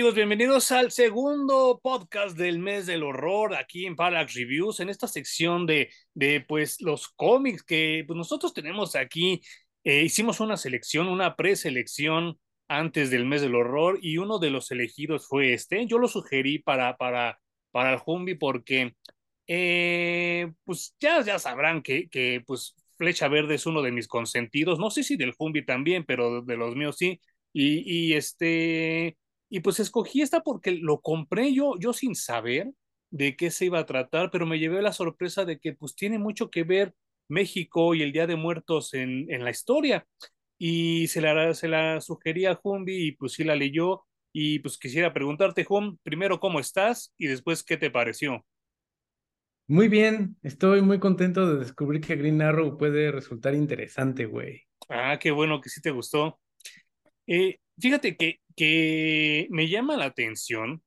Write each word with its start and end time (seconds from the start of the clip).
Amigos, 0.00 0.14
bienvenidos 0.14 0.72
al 0.72 0.90
segundo 0.90 1.78
podcast 1.82 2.34
del 2.34 2.58
mes 2.58 2.86
del 2.86 3.02
horror 3.02 3.54
aquí 3.54 3.84
en 3.84 3.96
Parallax 3.96 4.32
Reviews, 4.32 4.80
en 4.80 4.88
esta 4.88 5.06
sección 5.06 5.66
de, 5.66 5.90
de 6.14 6.40
pues 6.40 6.80
los 6.80 7.08
cómics 7.08 7.62
que 7.62 8.04
pues, 8.06 8.16
nosotros 8.16 8.54
tenemos 8.54 8.96
aquí. 8.96 9.42
Eh, 9.84 10.02
hicimos 10.02 10.40
una 10.40 10.56
selección, 10.56 11.06
una 11.06 11.36
preselección 11.36 12.38
antes 12.66 13.10
del 13.10 13.26
mes 13.26 13.42
del 13.42 13.54
horror 13.54 13.98
y 14.00 14.16
uno 14.16 14.38
de 14.38 14.48
los 14.48 14.70
elegidos 14.70 15.28
fue 15.28 15.52
este. 15.52 15.86
Yo 15.86 15.98
lo 15.98 16.08
sugerí 16.08 16.60
para, 16.60 16.96
para, 16.96 17.38
para 17.70 17.92
el 17.92 18.00
Humbi 18.06 18.36
porque 18.36 18.94
eh, 19.48 20.50
pues 20.64 20.96
ya, 20.98 21.20
ya 21.22 21.38
sabrán 21.38 21.82
que, 21.82 22.08
que 22.08 22.42
pues 22.46 22.74
Flecha 22.96 23.28
Verde 23.28 23.56
es 23.56 23.66
uno 23.66 23.82
de 23.82 23.92
mis 23.92 24.08
consentidos. 24.08 24.78
No 24.78 24.88
sé 24.88 25.02
si 25.02 25.18
del 25.18 25.34
Humbi 25.38 25.62
también, 25.66 26.06
pero 26.06 26.40
de 26.40 26.56
los 26.56 26.74
míos 26.74 26.96
sí. 26.96 27.20
Y, 27.52 28.12
y 28.12 28.14
este 28.14 29.18
y 29.50 29.60
pues 29.60 29.80
escogí 29.80 30.22
esta 30.22 30.40
porque 30.40 30.70
lo 30.70 31.00
compré 31.00 31.52
yo, 31.52 31.74
yo 31.78 31.92
sin 31.92 32.14
saber 32.14 32.70
de 33.10 33.36
qué 33.36 33.50
se 33.50 33.66
iba 33.66 33.80
a 33.80 33.86
tratar, 33.86 34.30
pero 34.30 34.46
me 34.46 34.58
llevé 34.58 34.80
la 34.80 34.92
sorpresa 34.92 35.44
de 35.44 35.58
que 35.58 35.74
pues 35.74 35.96
tiene 35.96 36.18
mucho 36.18 36.50
que 36.50 36.62
ver 36.62 36.94
México 37.28 37.94
y 37.94 38.02
el 38.02 38.12
Día 38.12 38.26
de 38.26 38.36
Muertos 38.36 38.94
en, 38.94 39.26
en 39.30 39.44
la 39.44 39.50
historia. 39.50 40.06
Y 40.58 41.08
se 41.08 41.20
la, 41.20 41.54
se 41.54 41.68
la 41.68 42.00
sugerí 42.00 42.46
a 42.46 42.54
Jumbi 42.54 43.08
y 43.08 43.12
pues 43.12 43.32
sí 43.32 43.44
la 43.44 43.56
leyó. 43.56 44.04
Y 44.32 44.60
pues 44.60 44.78
quisiera 44.78 45.12
preguntarte, 45.12 45.64
Jum, 45.64 45.98
primero 46.02 46.38
cómo 46.38 46.60
estás 46.60 47.12
y 47.18 47.26
después 47.26 47.64
qué 47.64 47.76
te 47.76 47.90
pareció. 47.90 48.44
Muy 49.66 49.88
bien, 49.88 50.36
estoy 50.42 50.82
muy 50.82 50.98
contento 50.98 51.46
de 51.46 51.58
descubrir 51.58 52.00
que 52.00 52.16
Green 52.16 52.42
Arrow 52.42 52.76
puede 52.76 53.10
resultar 53.10 53.54
interesante, 53.54 54.26
güey. 54.26 54.62
Ah, 54.88 55.18
qué 55.20 55.30
bueno 55.30 55.60
que 55.60 55.70
sí 55.70 55.80
te 55.80 55.92
gustó. 55.92 56.40
Eh, 57.26 57.58
fíjate 57.78 58.16
que, 58.16 58.40
que 58.60 59.46
me 59.48 59.70
llama 59.70 59.96
la 59.96 60.04
atención, 60.04 60.82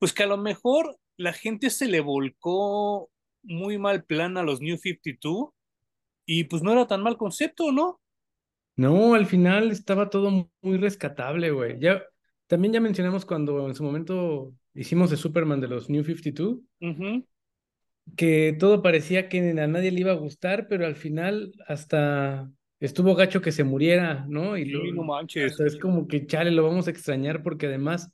pues 0.00 0.12
que 0.12 0.24
a 0.24 0.26
lo 0.26 0.36
mejor 0.36 0.98
la 1.16 1.32
gente 1.32 1.70
se 1.70 1.86
le 1.86 2.00
volcó 2.00 3.08
muy 3.44 3.78
mal 3.78 4.02
plan 4.02 4.36
a 4.36 4.42
los 4.42 4.60
New 4.60 4.76
52 4.76 5.50
y 6.26 6.42
pues 6.42 6.60
no 6.64 6.72
era 6.72 6.88
tan 6.88 7.04
mal 7.04 7.16
concepto, 7.16 7.70
¿no? 7.70 8.00
No, 8.74 9.14
al 9.14 9.26
final 9.26 9.70
estaba 9.70 10.10
todo 10.10 10.50
muy 10.60 10.76
rescatable, 10.76 11.52
güey. 11.52 11.78
Ya, 11.78 12.02
también 12.48 12.72
ya 12.72 12.80
mencionamos 12.80 13.24
cuando 13.24 13.68
en 13.68 13.76
su 13.76 13.84
momento 13.84 14.52
hicimos 14.74 15.10
de 15.10 15.16
Superman 15.16 15.60
de 15.60 15.68
los 15.68 15.88
New 15.88 16.02
52, 16.02 16.58
que 18.16 18.56
todo 18.58 18.82
parecía 18.82 19.28
que 19.28 19.38
a 19.38 19.66
nadie 19.68 19.92
le 19.92 20.00
iba 20.00 20.10
a 20.10 20.16
gustar, 20.16 20.66
pero 20.66 20.84
al 20.84 20.96
final 20.96 21.52
hasta 21.68 22.50
estuvo 22.84 23.14
gacho 23.14 23.40
que 23.40 23.52
se 23.52 23.64
muriera, 23.64 24.26
¿no? 24.28 24.56
Y 24.58 24.66
sí, 24.66 24.92
no 24.92 25.04
manches. 25.04 25.58
Es 25.58 25.78
como 25.78 26.06
que 26.06 26.26
chale, 26.26 26.50
lo 26.50 26.64
vamos 26.64 26.86
a 26.86 26.90
extrañar 26.90 27.42
porque 27.42 27.66
además 27.66 28.10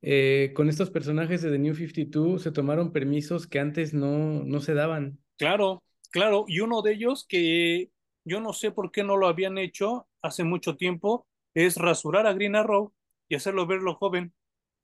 eh, 0.00 0.52
con 0.54 0.68
estos 0.68 0.90
personajes 0.90 1.42
de 1.42 1.50
The 1.50 1.58
New 1.58 1.74
52 1.74 2.42
se 2.42 2.52
tomaron 2.52 2.92
permisos 2.92 3.46
que 3.48 3.58
antes 3.58 3.92
no, 3.92 4.44
no 4.44 4.60
se 4.60 4.74
daban. 4.74 5.18
Claro, 5.36 5.82
claro, 6.10 6.44
y 6.46 6.60
uno 6.60 6.82
de 6.82 6.92
ellos 6.92 7.26
que 7.28 7.90
yo 8.24 8.40
no 8.40 8.52
sé 8.52 8.70
por 8.70 8.92
qué 8.92 9.02
no 9.02 9.16
lo 9.16 9.26
habían 9.26 9.58
hecho 9.58 10.06
hace 10.22 10.44
mucho 10.44 10.76
tiempo 10.76 11.26
es 11.54 11.76
rasurar 11.76 12.26
a 12.26 12.32
Green 12.32 12.54
Arrow 12.54 12.92
y 13.28 13.34
hacerlo 13.34 13.66
verlo 13.66 13.94
joven. 13.96 14.32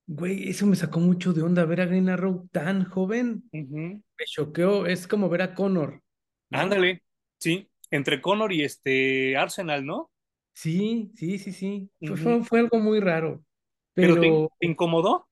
Güey, 0.08 0.48
eso 0.48 0.66
me 0.66 0.76
sacó 0.76 0.98
mucho 0.98 1.32
de 1.32 1.42
onda 1.42 1.64
ver 1.64 1.80
a 1.80 1.86
Green 1.86 2.08
Arrow 2.08 2.48
tan 2.50 2.84
joven. 2.84 3.44
Me 3.52 4.02
choqueó, 4.24 4.86
es 4.86 5.06
como 5.06 5.28
ver 5.28 5.42
a 5.42 5.54
Connor. 5.54 6.02
Ándale, 6.50 7.02
sí 7.38 7.69
entre 7.96 8.20
Connor 8.20 8.52
y 8.52 8.62
este 8.62 9.36
Arsenal, 9.36 9.84
¿no? 9.84 10.10
Sí, 10.52 11.10
sí, 11.16 11.38
sí, 11.38 11.52
sí. 11.52 11.90
fue, 12.16 12.42
fue, 12.42 12.60
algo 12.60 12.78
muy 12.78 13.00
raro. 13.00 13.44
Pero, 13.92 14.20
te, 14.20 14.66
incomodó? 14.66 15.28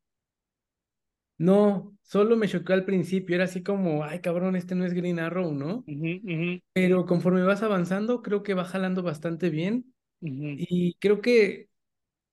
No, 1.39 1.97
solo 2.03 2.37
me 2.37 2.49
chocó 2.49 2.73
al 2.73 2.85
principio. 2.85 3.35
Era 3.35 3.45
así 3.45 3.63
como, 3.63 4.05
ay, 4.05 4.21
cabrón, 4.21 4.57
este 4.57 4.75
no 4.75 4.85
es 4.85 4.95
Green 4.95 5.19
Arrow, 5.19 5.53
¿no? 5.53 5.85
Pero 6.73 7.07
conforme 7.07 7.43
vas 7.43 7.63
avanzando, 7.63 8.23
creo 8.23 8.43
que 8.43 8.55
va 8.55 8.65
jalando 8.65 9.03
bastante 9.03 9.51
bien. 9.51 9.95
Y 10.21 10.95
creo 11.01 11.21
que 11.21 11.69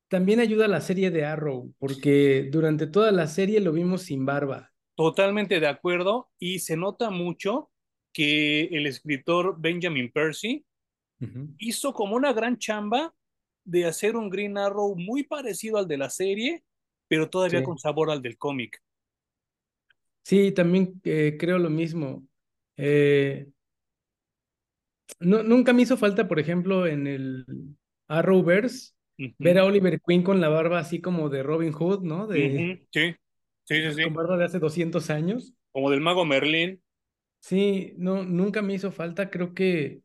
también 0.07 0.39
ayuda 0.39 0.65
a 0.65 0.69
la 0.69 0.81
serie 0.81 1.11
de 1.11 1.25
Arrow, 1.25 1.73
porque 1.79 2.49
durante 2.51 2.87
toda 2.87 3.11
la 3.11 3.27
serie 3.27 3.59
lo 3.61 3.71
vimos 3.71 4.03
sin 4.03 4.25
barba. 4.25 4.71
Totalmente 4.95 5.59
de 5.59 5.67
acuerdo. 5.67 6.29
Y 6.37 6.59
se 6.59 6.77
nota 6.77 7.09
mucho 7.09 7.70
que 8.13 8.63
el 8.65 8.87
escritor 8.87 9.55
Benjamin 9.59 10.11
Percy 10.11 10.65
hizo 11.59 11.93
como 11.93 12.15
una 12.15 12.33
gran 12.33 12.57
chamba 12.57 13.13
de 13.63 13.85
hacer 13.85 14.15
un 14.15 14.29
Green 14.29 14.57
Arrow 14.57 14.95
muy 14.95 15.23
parecido 15.23 15.77
al 15.77 15.87
de 15.87 15.97
la 15.97 16.09
serie, 16.09 16.63
pero 17.07 17.29
todavía 17.29 17.63
con 17.63 17.77
sabor 17.77 18.09
al 18.09 18.21
del 18.21 18.37
cómic. 18.37 18.81
Sí, 20.23 20.51
también 20.51 20.99
eh, 21.03 21.37
creo 21.39 21.59
lo 21.59 21.69
mismo. 21.69 22.25
Eh, 22.77 23.47
no, 25.19 25.43
nunca 25.43 25.73
me 25.73 25.83
hizo 25.83 25.97
falta, 25.97 26.27
por 26.27 26.39
ejemplo, 26.39 26.87
en 26.87 27.05
el 27.07 27.45
Arrowverse, 28.07 28.93
ver 29.37 29.59
a 29.59 29.65
Oliver 29.65 30.01
Queen 30.01 30.23
con 30.23 30.41
la 30.41 30.49
barba 30.49 30.79
así 30.79 31.01
como 31.01 31.29
de 31.29 31.43
Robin 31.43 31.71
Hood, 31.71 32.01
¿no? 32.01 32.27
De, 32.27 32.81
Sí, 32.91 33.15
sí, 33.65 33.93
sí, 33.93 34.03
Con 34.03 34.13
barba 34.15 34.37
de 34.37 34.45
hace 34.45 34.59
200 34.59 35.09
años. 35.09 35.53
Como 35.71 35.91
del 35.91 36.01
mago 36.01 36.25
Merlín. 36.25 36.81
Sí, 37.41 37.95
no, 37.97 38.23
nunca 38.23 38.61
me 38.61 38.75
hizo 38.75 38.91
falta. 38.91 39.29
Creo 39.29 39.53
que 39.53 40.03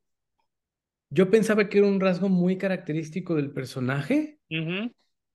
yo 1.10 1.30
pensaba 1.30 1.68
que 1.68 1.78
era 1.78 1.86
un 1.86 2.00
rasgo 2.00 2.28
muy 2.28 2.58
característico 2.58 3.34
del 3.34 3.52
personaje 3.52 4.38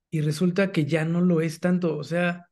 y 0.09 0.21
resulta 0.21 0.71
que 0.71 0.85
ya 0.85 1.05
no 1.05 1.21
lo 1.21 1.41
es 1.41 1.59
tanto. 1.59 1.95
O 1.95 2.03
sea, 2.03 2.49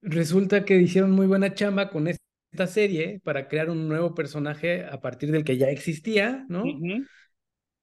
resulta 0.00 0.64
que 0.64 0.78
hicieron 0.78 1.12
muy 1.12 1.26
buena 1.26 1.54
chamba 1.54 1.90
con 1.90 2.08
esta 2.08 2.66
serie 2.66 3.20
para 3.22 3.48
crear 3.48 3.68
un 3.68 3.86
nuevo 3.86 4.14
personaje 4.14 4.86
a 4.86 5.00
partir 5.00 5.30
del 5.30 5.44
que 5.44 5.58
ya 5.58 5.68
existía, 5.68 6.46
¿no? 6.48 6.64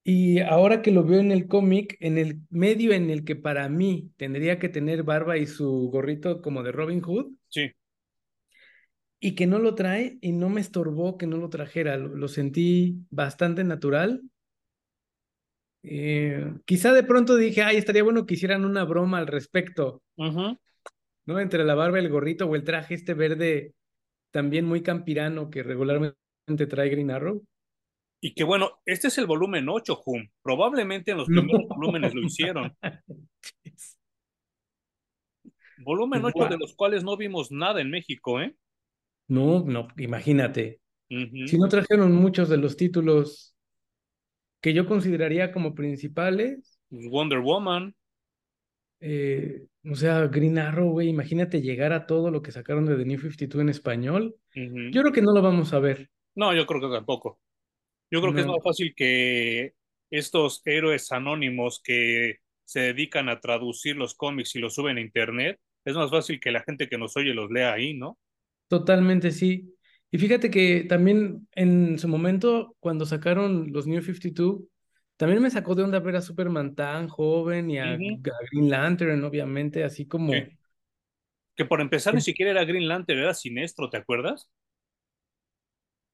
Y 0.02 0.40
ahora 0.40 0.82
que 0.82 0.90
lo 0.90 1.04
veo 1.04 1.20
en 1.20 1.30
el 1.30 1.46
cómic, 1.46 1.96
en 2.00 2.18
el 2.18 2.40
medio 2.50 2.92
en 2.92 3.08
el 3.10 3.24
que 3.24 3.36
para 3.36 3.68
mí 3.68 4.10
tendría 4.16 4.58
que 4.58 4.68
tener 4.68 5.04
barba 5.04 5.38
y 5.38 5.46
su 5.46 5.90
gorrito 5.92 6.42
como 6.42 6.64
de 6.64 6.72
Robin 6.72 7.00
Hood. 7.02 7.32
Sí 7.48 7.70
y 9.20 9.34
que 9.34 9.46
no 9.46 9.58
lo 9.58 9.74
trae 9.74 10.18
y 10.22 10.32
no 10.32 10.48
me 10.48 10.62
estorbó 10.62 11.18
que 11.18 11.26
no 11.26 11.36
lo 11.36 11.50
trajera, 11.50 11.98
lo, 11.98 12.26
sentí 12.26 13.04
bastante 13.10 13.62
natural. 13.64 14.22
Eh, 15.82 16.54
quizá 16.64 16.94
de 16.94 17.02
pronto 17.02 17.36
dije, 17.36 17.62
ay, 17.62 17.76
estaría 17.76 18.02
bueno 18.02 18.24
que 18.24 18.34
hicieran 18.34 18.64
una 18.64 18.84
broma 18.84 19.18
al 19.18 19.26
respecto, 19.26 20.02
¿no? 20.16 20.58
Entre 21.38 21.64
la 21.64 21.74
barba, 21.74 21.98
el 21.98 22.08
gorrito 22.08 22.46
o 22.46 22.56
el 22.56 22.64
traje 22.64 22.94
este 22.94 23.12
verde 23.12 23.74
también 24.30 24.64
muy 24.64 24.82
campirano 24.82 25.50
que 25.50 25.62
regularmente 25.62 26.16
trae 26.68 26.88
Green 26.88 27.10
Arrow. 27.10 27.44
Y 28.22 28.34
que 28.34 28.44
bueno, 28.44 28.80
este 28.86 29.08
es 29.08 29.18
el 29.18 29.26
volumen 29.26 29.68
8, 29.68 30.02
Hum. 30.04 30.28
Probablemente 30.42 31.10
en 31.10 31.18
los 31.18 31.28
primeros 31.60 31.68
volúmenes 31.68 32.14
lo 32.14 32.22
hicieron. 32.22 32.74
volumen 35.84 36.24
8 36.24 36.48
de 36.48 36.58
los 36.58 36.74
cuales 36.74 37.04
no 37.04 37.16
vimos 37.18 37.50
nada 37.50 37.80
en 37.80 37.90
México, 37.90 38.40
¿eh? 38.40 38.54
No, 39.30 39.64
no, 39.64 39.86
imagínate. 39.96 40.80
Si 41.08 41.56
no 41.56 41.68
trajeron 41.68 42.12
muchos 42.12 42.48
de 42.48 42.56
los 42.56 42.76
títulos 42.76 43.54
que 44.60 44.74
yo 44.74 44.86
consideraría 44.86 45.52
como 45.52 45.72
principales. 45.72 46.80
Pues 46.88 47.08
Wonder 47.08 47.38
Woman. 47.38 47.94
Eh, 48.98 49.66
o 49.88 49.94
sea, 49.94 50.26
Green 50.26 50.58
Arrow, 50.58 50.90
güey, 50.90 51.08
imagínate 51.08 51.62
llegar 51.62 51.92
a 51.92 52.06
todo 52.06 52.32
lo 52.32 52.42
que 52.42 52.50
sacaron 52.50 52.86
de 52.86 52.96
The 52.96 53.04
New 53.04 53.20
52 53.20 53.62
en 53.62 53.68
español. 53.68 54.34
Yo 54.52 55.00
creo 55.00 55.12
que 55.12 55.22
no 55.22 55.32
lo 55.32 55.42
vamos 55.42 55.72
a 55.74 55.78
ver. 55.78 56.10
No, 56.34 56.52
yo 56.52 56.66
creo 56.66 56.80
que 56.80 56.88
tampoco. 56.88 57.40
Yo 58.10 58.20
creo 58.20 58.34
que 58.34 58.40
es 58.40 58.46
más 58.48 58.62
fácil 58.64 58.94
que 58.96 59.74
estos 60.10 60.60
héroes 60.64 61.12
anónimos 61.12 61.80
que 61.82 62.38
se 62.64 62.80
dedican 62.80 63.28
a 63.28 63.38
traducir 63.38 63.96
los 63.96 64.14
cómics 64.14 64.56
y 64.56 64.58
los 64.58 64.74
suben 64.74 64.96
a 64.96 65.00
internet, 65.00 65.60
es 65.84 65.94
más 65.94 66.10
fácil 66.10 66.40
que 66.40 66.50
la 66.50 66.62
gente 66.64 66.88
que 66.88 66.98
nos 66.98 67.16
oye 67.16 67.32
los 67.32 67.48
lea 67.50 67.72
ahí, 67.72 67.94
¿no? 67.94 68.18
Totalmente, 68.70 69.32
sí. 69.32 69.74
Y 70.12 70.18
fíjate 70.18 70.48
que 70.48 70.84
también 70.88 71.48
en 71.56 71.98
su 71.98 72.06
momento, 72.06 72.76
cuando 72.78 73.04
sacaron 73.04 73.72
los 73.72 73.88
New 73.88 74.00
52, 74.00 74.60
también 75.16 75.42
me 75.42 75.50
sacó 75.50 75.74
de 75.74 75.82
onda 75.82 75.98
ver 75.98 76.14
a 76.14 76.22
Superman 76.22 76.76
tan 76.76 77.08
joven 77.08 77.68
y 77.68 77.80
a, 77.80 77.96
Green 77.96 78.70
Lantern, 78.70 79.24
obviamente, 79.24 79.82
así 79.82 80.06
como... 80.06 80.32
Que 81.56 81.64
por 81.64 81.80
empezar 81.80 82.14
ni 82.14 82.20
siquiera 82.20 82.52
era 82.52 82.64
Green 82.64 82.86
Lantern, 82.86 83.18
era 83.18 83.34
Sinestro, 83.34 83.90
¿te 83.90 83.96
acuerdas? 83.96 84.48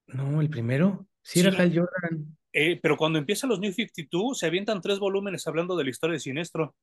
No, 0.06 0.40
el 0.40 0.48
primero. 0.48 1.06
Sí, 1.20 1.40
era 1.40 1.50
Hal 1.50 1.78
Jordan. 1.78 2.38
Eh, 2.54 2.80
pero 2.82 2.96
cuando 2.96 3.18
empiezan 3.18 3.50
los 3.50 3.60
New 3.60 3.70
52, 3.70 4.38
se 4.38 4.46
avientan 4.46 4.80
tres 4.80 4.98
volúmenes 4.98 5.46
hablando 5.46 5.76
de 5.76 5.84
la 5.84 5.90
historia 5.90 6.14
de 6.14 6.20
Sinestro. 6.20 6.74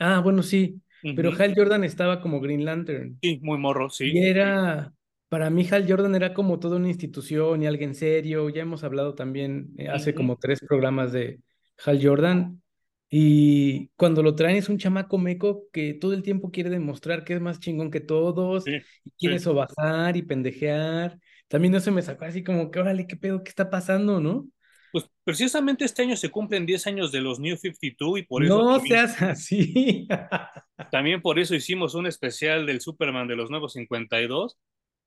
Ah, 0.00 0.18
bueno, 0.18 0.42
sí. 0.42 0.80
Pero 1.14 1.32
Hal 1.38 1.54
Jordan 1.56 1.84
estaba 1.84 2.20
como 2.20 2.40
Green 2.40 2.64
Lantern. 2.64 3.16
Sí, 3.22 3.38
muy 3.42 3.58
morro, 3.58 3.90
sí. 3.90 4.10
Y 4.12 4.18
era 4.18 4.92
para 5.34 5.50
mí 5.50 5.66
Hal 5.68 5.84
Jordan 5.88 6.14
era 6.14 6.32
como 6.32 6.60
toda 6.60 6.76
una 6.76 6.86
institución 6.86 7.60
y 7.60 7.66
alguien 7.66 7.96
serio. 7.96 8.50
Ya 8.50 8.62
hemos 8.62 8.84
hablado 8.84 9.16
también 9.16 9.74
eh, 9.78 9.88
hace 9.88 10.14
como 10.14 10.36
tres 10.36 10.60
programas 10.60 11.10
de 11.10 11.40
Hal 11.84 11.98
Jordan. 12.00 12.62
Y 13.10 13.88
cuando 13.96 14.22
lo 14.22 14.36
traen 14.36 14.54
es 14.54 14.68
un 14.68 14.78
chamaco 14.78 15.18
meco 15.18 15.64
que 15.72 15.92
todo 15.94 16.12
el 16.12 16.22
tiempo 16.22 16.52
quiere 16.52 16.70
demostrar 16.70 17.24
que 17.24 17.34
es 17.34 17.40
más 17.40 17.58
chingón 17.58 17.90
que 17.90 17.98
todos, 17.98 18.64
y 18.68 19.10
quiere 19.18 19.40
sobajar 19.40 20.16
y 20.16 20.22
pendejear. 20.22 21.18
También 21.48 21.72
no 21.72 21.80
se 21.80 21.90
me 21.90 22.02
sacó 22.02 22.26
así 22.26 22.44
como 22.44 22.70
que, 22.70 22.78
órale, 22.78 23.08
qué 23.08 23.16
pedo, 23.16 23.42
qué 23.42 23.48
está 23.48 23.68
pasando, 23.70 24.20
¿no? 24.20 24.46
Pues 24.92 25.04
precisamente 25.24 25.84
este 25.84 26.02
año 26.02 26.14
se 26.14 26.30
cumplen 26.30 26.64
10 26.64 26.86
años 26.86 27.10
de 27.10 27.20
los 27.20 27.40
New 27.40 27.56
52 27.56 28.20
y 28.20 28.22
por 28.22 28.44
eso... 28.44 28.56
No 28.56 28.78
seas 28.78 29.20
así. 29.20 30.06
también 30.92 31.20
por 31.20 31.40
eso 31.40 31.56
hicimos 31.56 31.96
un 31.96 32.06
especial 32.06 32.66
del 32.66 32.80
Superman 32.80 33.26
de 33.26 33.34
los 33.34 33.50
nuevos 33.50 33.72
52. 33.72 34.56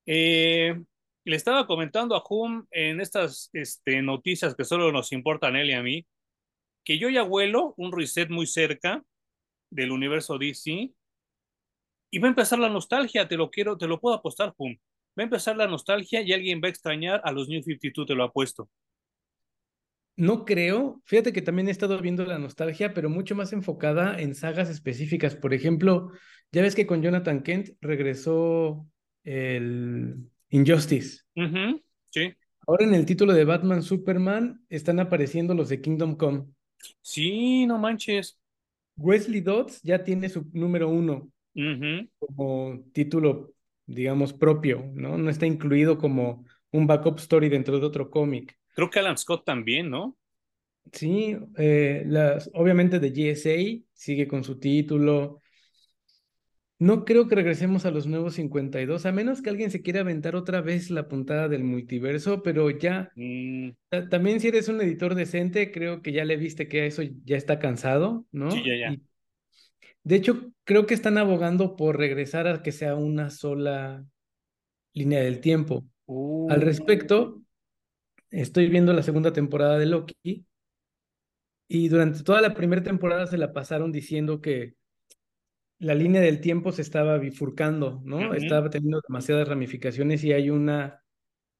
Eh, 0.08 0.82
le 1.26 1.36
estaba 1.36 1.68
comentando 1.68 2.16
a 2.16 2.24
Hum 2.28 2.66
en 2.72 3.02
estas 3.02 3.50
este, 3.52 4.02
noticias 4.02 4.56
que 4.56 4.64
solo 4.64 4.92
nos 4.92 5.12
importan 5.12 5.58
él 5.58 5.70
y 5.70 5.74
a 5.74 5.84
mí, 5.84 6.08
que 6.86 6.98
yo 6.98 7.10
ya 7.10 7.24
vuelo 7.24 7.74
un 7.78 7.92
reset 7.92 8.30
muy 8.30 8.48
cerca 8.48 9.04
del 9.70 9.92
universo 9.92 10.38
DC 10.38 10.94
y 12.10 12.20
va 12.20 12.28
a 12.28 12.30
empezar 12.30 12.60
la 12.60 12.70
nostalgia, 12.70 13.28
te 13.28 13.36
lo 13.36 13.52
quiero, 13.52 13.78
te 13.78 13.88
lo 13.88 14.00
puedo 14.00 14.16
apostar, 14.16 14.54
Hum. 14.58 14.78
Va 15.20 15.24
a 15.24 15.26
empezar 15.26 15.58
la 15.58 15.68
nostalgia 15.68 16.22
y 16.22 16.32
alguien 16.32 16.62
va 16.64 16.68
a 16.68 16.70
extrañar 16.70 17.22
a 17.24 17.32
los 17.32 17.50
New 17.50 17.62
52, 17.62 18.06
te 18.06 18.16
lo 18.16 18.24
apuesto. 18.24 18.70
No 20.16 20.46
creo. 20.46 21.02
Fíjate 21.06 21.34
que 21.34 21.42
también 21.42 21.68
he 21.68 21.72
estado 21.72 22.00
viendo 22.00 22.24
la 22.24 22.40
nostalgia, 22.40 22.94
pero 22.94 23.10
mucho 23.10 23.36
más 23.36 23.52
enfocada 23.52 24.20
en 24.20 24.36
sagas 24.36 24.70
específicas. 24.70 25.36
Por 25.36 25.54
ejemplo, 25.54 26.12
ya 26.52 26.62
ves 26.62 26.76
que 26.76 26.88
con 26.88 27.02
Jonathan 27.02 27.44
Kent 27.44 27.70
regresó 27.82 28.88
el 29.28 30.16
Injustice. 30.50 31.24
Sí. 32.10 32.34
Ahora 32.66 32.86
en 32.86 32.94
el 32.94 33.06
título 33.06 33.34
de 33.34 33.44
Batman 33.44 33.84
Superman 33.84 34.66
están 34.70 35.00
apareciendo 35.00 35.54
los 35.54 35.68
de 35.68 35.82
Kingdom 35.82 36.16
Come. 36.16 36.46
Sí, 37.02 37.66
no 37.66 37.78
manches. 37.78 38.40
Wesley 38.96 39.42
Dodds 39.42 39.82
ya 39.84 40.04
tiene 40.04 40.30
su 40.30 40.50
número 40.54 40.90
uno 40.90 41.30
como 42.20 42.84
título, 42.94 43.54
digamos, 43.86 44.32
propio, 44.32 44.92
¿no? 44.94 45.18
No 45.18 45.30
está 45.30 45.46
incluido 45.46 45.98
como 45.98 46.46
un 46.72 46.86
backup 46.88 47.18
story 47.18 47.50
dentro 47.50 47.80
de 47.80 47.86
otro 47.86 48.10
cómic. 48.10 48.58
Creo 48.76 48.90
que 48.90 49.00
Alan 49.00 49.18
Scott 49.18 49.44
también, 49.44 49.90
¿no? 49.90 50.16
Sí, 50.92 51.36
eh, 51.58 52.04
las, 52.06 52.50
obviamente 52.54 53.00
de 53.00 53.10
GSA 53.10 53.86
sigue 53.94 54.28
con 54.28 54.44
su 54.44 54.60
título. 54.60 55.42
No 56.80 57.06
creo 57.06 57.28
que 57.28 57.36
regresemos 57.36 57.86
a 57.86 57.92
los 57.92 58.06
nuevos 58.06 58.36
52, 58.36 59.06
a 59.08 59.12
menos 59.12 59.42
que 59.42 59.50
alguien 59.50 59.72
se 59.72 59.82
quiera 59.82 60.02
aventar 60.02 60.36
otra 60.36 60.62
vez 60.62 60.92
la 60.92 61.08
puntada 61.08 61.48
del 61.48 61.64
multiverso, 61.64 62.44
pero 62.44 62.70
ya, 62.70 63.12
mm. 63.16 63.70
también 64.12 64.40
si 64.40 64.50
eres 64.50 64.68
un 64.68 64.80
editor 64.82 65.16
decente, 65.16 65.72
creo 65.72 66.04
que 66.04 66.12
ya 66.12 66.24
le 66.24 66.38
viste 66.38 66.68
que 66.68 66.86
eso 66.86 67.02
ya 67.26 67.36
está 67.36 67.58
cansado, 67.58 68.28
¿no? 68.32 68.52
Sí, 68.52 68.62
ya, 68.64 68.76
ya. 68.76 68.98
de 70.04 70.16
hecho, 70.16 70.52
creo 70.66 70.86
que 70.86 70.94
están 70.94 71.18
abogando 71.18 71.76
por 71.76 71.98
regresar 71.98 72.48
a 72.48 72.62
que 72.62 72.72
sea 72.72 72.94
una 72.94 73.32
sola 73.32 74.06
línea 74.94 75.22
del 75.22 75.40
tiempo. 75.40 75.84
Al 76.50 76.62
respecto, 76.62 77.42
estoy 78.30 78.68
viendo 78.70 78.94
la 78.94 79.02
segunda 79.02 79.34
temporada 79.34 79.80
de 79.80 79.88
Loki 79.88 80.46
y 81.68 81.90
durante 81.90 82.24
toda 82.24 82.40
la 82.42 82.54
primera 82.54 82.84
temporada 82.84 83.26
se 83.26 83.38
la 83.38 83.52
pasaron 83.52 83.92
diciendo 83.92 84.42
que 84.42 84.76
la 85.80 85.94
línea 85.94 86.22
del 86.22 86.42
tiempo 86.42 86.72
se 86.72 86.82
estaba 86.82 87.18
bifurcando, 87.18 88.02
¿no? 88.04 88.34
Estaba 88.34 88.70
teniendo 88.70 89.02
demasiadas 89.08 89.48
ramificaciones 89.48 90.24
y 90.24 90.34
hay 90.34 90.50
una 90.50 91.04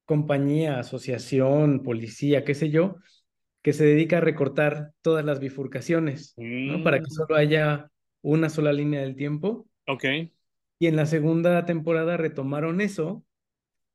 compañía, 0.04 0.78
asociación, 0.78 1.82
policía, 1.82 2.44
qué 2.44 2.54
sé 2.54 2.70
yo, 2.70 2.96
que 3.62 3.72
se 3.72 3.84
dedica 3.84 4.18
a 4.18 4.22
recortar 4.22 4.92
todas 5.02 5.24
las 5.24 5.38
bifurcaciones, 5.38 6.34
¿no? 6.36 6.82
Para 6.82 6.98
que 6.98 7.06
mm. 7.06 7.14
solo 7.14 7.36
haya 7.36 7.90
una 8.22 8.48
sola 8.48 8.72
línea 8.72 9.02
del 9.02 9.14
tiempo. 9.14 9.68
Ok. 9.86 10.04
Y 10.80 10.86
en 10.86 10.96
la 10.96 11.06
segunda 11.06 11.64
temporada 11.64 12.16
retomaron 12.16 12.80
eso, 12.80 13.24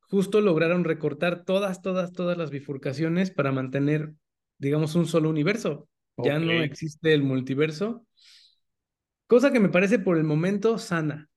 justo 0.01 0.41
lograron 0.41 0.83
recortar 0.83 1.43
todas, 1.43 1.81
todas, 1.81 2.13
todas 2.13 2.37
las 2.37 2.49
bifurcaciones 2.49 3.31
para 3.31 3.51
mantener, 3.51 4.13
digamos, 4.57 4.95
un 4.95 5.05
solo 5.05 5.29
universo. 5.29 5.89
Ya 6.17 6.37
no 6.37 6.51
existe 6.51 7.13
el 7.13 7.23
multiverso 7.23 8.05
Cosa 9.27 9.51
que 9.51 9.59
me 9.59 9.69
parece 9.69 9.99
por 9.99 10.17
el 10.17 10.23
momento 10.23 10.77
sana. 10.77 11.29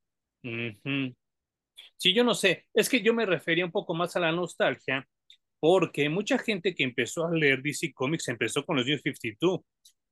Sí, 1.96 2.12
yo 2.12 2.24
no 2.24 2.34
sé. 2.34 2.66
Es 2.74 2.88
que 2.88 3.02
yo 3.02 3.14
me 3.14 3.26
refería 3.26 3.64
un 3.64 3.72
poco 3.72 3.94
más 3.94 4.16
a 4.16 4.20
la 4.20 4.32
nostalgia, 4.32 5.08
porque 5.60 6.08
mucha 6.08 6.38
gente 6.38 6.74
que 6.74 6.84
empezó 6.84 7.26
a 7.26 7.34
leer 7.34 7.62
DC 7.62 7.92
Comics 7.94 8.28
empezó 8.28 8.64
con 8.64 8.76
los 8.76 8.86
New 8.86 8.98
52. 8.98 9.60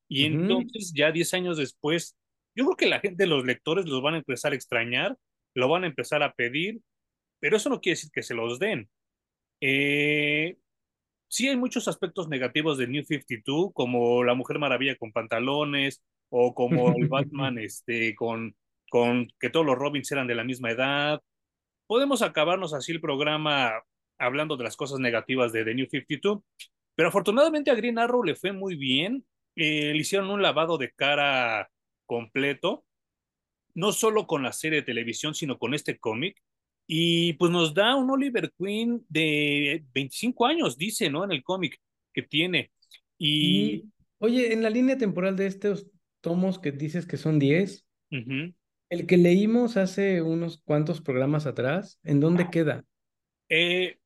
Y 0.09 0.25
entonces, 0.25 0.93
ya 0.95 1.13
10 1.13 1.35
años 1.35 1.57
después, 1.57 2.17
yo 2.55 2.65
creo 2.65 2.77
que 2.77 2.87
la 2.87 3.01
gente, 3.01 3.27
los 3.27 3.45
lectores, 3.45 3.87
los 3.87 4.03
van 4.03 4.15
a 4.15 4.19
empezar 4.19 4.53
a 4.53 4.57
extrañar, 4.57 5.17
lo 5.55 5.69
van 5.69 5.85
a 5.85 5.87
empezar 5.87 6.23
a 6.23 6.33
pedir, 6.33 6.81
pero 7.41 7.57
eso 7.57 7.69
no 7.69 7.81
quiere 7.81 7.97
decir 7.97 8.11
que 8.13 8.23
se 8.23 8.35
los 8.35 8.59
den. 8.59 8.89
Eh, 9.61 10.57
sí 11.29 11.49
hay 11.49 11.57
muchos 11.57 11.89
aspectos 11.89 12.29
negativos 12.29 12.79
de 12.79 12.87
New 12.87 13.05
52, 13.05 13.71
como 13.73 14.25
la 14.25 14.35
Mujer 14.35 14.59
Maravilla 14.59 14.97
con 14.97 15.13
pantalones, 15.13 16.03
o 16.37 16.53
como 16.53 16.93
el 16.97 17.07
Batman 17.09 17.59
este, 17.59 18.15
con, 18.17 18.57
con 18.91 19.29
que 19.39 19.51
todos 19.51 19.65
los 19.65 19.79
Robins 19.79 20.11
eran 20.11 20.27
de 20.27 20.35
la 20.35 20.43
misma 20.43 20.73
edad. 20.73 21.23
Podemos 21.87 22.23
acabarnos 22.23 22.75
así 22.75 22.91
el 22.91 23.01
programa 23.01 23.73
hablando 24.19 24.57
de 24.57 24.65
las 24.65 24.77
cosas 24.77 24.99
negativas 24.99 25.53
de 25.53 25.65
The 25.65 25.75
New 25.75 25.87
52, 25.89 26.41
pero 26.97 27.09
afortunadamente 27.09 27.71
a 27.71 27.75
Green 27.75 28.01
Arrow 28.01 28.25
le 28.25 28.35
fue 28.35 28.53
muy 28.53 28.75
bien. 28.75 29.25
Eh, 29.55 29.93
le 29.93 29.99
hicieron 29.99 30.29
un 30.31 30.43
lavado 30.43 30.77
de 30.77 30.91
cara 30.91 31.71
completo, 32.05 32.85
no 33.75 33.93
solo 33.93 34.27
con 34.27 34.43
la 34.43 34.53
serie 34.53 34.81
de 34.81 34.87
televisión, 34.87 35.37
sino 35.37 35.57
con 35.57 35.73
este 35.73 35.99
cómic. 35.99 36.43
Y 36.89 37.35
pues 37.35 37.53
nos 37.53 37.75
da 37.75 37.95
un 37.95 38.11
Oliver 38.11 38.53
Queen 38.59 39.07
de 39.09 39.85
25 39.95 40.47
años, 40.47 40.77
dice, 40.77 41.09
¿no? 41.11 41.23
En 41.23 41.31
el 41.31 41.45
cómic 41.45 41.81
que 42.13 42.23
tiene. 42.23 42.73
Y... 43.19 43.85
Oye, 44.19 44.53
en 44.53 44.63
la 44.63 44.71
línea 44.71 44.97
temporal 44.97 45.37
de 45.37 45.47
estos 45.47 45.87
tomos 46.25 46.59
que 46.59 46.73
dices 46.73 47.07
que 47.07 47.19
son 47.19 47.39
10, 47.39 47.87
el 48.91 49.07
que 49.07 49.17
leímos 49.17 49.77
hace 49.77 50.23
unos 50.23 50.61
cuantos 50.65 51.01
programas 51.01 51.47
atrás, 51.47 52.01
¿en 52.03 52.19
dónde 52.19 52.49
queda? 52.51 52.85
Eh, 53.49 53.99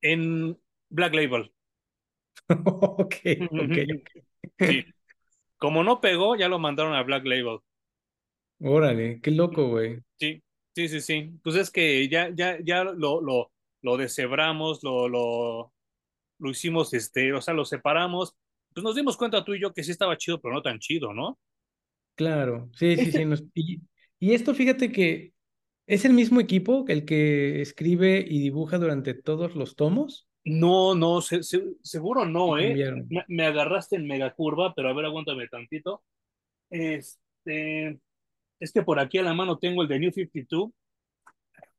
en 0.00 0.58
Black 0.88 1.14
Label. 1.14 1.52
ok, 2.48 3.14
ok. 3.50 4.54
Como 5.58 5.82
no 5.82 6.00
pegó, 6.00 6.36
ya 6.36 6.48
lo 6.48 6.58
mandaron 6.58 6.94
a 6.94 7.02
Black 7.02 7.24
Label. 7.26 7.58
Órale, 8.60 9.20
qué 9.20 9.32
loco, 9.32 9.68
güey. 9.68 10.00
Sí, 10.18 10.42
sí, 10.74 10.88
sí, 10.88 11.00
sí. 11.00 11.32
Pues 11.42 11.56
es 11.56 11.70
que 11.70 12.08
ya, 12.08 12.30
ya, 12.34 12.58
ya 12.62 12.84
lo, 12.84 13.20
lo, 13.20 13.50
lo 13.82 13.96
deshebramos, 13.96 14.82
lo, 14.84 15.08
lo, 15.08 15.72
lo 16.38 16.50
hicimos, 16.50 16.94
este, 16.94 17.32
o 17.32 17.40
sea, 17.40 17.54
lo 17.54 17.64
separamos. 17.64 18.36
Pues 18.72 18.84
nos 18.84 18.94
dimos 18.94 19.16
cuenta 19.16 19.44
tú 19.44 19.54
y 19.54 19.60
yo 19.60 19.72
que 19.72 19.82
sí 19.82 19.90
estaba 19.90 20.16
chido, 20.16 20.40
pero 20.40 20.54
no 20.54 20.62
tan 20.62 20.78
chido, 20.78 21.12
¿no? 21.12 21.38
Claro, 22.18 22.68
sí, 22.72 22.96
sí, 22.96 23.12
sí. 23.12 23.22
y, 24.18 24.32
esto, 24.32 24.52
fíjate 24.52 24.90
que 24.90 25.34
es 25.86 26.04
el 26.04 26.14
mismo 26.14 26.40
equipo 26.40 26.84
el 26.88 27.04
que 27.04 27.62
escribe 27.62 28.26
y 28.28 28.40
dibuja 28.40 28.76
durante 28.78 29.14
todos 29.14 29.54
los 29.54 29.76
tomos. 29.76 30.26
No, 30.44 30.96
no, 30.96 31.20
seguro 31.20 32.24
no, 32.24 32.58
¿eh? 32.58 32.74
Me, 33.28 33.46
agarraste 33.46 33.94
en 33.94 34.08
mega 34.08 34.34
curva, 34.34 34.74
pero 34.74 34.88
a 34.88 34.94
ver, 34.94 35.04
aguántame 35.04 35.46
tantito. 35.46 36.02
Este, 36.70 38.00
es 38.58 38.72
que 38.72 38.82
por 38.82 38.98
aquí 38.98 39.18
a 39.18 39.22
la 39.22 39.34
mano 39.34 39.58
tengo 39.58 39.82
el 39.82 39.88
de 39.88 40.00
New 40.00 40.10
52. 40.10 40.70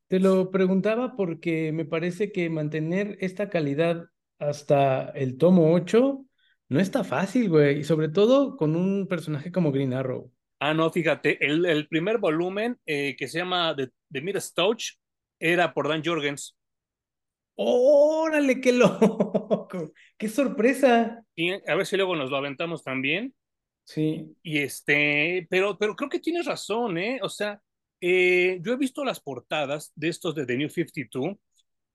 Te 0.06 0.20
lo 0.20 0.50
preguntaba 0.50 1.16
porque 1.16 1.70
me 1.72 1.84
parece 1.84 2.32
que 2.32 2.48
mantener 2.48 3.18
esta 3.20 3.50
calidad 3.50 4.06
hasta 4.38 5.10
el 5.10 5.36
tomo 5.36 5.74
8 5.74 6.24
no 6.70 6.80
está 6.80 7.04
fácil, 7.04 7.48
güey. 7.48 7.80
Y 7.80 7.84
sobre 7.84 8.08
todo 8.08 8.56
con 8.56 8.76
un 8.76 9.06
personaje 9.08 9.52
como 9.52 9.72
Green 9.72 9.92
Arrow. 9.92 10.32
Ah, 10.60 10.72
no, 10.72 10.90
fíjate, 10.90 11.44
el, 11.44 11.66
el 11.66 11.88
primer 11.88 12.18
volumen 12.18 12.78
eh, 12.86 13.16
que 13.16 13.28
se 13.28 13.38
llama 13.38 13.74
The, 13.76 13.90
The 14.10 14.40
Stouch 14.40 14.92
era 15.38 15.74
por 15.74 15.88
Dan 15.88 16.02
Jorgens. 16.04 16.56
¡Órale, 17.56 18.60
qué 18.60 18.72
loco! 18.72 19.68
¡Qué 20.16 20.28
sorpresa! 20.28 21.24
Y 21.34 21.52
a 21.68 21.74
ver 21.74 21.86
si 21.86 21.96
luego 21.96 22.14
nos 22.14 22.30
lo 22.30 22.36
aventamos 22.36 22.84
también. 22.84 23.34
Sí. 23.84 24.36
Y 24.42 24.58
este, 24.58 25.46
pero, 25.50 25.76
pero 25.76 25.96
creo 25.96 26.08
que 26.08 26.20
tienes 26.20 26.46
razón, 26.46 26.98
¿eh? 26.98 27.18
O 27.22 27.28
sea, 27.28 27.60
eh, 28.00 28.60
yo 28.62 28.72
he 28.72 28.76
visto 28.76 29.04
las 29.04 29.20
portadas 29.20 29.92
de 29.96 30.08
estos 30.08 30.34
de 30.34 30.46
The 30.46 30.56
New 30.56 30.70
52 30.70 31.36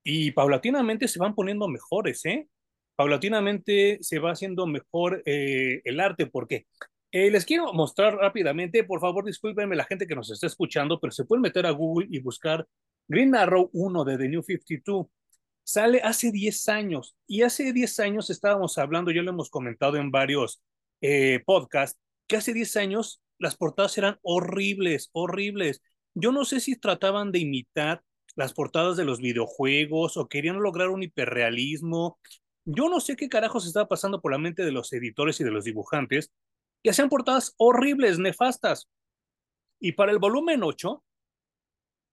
y 0.03 0.31
paulatinamente 0.31 1.07
se 1.07 1.19
van 1.19 1.33
poniendo 1.33 1.67
mejores, 1.67 2.25
¿eh? 2.25 2.47
Paulatinamente 2.95 3.99
se 4.01 4.19
va 4.19 4.31
haciendo 4.31 4.67
mejor 4.67 5.21
eh, 5.25 5.81
el 5.83 5.99
arte. 5.99 6.27
porque 6.27 6.65
eh, 7.11 7.31
les 7.31 7.45
quiero 7.45 7.71
mostrar 7.73 8.15
rápidamente, 8.15 8.83
por 8.83 8.99
favor, 8.99 9.23
discúlpenme 9.23 9.75
la 9.75 9.85
gente 9.85 10.07
que 10.07 10.15
nos 10.15 10.29
está 10.31 10.47
escuchando, 10.47 10.99
pero 10.99 11.11
se 11.11 11.23
pueden 11.23 11.43
meter 11.43 11.65
a 11.65 11.71
Google 11.71 12.07
y 12.09 12.19
buscar 12.19 12.67
Green 13.07 13.35
Arrow 13.35 13.69
1 13.73 14.03
de 14.03 14.17
The 14.17 14.29
New 14.29 14.43
52. 14.43 15.07
Sale 15.63 16.01
hace 16.03 16.31
10 16.31 16.69
años 16.69 17.15
y 17.25 17.43
hace 17.43 17.73
10 17.73 17.99
años 18.01 18.29
estábamos 18.29 18.77
hablando, 18.77 19.11
ya 19.11 19.21
lo 19.21 19.31
hemos 19.31 19.49
comentado 19.49 19.97
en 19.97 20.11
varios 20.11 20.61
eh, 21.01 21.41
podcasts, 21.45 21.99
que 22.27 22.35
hace 22.35 22.53
10 22.53 22.75
años 22.77 23.21
las 23.39 23.55
portadas 23.55 23.97
eran 23.97 24.19
horribles, 24.21 25.09
horribles. 25.13 25.81
Yo 26.13 26.31
no 26.31 26.45
sé 26.45 26.59
si 26.59 26.75
trataban 26.75 27.31
de 27.31 27.39
imitar 27.39 28.03
las 28.35 28.53
portadas 28.53 28.97
de 28.97 29.05
los 29.05 29.19
videojuegos 29.19 30.17
o 30.17 30.27
querían 30.27 30.61
lograr 30.61 30.89
un 30.89 31.03
hiperrealismo. 31.03 32.19
Yo 32.65 32.89
no 32.89 32.99
sé 32.99 33.15
qué 33.15 33.29
carajos 33.29 33.67
estaba 33.67 33.87
pasando 33.87 34.21
por 34.21 34.31
la 34.31 34.39
mente 34.39 34.65
de 34.65 34.71
los 34.71 34.91
editores 34.91 35.39
y 35.39 35.43
de 35.43 35.51
los 35.51 35.65
dibujantes, 35.65 36.33
que 36.83 36.89
hacían 36.89 37.09
portadas 37.09 37.53
horribles, 37.57 38.19
nefastas. 38.19 38.89
Y 39.79 39.91
para 39.91 40.11
el 40.11 40.19
volumen 40.19 40.63
8, 40.63 41.03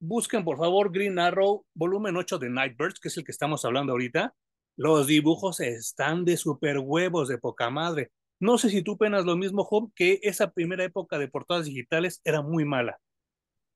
busquen 0.00 0.44
por 0.44 0.58
favor 0.58 0.92
Green 0.92 1.18
Arrow, 1.18 1.64
volumen 1.74 2.16
8 2.16 2.38
de 2.38 2.50
Nightbirds, 2.50 3.00
que 3.00 3.08
es 3.08 3.16
el 3.16 3.24
que 3.24 3.32
estamos 3.32 3.64
hablando 3.64 3.92
ahorita. 3.92 4.34
Los 4.76 5.06
dibujos 5.06 5.60
están 5.60 6.24
de 6.24 6.36
super 6.36 6.78
huevos, 6.78 7.28
de 7.28 7.38
poca 7.38 7.70
madre. 7.70 8.10
No 8.40 8.58
sé 8.58 8.70
si 8.70 8.82
tú 8.82 8.98
penas 8.98 9.24
lo 9.24 9.36
mismo, 9.36 9.64
Job, 9.64 9.92
que 9.94 10.18
esa 10.22 10.50
primera 10.50 10.84
época 10.84 11.18
de 11.18 11.28
portadas 11.28 11.66
digitales 11.66 12.20
era 12.24 12.42
muy 12.42 12.64
mala. 12.64 12.98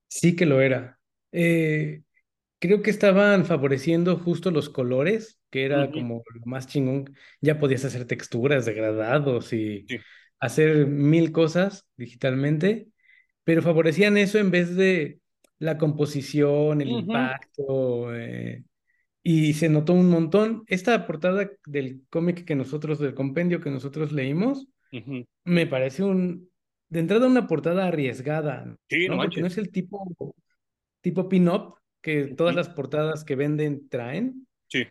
Sí 0.09 0.35
que 0.35 0.47
lo 0.47 0.61
era. 0.61 0.99
Eh, 1.33 2.02
creo 2.66 2.82
que 2.82 2.90
estaban 2.90 3.44
favoreciendo 3.44 4.16
justo 4.16 4.50
los 4.50 4.68
colores, 4.68 5.38
que 5.50 5.64
era 5.64 5.90
como 5.90 6.23
lo 6.35 6.46
más 6.46 6.66
chingón. 6.66 7.14
Ya 7.40 7.58
podías 7.58 7.85
hacer 7.85 8.06
texturas, 8.06 8.64
degradados 8.66 9.52
y 9.52 9.87
hacer 10.38 10.87
mil 10.87 11.32
cosas 11.32 11.87
digitalmente, 11.96 12.88
pero 13.44 13.62
favorecían 13.62 14.16
eso 14.16 14.38
en 14.38 14.50
vez 14.50 14.75
de 14.76 15.20
la 15.58 15.78
composición, 15.78 16.80
el 16.80 16.90
impacto, 16.90 18.14
eh, 18.14 18.64
y 19.23 19.54
se 19.54 19.68
notó 19.68 19.94
un 19.94 20.08
montón. 20.11 20.64
Esta 20.66 21.06
portada 21.06 21.50
del 21.66 22.02
cómic 22.11 22.44
que 22.44 22.54
nosotros, 22.54 22.99
del 22.99 23.14
compendio 23.14 23.61
que 23.61 23.70
nosotros 23.70 24.12
leímos, 24.12 24.68
me 25.44 25.66
parece 25.66 26.04
un, 26.04 26.49
de 26.88 27.00
entrada 27.00 27.26
una 27.26 27.46
portada 27.46 27.87
arriesgada, 27.87 28.76
sí, 28.88 29.08
¿no? 29.08 29.16
Porque 29.16 29.40
no 29.40 29.46
es 29.46 29.58
el 29.58 29.70
tipo, 29.70 30.35
tipo 31.00 31.28
pin-up 31.28 31.75
que 32.06 32.36
todas 32.36 32.54
las 32.54 32.68
portadas 32.68 33.25
que 33.25 33.34
venden 33.34 33.88
traen. 33.88 34.46
Sí. 34.68 34.84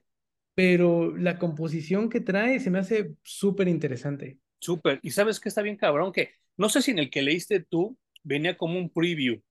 Pero 0.53 1.15
la 1.15 1.39
composición 1.39 2.09
que 2.09 2.19
trae 2.19 2.59
se 2.59 2.69
me 2.69 2.79
hace 2.79 3.13
súper 3.23 3.69
interesante. 3.69 4.37
Súper. 4.59 4.99
Y 5.01 5.11
sabes 5.11 5.39
que 5.39 5.47
está 5.47 5.61
bien 5.61 5.77
cabrón, 5.77 6.11
que 6.11 6.31
no 6.57 6.67
sé 6.67 6.81
si 6.81 6.91
en 6.91 6.99
el 6.99 7.09
que 7.09 7.21
leíste 7.21 7.61
tú 7.61 7.97
venía 8.21 8.57
como 8.57 8.77
un 8.77 8.89
preview, 8.89 9.41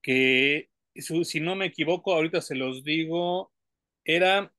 que 0.00 0.70
si 0.94 1.38
no 1.38 1.54
me 1.54 1.66
equivoco, 1.66 2.14
ahorita 2.14 2.40
se 2.40 2.54
los 2.54 2.82
digo, 2.82 3.52
era 4.02 4.50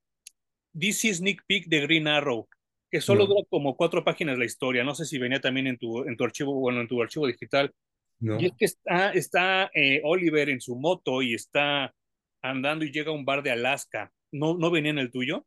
DC 0.73 1.15
Sneak 1.15 1.41
Peek 1.47 1.65
de 1.65 1.81
Green 1.81 2.07
Arrow, 2.07 2.47
que 2.91 3.01
solo 3.01 3.25
dura 3.25 3.47
como 3.49 3.75
cuatro 3.75 4.03
páginas 4.03 4.37
la 4.37 4.45
historia. 4.45 4.83
No 4.83 4.93
sé 4.93 5.05
si 5.05 5.17
venía 5.17 5.41
también 5.41 5.65
en 5.65 5.79
tu, 5.79 6.03
en 6.03 6.15
tu 6.15 6.23
archivo, 6.23 6.53
bueno, 6.53 6.81
en 6.81 6.87
tu 6.87 7.01
archivo 7.01 7.25
digital. 7.25 7.73
No. 8.19 8.39
Y 8.39 8.45
es 8.45 8.51
que 8.59 8.65
está, 8.65 9.11
está 9.11 9.71
eh, 9.73 10.01
Oliver 10.03 10.49
en 10.49 10.61
su 10.61 10.75
moto 10.75 11.23
y 11.23 11.33
está 11.33 11.95
andando 12.41 12.85
y 12.85 12.91
llega 12.91 13.11
a 13.11 13.15
un 13.15 13.25
bar 13.25 13.43
de 13.43 13.51
Alaska. 13.51 14.11
¿No, 14.31 14.57
¿No 14.57 14.71
venía 14.71 14.91
en 14.91 14.99
el 14.99 15.11
tuyo? 15.11 15.45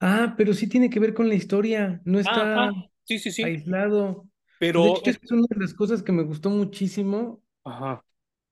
Ah, 0.00 0.34
pero 0.36 0.52
sí 0.52 0.68
tiene 0.68 0.90
que 0.90 1.00
ver 1.00 1.14
con 1.14 1.28
la 1.28 1.34
historia. 1.34 2.00
No 2.04 2.18
está 2.18 2.72
sí, 3.04 3.18
sí, 3.18 3.30
sí. 3.30 3.42
aislado. 3.42 4.28
Pero 4.58 4.84
de 4.84 4.90
hecho, 4.90 5.10
es 5.10 5.32
una 5.32 5.46
de 5.48 5.60
las 5.60 5.74
cosas 5.74 6.02
que 6.02 6.12
me 6.12 6.22
gustó 6.22 6.50
muchísimo 6.50 7.42
Ajá. 7.64 8.04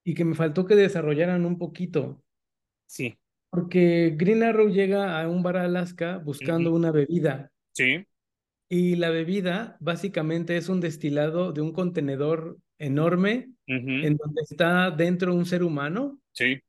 y 0.04 0.14
que 0.14 0.24
me 0.24 0.34
faltó 0.34 0.66
que 0.66 0.74
desarrollaran 0.74 1.44
un 1.46 1.58
poquito. 1.58 2.22
Sí. 2.86 3.16
Porque 3.50 4.14
Green 4.16 4.42
Arrow 4.42 4.68
llega 4.68 5.20
a 5.20 5.28
un 5.28 5.42
bar 5.42 5.58
a 5.58 5.64
Alaska 5.64 6.18
buscando 6.18 6.72
una 6.72 6.90
bebida. 6.90 7.50
Sí. 7.72 8.06
Y 8.68 8.96
la 8.96 9.10
bebida 9.10 9.76
básicamente 9.80 10.56
es 10.56 10.70
un 10.70 10.80
destilado 10.80 11.52
de 11.52 11.60
un 11.60 11.72
contenedor 11.72 12.58
enorme 12.78 13.50
en 13.66 14.16
donde 14.16 14.42
está 14.42 14.90
dentro 14.90 15.34
un 15.34 15.44
ser 15.44 15.62
humano. 15.62 16.18
Sí. 16.32 16.60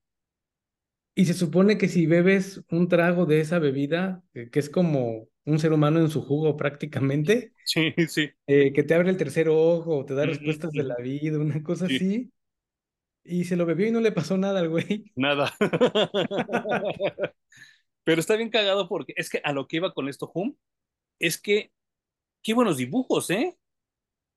Y 1.16 1.26
se 1.26 1.34
supone 1.34 1.78
que 1.78 1.90
si 1.90 2.06
bebes 2.08 2.64
un 2.70 2.88
trago 2.88 3.26
de 3.26 3.40
esa 3.40 3.60
bebida, 3.60 4.24
que 4.34 4.60
es 4.60 4.70
como 4.70 5.28
un 5.46 5.60
ser 5.60 5.74
humano 5.74 6.00
en 6.00 6.10
su 6.10 6.22
jugo 6.24 6.58
prácticamente, 6.58 7.54
sí, 7.66 7.94
sí. 8.08 8.32
Eh, 8.48 8.74
que 8.74 8.84
te 8.84 8.94
abre 8.94 9.10
el 9.10 9.18
tercer 9.18 9.50
ojo, 9.50 10.06
te 10.06 10.16
da 10.16 10.26
respuestas 10.26 10.72
de 10.72 10.84
la 10.84 10.96
vida, 10.98 11.40
una 11.40 11.62
cosa 11.64 11.86
así, 11.86 12.32
y 13.24 13.46
se 13.46 13.56
lo 13.56 13.66
bebió 13.66 13.88
y 13.88 13.92
no 13.92 14.02
le 14.02 14.12
pasó 14.12 14.38
nada 14.38 14.60
al 14.60 14.70
güey. 14.70 15.12
Nada. 15.16 15.54
Pero 18.04 18.20
está 18.20 18.36
bien 18.36 18.50
cagado 18.50 18.90
porque 18.90 19.14
es 19.16 19.30
que 19.30 19.42
a 19.44 19.54
lo 19.54 19.68
que 19.68 19.78
iba 19.78 19.94
con 19.94 20.10
esto, 20.10 20.30
Hum, 20.34 20.56
es 21.20 21.40
que 21.40 21.72
qué 22.44 22.54
buenos 22.54 22.78
dibujos, 22.78 23.30
¿eh? 23.30 23.58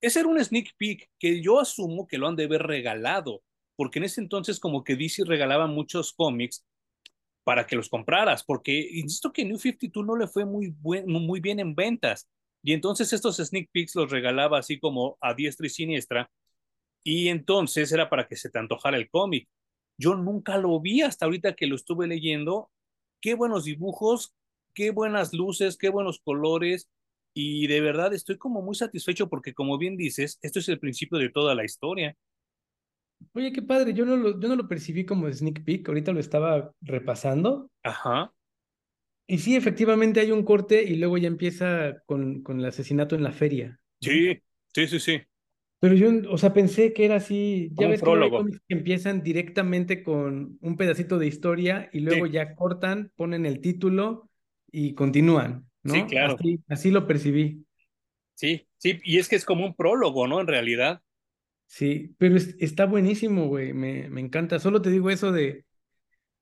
Ese 0.01 0.21
era 0.21 0.29
un 0.29 0.43
sneak 0.43 0.77
peek 0.77 1.11
que 1.19 1.43
yo 1.43 1.61
asumo 1.61 2.07
que 2.07 2.19
lo 2.19 2.29
han 2.29 2.37
de 2.37 2.45
haber 2.45 2.63
regalado, 2.63 3.43
porque 3.77 3.99
en 3.99 4.07
ese 4.07 4.21
entonces 4.21 4.59
como 4.61 4.85
que 4.85 4.97
DC 4.97 5.25
regalaba 5.25 5.67
muchos 5.67 6.13
cómics 6.13 6.65
para 7.45 7.67
que 7.67 7.77
los 7.77 7.89
compraras, 7.89 8.45
porque 8.45 8.73
insisto 8.93 9.33
que 9.33 9.45
New 9.45 9.59
52 9.59 10.05
no 10.05 10.17
le 10.17 10.27
fue 10.27 10.45
muy, 10.45 10.75
muy 10.83 11.41
bien 11.41 11.61
en 11.61 11.75
ventas, 11.75 12.29
y 12.63 12.73
entonces 12.73 13.13
estos 13.13 13.37
sneak 13.37 13.71
peeks 13.71 13.95
los 13.95 14.11
regalaba 14.11 14.59
así 14.59 14.81
como 14.81 15.17
a 15.21 15.35
diestra 15.35 15.67
y 15.67 15.71
siniestra, 15.71 16.31
y 17.05 17.29
entonces 17.29 17.93
era 17.93 18.11
para 18.11 18.27
que 18.27 18.35
se 18.35 18.51
te 18.51 18.59
antojara 18.59 18.97
el 18.97 19.09
cómic. 19.09 19.49
Yo 19.97 20.17
nunca 20.17 20.59
lo 20.59 20.81
vi 20.81 21.03
hasta 21.03 21.27
ahorita 21.27 21.55
que 21.55 21.69
lo 21.69 21.77
estuve 21.77 22.09
leyendo. 22.09 22.69
Qué 23.21 23.35
buenos 23.35 23.65
dibujos, 23.65 24.35
qué 24.75 24.91
buenas 24.91 25.33
luces, 25.33 25.77
qué 25.79 25.89
buenos 25.89 26.21
colores. 26.21 26.91
Y 27.33 27.69
de 27.69 27.81
verdad 27.81 28.13
estoy 28.13 28.39
como 28.39 28.61
muy 28.61 28.75
satisfecho 28.75 29.29
porque 29.29 29.55
como 29.55 29.79
bien 29.79 29.97
dices, 29.97 30.41
esto 30.43 30.59
es 30.59 30.69
el 30.69 30.81
principio 30.81 31.19
de 31.19 31.31
toda 31.31 31.55
la 31.55 31.65
historia. 31.65 32.17
Oye, 33.33 33.53
qué 33.53 33.63
padre, 33.63 33.93
yo 33.93 34.05
no 34.05 34.17
lo, 34.17 34.41
yo 34.41 34.49
no 34.49 34.57
lo 34.57 34.69
percibí 34.69 35.05
como 35.05 35.31
sneak 35.33 35.65
peek, 35.65 35.89
ahorita 35.89 36.13
lo 36.13 36.21
estaba 36.21 36.73
repasando. 36.81 37.71
Ajá. 37.83 38.33
Y 39.27 39.39
sí, 39.39 39.57
efectivamente 39.57 40.21
hay 40.21 40.31
un 40.31 40.45
corte 40.45 40.85
y 40.85 40.97
luego 40.97 41.19
ya 41.19 41.29
empieza 41.29 42.03
con, 42.07 42.43
con 42.43 42.61
el 42.61 42.67
asesinato 42.67 43.17
en 43.17 43.25
la 43.25 43.33
feria. 43.33 43.81
Sí, 44.01 44.41
sí, 44.73 44.87
sí, 44.87 45.01
sí. 45.01 45.21
Pero 45.79 45.95
yo, 45.95 46.11
o 46.31 46.39
sea, 46.39 46.55
pensé 46.55 46.93
que 46.93 47.05
era 47.05 47.17
así. 47.17 47.71
Ya 47.75 47.89
ves 47.89 48.01
que 48.01 48.11
que 48.67 48.75
empiezan 48.75 49.23
directamente 49.23 50.03
con 50.03 50.59
un 50.61 50.77
pedacito 50.77 51.19
de 51.19 51.27
historia 51.27 51.91
y 51.93 52.01
luego 52.01 52.27
ya 52.27 52.55
cortan, 52.55 53.13
ponen 53.15 53.45
el 53.45 53.61
título 53.61 54.31
y 54.71 54.95
continúan, 54.95 55.69
¿no? 55.83 55.95
Sí, 55.95 56.05
claro. 56.05 56.37
Así, 56.69 56.91
lo 56.91 57.07
percibí. 57.07 57.65
Sí, 58.35 58.67
sí, 58.79 59.01
y 59.05 59.19
es 59.19 59.29
que 59.29 59.37
es 59.37 59.45
como 59.45 59.67
un 59.67 59.75
prólogo, 59.75 60.27
¿no? 60.27 60.41
En 60.41 60.47
realidad. 60.47 61.03
Sí, 61.67 62.15
pero 62.19 62.37
está 62.37 62.87
buenísimo, 62.87 63.49
güey, 63.49 63.73
me, 63.73 64.09
me 64.09 64.21
encanta. 64.21 64.59
Solo 64.59 64.81
te 64.81 64.91
digo 64.91 65.11
eso 65.11 65.33
de, 65.33 65.65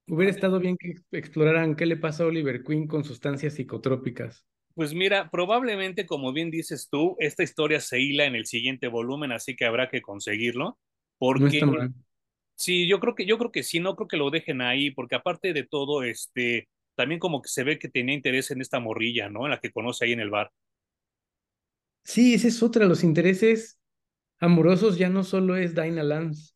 hubiera 0.09 0.31
estado 0.31 0.61
bien 0.61 0.77
que 0.77 0.95
exploraran 1.13 1.77
qué 1.77 1.87
le 1.87 1.97
pasa 1.97 2.25
a 2.25 2.27
Oliver 2.27 2.63
Queen 2.63 2.87
con 2.87 3.05
sustancias 3.05 3.55
psicotrópicas. 3.55 4.45
Pues 4.75 4.93
mira, 4.93 5.31
probablemente, 5.31 6.05
como 6.07 6.33
bien 6.33 6.51
dices 6.51 6.89
tú, 6.91 7.17
esta 7.21 7.43
historia 7.43 7.81
se 7.81 8.01
hila 8.01 8.25
en 8.25 8.35
el 8.35 8.47
siguiente 8.47 8.89
volumen, 8.89 9.33
así 9.33 9.55
que 9.55 9.65
habrá 9.65 9.89
que 9.89 10.03
conseguirlo. 10.03 10.79
Porque 11.17 11.63
sí, 12.57 12.89
yo 12.89 12.99
creo 12.99 13.15
que, 13.15 13.25
yo 13.25 13.39
creo 13.39 13.53
que 13.53 13.63
sí, 13.63 13.79
no 13.79 13.95
creo 13.95 14.09
que 14.09 14.17
lo 14.17 14.31
dejen 14.31 14.61
ahí, 14.61 14.91
porque 14.91 15.15
aparte 15.15 15.53
de 15.53 15.63
todo, 15.65 16.03
este, 16.03 16.69
también 16.97 17.21
como 17.21 17.41
que 17.41 17.49
se 17.49 17.63
ve 17.63 17.79
que 17.79 17.89
tenía 17.89 18.17
interés 18.17 18.51
en 18.51 18.61
esta 18.61 18.81
morrilla, 18.81 19.31
¿no? 19.31 19.45
En 19.45 19.53
la 19.53 19.61
que 19.61 19.71
conoce 19.71 20.05
ahí 20.05 20.13
en 20.13 20.21
el 20.21 20.31
bar. 20.31 20.51
Sí, 22.03 22.35
esa 22.35 22.49
es 22.49 22.63
otra, 22.63 22.87
los 22.87 23.05
intereses 23.05 23.79
amorosos 24.41 24.99
ya 24.99 25.09
no 25.09 25.25
solo 25.25 25.57
es 25.57 25.75
Dinah 25.75 26.03
Lance. 26.03 26.55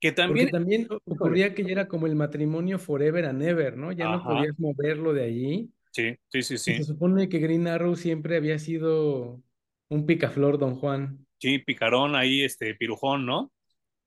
Que 0.00 0.12
también. 0.12 0.46
Porque 0.46 0.58
también 0.58 0.88
ocurría 1.04 1.54
que 1.54 1.64
ya 1.64 1.72
era 1.72 1.88
como 1.88 2.06
el 2.06 2.14
matrimonio 2.14 2.78
forever 2.78 3.24
and 3.26 3.42
ever, 3.42 3.76
¿no? 3.76 3.92
Ya 3.92 4.10
no 4.10 4.22
podías 4.22 4.58
moverlo 4.58 5.12
de 5.12 5.24
allí. 5.24 5.70
Sí, 5.92 6.16
sí, 6.28 6.42
sí, 6.42 6.58
sí. 6.58 6.76
se 6.76 6.84
supone 6.84 7.28
que 7.28 7.38
Green 7.38 7.66
Arrow 7.66 7.96
siempre 7.96 8.36
había 8.36 8.58
sido 8.58 9.42
un 9.88 10.06
picaflor, 10.06 10.58
don 10.58 10.76
Juan. 10.76 11.26
Sí, 11.38 11.58
picarón 11.58 12.14
ahí, 12.14 12.42
este, 12.42 12.74
pirujón, 12.74 13.26
¿no? 13.26 13.52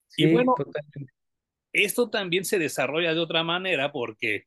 Sí, 0.07 0.23
y 0.23 0.31
bueno, 0.31 0.53
esto 1.73 2.09
también 2.09 2.45
se 2.45 2.59
desarrolla 2.59 3.13
de 3.13 3.19
otra 3.19 3.43
manera 3.43 3.91
porque, 3.91 4.45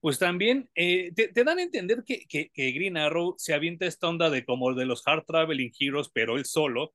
pues 0.00 0.18
también 0.18 0.68
eh, 0.74 1.12
te, 1.14 1.44
dan 1.44 1.58
a 1.58 1.62
entender 1.62 2.04
que, 2.04 2.26
que, 2.28 2.72
Green 2.72 2.96
Arrow 2.96 3.34
se 3.38 3.54
avienta 3.54 3.86
esta 3.86 4.08
onda 4.08 4.30
de 4.30 4.44
como 4.44 4.72
de 4.74 4.86
los 4.86 5.02
Hard 5.06 5.24
Traveling 5.26 5.72
Heroes, 5.78 6.10
pero 6.12 6.36
él 6.36 6.44
solo, 6.44 6.94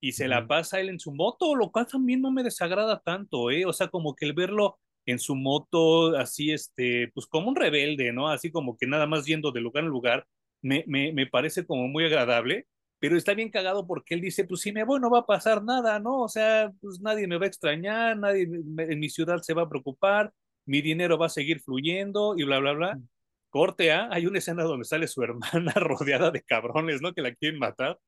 y 0.00 0.12
se 0.12 0.28
la 0.28 0.46
pasa 0.46 0.80
él 0.80 0.88
en 0.88 1.00
su 1.00 1.12
moto, 1.12 1.54
lo 1.54 1.70
cual 1.70 1.86
también 1.86 2.22
no 2.22 2.30
me 2.32 2.42
desagrada 2.42 3.00
tanto, 3.04 3.50
¿eh? 3.50 3.66
O 3.66 3.72
sea, 3.72 3.88
como 3.88 4.14
que 4.14 4.26
el 4.26 4.32
verlo 4.32 4.78
en 5.06 5.18
su 5.18 5.34
moto, 5.34 6.16
así, 6.16 6.52
este, 6.52 7.10
pues 7.14 7.26
como 7.26 7.48
un 7.48 7.56
rebelde, 7.56 8.12
¿no? 8.12 8.28
Así 8.28 8.50
como 8.50 8.76
que 8.76 8.86
nada 8.86 9.06
más 9.06 9.26
yendo 9.26 9.52
de 9.52 9.60
lugar 9.60 9.84
en 9.84 9.90
lugar, 9.90 10.26
me, 10.62 10.84
me, 10.86 11.12
me 11.12 11.26
parece 11.26 11.66
como 11.66 11.88
muy 11.88 12.04
agradable, 12.04 12.66
pero 12.98 13.16
está 13.16 13.34
bien 13.34 13.50
cagado 13.50 13.86
porque 13.86 14.14
él 14.14 14.20
dice, 14.20 14.44
pues 14.44 14.60
si 14.60 14.72
me 14.72 14.84
voy 14.84 15.00
no 15.00 15.10
va 15.10 15.20
a 15.20 15.26
pasar 15.26 15.64
nada, 15.64 15.98
¿no? 16.00 16.20
O 16.22 16.28
sea, 16.28 16.70
pues 16.80 17.00
nadie 17.00 17.26
me 17.26 17.38
va 17.38 17.46
a 17.46 17.48
extrañar, 17.48 18.18
nadie 18.18 18.42
en 18.42 19.00
mi 19.00 19.08
ciudad 19.08 19.38
se 19.42 19.54
va 19.54 19.62
a 19.62 19.68
preocupar, 19.68 20.32
mi 20.66 20.82
dinero 20.82 21.18
va 21.18 21.26
a 21.26 21.30
seguir 21.30 21.60
fluyendo 21.60 22.34
y 22.36 22.44
bla, 22.44 22.58
bla, 22.58 22.72
bla. 22.72 23.00
Corte 23.48 23.92
A, 23.92 24.08
hay 24.10 24.26
una 24.26 24.38
escena 24.38 24.62
donde 24.62 24.84
sale 24.84 25.06
su 25.08 25.22
hermana 25.22 25.72
rodeada 25.74 26.30
de 26.30 26.42
cabrones, 26.42 27.02
¿no? 27.02 27.12
Que 27.12 27.22
la 27.22 27.34
quieren 27.34 27.58
matar. 27.58 27.98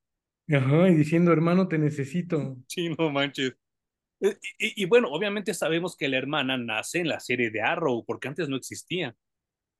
Ajá, 0.48 0.88
y 0.88 0.94
diciendo, 0.94 1.32
hermano, 1.32 1.68
te 1.68 1.78
necesito. 1.78 2.56
Sí, 2.66 2.88
no 2.98 3.10
manches. 3.10 3.54
Eh, 4.20 4.36
y, 4.58 4.82
y, 4.82 4.86
bueno, 4.86 5.08
obviamente 5.10 5.54
sabemos 5.54 5.96
que 5.96 6.08
la 6.08 6.18
hermana 6.18 6.56
nace 6.56 7.00
en 7.00 7.08
la 7.08 7.20
serie 7.20 7.50
de 7.50 7.62
Arrow, 7.62 8.04
porque 8.06 8.28
antes 8.28 8.48
no 8.48 8.56
existía. 8.56 9.14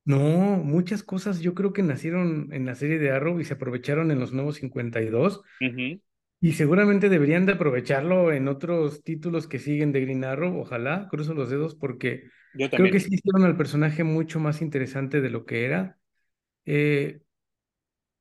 No, 0.05 0.17
muchas 0.57 1.01
cosas 1.01 1.39
yo 1.39 1.53
creo 1.53 1.71
que 1.71 1.81
nacieron 1.81 2.49
en 2.51 2.65
la 2.65 2.75
serie 2.75 2.99
de 2.99 3.11
Arrow 3.11 3.39
y 3.39 3.45
se 3.45 3.53
aprovecharon 3.53 4.11
en 4.11 4.19
los 4.19 4.33
nuevos 4.33 4.55
52. 4.55 5.41
Y 6.41 6.51
seguramente 6.53 7.07
deberían 7.07 7.45
de 7.45 7.53
aprovecharlo 7.53 8.33
en 8.33 8.49
otros 8.49 9.03
títulos 9.03 9.47
que 9.47 9.59
siguen 9.59 9.93
de 9.93 10.01
Green 10.01 10.25
Arrow. 10.25 10.59
Ojalá, 10.59 11.07
cruzo 11.09 11.33
los 11.33 11.49
dedos 11.49 11.75
porque 11.75 12.23
creo 12.53 12.91
que 12.91 12.99
sí 12.99 13.15
hicieron 13.15 13.43
al 13.43 13.57
personaje 13.57 14.03
mucho 14.03 14.39
más 14.39 14.61
interesante 14.61 15.21
de 15.21 15.29
lo 15.29 15.45
que 15.45 15.65
era. 15.65 15.99
Eh, 16.65 17.21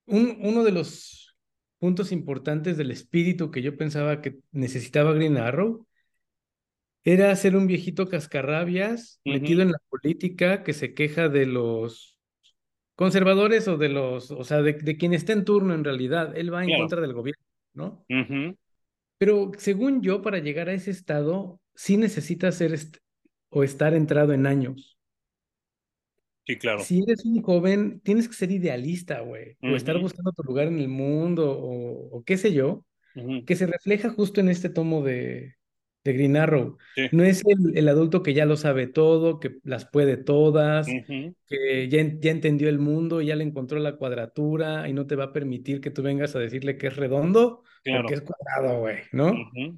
un, 0.06 0.38
uno 0.40 0.64
de 0.64 0.72
los 0.72 1.36
puntos 1.78 2.12
importantes 2.12 2.76
del 2.76 2.90
espíritu 2.90 3.50
que 3.50 3.62
yo 3.62 3.76
pensaba 3.76 4.20
que 4.20 4.38
necesitaba 4.52 5.12
Green 5.12 5.36
Arrow 5.36 5.86
era 7.04 7.34
ser 7.34 7.56
un 7.56 7.66
viejito 7.66 8.08
cascarrabias 8.08 9.20
metido 9.24 9.62
en 9.62 9.72
la 9.72 9.78
política 9.88 10.62
que 10.62 10.72
se 10.72 10.94
queja 10.94 11.28
de 11.28 11.46
los 11.46 12.18
conservadores 12.94 13.66
o 13.66 13.76
de 13.76 13.88
los, 13.88 14.30
o 14.30 14.44
sea, 14.44 14.62
de, 14.62 14.96
quien 14.96 15.12
está 15.12 15.32
en 15.32 15.44
turno 15.44 15.74
en 15.74 15.82
realidad. 15.82 16.36
Él 16.36 16.54
va 16.54 16.64
en 16.64 16.78
contra 16.78 17.00
del 17.00 17.14
gobierno, 17.14 17.44
¿no? 17.74 18.04
Pero 19.18 19.50
según 19.58 20.02
yo, 20.02 20.22
para 20.22 20.38
llegar 20.38 20.68
a 20.68 20.74
ese 20.74 20.90
estado, 20.90 21.60
sí 21.74 21.96
necesitas 21.96 22.56
ser 22.56 22.72
o 23.52 23.62
estar 23.62 23.94
entrado 23.94 24.32
en 24.32 24.46
años. 24.46 24.98
Sí, 26.44 26.56
claro. 26.58 26.80
Si 26.80 27.02
eres 27.02 27.24
un 27.24 27.40
joven, 27.42 28.00
tienes 28.00 28.26
que 28.26 28.34
ser 28.34 28.50
idealista, 28.50 29.20
güey, 29.20 29.56
o 29.62 29.76
estar 29.76 29.96
buscando 29.98 30.32
tu 30.32 30.42
lugar 30.42 30.66
en 30.66 30.80
el 30.80 30.88
mundo, 30.88 31.56
o, 31.56 32.24
qué 32.24 32.36
sé 32.36 32.52
yo, 32.52 32.84
que 33.46 33.54
se 33.54 33.66
refleja 33.66 34.10
justo 34.10 34.40
en 34.40 34.48
este 34.48 34.68
tomo 34.68 35.02
de, 35.02 35.54
de 36.02 36.12
Green 36.14 36.36
Arrow. 36.36 36.78
No 37.12 37.22
es 37.22 37.42
el, 37.46 37.88
adulto 37.88 38.22
que 38.22 38.34
ya 38.34 38.44
lo 38.44 38.56
sabe 38.56 38.88
todo, 38.88 39.38
que 39.38 39.58
las 39.62 39.84
puede 39.86 40.16
todas, 40.16 40.88
que 41.46 41.88
ya, 41.88 42.02
ya, 42.18 42.30
entendió 42.32 42.68
el 42.68 42.80
mundo, 42.80 43.20
ya 43.20 43.36
le 43.36 43.44
encontró 43.44 43.78
la 43.78 43.96
cuadratura 43.96 44.88
y 44.88 44.94
no 44.94 45.06
te 45.06 45.14
va 45.14 45.24
a 45.24 45.32
permitir 45.32 45.80
que 45.80 45.90
tú 45.90 46.02
vengas 46.02 46.34
a 46.34 46.40
decirle 46.40 46.76
que 46.76 46.88
es 46.88 46.96
redondo 46.96 47.62
porque 47.84 48.14
es 48.14 48.22
cuadrado, 48.22 48.80
güey, 48.80 48.98
¿no? 49.12 49.32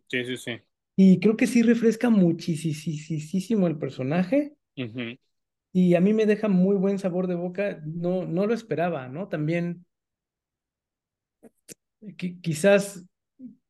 Sí, 0.09 0.25
sí, 0.25 0.37
sí. 0.37 0.61
Y 0.97 1.19
creo 1.19 1.37
que 1.37 1.47
sí 1.47 1.63
refresca 1.63 2.11
muchísimo 2.11 3.67
el 3.67 3.79
personaje. 3.79 4.55
Y 5.73 5.95
a 5.95 6.01
mí 6.01 6.13
me 6.13 6.27
deja 6.27 6.49
muy 6.49 6.77
buen 6.77 6.99
sabor 6.99 7.27
de 7.27 7.35
boca. 7.35 7.81
No, 7.85 8.25
no 8.27 8.47
lo 8.47 8.55
esperaba, 8.55 9.09
¿no? 9.09 9.29
También 9.29 9.85
quizás 12.43 13.05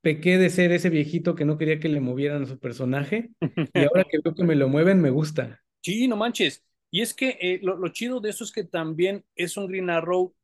pequé 0.00 0.36
de 0.36 0.50
ser 0.50 0.70
ese 0.72 0.90
viejito 0.90 1.34
que 1.34 1.46
no 1.46 1.56
quería 1.56 1.80
que 1.80 1.88
le 1.88 2.00
movieran 2.00 2.42
a 2.42 2.46
su 2.46 2.58
personaje 2.58 3.30
y 3.74 3.84
ahora 3.84 4.04
que 4.04 4.18
veo 4.22 4.34
que 4.34 4.44
me 4.44 4.54
lo 4.54 4.68
mueven 4.68 5.00
me 5.00 5.10
gusta. 5.10 5.62
Sí, 5.82 6.08
no 6.08 6.16
manches. 6.16 6.62
Y 6.90 7.00
es 7.00 7.14
que 7.14 7.38
eh, 7.40 7.60
lo, 7.62 7.76
lo, 7.76 7.88
chido 7.88 8.20
de 8.20 8.30
eso 8.30 8.44
es 8.44 8.52
que 8.52 8.64
también 8.64 9.24
es 9.34 9.56
un 9.56 9.66
Green 9.66 9.90
Arrow 9.90 10.34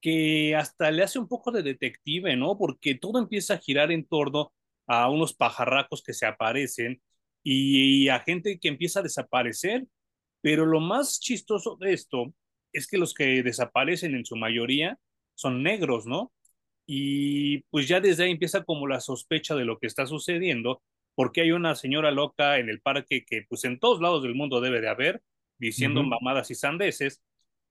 que 0.00 0.54
hasta 0.56 0.90
le 0.90 1.02
hace 1.02 1.18
un 1.18 1.28
poco 1.28 1.50
de 1.50 1.62
detective, 1.62 2.36
¿no? 2.36 2.56
Porque 2.56 2.94
todo 2.94 3.18
empieza 3.18 3.54
a 3.54 3.58
girar 3.58 3.92
en 3.92 4.04
torno 4.04 4.52
a 4.86 5.08
unos 5.10 5.34
pajarracos 5.34 6.02
que 6.02 6.14
se 6.14 6.26
aparecen 6.26 7.02
y, 7.42 8.04
y 8.04 8.08
a 8.08 8.20
gente 8.20 8.58
que 8.58 8.68
empieza 8.68 9.00
a 9.00 9.02
desaparecer. 9.02 9.86
Pero 10.40 10.66
lo 10.66 10.80
más 10.80 11.20
chistoso 11.20 11.76
de 11.76 11.92
esto 11.92 12.34
es 12.72 12.86
que 12.86 12.98
los 12.98 13.14
que 13.14 13.42
desaparecen 13.42 14.14
en 14.14 14.24
su 14.24 14.36
mayoría 14.36 14.98
son 15.34 15.62
negros, 15.62 16.06
¿no? 16.06 16.32
y 16.86 17.60
pues 17.70 17.88
ya 17.88 18.00
desde 18.00 18.24
ahí 18.24 18.32
empieza 18.32 18.64
como 18.64 18.86
la 18.86 19.00
sospecha 19.00 19.54
de 19.54 19.64
lo 19.64 19.78
que 19.78 19.86
está 19.86 20.06
sucediendo, 20.06 20.82
porque 21.14 21.42
hay 21.42 21.52
una 21.52 21.74
señora 21.74 22.10
loca 22.10 22.58
en 22.58 22.68
el 22.68 22.80
parque 22.80 23.24
que 23.24 23.44
pues 23.48 23.64
en 23.64 23.78
todos 23.78 24.00
lados 24.00 24.22
del 24.22 24.34
mundo 24.34 24.60
debe 24.60 24.80
de 24.80 24.88
haber, 24.88 25.22
diciendo 25.58 26.02
mamadas 26.02 26.50
y 26.50 26.54
sandeces, 26.54 27.22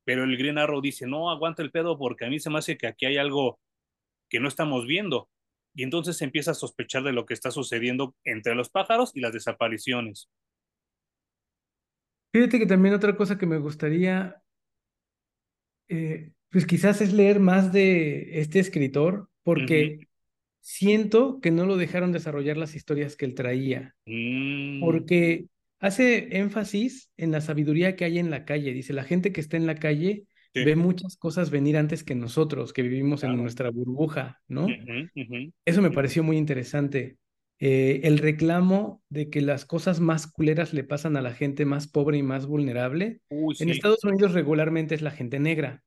pero 0.05 0.23
el 0.23 0.37
Green 0.37 0.57
Arrow 0.57 0.81
dice, 0.81 1.07
no, 1.07 1.29
aguanta 1.29 1.61
el 1.61 1.71
pedo 1.71 1.97
porque 1.97 2.25
a 2.25 2.29
mí 2.29 2.39
se 2.39 2.49
me 2.49 2.59
hace 2.59 2.77
que 2.77 2.87
aquí 2.87 3.05
hay 3.05 3.17
algo 3.17 3.59
que 4.29 4.39
no 4.39 4.47
estamos 4.47 4.87
viendo. 4.87 5.29
Y 5.73 5.83
entonces 5.83 6.17
se 6.17 6.25
empieza 6.25 6.51
a 6.51 6.55
sospechar 6.55 7.03
de 7.03 7.13
lo 7.13 7.25
que 7.25 7.33
está 7.33 7.51
sucediendo 7.51 8.15
entre 8.23 8.55
los 8.55 8.69
pájaros 8.69 9.11
y 9.15 9.21
las 9.21 9.33
desapariciones. 9.33 10.29
Fíjate 12.33 12.59
que 12.59 12.65
también 12.65 12.93
otra 12.93 13.15
cosa 13.15 13.37
que 13.37 13.45
me 13.45 13.57
gustaría 13.57 14.41
eh, 15.91 16.31
pues 16.51 16.65
quizás 16.65 17.01
es 17.01 17.11
leer 17.11 17.39
más 17.41 17.73
de 17.73 18.39
este 18.39 18.59
escritor, 18.59 19.29
porque 19.43 20.07
siento 20.61 21.39
que 21.41 21.51
no 21.51 21.65
lo 21.65 21.75
dejaron 21.75 22.13
desarrollar 22.13 22.55
las 22.55 22.75
historias 22.75 23.17
que 23.17 23.25
él 23.25 23.35
traía, 23.35 23.95
mm. 24.05 24.79
porque 24.79 25.47
hace 25.79 26.37
énfasis 26.37 27.09
en 27.17 27.31
la 27.31 27.41
sabiduría 27.41 27.97
que 27.97 28.05
hay 28.05 28.19
en 28.19 28.29
la 28.29 28.45
calle. 28.45 28.73
Dice, 28.73 28.93
la 28.93 29.03
gente 29.03 29.33
que 29.33 29.41
está 29.41 29.57
en 29.57 29.65
la 29.65 29.75
calle 29.75 30.23
ve 30.53 30.75
muchas 30.75 31.17
cosas 31.17 31.49
venir 31.49 31.77
antes 31.77 32.03
que 32.03 32.15
nosotros, 32.15 32.73
que 32.73 32.81
vivimos 32.81 33.23
en 33.23 33.37
nuestra 33.37 33.69
burbuja, 33.69 34.41
¿no? 34.47 34.67
Eso 35.65 35.81
me 35.81 35.91
pareció 35.91 36.23
muy 36.23 36.37
interesante. 36.37 37.17
Eh, 37.63 38.01
el 38.05 38.17
reclamo 38.17 39.03
de 39.09 39.29
que 39.29 39.39
las 39.39 39.65
cosas 39.65 39.99
más 39.99 40.25
culeras 40.25 40.73
le 40.73 40.83
pasan 40.83 41.15
a 41.15 41.21
la 41.21 41.33
gente 41.33 41.63
más 41.63 41.87
pobre 41.87 42.17
y 42.17 42.23
más 42.23 42.47
vulnerable. 42.47 43.21
en 43.29 43.69
Estados 43.69 44.03
Unidos 44.03 44.33
regularmente 44.33 44.95
es 44.95 45.01
la 45.01 45.11
gente 45.11 45.39
negra. 45.39 45.83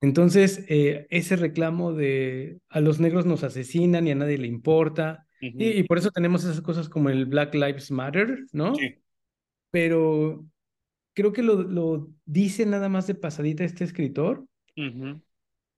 Entonces, 0.00 0.64
eh, 0.68 1.06
ese 1.10 1.36
reclamo 1.36 1.92
de 1.92 2.58
a 2.70 2.80
los 2.80 3.00
negros 3.00 3.26
nos 3.26 3.44
asesinan 3.44 4.06
y 4.08 4.12
a 4.12 4.14
nadie 4.14 4.38
le 4.38 4.46
importa, 4.46 5.26
y, 5.42 5.82
por 5.84 5.96
eso 5.98 6.10
tenemos 6.10 6.44
esas 6.44 6.60
cosas 6.60 6.88
como 6.88 7.08
el 7.08 7.24
Black 7.24 7.54
Lives 7.54 7.90
Matter, 7.90 8.44
¿no? 8.52 8.74
Pero 9.70 10.44
creo 11.20 11.32
que 11.32 11.42
lo, 11.42 11.62
lo, 11.62 12.08
dice 12.24 12.66
nada 12.66 12.88
más 12.88 13.06
de 13.06 13.14
pasadita 13.14 13.64
este 13.64 13.84
escritor. 13.84 14.44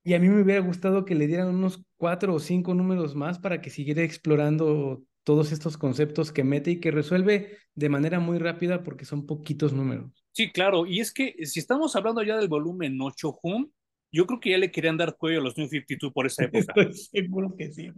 Y 0.05 0.15
a 0.15 0.19
mí 0.19 0.29
me 0.29 0.43
hubiera 0.43 0.61
gustado 0.61 1.05
que 1.05 1.15
le 1.15 1.27
dieran 1.27 1.49
unos 1.49 1.83
cuatro 1.97 2.35
o 2.35 2.41
cinco 2.41 2.75
números 2.75 3.15
más 3.15 3.39
para 3.39 3.61
que 3.61 3.71
siguiera 3.71 4.03
explorando 4.03 5.03
todos 5.25 5.53
estos 5.53 5.77
conceptos 5.77 6.33
que 6.33 6.45
mete 6.45 6.73
y 6.73 6.81
que 6.81 6.91
resuelve 6.91 7.59
de 7.75 7.89
manera 7.89 8.21
muy 8.21 8.39
rápida 8.39 8.83
porque 8.83 9.05
son 9.05 9.27
poquitos 9.27 9.73
números. 9.73 10.25
Sí, 10.33 10.51
claro, 10.51 10.87
y 10.87 11.01
es 11.01 11.13
que 11.13 11.35
si 11.45 11.61
estamos 11.61 11.95
hablando 11.95 12.23
ya 12.23 12.37
del 12.37 12.49
volumen 12.49 13.01
8 13.01 13.39
Hum, 13.43 13.71
yo 14.11 14.27
creo 14.27 14.41
que 14.41 14.51
ya 14.51 14.59
le 14.59 14.71
querían 14.71 14.97
dar 14.97 15.17
cuello 15.17 15.41
a 15.41 15.43
los 15.43 15.57
New 15.57 15.69
52 15.69 16.13
por 16.13 16.27
esa 16.27 16.45
época. 16.45 16.75
seguro 16.93 17.55
que 17.57 17.73
sí. 17.73 17.91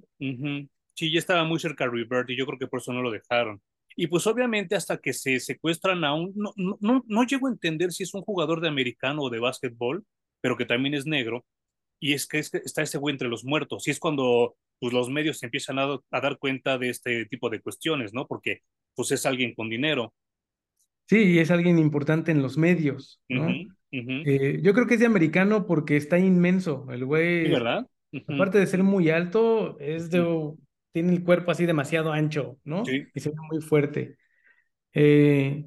Sí, 0.95 1.13
ya 1.13 1.19
estaba 1.19 1.45
muy 1.45 1.59
cerca 1.59 1.89
Revert 1.89 2.31
y 2.31 2.37
yo 2.37 2.47
creo 2.47 2.59
que 2.59 2.69
por 2.69 2.81
eso 2.81 2.93
no 2.93 3.03
lo 3.03 3.11
dejaron. 3.11 3.61
Y 3.97 4.07
pues 4.09 4.27
obviamente 4.27 4.75
hasta 4.75 4.99
que 4.99 5.13
se 5.13 5.39
secuestran 5.41 6.05
a 6.05 6.15
un... 6.15 6.33
No, 6.35 6.53
no, 6.57 7.05
no, 7.07 7.25
llego 7.25 7.47
a 7.47 7.51
entender 7.51 7.93
si 7.93 8.03
es 8.03 8.15
un 8.15 8.23
jugador 8.23 8.61
de 8.61 8.69
americano 8.69 9.23
o 9.23 9.31
de 9.31 9.39
básquetbol, 9.39 10.05
pero 10.41 10.57
que 10.57 10.67
también 10.67 10.95
es 10.95 11.07
negro. 11.07 11.45
Y 12.01 12.13
es 12.13 12.27
que, 12.27 12.39
está 12.39 12.83
ese 12.83 12.99
güey 12.99 13.13
entre 13.13 13.29
los 13.29 13.45
muertos. 13.45 13.87
Y 13.87 13.91
es 13.91 14.01
cuando 14.01 14.57
pues, 14.81 14.93
los 14.93 15.11
medios 15.11 15.39
se 15.39 15.47
empiezan 15.47 15.79
a, 15.79 15.99
a 16.11 16.21
dar 16.21 16.39
cuenta 16.39 16.77
de 16.79 16.91
este 16.91 17.27
tipo 17.27 17.51
de 17.51 17.61
cuestiones, 17.61 18.13
¿no? 18.13 18.27
Porque 18.27 18.61
pues 18.95 19.11
es 19.13 19.27
alguien 19.27 19.55
con 19.55 19.69
dinero. 19.69 20.13
Sí, 21.09 21.39
es 21.39 21.51
alguien 21.51 21.79
importante 21.79 22.33
en 22.33 22.43
los 22.43 22.57
medios, 22.57 23.21
¿no? 23.29 23.49
Eh, 23.91 24.61
yo 24.63 24.75
creo 24.75 24.87
que 24.87 24.95
es 24.95 25.01
de 25.01 25.07
americano 25.07 25.67
porque 25.67 25.97
está 25.97 26.19
inmenso. 26.19 26.87
El 26.91 27.05
güey, 27.05 27.51
¿verdad? 27.51 27.87
aparte 28.29 28.59
de 28.59 28.67
ser 28.67 28.83
muy 28.83 29.11
alto, 29.11 29.79
es 29.79 30.11
de, 30.11 30.21
tiene 30.95 31.13
el 31.13 31.25
cuerpo 31.25 31.51
así 31.51 31.67
demasiado 31.67 32.13
ancho, 32.13 32.61
¿no? 32.63 32.85
Sí. 32.85 33.05
Y 33.13 33.21
se 33.21 33.31
ve 33.31 33.37
muy 33.51 33.61
fuerte. 33.61 34.17
Eh, 34.93 35.65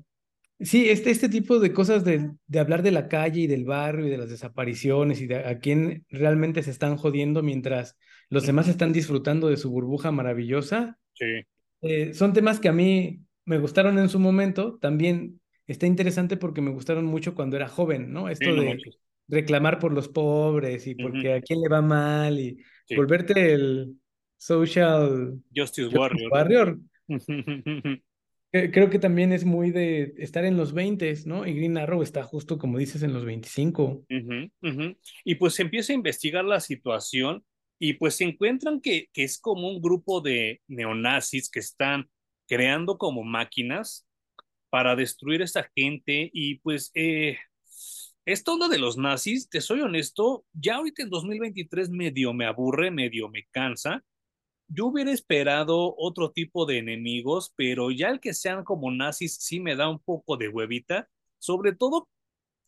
sí, 0.57 0.89
este, 0.89 1.11
este 1.11 1.27
tipo 1.27 1.59
de 1.59 1.73
cosas 1.73 2.05
de, 2.05 2.31
de, 2.47 2.59
hablar 2.59 2.81
de 2.81 2.91
la 2.91 3.09
calle 3.09 3.41
y 3.41 3.47
del 3.47 3.65
barrio 3.65 4.07
y 4.07 4.09
de 4.09 4.17
las 4.17 4.29
desapariciones 4.29 5.19
y 5.19 5.27
de 5.27 5.35
a 5.45 5.59
quién 5.59 6.05
realmente 6.09 6.63
se 6.63 6.71
están 6.71 6.95
jodiendo 6.95 7.43
mientras 7.43 7.97
los 8.29 8.45
demás 8.45 8.69
están 8.69 8.93
disfrutando 8.93 9.49
de 9.49 9.57
su 9.57 9.69
burbuja 9.69 10.11
maravillosa. 10.11 10.97
Sí. 11.11 11.43
Eh, 11.81 12.13
son 12.13 12.31
temas 12.31 12.61
que 12.61 12.69
a 12.69 12.73
mí 12.73 13.19
me 13.43 13.59
gustaron 13.59 13.99
en 13.99 14.07
su 14.07 14.19
momento, 14.19 14.77
también 14.79 15.41
está 15.67 15.87
interesante 15.87 16.37
porque 16.37 16.61
me 16.61 16.71
gustaron 16.71 17.03
mucho 17.03 17.35
cuando 17.35 17.57
era 17.57 17.67
joven, 17.67 18.13
¿no? 18.13 18.29
Esto 18.29 18.55
de 18.55 18.79
reclamar 19.27 19.77
por 19.77 19.91
los 19.91 20.07
pobres 20.07 20.87
y 20.87 20.95
porque 20.95 21.33
a 21.33 21.41
quién 21.41 21.59
le 21.59 21.67
va 21.67 21.81
mal 21.81 22.39
y 22.39 22.63
volverte 22.95 23.51
el 23.51 23.97
social 24.37 25.41
justice, 25.55 25.95
warrior. 26.31 26.79
Creo 28.51 28.89
que 28.89 28.99
también 28.99 29.33
es 29.33 29.43
muy 29.45 29.71
de 29.71 30.13
estar 30.17 30.45
en 30.45 30.57
los 30.57 30.73
20, 30.73 31.13
¿no? 31.25 31.45
Y 31.45 31.53
Green 31.53 31.77
Arrow 31.77 32.01
está 32.01 32.23
justo 32.23 32.57
como 32.57 32.77
dices 32.77 33.03
en 33.03 33.13
los 33.13 33.25
25. 33.25 34.05
Y 35.25 35.35
pues 35.35 35.53
se 35.55 35.63
empieza 35.63 35.93
a 35.93 35.95
investigar 35.95 36.45
la 36.45 36.59
situación 36.59 37.43
y 37.77 37.93
pues 37.93 38.15
se 38.15 38.23
encuentran 38.23 38.81
que, 38.81 39.09
que 39.13 39.23
es 39.23 39.37
como 39.37 39.69
un 39.69 39.81
grupo 39.81 40.21
de 40.21 40.61
neonazis 40.67 41.49
que 41.49 41.59
están 41.59 42.09
creando 42.47 42.97
como 42.97 43.23
máquinas 43.23 44.07
para 44.69 44.95
destruir 44.95 45.41
a 45.41 45.45
esta 45.45 45.69
gente 45.75 46.29
y 46.33 46.55
pues 46.59 46.91
eh, 46.95 47.37
Esto 48.25 48.53
onda 48.53 48.67
de 48.67 48.77
los 48.79 48.97
nazis, 48.97 49.49
te 49.49 49.61
soy 49.61 49.81
honesto, 49.81 50.45
ya 50.53 50.75
ahorita 50.75 51.03
en 51.03 51.09
2023 51.09 51.89
medio 51.89 52.33
me 52.33 52.45
aburre, 52.45 52.91
medio 52.91 53.29
me 53.29 53.45
cansa. 53.51 54.03
Yo 54.69 54.87
hubiera 54.87 55.11
esperado 55.11 55.95
otro 55.97 56.31
tipo 56.31 56.65
de 56.65 56.77
enemigos, 56.79 57.53
pero 57.55 57.91
ya 57.91 58.09
el 58.09 58.19
que 58.19 58.33
sean 58.33 58.63
como 58.63 58.91
nazis 58.91 59.37
sí 59.39 59.59
me 59.59 59.75
da 59.75 59.89
un 59.89 59.99
poco 59.99 60.37
de 60.37 60.49
huevita, 60.49 61.07
sobre 61.39 61.73
todo 61.73 62.07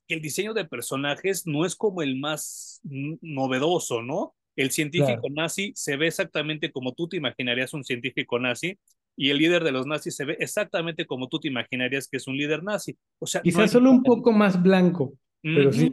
que 0.07 0.15
el 0.15 0.21
diseño 0.21 0.53
de 0.53 0.65
personajes 0.65 1.45
no 1.45 1.65
es 1.65 1.75
como 1.75 2.01
el 2.01 2.17
más 2.19 2.81
novedoso, 2.83 4.01
¿no? 4.01 4.33
El 4.55 4.71
científico 4.71 5.27
nazi 5.29 5.71
se 5.75 5.97
ve 5.97 6.07
exactamente 6.07 6.71
como 6.71 6.93
tú 6.93 7.07
te 7.07 7.17
imaginarías 7.17 7.73
un 7.73 7.83
científico 7.83 8.39
nazi, 8.39 8.77
y 9.15 9.29
el 9.31 9.37
líder 9.37 9.63
de 9.65 9.71
los 9.71 9.85
nazis 9.85 10.15
se 10.15 10.23
ve 10.23 10.37
exactamente 10.39 11.05
como 11.05 11.27
tú 11.27 11.39
te 11.39 11.49
imaginarías 11.49 12.07
que 12.07 12.17
es 12.17 12.27
un 12.27 12.37
líder 12.37 12.63
nazi. 12.63 12.97
O 13.19 13.27
sea, 13.27 13.41
quizás 13.41 13.71
solo 13.71 13.91
un 13.91 14.01
poco 14.01 14.31
más 14.31 14.61
blanco, 14.63 15.13
pero 15.41 15.73
sí. 15.73 15.91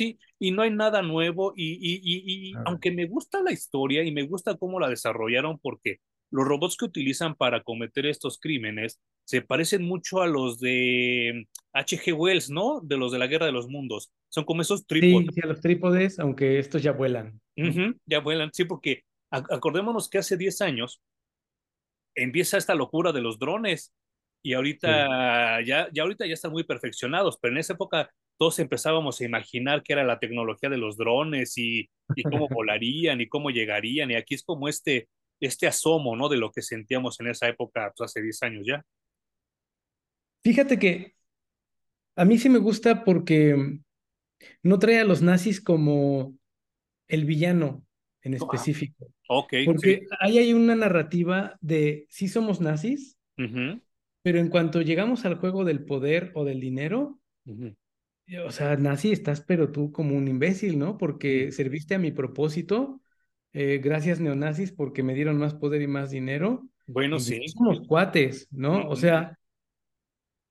Sí, 0.00 0.18
y 0.38 0.50
no 0.50 0.62
hay 0.62 0.70
nada 0.70 1.02
nuevo 1.02 1.52
y, 1.54 1.74
y, 1.74 2.00
y, 2.02 2.22
y 2.24 2.52
aunque 2.64 2.90
me 2.90 3.04
gusta 3.04 3.42
la 3.42 3.52
historia 3.52 4.02
y 4.02 4.10
me 4.12 4.22
gusta 4.22 4.56
cómo 4.56 4.80
la 4.80 4.88
desarrollaron 4.88 5.58
porque 5.58 5.98
los 6.30 6.46
robots 6.46 6.78
que 6.78 6.86
utilizan 6.86 7.34
para 7.34 7.62
cometer 7.62 8.06
estos 8.06 8.38
crímenes 8.40 8.98
se 9.24 9.42
parecen 9.42 9.82
mucho 9.82 10.22
a 10.22 10.26
los 10.26 10.58
de 10.58 11.46
H.G. 11.74 12.14
Wells, 12.14 12.48
¿no? 12.48 12.80
De 12.80 12.96
los 12.96 13.12
de 13.12 13.18
la 13.18 13.26
Guerra 13.26 13.44
de 13.44 13.52
los 13.52 13.68
Mundos. 13.68 14.10
Son 14.30 14.44
como 14.44 14.62
esos 14.62 14.86
trípodes. 14.86 15.26
Sí, 15.26 15.34
sí, 15.34 15.40
a 15.44 15.48
los 15.48 15.60
trípodes, 15.60 16.18
aunque 16.18 16.58
estos 16.58 16.82
ya 16.82 16.92
vuelan. 16.92 17.38
ya 18.06 18.20
vuelan, 18.20 18.48
sí, 18.54 18.64
porque 18.64 19.02
acordémonos 19.30 20.08
que 20.08 20.16
hace 20.16 20.38
10 20.38 20.62
años 20.62 21.02
empieza 22.14 22.56
esta 22.56 22.74
locura 22.74 23.12
de 23.12 23.20
los 23.20 23.38
drones 23.38 23.92
y 24.42 24.54
ahorita 24.54 25.60
ya, 25.60 25.90
ya 25.92 26.02
ahorita 26.02 26.26
ya 26.26 26.32
están 26.32 26.52
muy 26.52 26.64
perfeccionados, 26.64 27.38
pero 27.38 27.52
en 27.52 27.58
esa 27.58 27.74
época 27.74 28.10
todos 28.40 28.58
empezábamos 28.58 29.20
a 29.20 29.24
imaginar 29.26 29.82
qué 29.82 29.92
era 29.92 30.02
la 30.02 30.18
tecnología 30.18 30.70
de 30.70 30.78
los 30.78 30.96
drones 30.96 31.58
y, 31.58 31.90
y 32.16 32.22
cómo 32.22 32.48
volarían 32.64 33.20
y 33.20 33.28
cómo 33.28 33.50
llegarían 33.50 34.10
y 34.10 34.14
aquí 34.14 34.34
es 34.34 34.42
como 34.42 34.66
este 34.66 35.08
este 35.40 35.66
asomo, 35.66 36.16
¿no? 36.16 36.28
De 36.30 36.38
lo 36.38 36.50
que 36.50 36.62
sentíamos 36.62 37.20
en 37.20 37.28
esa 37.28 37.48
época, 37.48 37.92
pues 37.94 38.10
hace 38.10 38.22
10 38.22 38.42
años 38.42 38.66
ya. 38.66 38.84
Fíjate 40.42 40.78
que 40.78 41.14
a 42.16 42.24
mí 42.24 42.38
sí 42.38 42.48
me 42.48 42.58
gusta 42.58 43.04
porque 43.04 43.80
no 44.62 44.78
trae 44.78 45.00
a 45.00 45.04
los 45.04 45.20
nazis 45.20 45.60
como 45.60 46.34
el 47.08 47.26
villano 47.26 47.86
en 48.22 48.34
específico. 48.34 49.12
ok. 49.28 49.52
Porque 49.66 50.06
ahí 50.18 50.38
hay 50.38 50.54
una 50.54 50.76
narrativa 50.76 51.58
de 51.60 52.06
sí 52.08 52.28
somos 52.28 52.60
nazis, 52.60 53.18
pero 54.22 54.38
en 54.38 54.48
cuanto 54.48 54.80
llegamos 54.80 55.26
al 55.26 55.36
juego 55.36 55.64
del 55.64 55.84
poder 55.84 56.32
o 56.34 56.44
del 56.44 56.60
dinero, 56.60 57.20
o 58.46 58.50
sea, 58.50 58.76
nazi 58.76 59.12
estás, 59.12 59.40
pero 59.40 59.70
tú 59.70 59.92
como 59.92 60.16
un 60.16 60.28
imbécil, 60.28 60.78
¿no? 60.78 60.96
Porque 60.98 61.52
serviste 61.52 61.94
a 61.94 61.98
mi 61.98 62.12
propósito. 62.12 63.00
Eh, 63.52 63.80
gracias 63.82 64.20
neonazis 64.20 64.70
porque 64.70 65.02
me 65.02 65.14
dieron 65.14 65.38
más 65.38 65.54
poder 65.54 65.82
y 65.82 65.86
más 65.86 66.10
dinero. 66.10 66.68
Bueno, 66.86 67.18
sí. 67.18 67.40
Somos 67.48 67.80
cuates, 67.86 68.48
¿no? 68.50 68.88
O 68.88 68.96
sea, 68.96 69.38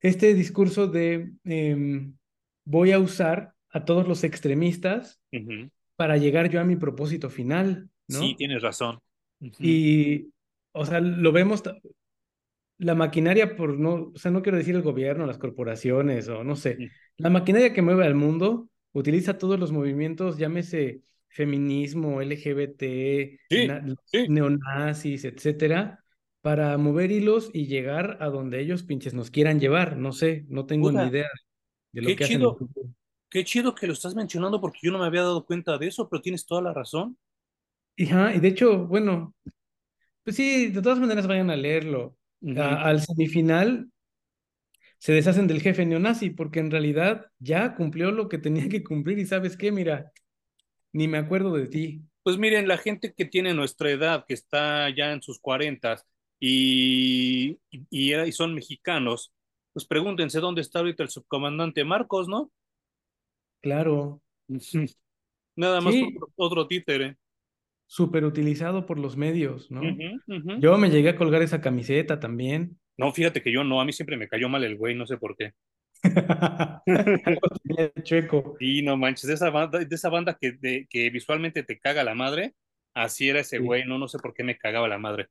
este 0.02 0.34
discurso 0.34 0.88
de 0.88 1.32
em, 1.44 2.16
voy 2.66 2.92
a 2.92 3.00
usar 3.00 3.54
a 3.70 3.86
todos 3.86 4.08
los 4.08 4.24
extremistas 4.24 5.20
para 5.96 6.18
llegar 6.18 6.50
yo 6.50 6.60
a 6.62 6.66
mi 6.66 6.76
propósito 6.76 7.30
final, 7.30 7.90
¿no? 8.08 8.20
Sí, 8.20 8.36
tienes 8.36 8.62
razón. 8.62 9.00
Y, 9.60 10.28
o 10.72 10.86
sea, 10.86 11.00
lo 11.00 11.32
vemos, 11.32 11.64
la 12.80 12.96
maquinaria 12.96 13.56
por 13.56 13.78
no, 13.78 14.12
o 14.16 14.18
sea, 14.18 14.32
no 14.32 14.42
quiero 14.42 14.58
decir 14.58 14.74
el 14.76 14.82
gobierno, 14.82 15.28
las 15.28 15.38
corporaciones 15.38 16.28
o 16.30 16.44
no 16.44 16.56
sé, 16.56 16.90
la 17.18 17.30
maquinaria 17.30 17.74
que 17.74 17.82
mueve 17.82 18.06
al 18.06 18.16
mundo 18.16 18.70
utiliza 18.94 19.38
todos 19.38 19.60
los 19.60 19.72
movimientos, 19.72 20.38
llámese 20.38 21.02
feminismo, 21.28 22.22
LGBT, 22.22 23.38
neonazis, 24.30 25.26
etcétera, 25.26 26.04
para 26.42 26.78
mover 26.78 27.12
hilos 27.12 27.52
y 27.54 27.68
llegar 27.68 28.18
a 28.22 28.28
donde 28.28 28.62
ellos 28.62 28.84
pinches 28.84 29.14
nos 29.14 29.30
quieran 29.30 29.60
llevar. 29.60 29.98
No 29.98 30.14
sé, 30.14 30.46
no 30.48 30.66
tengo 30.66 30.92
ni 30.92 31.08
idea 31.08 31.28
de 31.92 32.02
lo 32.02 32.16
que 32.16 32.26
chido, 32.26 32.58
Qué 33.30 33.44
chido 33.44 33.76
que 33.76 33.88
lo 33.88 33.94
estás 33.94 34.16
mencionando 34.16 34.60
porque 34.60 34.80
yo 34.82 34.92
no 34.92 35.00
me 35.00 35.06
había 35.06 35.22
dado 35.22 35.46
cuenta 35.46 35.78
de 35.78 35.88
eso, 35.88 36.10
pero 36.10 36.22
tienes 36.22 36.46
toda 36.46 36.62
la 36.62 36.74
razón. 36.74 37.18
y 37.96 38.06
de 38.06 38.48
hecho, 38.48 38.88
bueno, 38.88 39.36
pues 40.24 40.38
sí, 40.38 40.68
de 40.68 40.82
todas 40.82 41.00
maneras 41.00 41.28
vayan 41.28 41.50
a 41.50 41.56
leerlo. 41.58 42.16
Al 42.58 43.02
semifinal 43.02 43.90
se 45.00 45.14
deshacen 45.14 45.48
del 45.48 45.62
jefe 45.62 45.86
neonazi 45.86 46.30
porque 46.30 46.60
en 46.60 46.72
realidad 46.72 47.28
ya 47.40 47.76
cumplió 47.76 48.12
lo 48.12 48.28
que 48.28 48.38
tenía 48.38 48.68
que 48.70 48.84
cumplir 48.84 49.18
y 49.20 49.26
sabes 49.26 49.56
qué, 49.56 49.72
mira, 49.72 50.12
ni 50.92 51.08
me 51.08 51.18
acuerdo 51.18 51.54
de 51.54 51.68
ti. 51.68 52.02
Pues 52.24 52.38
miren, 52.38 52.68
la 52.68 52.78
gente 52.78 53.14
que 53.14 53.26
tiene 53.26 53.54
nuestra 53.54 53.90
edad, 53.92 54.26
que 54.28 54.34
está 54.34 54.90
ya 54.90 55.14
en 55.14 55.22
sus 55.22 55.40
cuarentas 55.40 56.06
y, 56.40 57.60
y, 57.70 58.32
son 58.34 58.54
mexicanos, 58.54 59.34
pues 59.74 59.86
pregúntense 59.86 60.40
dónde 60.40 60.62
está 60.62 60.80
ahorita 60.80 61.04
el 61.04 61.10
subcomandante 61.10 61.84
Marcos, 61.86 62.28
¿no? 62.28 62.52
Claro. 63.62 64.22
Nada 65.56 65.82
más 65.82 65.96
otro, 66.36 66.68
títere. 66.68 67.18
Súper 67.92 68.24
utilizado 68.24 68.86
por 68.86 69.00
los 69.00 69.18
medios, 69.18 69.72
¿no? 69.72 69.82
Yo 70.60 70.78
me 70.78 70.92
llegué 70.92 71.10
a 71.10 71.16
colgar 71.16 71.42
esa 71.42 71.60
camiseta 71.60 72.20
también. 72.20 72.78
No, 72.98 73.12
fíjate 73.12 73.42
que 73.42 73.52
yo 73.52 73.64
no, 73.64 73.82
a 73.82 73.86
mí 73.86 73.94
siempre 73.94 74.16
me 74.16 74.28
cayó 74.28 74.48
mal 74.48 74.64
el 74.64 74.78
güey, 74.78 74.94
no 74.94 75.08
sé 75.08 75.18
por 75.18 75.36
qué. 75.36 75.54
Chueco. 78.04 78.58
Y 78.60 78.84
no 78.84 78.96
manches, 78.96 79.28
de 79.28 79.34
esa 79.34 79.50
banda, 79.50 79.80
de 79.80 79.96
esa 79.96 80.10
banda 80.10 80.38
que, 80.40 80.52
de, 80.52 80.86
que 80.88 81.10
visualmente 81.10 81.64
te 81.64 81.80
caga 81.80 82.04
la 82.04 82.14
madre, 82.14 82.54
así 82.94 83.28
era 83.28 83.40
ese 83.40 83.58
güey, 83.58 83.86
no, 83.86 83.98
no 83.98 84.08
sé 84.08 84.20
por 84.20 84.36
qué 84.36 84.44
me 84.44 84.60
cagaba 84.60 84.88
la 84.88 85.00
madre. 85.00 85.30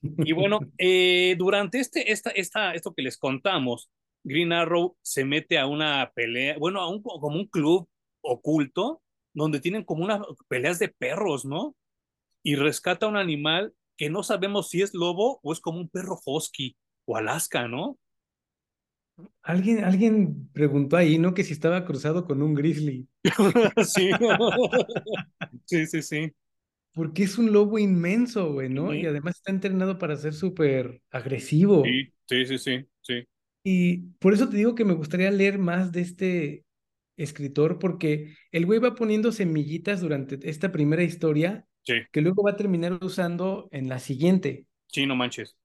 bueno, 0.32 0.60
eh, 0.78 1.34
durante 1.36 1.80
este, 1.80 2.12
esta, 2.12 2.30
esta, 2.30 2.72
esto 2.74 2.94
que 2.94 3.02
les 3.02 3.18
contamos, 3.18 3.90
Green 4.22 4.52
Arrow 4.52 4.96
se 5.02 5.24
mete 5.24 5.58
a 5.58 5.66
una 5.66 6.12
pelea, 6.14 6.56
bueno, 6.56 6.80
a 6.80 6.88
un, 6.88 7.02
como 7.02 7.36
un 7.36 7.46
club 7.46 7.88
oculto, 8.20 9.02
donde 9.34 9.58
tienen 9.58 9.82
como 9.82 10.04
unas 10.04 10.20
peleas 10.46 10.78
de 10.78 10.88
perros, 10.88 11.44
¿no? 11.44 11.74
Y 12.46 12.54
rescata 12.54 13.08
un 13.08 13.16
animal 13.16 13.74
que 13.96 14.08
no 14.08 14.22
sabemos 14.22 14.70
si 14.70 14.80
es 14.80 14.94
lobo 14.94 15.40
o 15.42 15.52
es 15.52 15.58
como 15.58 15.80
un 15.80 15.88
perro 15.88 16.16
husky 16.24 16.76
o 17.04 17.16
Alaska, 17.16 17.66
¿no? 17.66 17.98
Alguien, 19.42 19.82
alguien 19.82 20.48
preguntó 20.52 20.96
ahí, 20.96 21.18
¿no? 21.18 21.34
Que 21.34 21.42
si 21.42 21.52
estaba 21.52 21.84
cruzado 21.84 22.24
con 22.24 22.42
un 22.42 22.54
grizzly. 22.54 23.08
sí. 23.84 24.10
sí, 25.64 25.86
sí, 25.86 26.02
sí. 26.02 26.32
Porque 26.92 27.24
es 27.24 27.36
un 27.36 27.52
lobo 27.52 27.80
inmenso, 27.80 28.52
güey, 28.52 28.68
¿no? 28.68 28.94
Y 28.94 29.06
además 29.06 29.38
está 29.38 29.50
entrenado 29.50 29.98
para 29.98 30.14
ser 30.14 30.32
súper 30.32 31.02
agresivo. 31.10 31.82
Sí, 31.82 32.12
sí, 32.26 32.46
sí, 32.46 32.58
sí, 32.58 32.86
sí. 33.02 33.28
Y 33.64 33.96
por 34.20 34.34
eso 34.34 34.48
te 34.48 34.56
digo 34.56 34.76
que 34.76 34.84
me 34.84 34.94
gustaría 34.94 35.32
leer 35.32 35.58
más 35.58 35.90
de 35.90 36.00
este 36.02 36.64
escritor, 37.16 37.80
porque 37.80 38.36
el 38.52 38.66
güey 38.66 38.78
va 38.78 38.94
poniendo 38.94 39.32
semillitas 39.32 40.00
durante 40.00 40.38
esta 40.48 40.70
primera 40.70 41.02
historia 41.02 41.66
que 41.86 42.20
luego 42.20 42.42
va 42.42 42.52
a 42.52 42.56
terminar 42.56 42.98
usando 43.02 43.68
en 43.70 43.88
la 43.88 43.98
siguiente. 43.98 44.66
Sí, 44.88 45.06
no 45.06 45.16
manches. 45.16 45.56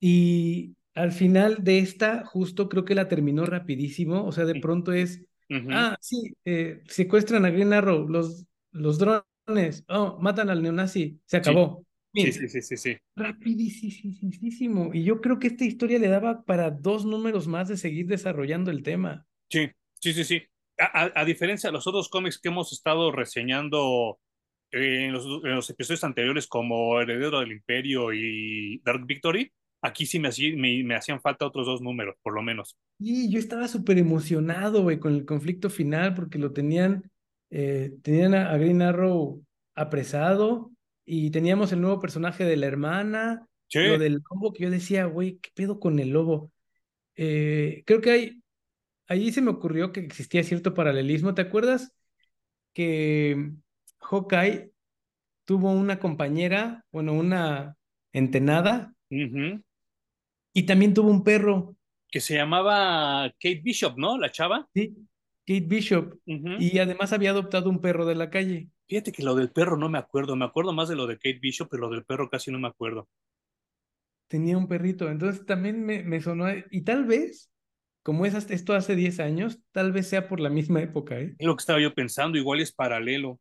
Y 0.00 0.74
al 0.94 1.12
final 1.12 1.62
de 1.62 1.78
esta, 1.78 2.24
justo 2.24 2.68
creo 2.68 2.84
que 2.84 2.94
la 2.94 3.08
terminó 3.08 3.46
rapidísimo, 3.46 4.24
o 4.24 4.32
sea, 4.32 4.44
de 4.44 4.60
pronto 4.60 4.92
es, 4.92 5.24
ah, 5.70 5.96
sí, 6.00 6.34
eh, 6.44 6.82
secuestran 6.86 7.44
a 7.44 7.50
Green 7.50 7.72
Arrow, 7.72 8.08
los, 8.08 8.46
los 8.72 8.98
drones, 8.98 9.84
oh, 9.88 10.18
matan 10.20 10.50
al 10.50 10.62
neonazi, 10.62 11.20
se 11.26 11.36
acabó. 11.36 11.84
Sí, 12.12 12.32
sí, 12.32 12.48
sí, 12.48 12.62
sí, 12.62 12.76
sí. 12.76 12.96
Rapidísimo. 13.14 14.90
Y 14.92 15.04
yo 15.04 15.20
creo 15.20 15.38
que 15.38 15.46
esta 15.46 15.64
historia 15.64 15.98
le 15.98 16.08
daba 16.08 16.42
para 16.42 16.70
dos 16.70 17.04
números 17.04 17.46
más 17.46 17.68
de 17.68 17.76
seguir 17.76 18.06
desarrollando 18.06 18.72
el 18.72 18.82
tema. 18.82 19.26
Sí, 19.48 19.70
sí, 20.00 20.12
sí, 20.12 20.24
sí. 20.24 20.42
A, 20.76 21.24
diferencia 21.24 21.68
de 21.68 21.72
los 21.72 21.86
otros 21.86 22.08
cómics 22.08 22.38
que 22.38 22.48
hemos 22.48 22.72
estado 22.72 23.12
reseñando 23.12 24.18
en, 24.72 25.12
los, 25.12 25.24
en, 25.44 25.54
los, 25.54 25.70
episodios 25.70 26.04
anteriores, 26.04 26.46
como 26.46 27.00
Heredero 27.00 27.40
del 27.40 27.52
Imperio 27.52 28.12
y 28.12 28.80
Dark 28.84 29.04
Victory, 29.06 29.52
aquí 29.82 30.06
sí 30.06 30.18
me, 30.18 30.30
me, 30.84 30.94
hacían 30.94 31.20
falta 31.20 31.46
otros 31.46 31.66
dos 31.66 31.80
números, 31.80 32.16
por 32.22 32.34
lo 32.34 32.42
menos. 32.42 32.76
Y 32.98 33.30
yo 33.30 33.38
estaba 33.38 33.68
súper 33.68 33.98
emocionado, 33.98 34.82
güey, 34.82 34.98
con 34.98 35.14
el 35.14 35.24
conflicto 35.24 35.70
final, 35.70 36.14
porque 36.14 36.38
lo 36.38 36.52
tenían, 36.52 37.10
eh, 37.50 37.92
tenían 38.02 38.34
a, 38.34 38.56
Green 38.56 38.82
Arrow 38.82 39.44
apresado 39.74 40.70
y 41.04 41.30
teníamos 41.30 41.72
el 41.72 41.80
nuevo 41.80 42.00
personaje 42.00 42.44
de 42.44 42.56
la 42.56 42.66
hermana, 42.66 43.46
lo 43.72 43.98
del 43.98 44.20
lobo, 44.30 44.52
que 44.52 44.64
yo 44.64 44.70
decía, 44.70 45.06
güey, 45.06 45.38
¿qué 45.38 45.50
pedo 45.54 45.80
con 45.80 45.98
el 45.98 46.10
lobo? 46.10 46.52
Eh, 47.16 47.82
creo 47.86 48.00
que 48.00 48.10
hay, 48.10 48.42
ahí 49.08 49.32
se 49.32 49.42
me 49.42 49.50
ocurrió 49.50 49.92
que 49.92 50.00
existía 50.00 50.42
cierto 50.42 50.74
paralelismo, 50.74 51.34
¿te 51.34 51.42
acuerdas? 51.42 51.92
Que 52.72 53.52
Hawkeye 54.00 54.70
tuvo 55.44 55.72
una 55.72 55.98
compañera, 55.98 56.84
bueno, 56.92 57.12
una 57.12 57.76
entenada, 58.12 58.94
y 59.08 60.62
también 60.64 60.94
tuvo 60.94 61.10
un 61.10 61.24
perro. 61.24 61.76
Que 62.12 62.20
se 62.20 62.34
llamaba 62.34 63.30
Kate 63.38 63.60
Bishop, 63.62 63.96
¿no? 63.96 64.18
La 64.18 64.32
chava. 64.32 64.68
Sí. 64.74 64.96
Kate 65.46 65.66
Bishop. 65.66 66.18
Y 66.24 66.78
además 66.78 67.12
había 67.12 67.30
adoptado 67.30 67.70
un 67.70 67.80
perro 67.80 68.04
de 68.04 68.14
la 68.16 68.30
calle. 68.30 68.68
Fíjate 68.88 69.12
que 69.12 69.22
lo 69.22 69.36
del 69.36 69.50
perro 69.50 69.76
no 69.76 69.88
me 69.88 69.98
acuerdo, 69.98 70.34
me 70.34 70.44
acuerdo 70.44 70.72
más 70.72 70.88
de 70.88 70.96
lo 70.96 71.06
de 71.06 71.16
Kate 71.16 71.38
Bishop, 71.40 71.68
pero 71.70 71.82
lo 71.82 71.90
del 71.90 72.04
perro 72.04 72.28
casi 72.28 72.50
no 72.50 72.58
me 72.58 72.66
acuerdo. 72.68 73.08
Tenía 74.26 74.58
un 74.58 74.66
perrito, 74.68 75.08
entonces 75.08 75.44
también 75.46 75.84
me, 75.84 76.02
me 76.02 76.20
sonó, 76.20 76.46
y 76.70 76.82
tal 76.82 77.04
vez, 77.04 77.50
como 78.02 78.26
es 78.26 78.34
esto 78.34 78.74
hace 78.74 78.94
10 78.94 79.18
años, 79.20 79.60
tal 79.72 79.92
vez 79.92 80.08
sea 80.08 80.28
por 80.28 80.40
la 80.40 80.50
misma 80.50 80.82
época, 80.82 81.18
¿eh? 81.18 81.34
Es 81.38 81.46
lo 81.46 81.56
que 81.56 81.62
estaba 81.62 81.80
yo 81.80 81.94
pensando, 81.94 82.38
igual 82.38 82.60
es 82.60 82.72
paralelo. 82.72 83.40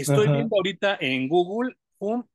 Estoy 0.00 0.28
viendo 0.28 0.56
ahorita 0.56 0.98
en 1.00 1.28
Google, 1.28 1.74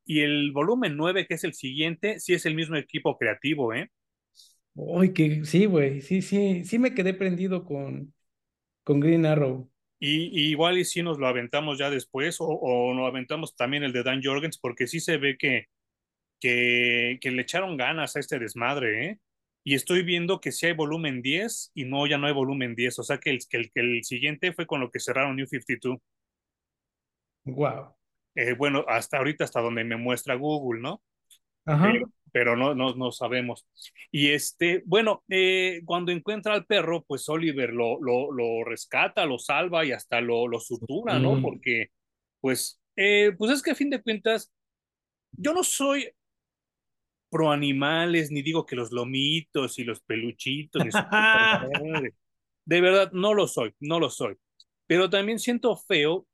y 0.04 0.20
el 0.20 0.52
volumen 0.52 0.96
9, 0.96 1.26
que 1.26 1.34
es 1.34 1.44
el 1.44 1.54
siguiente, 1.54 2.20
sí 2.20 2.34
es 2.34 2.46
el 2.46 2.54
mismo 2.54 2.76
equipo 2.76 3.16
creativo, 3.16 3.72
¿eh? 3.72 3.90
Uy, 4.74 5.12
que 5.12 5.44
sí, 5.44 5.66
güey, 5.66 6.00
sí, 6.00 6.20
sí, 6.20 6.64
sí 6.64 6.78
me 6.78 6.94
quedé 6.94 7.14
prendido 7.14 7.64
con, 7.64 8.12
con 8.82 9.00
Green 9.00 9.24
Arrow. 9.24 9.70
Y, 10.00 10.50
igual 10.50 10.78
y 10.78 10.84
si 10.84 11.02
nos 11.02 11.18
lo 11.18 11.26
aventamos 11.26 11.78
ya 11.78 11.88
después 11.88 12.40
o, 12.40 12.46
o 12.46 12.92
nos 12.92 13.08
aventamos 13.08 13.56
también 13.56 13.84
el 13.84 13.92
de 13.92 14.02
Dan 14.02 14.20
Jorgens 14.22 14.58
porque 14.58 14.86
sí 14.86 15.00
se 15.00 15.16
ve 15.16 15.36
que, 15.38 15.66
que, 16.40 17.18
que 17.20 17.30
le 17.30 17.42
echaron 17.42 17.76
ganas 17.76 18.16
a 18.16 18.20
este 18.20 18.38
desmadre, 18.38 19.06
¿eh? 19.06 19.18
Y 19.66 19.74
estoy 19.74 20.02
viendo 20.02 20.40
que 20.42 20.52
sí 20.52 20.66
hay 20.66 20.74
volumen 20.74 21.22
10 21.22 21.70
y 21.74 21.86
no, 21.86 22.06
ya 22.06 22.18
no 22.18 22.26
hay 22.26 22.34
volumen 22.34 22.74
10. 22.74 22.98
O 22.98 23.02
sea 23.02 23.16
que 23.16 23.30
el, 23.30 23.38
que 23.48 23.56
el, 23.56 23.72
que 23.72 23.80
el 23.80 24.04
siguiente 24.04 24.52
fue 24.52 24.66
con 24.66 24.80
lo 24.80 24.90
que 24.90 25.00
cerraron 25.00 25.36
New 25.36 25.46
52. 25.46 25.98
Wow. 27.44 27.94
Eh, 28.34 28.54
bueno, 28.54 28.84
hasta 28.88 29.18
ahorita, 29.18 29.44
hasta 29.44 29.60
donde 29.60 29.84
me 29.84 29.96
muestra 29.96 30.34
Google, 30.34 30.80
¿no? 30.80 31.02
Ajá. 31.66 31.90
Eh, 31.90 32.02
pero 32.34 32.56
no, 32.56 32.74
no, 32.74 32.94
no 32.96 33.12
sabemos. 33.12 33.64
Y 34.10 34.30
este, 34.30 34.82
bueno, 34.86 35.22
eh, 35.28 35.82
cuando 35.84 36.10
encuentra 36.10 36.54
al 36.54 36.66
perro, 36.66 37.04
pues 37.06 37.28
Oliver 37.28 37.72
lo, 37.72 38.02
lo, 38.02 38.32
lo 38.32 38.64
rescata, 38.64 39.24
lo 39.24 39.38
salva 39.38 39.84
y 39.84 39.92
hasta 39.92 40.20
lo, 40.20 40.48
lo 40.48 40.58
sutura, 40.58 41.20
¿no? 41.20 41.40
Porque, 41.40 41.90
pues, 42.40 42.80
eh, 42.96 43.32
pues 43.38 43.52
es 43.52 43.62
que 43.62 43.70
a 43.70 43.76
fin 43.76 43.88
de 43.88 44.02
cuentas, 44.02 44.52
yo 45.30 45.54
no 45.54 45.62
soy 45.62 46.10
pro 47.30 47.52
animales, 47.52 48.32
ni 48.32 48.42
digo 48.42 48.66
que 48.66 48.74
los 48.74 48.90
lomitos 48.90 49.78
y 49.78 49.84
los 49.84 50.00
peluchitos, 50.00 50.82
de 52.64 52.80
verdad, 52.80 53.12
no 53.12 53.32
lo 53.32 53.46
soy, 53.46 53.74
no 53.78 54.00
lo 54.00 54.10
soy. 54.10 54.36
Pero 54.88 55.08
también 55.08 55.38
siento 55.38 55.76
feo 55.76 56.26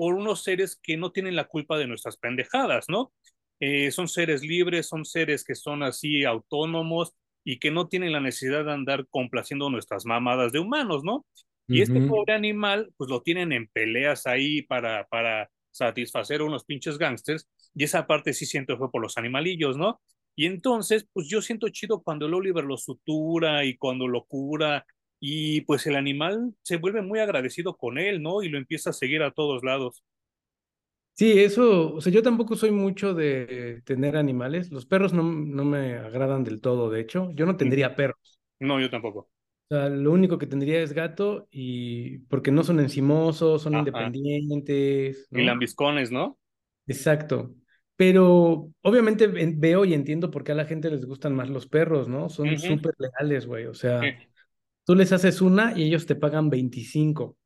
por 0.00 0.14
unos 0.14 0.42
seres 0.42 0.80
que 0.82 0.96
no 0.96 1.12
tienen 1.12 1.36
la 1.36 1.44
culpa 1.44 1.76
de 1.76 1.86
nuestras 1.86 2.16
pendejadas, 2.16 2.86
¿no? 2.88 3.12
Eh, 3.60 3.90
son 3.90 4.08
seres 4.08 4.40
libres, 4.40 4.86
son 4.88 5.04
seres 5.04 5.44
que 5.44 5.54
son 5.54 5.82
así 5.82 6.24
autónomos 6.24 7.12
y 7.44 7.58
que 7.58 7.70
no 7.70 7.86
tienen 7.86 8.12
la 8.12 8.20
necesidad 8.20 8.64
de 8.64 8.72
andar 8.72 9.06
complaciendo 9.10 9.68
nuestras 9.68 10.06
mamadas 10.06 10.52
de 10.52 10.58
humanos, 10.58 11.04
¿no? 11.04 11.26
Y 11.68 11.82
este 11.82 12.00
pobre 12.00 12.32
animal, 12.32 12.90
pues 12.96 13.10
lo 13.10 13.20
tienen 13.20 13.52
en 13.52 13.68
peleas 13.68 14.26
ahí 14.26 14.62
para, 14.62 15.06
para 15.08 15.50
satisfacer 15.70 16.40
a 16.40 16.44
unos 16.44 16.64
pinches 16.64 16.96
gángsters, 16.96 17.46
y 17.74 17.84
esa 17.84 18.06
parte 18.06 18.32
sí 18.32 18.46
siento 18.46 18.78
fue 18.78 18.90
por 18.90 19.02
los 19.02 19.18
animalillos, 19.18 19.76
¿no? 19.76 20.00
Y 20.34 20.46
entonces, 20.46 21.06
pues 21.12 21.28
yo 21.28 21.42
siento 21.42 21.68
chido 21.68 22.00
cuando 22.00 22.24
el 22.24 22.32
Oliver 22.32 22.64
lo 22.64 22.78
sutura 22.78 23.66
y 23.66 23.76
cuando 23.76 24.08
lo 24.08 24.24
cura, 24.24 24.86
y 25.20 25.60
pues 25.62 25.86
el 25.86 25.96
animal 25.96 26.54
se 26.62 26.78
vuelve 26.78 27.02
muy 27.02 27.18
agradecido 27.18 27.76
con 27.76 27.98
él, 27.98 28.22
¿no? 28.22 28.42
Y 28.42 28.48
lo 28.48 28.58
empieza 28.58 28.90
a 28.90 28.94
seguir 28.94 29.22
a 29.22 29.32
todos 29.32 29.62
lados. 29.62 30.02
Sí, 31.14 31.38
eso, 31.38 31.94
o 31.94 32.00
sea, 32.00 32.10
yo 32.10 32.22
tampoco 32.22 32.56
soy 32.56 32.70
mucho 32.70 33.12
de 33.12 33.82
tener 33.84 34.16
animales. 34.16 34.72
Los 34.72 34.86
perros 34.86 35.12
no, 35.12 35.22
no 35.22 35.64
me 35.66 35.96
agradan 35.96 36.44
del 36.44 36.62
todo, 36.62 36.88
de 36.88 37.00
hecho. 37.00 37.30
Yo 37.34 37.44
no 37.44 37.58
tendría 37.58 37.94
perros. 37.94 38.40
No, 38.58 38.80
yo 38.80 38.88
tampoco. 38.88 39.28
O 39.68 39.74
sea, 39.74 39.90
lo 39.90 40.12
único 40.12 40.38
que 40.38 40.46
tendría 40.46 40.80
es 40.80 40.94
gato 40.94 41.46
y 41.50 42.20
porque 42.20 42.50
no 42.50 42.64
son 42.64 42.80
encimosos, 42.80 43.62
son 43.62 43.74
independientes. 43.74 45.28
¿no? 45.30 45.40
Y 45.40 45.44
lambiscones, 45.44 46.10
¿no? 46.10 46.38
Exacto. 46.86 47.54
Pero 47.96 48.70
obviamente 48.80 49.26
veo 49.26 49.84
y 49.84 49.92
entiendo 49.92 50.30
por 50.30 50.42
qué 50.42 50.52
a 50.52 50.54
la 50.54 50.64
gente 50.64 50.90
les 50.90 51.04
gustan 51.04 51.36
más 51.36 51.50
los 51.50 51.66
perros, 51.66 52.08
¿no? 52.08 52.30
Son 52.30 52.56
súper 52.56 52.94
leales, 52.98 53.46
güey. 53.46 53.66
O 53.66 53.74
sea, 53.74 54.00
tú 54.90 54.96
les 54.96 55.12
haces 55.12 55.40
una 55.40 55.72
y 55.78 55.84
ellos 55.84 56.04
te 56.04 56.16
pagan 56.16 56.50
25. 56.50 57.36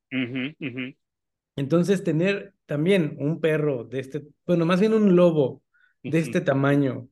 Entonces, 1.57 2.03
tener 2.03 2.55
también 2.65 3.19
un 3.19 3.39
perro 3.39 3.85
de 3.85 4.01
este, 4.01 4.23
bueno, 4.47 4.65
más 4.65 4.81
bien 4.81 4.95
un 4.95 5.15
lobo 5.15 5.63
de 6.03 6.21
este 6.21 6.41
tamaño 6.41 7.07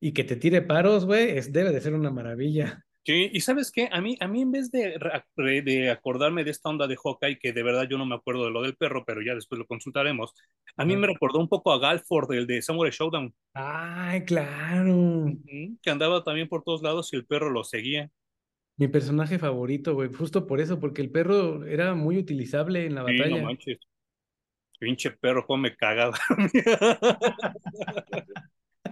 y 0.00 0.12
que 0.12 0.24
te 0.24 0.36
tire 0.36 0.62
paros, 0.62 1.04
güey, 1.04 1.36
es, 1.36 1.52
debe 1.52 1.72
de 1.72 1.82
ser 1.82 1.92
una 1.92 2.10
maravilla. 2.10 2.86
Sí, 3.04 3.28
y 3.30 3.40
sabes 3.42 3.70
qué, 3.70 3.90
a 3.92 4.00
mí, 4.00 4.16
a 4.18 4.26
mí 4.26 4.40
en 4.40 4.52
vez 4.52 4.70
de, 4.70 4.98
de 5.36 5.90
acordarme 5.90 6.42
de 6.42 6.52
esta 6.52 6.70
onda 6.70 6.86
de 6.86 6.96
Hawkeye, 6.96 7.38
que 7.38 7.52
de 7.52 7.62
verdad 7.62 7.86
yo 7.86 7.98
no 7.98 8.06
me 8.06 8.14
acuerdo 8.14 8.46
de 8.46 8.52
lo 8.52 8.62
del 8.62 8.76
perro, 8.76 9.04
pero 9.04 9.20
ya 9.20 9.34
después 9.34 9.58
lo 9.58 9.66
consultaremos, 9.66 10.32
a 10.78 10.86
mí 10.86 10.96
me 10.96 11.06
recordó 11.06 11.38
un 11.38 11.50
poco 11.50 11.70
a 11.70 11.78
Galford, 11.78 12.32
el 12.32 12.46
de 12.46 12.62
Samurai 12.62 12.92
Showdown. 12.92 13.34
Ay, 13.52 14.24
claro. 14.24 15.26
que 15.82 15.90
andaba 15.90 16.24
también 16.24 16.48
por 16.48 16.62
todos 16.62 16.82
lados 16.82 17.12
y 17.12 17.16
el 17.16 17.26
perro 17.26 17.50
lo 17.50 17.62
seguía. 17.62 18.10
Mi 18.78 18.88
personaje 18.88 19.38
favorito, 19.38 19.94
güey, 19.94 20.12
justo 20.12 20.46
por 20.46 20.60
eso, 20.60 20.78
porque 20.78 21.00
el 21.00 21.10
perro 21.10 21.64
era 21.64 21.94
muy 21.94 22.18
utilizable 22.18 22.84
en 22.84 22.94
la 22.94 23.02
batalla. 23.02 23.38
No 23.38 23.42
manches. 23.42 23.78
Pinche 24.78 25.12
perro, 25.12 25.46
cómo 25.46 25.62
me 25.62 25.74
cagaba. 25.74 26.18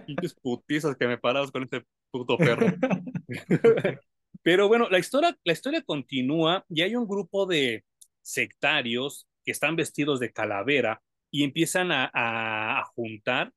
Pinches 0.07 0.33
putizas 0.33 0.97
que 0.97 1.07
me 1.07 1.19
parabas 1.19 1.51
con 1.51 1.63
ese 1.63 1.83
puto 2.09 2.35
perro. 2.37 2.65
Pero 4.41 4.67
bueno, 4.67 4.89
la 4.89 4.97
historia, 4.97 5.37
la 5.43 5.53
historia 5.53 5.83
continúa 5.83 6.65
y 6.69 6.81
hay 6.81 6.95
un 6.95 7.07
grupo 7.07 7.45
de 7.45 7.85
sectarios 8.21 9.27
que 9.43 9.51
están 9.51 9.75
vestidos 9.75 10.19
de 10.19 10.31
calavera 10.31 11.03
y 11.29 11.43
empiezan 11.43 11.91
a, 11.91 12.09
a 12.11 12.83
juntar 12.95 13.53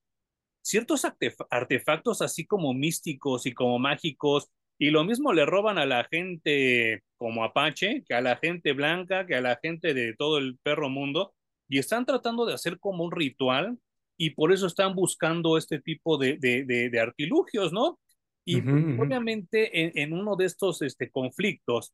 ciertos 0.60 1.06
artefactos 1.48 2.20
así 2.20 2.46
como 2.46 2.74
místicos 2.74 3.46
y 3.46 3.54
como 3.54 3.78
mágicos 3.78 4.50
y 4.78 4.90
lo 4.90 5.04
mismo 5.04 5.32
le 5.32 5.44
roban 5.44 5.78
a 5.78 5.86
la 5.86 6.04
gente 6.04 7.02
como 7.16 7.42
Apache, 7.42 8.04
que 8.06 8.14
a 8.14 8.20
la 8.20 8.36
gente 8.36 8.72
blanca, 8.72 9.26
que 9.26 9.34
a 9.34 9.40
la 9.40 9.58
gente 9.60 9.92
de 9.92 10.14
todo 10.14 10.38
el 10.38 10.56
perro 10.62 10.88
mundo, 10.88 11.34
y 11.68 11.78
están 11.78 12.06
tratando 12.06 12.46
de 12.46 12.54
hacer 12.54 12.78
como 12.78 13.04
un 13.04 13.12
ritual, 13.12 13.76
y 14.16 14.30
por 14.30 14.52
eso 14.52 14.66
están 14.66 14.94
buscando 14.94 15.58
este 15.58 15.80
tipo 15.80 16.18
de, 16.18 16.38
de, 16.38 16.64
de, 16.64 17.00
artilugios, 17.00 17.72
¿no? 17.72 17.98
Y 18.44 18.58
obviamente 18.60 20.00
en, 20.00 20.12
uno 20.12 20.34
de 20.34 20.46
estos 20.46 20.80
este, 20.82 21.10
conflictos, 21.10 21.92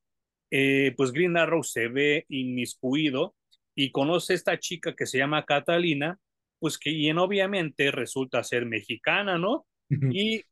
eh, 0.50 0.94
pues 0.96 1.10
Green 1.12 1.36
Arrow 1.36 1.64
se 1.64 1.88
ve 1.88 2.26
inmiscuido 2.28 3.34
y 3.74 3.90
conoce 3.90 4.32
a 4.34 4.36
esta 4.36 4.58
chica 4.58 4.94
que 4.94 5.04
se 5.04 5.18
llama 5.18 5.44
Catalina, 5.44 6.18
pues 6.60 6.78
que 6.78 6.90
y 6.90 7.10
obviamente 7.10 7.90
resulta 7.90 8.44
ser 8.44 8.66
mexicana, 8.66 9.36
¿no? 9.36 9.66
Y 9.90 10.42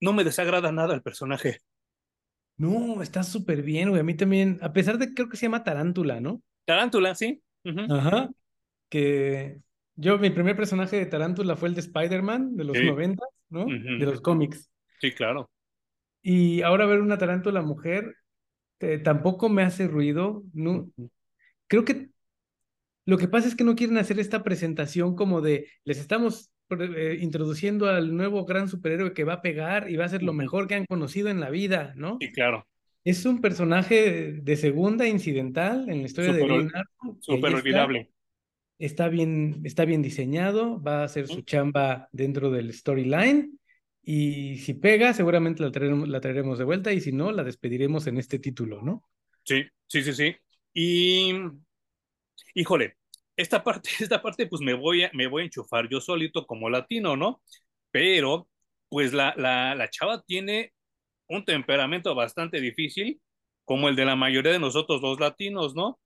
no 0.00 0.12
me 0.12 0.24
desagrada 0.24 0.72
nada 0.72 0.94
el 0.94 1.02
personaje. 1.02 1.60
No, 2.56 3.02
está 3.02 3.22
súper 3.22 3.62
bien, 3.62 3.90
güey. 3.90 4.00
A 4.00 4.04
mí 4.04 4.14
también, 4.14 4.58
a 4.62 4.72
pesar 4.72 4.98
de 4.98 5.08
que 5.08 5.14
creo 5.14 5.28
que 5.28 5.36
se 5.36 5.46
llama 5.46 5.64
Tarántula, 5.64 6.20
¿no? 6.20 6.42
Tarántula, 6.64 7.14
sí. 7.14 7.42
Ajá. 7.90 8.30
Que 8.88 9.58
yo, 9.94 10.18
mi 10.18 10.30
primer 10.30 10.56
personaje 10.56 10.96
de 10.96 11.06
Tarántula 11.06 11.56
fue 11.56 11.68
el 11.68 11.74
de 11.74 11.80
Spider-Man 11.80 12.56
de 12.56 12.64
los 12.64 12.78
90, 12.78 13.22
¿no? 13.50 13.66
De 13.66 14.06
los 14.06 14.20
cómics. 14.20 14.70
Sí, 15.00 15.12
claro. 15.12 15.50
Y 16.22 16.62
ahora 16.62 16.86
ver 16.86 17.00
una 17.00 17.18
tarántula 17.18 17.62
mujer 17.62 18.16
eh, 18.80 18.98
tampoco 18.98 19.48
me 19.48 19.62
hace 19.62 19.86
ruido. 19.86 20.44
No, 20.52 20.90
creo 21.66 21.84
que 21.84 22.08
lo 23.04 23.18
que 23.18 23.28
pasa 23.28 23.48
es 23.48 23.54
que 23.54 23.64
no 23.64 23.76
quieren 23.76 23.98
hacer 23.98 24.18
esta 24.18 24.42
presentación 24.42 25.14
como 25.14 25.40
de 25.40 25.68
les 25.84 25.98
estamos 25.98 26.50
eh, 26.70 27.18
introduciendo 27.20 27.88
al 27.88 28.16
nuevo 28.16 28.44
gran 28.44 28.68
superhéroe 28.68 29.12
que 29.12 29.24
va 29.24 29.34
a 29.34 29.42
pegar 29.42 29.90
y 29.90 29.96
va 29.96 30.04
a 30.04 30.08
ser 30.08 30.22
lo 30.22 30.32
mejor 30.32 30.66
que 30.66 30.74
han 30.74 30.86
conocido 30.86 31.28
en 31.28 31.40
la 31.40 31.50
vida, 31.50 31.92
¿no? 31.96 32.18
Sí, 32.20 32.32
claro. 32.32 32.66
Es 33.04 33.24
un 33.24 33.40
personaje 33.40 34.32
de 34.42 34.56
segunda 34.56 35.06
incidental 35.06 35.88
en 35.88 36.00
la 36.00 36.06
historia 36.06 36.32
de 36.32 36.44
Green 36.44 36.72
Súper 37.20 37.54
olvidable. 37.54 38.10
Está, 38.78 39.08
bien, 39.08 39.60
está 39.64 39.84
bien 39.84 40.02
diseñado, 40.02 40.82
va 40.82 41.02
a 41.02 41.04
hacer 41.04 41.28
su 41.28 41.42
chamba 41.42 42.08
dentro 42.10 42.50
del 42.50 42.72
storyline. 42.72 43.58
Y 44.02 44.58
si 44.58 44.74
pega, 44.74 45.14
seguramente 45.14 45.62
la 45.62 45.70
traeremos, 45.70 46.08
la 46.08 46.20
traeremos 46.20 46.58
de 46.58 46.64
vuelta 46.64 46.92
y 46.92 47.00
si 47.00 47.12
no, 47.12 47.30
la 47.30 47.44
despediremos 47.44 48.06
en 48.08 48.18
este 48.18 48.38
título, 48.38 48.82
¿no? 48.82 49.08
Sí, 49.44 49.64
sí, 49.86 50.02
sí, 50.02 50.12
sí. 50.12 50.36
Y, 50.74 51.32
híjole, 52.54 52.96
esta 53.36 53.62
parte, 53.64 53.90
esta 54.00 54.22
parte 54.22 54.46
pues 54.46 54.62
me 54.62 54.74
voy 54.74 55.04
a, 55.04 55.10
me 55.14 55.26
voy 55.26 55.42
a 55.42 55.44
enchufar 55.46 55.88
yo 55.88 56.00
solito 56.00 56.46
como 56.46 56.70
latino, 56.70 57.16
¿no? 57.16 57.42
Pero 57.90 58.48
pues 58.88 59.12
la, 59.12 59.34
la, 59.36 59.74
la 59.74 59.90
chava 59.90 60.22
tiene 60.22 60.72
un 61.28 61.44
temperamento 61.44 62.14
bastante 62.14 62.60
difícil, 62.60 63.20
como 63.64 63.88
el 63.88 63.96
de 63.96 64.04
la 64.04 64.16
mayoría 64.16 64.52
de 64.52 64.58
nosotros 64.60 65.02
los 65.02 65.20
latinos, 65.20 65.74
¿no? 65.74 65.98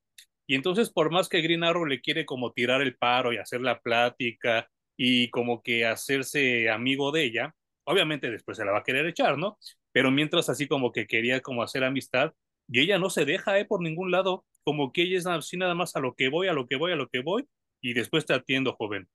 Y 0.46 0.54
entonces 0.56 0.90
por 0.90 1.10
más 1.12 1.28
que 1.28 1.42
Green 1.42 1.64
Arrow 1.64 1.86
le 1.86 2.00
quiere 2.00 2.26
como 2.26 2.52
tirar 2.52 2.82
el 2.82 2.96
paro 2.96 3.32
y 3.32 3.38
hacer 3.38 3.60
la 3.60 3.80
plática 3.80 4.68
y 4.96 5.30
como 5.30 5.62
que 5.62 5.86
hacerse 5.86 6.70
amigo 6.70 7.12
de 7.12 7.24
ella, 7.24 7.54
obviamente 7.84 8.30
después 8.30 8.56
se 8.58 8.64
la 8.64 8.72
va 8.72 8.78
a 8.78 8.82
querer 8.84 9.06
echar, 9.06 9.38
¿no? 9.38 9.58
Pero 9.92 10.10
mientras 10.10 10.48
así 10.48 10.66
como 10.68 10.92
que 10.92 11.06
quería 11.06 11.40
como 11.40 11.62
hacer 11.62 11.84
amistad, 11.84 12.32
y 12.68 12.80
ella 12.80 12.98
no 12.98 13.10
se 13.10 13.24
deja 13.24 13.58
eh, 13.58 13.64
por 13.64 13.82
ningún 13.82 14.10
lado, 14.10 14.44
como 14.64 14.92
que 14.92 15.02
ella 15.02 15.18
es 15.18 15.26
así 15.26 15.56
nada 15.56 15.74
más 15.74 15.96
a 15.96 16.00
lo 16.00 16.14
que 16.14 16.28
voy, 16.28 16.48
a 16.48 16.52
lo 16.52 16.66
que 16.66 16.76
voy, 16.76 16.92
a 16.92 16.96
lo 16.96 17.08
que 17.08 17.20
voy, 17.20 17.46
y 17.80 17.94
después 17.94 18.26
te 18.26 18.34
atiendo, 18.34 18.74
joven. 18.74 19.08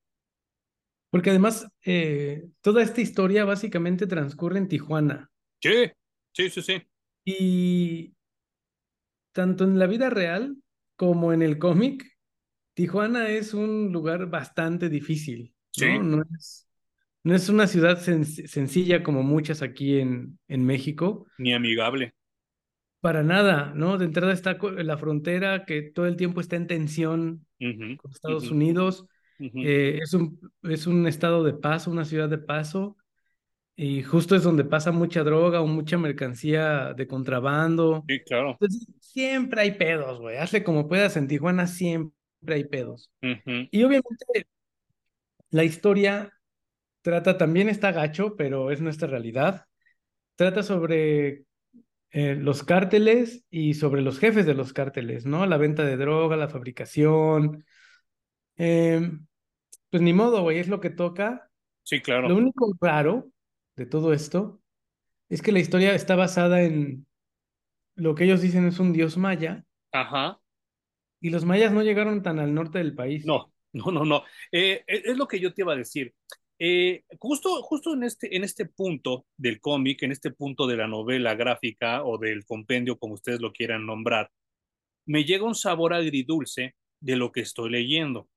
Porque 1.10 1.30
además, 1.30 1.68
eh, 1.86 2.46
toda 2.62 2.84
esta 2.84 3.02
historia 3.02 3.46
básicamente 3.46 4.08
transcurre 4.08 4.58
en 4.58 4.68
Tijuana. 4.68 5.30
Sí, 5.62 5.92
sí, 6.34 6.50
sí, 6.50 6.62
sí. 6.62 6.82
Y 7.24 8.14
tanto 9.32 9.64
en 9.64 9.80
la 9.80 9.88
vida 9.88 10.10
real 10.10 10.58
como 10.96 11.34
en 11.34 11.42
el 11.42 11.58
cómic, 11.58 12.06
Tijuana 12.74 13.30
es 13.30 13.54
un 13.54 13.92
lugar 13.92 14.30
bastante 14.30 14.90
difícil. 14.90 15.54
¿no? 15.80 16.04
No, 16.04 16.24
es, 16.38 16.68
no 17.24 17.36
es 17.36 17.50
una 17.50 17.68
ciudad 17.68 18.00
sencilla 18.00 19.02
como 19.02 19.24
muchas 19.24 19.62
aquí 19.62 20.00
en, 20.00 20.38
en 20.48 20.66
México. 20.66 21.26
Ni 21.38 21.54
amigable. 21.54 22.14
Para 23.06 23.22
nada, 23.22 23.72
¿no? 23.76 24.00
De 24.00 24.06
entrada 24.06 24.34
está 24.34 24.58
la 24.78 24.98
frontera 24.98 25.64
que 25.64 25.84
todo 25.84 26.08
el 26.08 26.16
tiempo 26.16 26.42
está 26.42 26.56
en 26.56 26.66
tensión 26.66 27.46
con 27.60 28.12
Estados 28.12 28.50
Unidos. 28.50 29.06
Eh, 29.38 30.00
es, 30.02 30.16
un, 30.16 30.40
es 30.64 30.88
un 30.88 31.06
estado 31.06 31.44
de 31.44 31.54
paso, 31.54 31.92
una 31.92 32.04
ciudad 32.04 32.30
de 32.30 32.40
paso. 32.40 32.98
Y 33.76 34.02
justo 34.02 34.36
es 34.36 34.42
donde 34.42 34.64
pasa 34.64 34.92
mucha 34.92 35.24
droga 35.24 35.62
o 35.62 35.68
mucha 35.68 36.00
mercancía 36.00 36.96
de 36.96 37.06
contrabando. 37.06 38.04
Sí, 38.08 38.22
claro. 38.22 38.54
Entonces, 38.54 38.88
siempre 39.02 39.62
hay 39.62 39.74
pedos, 39.74 40.20
güey. 40.20 40.38
Hazle 40.38 40.64
como 40.64 40.88
puedas 40.88 41.16
en 41.16 41.28
Tijuana, 41.28 41.68
siempre 41.68 42.56
hay 42.56 42.64
pedos. 42.64 43.12
Y 43.22 43.84
obviamente 43.84 44.48
la 45.52 45.64
historia 45.64 46.34
trata, 47.04 47.38
también 47.38 47.70
está 47.70 47.92
gacho, 47.92 48.36
pero 48.36 48.72
es 48.72 48.82
nuestra 48.82 49.08
realidad. 49.08 49.68
Trata 50.36 50.64
sobre 50.64 51.46
eh, 52.18 52.34
los 52.34 52.64
cárteles 52.64 53.44
y 53.50 53.74
sobre 53.74 54.02
los 54.02 54.20
jefes 54.20 54.46
de 54.46 54.54
los 54.54 54.72
cárteles, 54.72 55.26
¿no? 55.26 55.46
La 55.46 55.58
venta 55.58 55.84
de 55.84 55.98
droga, 55.98 56.38
la 56.38 56.48
fabricación. 56.48 57.66
Em, 58.56 59.28
pues 59.90 60.02
ni 60.02 60.14
modo, 60.14 60.42
güey, 60.42 60.60
es 60.60 60.70
lo 60.70 60.80
que 60.80 60.90
toca. 60.90 61.52
Sí, 61.84 62.00
claro. 62.00 62.30
Lo 62.30 62.38
único 62.38 62.74
raro 62.80 63.28
de 63.76 63.86
todo 63.86 64.14
esto 64.14 64.62
es 65.28 65.42
que 65.42 65.52
la 65.52 65.60
historia 65.60 65.94
está 65.94 66.16
basada 66.16 66.62
en 66.62 67.06
lo 67.96 68.16
que 68.16 68.24
ellos 68.24 68.40
dicen 68.40 68.66
es 68.66 68.80
un 68.80 68.94
dios 68.94 69.18
maya. 69.18 69.66
Ajá. 69.92 70.40
Y 71.20 71.32
los 71.32 71.44
mayas 71.44 71.74
no 71.74 71.84
llegaron 71.84 72.24
tan 72.24 72.40
al 72.40 72.54
norte 72.54 72.78
del 72.78 72.96
país. 72.96 73.26
No, 73.26 73.52
no, 73.74 73.92
no, 73.92 74.06
no. 74.06 74.24
Eh, 74.54 74.86
e, 74.88 75.02
es 75.04 75.18
lo 75.18 75.28
que 75.28 75.42
yo 75.42 75.54
te 75.54 75.64
iba 75.64 75.74
a 75.74 75.76
decir. 75.76 76.16
Eh, 76.58 77.04
justo, 77.20 77.62
justo 77.64 77.94
en 77.94 78.04
este, 78.04 78.36
en 78.36 78.44
este 78.44 78.66
punto 78.66 79.26
del 79.38 79.60
cómic, 79.60 80.04
en 80.04 80.12
este 80.12 80.32
punto 80.32 80.68
de 80.68 80.78
la 80.78 80.88
novela 80.88 81.36
gráfica 81.36 82.04
o 82.06 82.18
del 82.18 82.46
compendio, 82.46 82.98
como 82.98 83.16
ustedes 83.16 83.42
lo 83.42 83.52
quieran 83.52 83.86
nombrar, 83.86 84.32
me 85.06 85.26
llega 85.26 85.46
un 85.46 85.56
sabor 85.56 85.94
agridulce 85.94 86.76
de 87.02 87.16
lo 87.18 87.32
que 87.32 87.42
estoy 87.42 87.70
leyendo. 87.70 88.30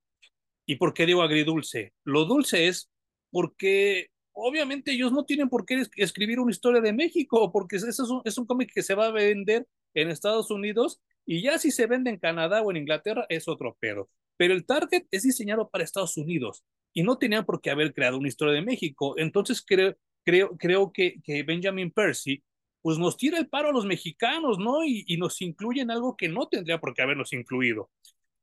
¿Y 0.66 0.76
por 0.76 0.94
qué 0.94 1.06
digo 1.06 1.22
agridulce? 1.22 1.92
Lo 2.04 2.24
dulce 2.24 2.66
es 2.68 2.90
porque 3.30 4.08
obviamente 4.32 4.92
ellos 4.92 5.12
no 5.12 5.24
tienen 5.24 5.48
por 5.48 5.64
qué 5.64 5.82
escribir 5.96 6.40
una 6.40 6.50
historia 6.50 6.80
de 6.80 6.92
México, 6.92 7.52
porque 7.52 7.76
eso 7.76 7.88
es 7.88 7.98
un, 8.00 8.22
es 8.24 8.36
un 8.36 8.46
cómic 8.46 8.72
que 8.74 8.82
se 8.82 8.94
va 8.94 9.06
a 9.06 9.12
vender 9.12 9.66
en 9.94 10.10
Estados 10.10 10.50
Unidos 10.50 11.00
y 11.24 11.42
ya 11.42 11.58
si 11.58 11.70
se 11.70 11.86
vende 11.86 12.10
en 12.10 12.18
Canadá 12.18 12.62
o 12.62 12.70
en 12.70 12.78
Inglaterra 12.78 13.26
es 13.28 13.48
otro 13.48 13.76
pedo. 13.80 14.10
Pero 14.36 14.54
el 14.54 14.66
target 14.66 15.06
es 15.10 15.22
diseñado 15.22 15.68
para 15.68 15.84
Estados 15.84 16.16
Unidos 16.16 16.64
y 16.92 17.02
no 17.02 17.18
tenían 17.18 17.44
por 17.44 17.60
qué 17.60 17.70
haber 17.70 17.92
creado 17.94 18.18
una 18.18 18.28
historia 18.28 18.54
de 18.54 18.62
México. 18.62 19.14
Entonces 19.18 19.62
creo, 19.64 19.96
creo, 20.24 20.56
creo 20.56 20.92
que, 20.92 21.20
que 21.22 21.42
Benjamin 21.42 21.90
Percy 21.90 22.42
pues 22.82 22.98
nos 22.98 23.16
tira 23.16 23.38
el 23.38 23.48
paro 23.48 23.68
a 23.68 23.72
los 23.72 23.84
mexicanos, 23.86 24.58
¿no? 24.58 24.84
Y, 24.84 25.04
y 25.06 25.16
nos 25.16 25.40
incluye 25.42 25.82
algo 25.88 26.16
que 26.16 26.28
no 26.28 26.48
tendría 26.48 26.80
por 26.80 26.94
qué 26.94 27.02
habernos 27.02 27.32
incluido. 27.32 27.90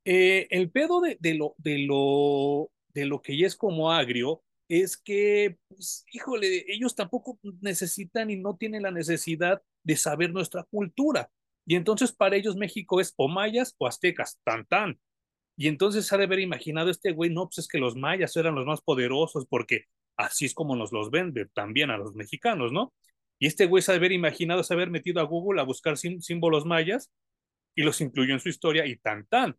Eh, 0.05 0.47
el 0.51 0.69
pedo 0.69 1.01
de, 1.01 1.17
de, 1.19 1.33
lo, 1.33 1.55
de, 1.57 1.79
lo, 1.79 2.69
de 2.93 3.05
lo 3.05 3.21
que 3.21 3.37
ya 3.37 3.47
es 3.47 3.55
como 3.55 3.91
agrio 3.91 4.43
es 4.67 4.97
que, 4.97 5.57
pues, 5.67 6.05
híjole, 6.11 6.65
ellos 6.67 6.95
tampoco 6.95 7.39
necesitan 7.61 8.29
y 8.29 8.35
no 8.35 8.55
tienen 8.55 8.83
la 8.83 8.91
necesidad 8.91 9.61
de 9.83 9.95
saber 9.95 10.31
nuestra 10.31 10.63
cultura. 10.63 11.29
Y 11.65 11.75
entonces 11.75 12.11
para 12.11 12.35
ellos 12.35 12.55
México 12.55 12.99
es 12.99 13.13
o 13.17 13.27
mayas 13.27 13.75
o 13.77 13.87
aztecas, 13.87 14.39
tan 14.43 14.65
tan. 14.65 14.99
Y 15.57 15.67
entonces 15.67 16.11
ha 16.11 16.17
de 16.17 16.25
haber 16.25 16.39
imaginado 16.39 16.89
este 16.89 17.11
güey, 17.11 17.29
no, 17.29 17.45
pues 17.47 17.59
es 17.59 17.67
que 17.67 17.77
los 17.77 17.95
mayas 17.95 18.35
eran 18.35 18.55
los 18.55 18.65
más 18.65 18.81
poderosos 18.81 19.45
porque 19.47 19.85
así 20.17 20.45
es 20.45 20.53
como 20.53 20.75
nos 20.75 20.91
los 20.91 21.11
vende 21.11 21.45
también 21.53 21.91
a 21.91 21.97
los 21.97 22.13
mexicanos, 22.13 22.71
¿no? 22.71 22.93
Y 23.39 23.47
este 23.47 23.65
güey 23.65 23.81
se 23.81 23.91
ha 23.91 23.93
de 23.93 23.97
haber 23.97 24.11
imaginado, 24.11 24.63
se 24.63 24.73
haber 24.73 24.89
metido 24.89 25.21
a 25.21 25.25
Google 25.25 25.61
a 25.61 25.65
buscar 25.65 25.97
símbolos 25.97 26.65
mayas 26.65 27.11
y 27.75 27.83
los 27.83 27.99
incluyó 28.01 28.33
en 28.33 28.39
su 28.39 28.49
historia 28.49 28.85
y 28.85 28.97
tan 28.97 29.25
tan. 29.27 29.57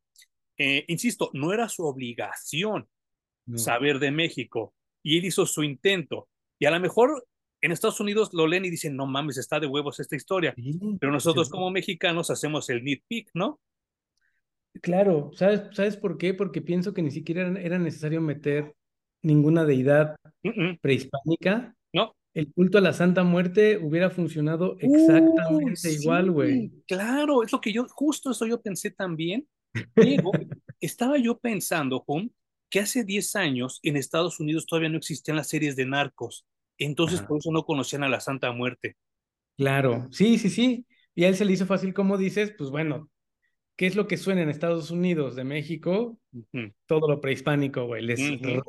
Eh, 0.58 0.84
insisto, 0.88 1.30
no 1.34 1.52
era 1.52 1.68
su 1.68 1.84
obligación 1.84 2.88
saber 3.54 3.98
de 4.00 4.10
México 4.10 4.74
y 5.02 5.18
él 5.18 5.26
hizo 5.26 5.46
su 5.46 5.62
intento. 5.62 6.28
Y 6.58 6.66
a 6.66 6.70
lo 6.70 6.80
mejor 6.80 7.26
en 7.60 7.72
Estados 7.72 8.00
Unidos 8.00 8.30
lo 8.32 8.46
leen 8.46 8.64
y 8.64 8.70
dicen, 8.70 8.96
no 8.96 9.06
mames, 9.06 9.36
está 9.36 9.60
de 9.60 9.66
huevos 9.66 10.00
esta 10.00 10.16
historia. 10.16 10.54
Pero 10.98 11.12
nosotros 11.12 11.48
como 11.48 11.70
mexicanos 11.70 12.30
hacemos 12.30 12.68
el 12.70 12.82
nitpick, 12.82 13.30
¿no? 13.34 13.60
Claro, 14.82 15.30
¿sabes, 15.34 15.62
¿sabes 15.72 15.96
por 15.96 16.18
qué? 16.18 16.34
Porque 16.34 16.62
pienso 16.62 16.94
que 16.94 17.02
ni 17.02 17.10
siquiera 17.10 17.48
era 17.60 17.78
necesario 17.78 18.20
meter 18.20 18.74
ninguna 19.22 19.64
deidad 19.64 20.16
prehispánica. 20.80 21.74
No. 21.92 22.14
El 22.34 22.52
culto 22.52 22.78
a 22.78 22.80
la 22.82 22.92
Santa 22.92 23.24
Muerte 23.24 23.78
hubiera 23.78 24.10
funcionado 24.10 24.76
exactamente 24.78 25.92
igual, 25.92 26.30
güey. 26.30 26.70
Claro, 26.86 27.42
es 27.42 27.50
lo 27.50 27.60
que 27.60 27.72
yo, 27.72 27.86
justo 27.88 28.30
eso 28.30 28.46
yo 28.46 28.60
pensé 28.60 28.90
también. 28.90 29.48
Pero 29.94 30.30
estaba 30.80 31.18
yo 31.18 31.38
pensando, 31.38 32.00
Juan, 32.00 32.30
que 32.70 32.80
hace 32.80 33.04
10 33.04 33.36
años 33.36 33.80
en 33.82 33.96
Estados 33.96 34.40
Unidos 34.40 34.66
todavía 34.66 34.88
no 34.88 34.98
existían 34.98 35.36
las 35.36 35.48
series 35.48 35.76
de 35.76 35.86
narcos. 35.86 36.46
Entonces 36.78 37.22
por 37.22 37.38
eso 37.38 37.50
no 37.52 37.64
conocían 37.64 38.02
a 38.04 38.08
la 38.08 38.20
Santa 38.20 38.52
Muerte. 38.52 38.96
Claro, 39.56 40.08
sí, 40.10 40.38
sí, 40.38 40.50
sí. 40.50 40.86
Y 41.14 41.24
a 41.24 41.28
él 41.28 41.36
se 41.36 41.46
le 41.46 41.52
hizo 41.52 41.64
fácil, 41.64 41.94
como 41.94 42.18
dices, 42.18 42.52
pues 42.56 42.70
bueno, 42.70 43.08
¿qué 43.76 43.86
es 43.86 43.94
lo 43.94 44.06
que 44.06 44.16
suena 44.16 44.42
en 44.42 44.48
Estados 44.48 44.90
Unidos 44.90 45.36
de 45.36 45.44
México? 45.44 46.18
Todo 46.86 47.08
lo 47.08 47.20
prehispánico, 47.20 47.84
güey, 47.84 48.02
les 48.02 48.20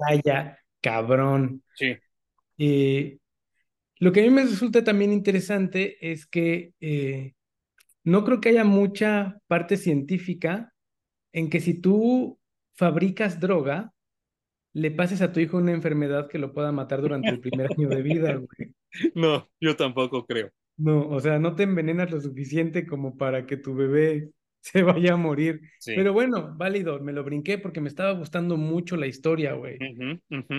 raya 0.09 0.59
cabrón. 0.81 1.63
Sí. 1.75 1.95
Y 2.57 3.19
lo 3.99 4.11
que 4.11 4.21
a 4.21 4.23
mí 4.23 4.29
me 4.29 4.43
resulta 4.43 4.83
también 4.83 5.11
interesante 5.11 5.97
es 6.11 6.25
que 6.27 6.73
eh, 6.79 7.33
no 8.03 8.23
creo 8.23 8.39
que 8.39 8.49
haya 8.49 8.63
mucha 8.63 9.39
parte 9.47 9.77
científica 9.77 10.73
en 11.33 11.49
que 11.49 11.59
si 11.59 11.79
tú 11.79 12.39
fabricas 12.73 13.39
droga, 13.39 13.93
le 14.73 14.91
pases 14.91 15.21
a 15.21 15.31
tu 15.31 15.39
hijo 15.39 15.57
una 15.57 15.71
enfermedad 15.71 16.27
que 16.27 16.37
lo 16.37 16.53
pueda 16.53 16.71
matar 16.71 17.01
durante 17.01 17.29
el 17.29 17.39
primer 17.39 17.71
año 17.71 17.89
de 17.89 18.01
vida, 18.01 18.35
güey. 18.35 18.75
No, 19.15 19.49
yo 19.59 19.75
tampoco 19.75 20.25
creo. 20.25 20.51
No, 20.77 21.07
o 21.09 21.19
sea, 21.19 21.39
no 21.39 21.55
te 21.55 21.63
envenenas 21.63 22.11
lo 22.11 22.21
suficiente 22.21 22.85
como 22.85 23.17
para 23.17 23.47
que 23.47 23.57
tu 23.57 23.73
bebé 23.73 24.29
se 24.71 24.83
vaya 24.83 25.13
a 25.13 25.17
morir. 25.17 25.61
Pero 25.85 26.13
bueno, 26.13 26.53
válido, 26.55 26.99
me 26.99 27.13
lo 27.13 27.23
brinqué 27.23 27.57
porque 27.57 27.81
me 27.81 27.89
estaba 27.89 28.11
gustando 28.11 28.57
mucho 28.57 28.97
la 28.97 29.07
historia, 29.07 29.53
güey. 29.53 29.77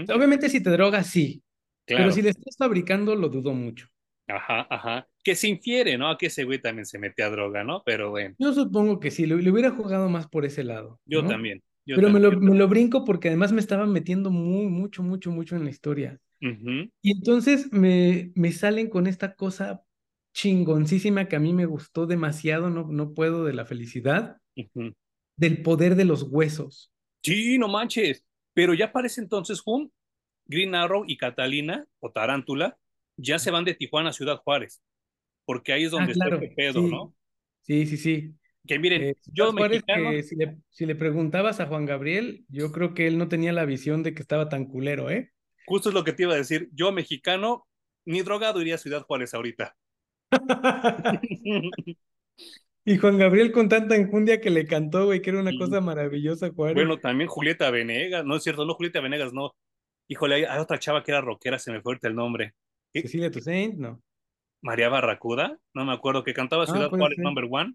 Obviamente 0.09 0.49
si 0.49 0.63
te 0.63 0.71
drogas, 0.71 1.07
sí. 1.07 1.43
Pero 1.85 2.11
si 2.11 2.23
le 2.23 2.31
estás 2.31 2.57
fabricando, 2.59 3.15
lo 3.15 3.29
dudo 3.29 3.53
mucho. 3.53 3.89
Ajá, 4.27 4.67
ajá. 4.69 5.09
Que 5.25 5.35
se 5.35 5.49
infiere, 5.49 5.97
¿no? 5.97 6.11
A 6.11 6.19
que 6.19 6.27
ese 6.27 6.45
güey 6.45 6.61
también 6.61 6.85
se 6.85 6.99
mete 6.99 7.23
a 7.23 7.31
droga, 7.31 7.65
¿no? 7.65 7.83
Pero 7.85 8.11
bueno. 8.11 8.35
Yo 8.39 8.53
supongo 8.53 9.01
que 9.01 9.11
sí, 9.11 9.27
le, 9.27 9.35
hubiera 9.37 9.71
jugado 9.71 10.11
más 10.11 10.29
por 10.29 10.45
ese 10.45 10.65
lado. 10.65 11.01
Yo 11.07 11.27
también. 11.27 11.63
Pero 11.87 12.11
me, 12.11 12.21
lo, 12.21 12.33
me 12.33 12.55
lo, 12.55 12.69
brinco 12.69 13.07
porque 13.07 13.29
además 13.29 13.53
me 13.53 13.61
estaba 13.61 13.87
metiendo 13.87 14.31
muy, 14.31 14.67
mucho, 14.67 15.03
mucho, 15.03 15.31
mucho 15.31 15.57
en 15.57 15.65
la 15.65 15.71
historia. 15.71 16.21
Y 16.41 17.11
entonces 17.11 17.73
me, 17.73 18.31
me 18.35 18.53
salen 18.53 18.91
con 18.91 19.07
esta 19.07 19.35
cosa 19.35 19.83
chingoncísima 20.39 21.27
que 21.27 21.35
a 21.35 21.41
mí 21.41 21.53
me 21.53 21.67
gustó 21.67 22.07
demasiado, 22.07 22.71
no, 22.71 22.87
no 22.89 23.13
puedo 23.13 23.45
de 23.45 23.55
la 23.55 23.65
felicidad, 23.65 24.37
del 25.37 25.63
poder 25.63 25.97
de 25.97 26.05
los 26.05 26.23
huesos. 26.23 26.93
Sí, 27.25 27.59
no 27.59 27.67
manches. 27.67 28.25
Pero 28.55 28.73
ya 28.73 28.93
parece 28.93 29.21
entonces, 29.21 29.61
Jun, 29.61 29.93
Green 30.47 30.77
Arrow 30.77 31.03
y 31.09 31.17
Catalina, 31.17 31.85
o 31.99 32.13
Tarántula, 32.13 32.79
ya 33.17 33.41
se 33.41 33.51
van 33.51 33.65
de 33.65 33.75
Tijuana 33.75 34.11
a 34.11 34.13
Ciudad 34.13 34.37
Juárez, 34.37 34.81
porque 35.45 35.73
ahí 35.73 35.85
es 35.85 35.91
donde 35.91 36.13
ah, 36.13 36.25
está 36.25 36.27
el 36.29 36.55
pedo, 36.55 36.83
¿no? 36.83 37.15
Sí, 37.63 37.85
sí, 37.87 37.97
sí. 37.97 38.33
Que 38.65 38.79
miren, 38.79 39.03
eh, 39.03 39.17
yo 39.33 39.53
mexicano... 39.53 40.11
que 40.13 40.23
si, 40.23 40.37
le, 40.37 40.59
si 40.71 40.87
le 40.87 40.95
preguntabas 40.95 41.59
a 41.59 41.67
Juan 41.67 41.85
Gabriel, 41.85 42.45
yo 42.49 42.71
creo 42.71 42.95
que 42.95 43.09
él 43.09 43.19
no 43.19 43.27
tenía 43.27 43.53
la 43.53 43.65
visión 43.65 44.05
de 44.05 44.15
que 44.15 44.23
estaba 44.23 44.49
tan 44.49 44.67
culero, 44.67 45.11
¿eh? 45.11 45.33
Justo 45.67 45.89
es 45.89 45.97
lo 45.97 46.05
que 46.05 46.13
te 46.13 46.23
iba 46.23 46.35
a 46.35 46.39
decir. 46.39 46.69
Yo, 46.73 46.93
mexicano, 46.93 47.67
ni 48.05 48.23
drogado 48.23 48.61
iría 48.61 48.77
a 48.77 48.79
Ciudad 48.79 49.03
Juárez 49.03 49.35
ahorita. 49.35 49.77
Y 52.85 52.97
Juan 52.99 53.19
Gabriel 53.19 53.53
con 53.53 53.69
tanta 53.69 53.97
enjundia 53.97 54.41
que 54.41 54.51
le 54.51 54.67
cantó, 54.67 55.07
güey, 55.07 55.23
que 55.23 55.31
era 55.31 55.41
una 55.41 55.57
cosa 55.59 55.81
maravillosa, 55.81 56.51
Juárez. 56.51 56.75
Bueno, 56.75 56.99
también 56.99 57.29
Julieta 57.29 57.71
Venegas, 57.71 58.25
no 58.25 58.37
es 58.37 58.43
cierto, 58.43 58.65
no 58.65 58.75
Julieta 58.75 59.01
Venegas, 59.01 59.33
no. 59.33 59.55
Híjole, 60.09 60.47
hay, 60.47 60.59
otra 60.59 60.79
chava 60.79 61.03
que 61.03 61.11
era 61.11 61.21
rockera, 61.21 61.59
se 61.59 61.73
me 61.73 61.83
fue 61.83 61.99
el 62.03 62.15
nombre. 62.15 62.55
Cecilia 62.93 63.31
Toussaint, 63.31 63.75
no. 63.75 64.03
María 64.63 64.89
Barracuda, 64.89 65.59
no 65.75 65.85
me 65.85 65.93
acuerdo, 65.93 66.25
que 66.25 66.35
cantaba 66.35 66.65
ah, 66.65 66.67
Ciudad 66.67 66.91
Juárez 66.91 67.19
Number 67.19 67.47
One. 67.51 67.75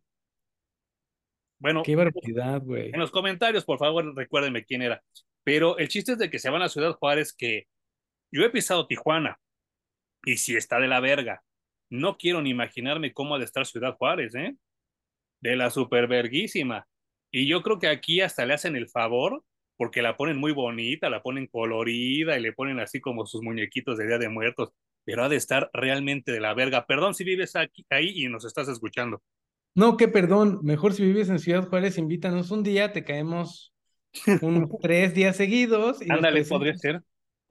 Bueno, 1.60 1.82
qué 1.84 1.96
barbaridad, 1.96 2.62
güey. 2.62 2.90
En 2.94 3.00
los 3.00 3.12
comentarios, 3.12 3.64
por 3.64 3.80
favor, 3.80 4.14
recuérdenme 4.16 4.66
quién 4.66 4.82
era. 4.82 5.02
Pero 5.46 5.78
el 5.78 5.88
chiste 5.88 6.14
es 6.14 6.18
de 6.18 6.30
que 6.30 6.40
se 6.40 6.50
van 6.50 6.62
a 6.62 6.70
Ciudad 6.70 6.94
Juárez, 6.94 7.34
que 7.34 7.68
yo 8.32 8.44
he 8.44 8.50
pisado 8.50 8.88
Tijuana 8.88 9.40
y 10.26 10.38
si 10.38 10.56
está 10.56 10.80
de 10.80 10.88
la 10.88 11.00
verga. 11.00 11.44
No 11.94 12.18
quiero 12.18 12.42
ni 12.42 12.50
imaginarme 12.50 13.14
cómo 13.14 13.36
ha 13.36 13.38
de 13.38 13.46
estar 13.46 13.68
Ciudad 13.68 13.96
Juárez, 13.96 14.34
¿eh? 14.34 14.56
De 15.42 15.56
la 15.56 15.70
superverguísima. 15.70 16.88
Y 17.30 17.46
yo 17.46 17.62
creo 17.62 17.78
que 17.78 17.88
aquí 17.88 18.20
hasta 18.20 18.48
le 18.48 18.56
hacen 18.56 18.76
el 18.76 18.90
favor 18.90 19.44
porque 19.78 20.02
la 20.02 20.18
ponen 20.18 20.38
muy 20.38 20.54
bonita, 20.54 21.12
la 21.12 21.22
ponen 21.22 21.46
colorida 21.46 22.36
y 22.36 22.42
le 22.42 22.52
ponen 22.52 22.80
así 22.80 23.00
como 23.00 23.28
sus 23.28 23.44
muñequitos 23.44 24.00
de 24.00 24.08
Día 24.08 24.18
de 24.18 24.30
Muertos, 24.30 24.72
pero 25.04 25.24
ha 25.24 25.30
de 25.30 25.36
estar 25.36 25.70
realmente 25.72 26.32
de 26.32 26.40
la 26.40 26.56
verga. 26.56 26.88
Perdón 26.88 27.14
si 27.14 27.24
vives 27.24 27.56
aquí, 27.56 27.86
ahí 27.92 28.24
y 28.24 28.28
nos 28.28 28.44
estás 28.44 28.68
escuchando. 28.70 29.22
No, 29.76 29.96
qué 29.96 30.08
perdón, 30.08 30.62
mejor 30.64 30.94
si 30.94 31.04
vives 31.04 31.30
en 31.30 31.38
Ciudad 31.38 31.68
Juárez, 31.68 32.00
invítanos 32.00 32.50
un 32.50 32.64
día, 32.64 32.92
te 32.92 33.04
caemos 33.04 33.72
unos 34.42 34.68
tres 34.82 35.14
días 35.14 35.36
seguidos. 35.36 36.02
Y 36.02 36.12
Ándale, 36.12 36.44
podría 36.44 36.76
ser. 36.76 37.04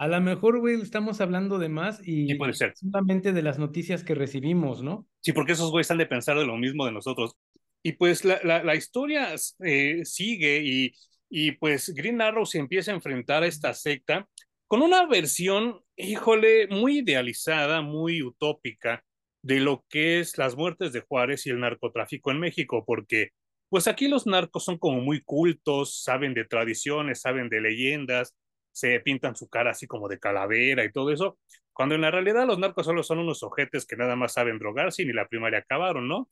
A 0.02 0.08
lo 0.08 0.20
mejor, 0.20 0.58
güey, 0.58 0.80
estamos 0.80 1.20
hablando 1.20 1.60
de 1.60 1.68
más 1.68 2.00
y 2.02 2.34
puede 2.34 2.54
ser. 2.54 2.72
solamente 2.74 3.32
de 3.32 3.40
las 3.40 3.60
noticias 3.60 4.02
que 4.02 4.16
recibimos, 4.16 4.82
¿no? 4.82 5.06
Sí, 5.20 5.32
porque 5.32 5.52
esos 5.52 5.70
güeyes 5.70 5.84
están 5.84 5.98
de 5.98 6.06
pensar 6.06 6.36
de 6.36 6.44
lo 6.44 6.56
mismo 6.56 6.84
de 6.84 6.90
nosotros. 6.90 7.36
Y 7.84 7.92
pues 7.92 8.24
la, 8.24 8.42
la, 8.42 8.74
historia 8.74 9.32
eh, 9.64 10.00
sigue 10.04 10.60
y, 10.60 10.92
y 11.30 11.52
pues 11.52 11.94
Green 11.94 12.20
Arrow 12.20 12.44
se 12.46 12.58
empieza 12.58 12.90
a 12.90 12.96
enfrentar 12.96 13.44
a 13.44 13.46
esta 13.46 13.74
secta 13.74 14.28
con 14.66 14.82
una 14.82 15.06
versión, 15.06 15.78
híjole, 15.94 16.66
muy 16.66 16.98
idealizada, 16.98 17.80
muy 17.80 18.24
utópica 18.24 19.04
de 19.40 19.60
lo 19.60 19.84
que 19.88 20.18
es 20.18 20.36
las 20.36 20.56
muertes 20.56 20.92
de 20.92 21.02
Juárez 21.02 21.46
y 21.46 21.50
el 21.50 21.60
narcotráfico 21.60 22.32
en 22.32 22.40
México, 22.40 22.82
porque 22.84 23.28
pues 23.68 23.86
aquí 23.86 24.08
los 24.08 24.26
narcos 24.26 24.64
son 24.64 24.78
como 24.78 25.00
muy 25.00 25.22
cultos, 25.22 26.02
saben 26.02 26.34
de 26.34 26.44
tradiciones, 26.44 27.20
saben 27.20 27.48
de 27.48 27.60
leyendas, 27.60 28.34
se 28.72 29.00
pintan 29.00 29.36
su 29.36 29.48
cara 29.48 29.70
así 29.72 29.86
como 29.86 30.08
de 30.08 30.18
calavera 30.18 30.84
y 30.84 30.92
todo 30.92 31.10
eso, 31.12 31.38
cuando 31.72 31.94
en 31.94 32.02
la 32.02 32.10
realidad 32.10 32.46
los 32.46 32.58
narcos 32.58 32.86
solo 32.86 33.02
son 33.02 33.18
unos 33.20 33.42
ojetes 33.42 33.86
que 33.86 33.96
nada 33.96 34.16
más 34.16 34.34
saben 34.34 34.58
drogarse 34.58 35.02
y 35.02 35.06
ni 35.06 35.12
la 35.12 35.28
primaria 35.28 35.60
acabaron, 35.60 36.08
¿no? 36.08 36.28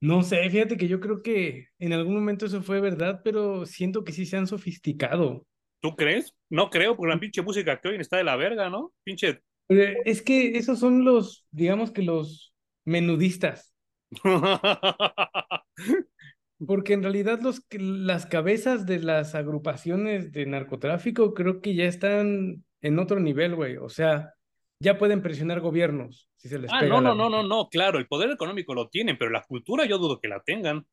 No 0.00 0.22
sé, 0.22 0.48
fíjate 0.48 0.76
que 0.76 0.86
yo 0.86 1.00
creo 1.00 1.22
que 1.22 1.66
en 1.80 1.92
algún 1.92 2.14
momento 2.14 2.46
eso 2.46 2.62
fue 2.62 2.80
verdad, 2.80 3.20
pero 3.24 3.66
siento 3.66 4.04
que 4.04 4.12
sí 4.12 4.26
se 4.26 4.36
han 4.36 4.46
sofisticado. 4.46 5.44
¿Tú 5.80 5.96
crees? 5.96 6.34
No 6.48 6.70
creo, 6.70 6.96
porque 6.96 7.14
la 7.14 7.20
pinche 7.20 7.42
música 7.42 7.80
que 7.80 7.88
hoy 7.88 7.96
está 7.96 8.16
de 8.16 8.24
la 8.24 8.36
verga, 8.36 8.70
¿no? 8.70 8.92
Pinche. 9.02 9.42
Es 9.68 10.22
que 10.22 10.56
esos 10.56 10.78
son 10.78 11.04
los, 11.04 11.46
digamos 11.50 11.90
que 11.90 12.02
los 12.02 12.54
menudistas. 12.84 13.74
Porque 16.66 16.92
en 16.92 17.02
realidad 17.02 17.40
los, 17.40 17.62
las 17.70 18.26
cabezas 18.26 18.84
de 18.84 18.98
las 18.98 19.34
agrupaciones 19.34 20.32
de 20.32 20.46
narcotráfico 20.46 21.34
creo 21.34 21.60
que 21.60 21.74
ya 21.74 21.84
están 21.84 22.64
en 22.80 22.98
otro 22.98 23.20
nivel, 23.20 23.54
güey. 23.54 23.76
O 23.76 23.88
sea, 23.88 24.34
ya 24.80 24.98
pueden 24.98 25.22
presionar 25.22 25.60
gobiernos 25.60 26.28
si 26.38 26.48
se 26.48 26.58
les 26.58 26.70
ah, 26.72 26.82
No, 26.82 27.00
no, 27.00 27.14
no, 27.14 27.28
no, 27.28 27.42
no, 27.42 27.68
claro, 27.68 27.98
el 27.98 28.06
poder 28.06 28.30
económico 28.30 28.74
lo 28.74 28.88
tienen, 28.88 29.18
pero 29.18 29.30
la 29.30 29.42
cultura 29.42 29.84
yo 29.86 29.98
dudo 29.98 30.20
que 30.20 30.28
la 30.28 30.40
tengan. 30.40 30.86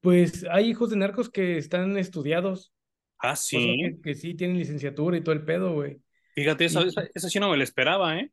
Pues 0.00 0.46
hay 0.50 0.70
hijos 0.70 0.90
de 0.90 0.96
narcos 0.96 1.28
que 1.28 1.58
están 1.58 1.96
estudiados. 1.98 2.72
Ah, 3.18 3.36
sí. 3.36 3.98
que, 4.02 4.14
sí 4.14 4.34
tienen 4.34 4.58
licenciatura 4.58 5.18
y 5.18 5.20
todo 5.22 5.34
el 5.34 5.44
pedo, 5.44 5.74
güey. 5.74 5.98
Fíjate, 6.34 6.64
eso, 6.64 6.82
eso, 7.14 7.28
sí 7.28 7.38
no 7.38 7.50
me 7.50 7.58
lo 7.58 7.62
esperaba, 7.62 8.18
¿eh? 8.18 8.32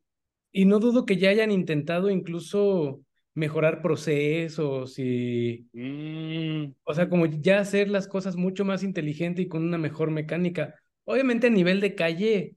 Y 0.54 0.64
no 0.64 0.80
dudo 0.80 1.06
que 1.06 1.18
ya 1.18 1.30
hayan 1.30 1.52
intentado 1.52 2.10
incluso 2.10 3.02
mejorar 3.38 3.84
procesos 3.84 4.98
y, 4.98 5.68
mm. 5.72 6.74
o 6.84 6.94
sea, 6.96 7.08
como 7.08 7.28
ya 7.28 7.60
hacer 7.60 7.88
las 7.88 8.08
cosas 8.08 8.36
mucho 8.36 8.66
más 8.66 8.82
inteligente 8.82 9.44
y 9.44 9.48
con 9.48 9.64
una 9.64 9.78
mejor 9.78 10.10
mecánica. 10.10 10.74
Obviamente 11.06 11.46
a 11.46 11.52
nivel 11.52 11.80
de 11.80 11.94
calle, 11.94 12.56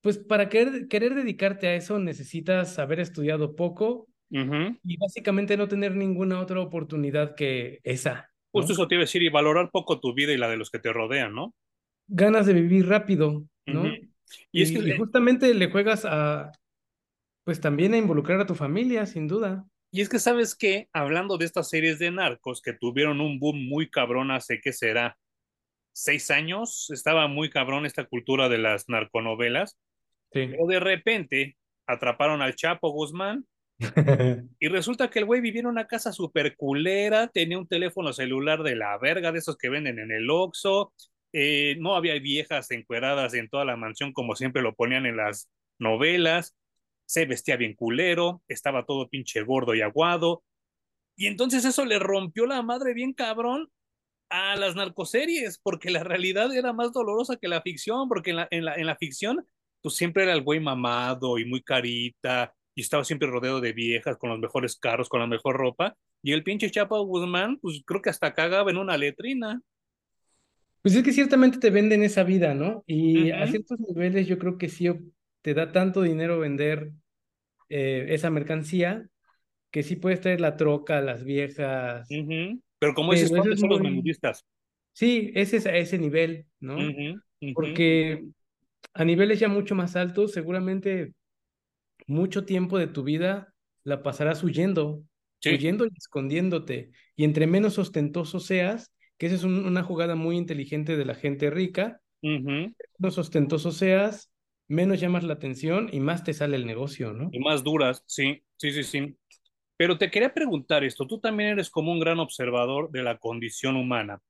pues 0.00 0.18
para 0.18 0.48
querer, 0.48 0.88
querer 0.88 1.14
dedicarte 1.14 1.68
a 1.68 1.76
eso 1.76 2.00
necesitas 2.00 2.80
haber 2.80 2.98
estudiado 2.98 3.54
poco 3.54 4.08
y 4.30 4.96
básicamente 4.96 5.56
no 5.56 5.68
tener 5.68 5.94
ninguna 5.94 6.40
otra 6.40 6.60
oportunidad 6.60 7.36
que 7.36 7.78
esa. 7.84 8.30
Justo 8.50 8.72
eso 8.72 8.88
te 8.88 8.96
iba 8.96 9.02
a 9.02 9.06
decir, 9.06 9.22
y 9.22 9.28
valorar 9.28 9.70
poco 9.70 10.00
tu 10.00 10.12
vida 10.12 10.32
y 10.32 10.38
la 10.38 10.48
de 10.48 10.56
los 10.56 10.70
que 10.70 10.80
te 10.80 10.92
rodean, 10.92 11.34
¿no? 11.34 11.54
Ganas 12.08 12.46
de 12.46 12.54
vivir 12.54 12.88
rápido, 12.88 13.44
¿no? 13.66 13.86
Y, 14.50 14.62
es 14.62 14.72
que 14.72 14.96
justamente 14.96 15.54
le 15.54 15.70
juegas 15.70 16.04
a, 16.04 16.50
pues 17.44 17.60
también 17.60 17.94
a 17.94 17.98
involucrar 17.98 18.40
a 18.40 18.46
tu 18.46 18.54
familia, 18.54 19.06
sin 19.06 19.28
duda. 19.28 19.66
Y 19.90 20.00
es 20.00 20.08
que, 20.08 20.18
¿sabes 20.18 20.54
qué? 20.54 20.88
Hablando 20.92 21.36
de 21.36 21.44
estas 21.44 21.68
series 21.68 21.98
de 21.98 22.10
narcos 22.10 22.62
que 22.62 22.72
tuvieron 22.72 23.20
un 23.20 23.38
boom 23.38 23.68
muy 23.68 23.90
cabrón 23.90 24.30
hace, 24.30 24.60
¿qué 24.60 24.72
será? 24.72 25.18
Seis 25.92 26.30
años, 26.30 26.88
estaba 26.90 27.28
muy 27.28 27.50
cabrón 27.50 27.84
esta 27.84 28.04
cultura 28.04 28.48
de 28.48 28.58
las 28.58 28.88
narconovelas. 28.88 29.78
Pero 30.30 30.66
de 30.66 30.80
repente 30.80 31.58
atraparon 31.86 32.40
al 32.40 32.54
Chapo 32.54 32.90
Guzmán 32.90 33.44
y 34.58 34.68
resulta 34.68 35.10
que 35.10 35.18
el 35.18 35.24
güey 35.26 35.40
vivía 35.40 35.60
en 35.60 35.66
una 35.66 35.86
casa 35.86 36.12
súper 36.12 36.56
culera, 36.56 37.28
tenía 37.28 37.58
un 37.58 37.68
teléfono 37.68 38.14
celular 38.14 38.62
de 38.62 38.76
la 38.76 38.96
verga, 38.96 39.32
de 39.32 39.40
esos 39.40 39.58
que 39.58 39.68
venden 39.68 39.98
en 39.98 40.10
el 40.10 40.30
Oxxo, 40.30 40.92
eh, 41.32 41.76
no 41.80 41.94
había 41.94 42.18
viejas 42.18 42.70
encueradas 42.70 43.34
en 43.34 43.48
toda 43.48 43.64
la 43.64 43.76
mansión 43.76 44.12
como 44.12 44.36
siempre 44.36 44.62
lo 44.62 44.74
ponían 44.74 45.06
en 45.06 45.16
las 45.16 45.50
novelas, 45.78 46.54
se 47.12 47.26
vestía 47.26 47.58
bien 47.58 47.74
culero, 47.74 48.42
estaba 48.48 48.86
todo 48.86 49.06
pinche 49.06 49.42
gordo 49.42 49.74
y 49.74 49.82
aguado, 49.82 50.42
y 51.14 51.26
entonces 51.26 51.62
eso 51.66 51.84
le 51.84 51.98
rompió 51.98 52.46
la 52.46 52.62
madre 52.62 52.94
bien 52.94 53.12
cabrón 53.12 53.68
a 54.30 54.56
las 54.56 54.76
narcoseries, 54.76 55.58
porque 55.62 55.90
la 55.90 56.02
realidad 56.02 56.56
era 56.56 56.72
más 56.72 56.90
dolorosa 56.90 57.36
que 57.36 57.48
la 57.48 57.60
ficción, 57.60 58.08
porque 58.08 58.30
en 58.30 58.36
la, 58.36 58.48
en 58.50 58.64
la, 58.64 58.76
en 58.76 58.86
la 58.86 58.96
ficción 58.96 59.44
pues 59.82 59.94
siempre 59.94 60.22
era 60.22 60.32
el 60.32 60.42
güey 60.42 60.58
mamado 60.58 61.36
y 61.38 61.44
muy 61.44 61.60
carita, 61.60 62.54
y 62.74 62.80
estaba 62.80 63.04
siempre 63.04 63.28
rodeado 63.28 63.60
de 63.60 63.74
viejas 63.74 64.16
con 64.16 64.30
los 64.30 64.38
mejores 64.38 64.78
carros, 64.78 65.10
con 65.10 65.20
la 65.20 65.26
mejor 65.26 65.58
ropa, 65.58 65.94
y 66.22 66.32
el 66.32 66.42
pinche 66.42 66.70
Chapo 66.70 67.04
Guzmán, 67.04 67.58
pues 67.58 67.82
creo 67.84 68.00
que 68.00 68.08
hasta 68.08 68.32
cagaba 68.32 68.70
en 68.70 68.78
una 68.78 68.96
letrina. 68.96 69.60
Pues 70.80 70.94
es 70.94 71.02
que 71.02 71.12
ciertamente 71.12 71.58
te 71.58 71.68
venden 71.68 72.02
esa 72.04 72.22
vida, 72.22 72.54
¿no? 72.54 72.84
Y 72.86 73.32
a 73.32 73.46
ciertos 73.48 73.78
niveles 73.80 74.26
yo 74.26 74.38
creo 74.38 74.56
que 74.56 74.70
sí 74.70 74.88
te 75.42 75.52
da 75.52 75.72
tanto 75.72 76.00
dinero 76.00 76.38
vender 76.38 76.92
eh, 77.74 78.14
esa 78.14 78.28
mercancía 78.28 79.08
que 79.70 79.82
sí 79.82 79.96
puedes 79.96 80.20
traer 80.20 80.40
la 80.40 80.56
troca, 80.56 81.00
las 81.00 81.24
viejas. 81.24 82.06
Pero 82.78 82.94
como 82.94 83.12
dices, 83.12 83.30
¿cuáles 83.30 83.58
son 83.58 83.70
los 83.70 83.80
menudistas? 83.80 84.44
Sí, 84.92 85.32
ese 85.34 85.56
es 85.56 85.66
a 85.66 85.74
ese 85.76 85.98
nivel, 85.98 86.46
¿no? 86.60 86.76
Porque 87.54 88.26
a 88.92 89.04
niveles 89.04 89.40
ya 89.40 89.48
mucho 89.48 89.74
más 89.74 89.96
altos, 89.96 90.32
seguramente 90.32 91.14
mucho 92.06 92.44
tiempo 92.44 92.78
de 92.78 92.88
tu 92.88 93.02
vida 93.02 93.54
la 93.84 94.02
pasarás 94.02 94.44
huyendo, 94.44 95.02
huyendo 95.44 95.86
y 95.86 95.96
escondiéndote. 95.96 96.90
Y 97.16 97.24
entre 97.24 97.46
menos 97.46 97.78
ostentoso 97.78 98.40
seas, 98.40 98.92
que 99.16 99.26
esa 99.26 99.36
es 99.36 99.44
una 99.44 99.82
jugada 99.82 100.14
muy 100.14 100.36
inteligente 100.36 100.96
de 100.96 101.04
la 101.04 101.14
gente 101.14 101.50
rica, 101.50 102.00
menos 102.20 103.18
ostentoso 103.18 103.72
seas, 103.72 104.31
menos 104.72 105.00
llamas 105.00 105.22
la 105.22 105.34
atención 105.34 105.90
y 105.92 106.00
más 106.00 106.24
te 106.24 106.32
sale 106.32 106.56
el 106.56 106.66
negocio, 106.66 107.12
¿no? 107.12 107.28
Y 107.30 107.38
más 107.38 107.62
duras, 107.62 108.02
sí, 108.06 108.42
sí, 108.56 108.72
sí, 108.72 108.82
sí. 108.82 109.16
Pero 109.76 109.98
te 109.98 110.10
quería 110.10 110.32
preguntar 110.32 110.82
esto, 110.82 111.06
tú 111.06 111.20
también 111.20 111.50
eres 111.50 111.68
como 111.68 111.92
un 111.92 112.00
gran 112.00 112.18
observador 112.18 112.90
de 112.90 113.02
la 113.02 113.18
condición 113.18 113.76
humana. 113.76 114.20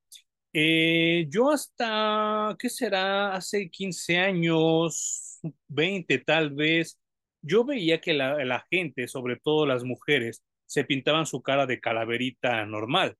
Eh, 0.52 1.26
yo 1.28 1.50
hasta, 1.50 2.56
¿qué 2.58 2.68
será? 2.68 3.34
Hace 3.34 3.70
15 3.70 4.18
años, 4.18 5.40
20 5.68 6.18
tal 6.18 6.50
vez, 6.50 7.00
yo 7.40 7.64
veía 7.64 8.00
que 8.00 8.12
la, 8.12 8.66
gente, 8.70 9.06
sobre 9.08 9.36
todo 9.36 9.64
las 9.64 9.84
mujeres, 9.84 10.42
se 10.66 10.84
pintaban 10.84 11.26
su 11.26 11.40
cara 11.42 11.66
de 11.66 11.80
calaverita 11.80 12.66
normal. 12.66 13.16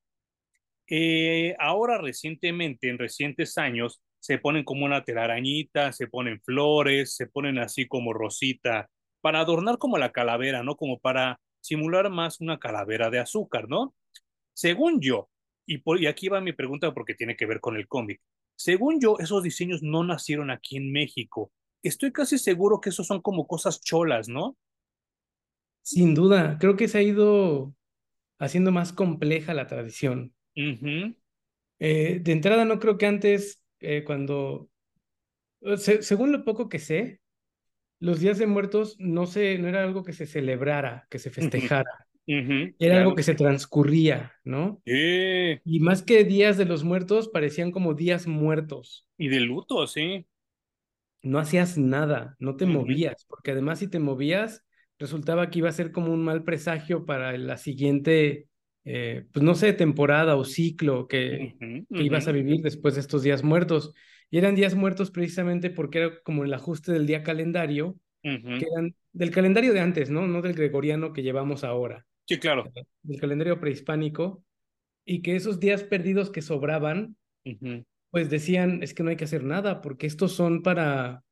Eh, 0.89 1.55
ahora 1.59 1.99
recientemente, 1.99 2.89
en 2.89 2.99
recientes 2.99 3.59
años, 3.59 4.03
se 4.23 4.39
ponen 4.39 4.63
como 4.63 4.85
una 4.85 5.03
telarañita, 5.03 5.93
se 5.93 6.07
ponen 6.07 6.41
flores, 6.43 7.17
se 7.17 7.27
ponen 7.27 7.59
así 7.59 7.89
como 7.89 8.13
rosita, 8.13 8.89
para 9.21 9.41
adornar 9.41 9.79
como 9.79 9.99
la 9.99 10.13
calavera, 10.13 10.63
¿no? 10.63 10.77
Como 10.77 11.01
para 11.01 11.41
simular 11.61 12.09
más 12.09 12.41
una 12.41 12.61
calavera 12.61 13.11
de 13.11 13.19
azúcar, 13.19 13.69
¿no? 13.69 13.97
Según 14.53 15.01
yo, 15.01 15.29
y, 15.67 15.79
por, 15.79 16.01
y 16.01 16.07
aquí 16.07 16.29
va 16.29 16.41
mi 16.41 16.53
pregunta 16.53 16.95
porque 16.95 17.15
tiene 17.15 17.37
que 17.37 17.47
ver 17.47 17.59
con 17.59 17.75
el 17.77 17.89
cómic, 17.89 18.21
según 18.55 19.01
yo, 19.01 19.17
esos 19.19 19.43
diseños 19.43 19.83
no 19.83 20.05
nacieron 20.05 20.53
aquí 20.53 20.77
en 20.77 20.93
México. 20.93 21.51
Estoy 21.83 22.13
casi 22.13 22.39
seguro 22.39 22.81
que 22.81 22.91
esos 22.91 23.09
son 23.09 23.23
como 23.23 23.49
cosas 23.49 23.83
cholas, 23.83 24.29
¿no? 24.29 24.57
Sin 25.83 26.15
duda, 26.15 26.59
creo 26.61 26.77
que 26.77 26.87
se 26.87 26.99
ha 26.99 27.03
ido 27.03 27.75
haciendo 28.39 28.71
más 28.71 28.93
compleja 28.93 29.53
la 29.53 29.67
tradición. 29.67 30.33
Uh 30.57 31.13
de 31.81 32.23
entrada, 32.27 32.65
no 32.65 32.79
creo 32.79 32.97
que 32.99 33.07
antes 33.07 33.62
eh, 33.83 34.05
cuando, 34.05 34.69
según 35.77 36.33
lo 36.33 36.45
poco 36.45 36.69
que 36.69 36.79
sé, 36.79 37.21
los 37.99 38.21
días 38.21 38.39
de 38.39 38.47
muertos 38.47 38.97
no, 38.99 39.27
se, 39.27 39.59
no 39.59 39.69
era 39.69 39.85
algo 39.85 40.03
que 40.03 40.13
se 40.13 40.27
celebrara, 40.27 41.07
que 41.09 41.19
se 41.19 41.31
festejara. 41.31 42.07
era 42.27 42.99
algo 42.99 43.15
que 43.15 43.23
se 43.23 43.35
transcurría, 43.35 44.33
¿no? 44.45 44.83
Y 45.65 45.81
más 45.81 46.03
que 46.03 46.25
días 46.25 46.57
de 46.57 46.65
los 46.65 46.83
muertos, 46.85 47.29
parecían 47.29 47.71
como 47.71 47.95
días 47.95 48.27
muertos. 48.27 49.07
Y 49.19 49.29
de 49.29 49.41
luto, 49.41 49.87
sí. 49.87 50.27
No 51.23 51.39
hacías 51.39 51.79
nada, 51.79 52.35
no 52.41 52.57
te 52.57 52.67
movías, 52.67 53.25
porque 53.29 53.53
además 53.53 53.79
si 53.79 53.89
te 53.89 54.01
movías, 54.01 54.65
resultaba 54.99 55.51
que 55.51 55.61
iba 55.61 55.69
a 55.69 55.73
ser 55.73 55.93
como 55.93 56.13
un 56.13 56.25
mal 56.25 56.43
presagio 56.43 57.07
para 57.07 57.37
la 57.39 57.57
siguiente, 57.57 58.49
eh, 58.85 59.27
pues 59.33 59.43
no 59.45 59.55
sé, 59.55 59.73
temporada 59.73 60.37
o 60.37 60.45
ciclo 60.45 61.07
que, 61.07 61.55
que 61.61 62.03
ibas 62.03 62.27
a 62.29 62.33
vivir 62.33 62.61
después 62.63 62.95
de 62.95 63.01
estos 63.01 63.23
días 63.23 63.43
muertos. 63.43 63.95
Y 64.31 64.39
eran 64.39 64.55
días 64.55 64.75
muertos 64.75 65.11
precisamente 65.11 65.71
porque 65.71 65.99
era 65.99 66.23
como 66.23 66.45
el 66.45 66.55
ajuste 66.55 66.93
del 66.93 67.07
día 67.07 67.23
calendario, 67.23 67.97
que 68.23 68.67
eran 68.73 68.95
del 69.13 69.31
calendario 69.31 69.75
de 69.75 69.81
antes, 69.81 70.11
¿no? 70.11 70.27
No 70.27 70.41
del 70.43 70.55
gregoriano 70.55 71.13
que 71.13 71.23
llevamos 71.23 71.65
ahora. 71.65 72.07
Sí, 72.27 72.39
claro. 72.39 72.65
Del 73.03 73.21
calendario 73.21 73.61
prehispánico. 73.61 74.43
Y 75.05 75.21
que 75.21 75.37
esos 75.37 75.59
días 75.61 75.83
perdidos 75.83 76.31
que 76.31 76.43
sobraban, 76.43 77.17
pues 78.11 78.31
decían, 78.31 78.83
es 78.83 78.95
que 78.95 79.03
no 79.03 79.11
hay 79.11 79.17
que 79.17 79.25
hacer 79.25 79.43
nada, 79.43 79.83
porque 79.83 80.07
estos 80.07 80.33
son 80.33 80.63
para, 80.63 81.25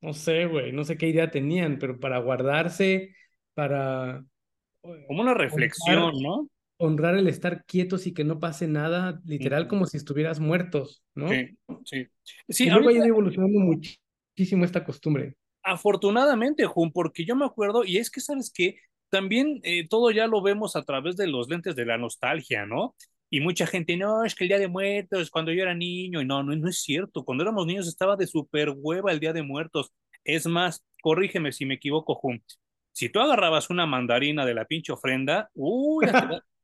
no 0.00 0.12
sé, 0.12 0.46
güey, 0.46 0.72
no 0.72 0.84
sé 0.84 0.96
qué 0.96 1.08
idea 1.08 1.30
tenían, 1.30 1.78
pero 1.78 1.98
para 1.98 2.18
guardarse, 2.18 3.14
para... 3.54 4.24
Como 4.80 5.22
una 5.22 5.34
reflexión, 5.34 6.12
¿no? 6.22 6.48
Honrar 6.78 7.16
el 7.16 7.28
estar 7.28 7.64
quietos 7.64 8.06
y 8.06 8.12
que 8.12 8.24
no 8.24 8.38
pase 8.38 8.68
nada, 8.68 9.20
literal 9.24 9.68
como 9.68 9.86
si 9.86 9.96
estuvieras 9.96 10.40
muertos, 10.40 11.02
¿no? 11.14 11.28
Sí, 11.28 11.56
sí. 11.84 12.06
sí 12.48 12.66
y 12.66 12.70
luego 12.70 12.88
ha 12.88 12.92
ido 12.92 13.04
evolucionando 13.04 13.58
muchísimo 13.60 14.64
esta 14.64 14.84
costumbre. 14.84 15.36
Afortunadamente, 15.62 16.66
Jun, 16.66 16.92
porque 16.92 17.24
yo 17.24 17.34
me 17.34 17.44
acuerdo, 17.44 17.84
y 17.84 17.96
es 17.96 18.10
que, 18.10 18.20
¿sabes 18.20 18.52
qué? 18.54 18.78
También 19.08 19.60
eh, 19.62 19.88
todo 19.88 20.10
ya 20.10 20.26
lo 20.26 20.42
vemos 20.42 20.76
a 20.76 20.84
través 20.84 21.16
de 21.16 21.26
los 21.26 21.48
lentes 21.48 21.74
de 21.74 21.86
la 21.86 21.98
nostalgia, 21.98 22.66
¿no? 22.66 22.94
Y 23.30 23.40
mucha 23.40 23.66
gente, 23.66 23.96
no, 23.96 24.24
es 24.24 24.34
que 24.34 24.44
el 24.44 24.48
Día 24.48 24.58
de 24.58 24.68
Muertos, 24.68 25.30
cuando 25.30 25.52
yo 25.52 25.62
era 25.62 25.74
niño, 25.74 26.20
y 26.20 26.24
no, 26.24 26.42
no, 26.42 26.54
no 26.54 26.68
es 26.68 26.80
cierto, 26.82 27.24
cuando 27.24 27.42
éramos 27.42 27.66
niños 27.66 27.88
estaba 27.88 28.16
de 28.16 28.26
super 28.26 28.70
hueva 28.76 29.10
el 29.10 29.18
Día 29.18 29.32
de 29.32 29.42
Muertos. 29.42 29.92
Es 30.24 30.46
más, 30.46 30.84
corrígeme 31.02 31.52
si 31.52 31.66
me 31.66 31.74
equivoco, 31.74 32.14
Jun, 32.14 32.42
si 32.92 33.08
tú 33.08 33.20
agarrabas 33.20 33.68
una 33.70 33.86
mandarina 33.86 34.46
de 34.46 34.54
la 34.54 34.64
pinche 34.64 34.92
ofrenda, 34.92 35.50
uy, 35.54 36.06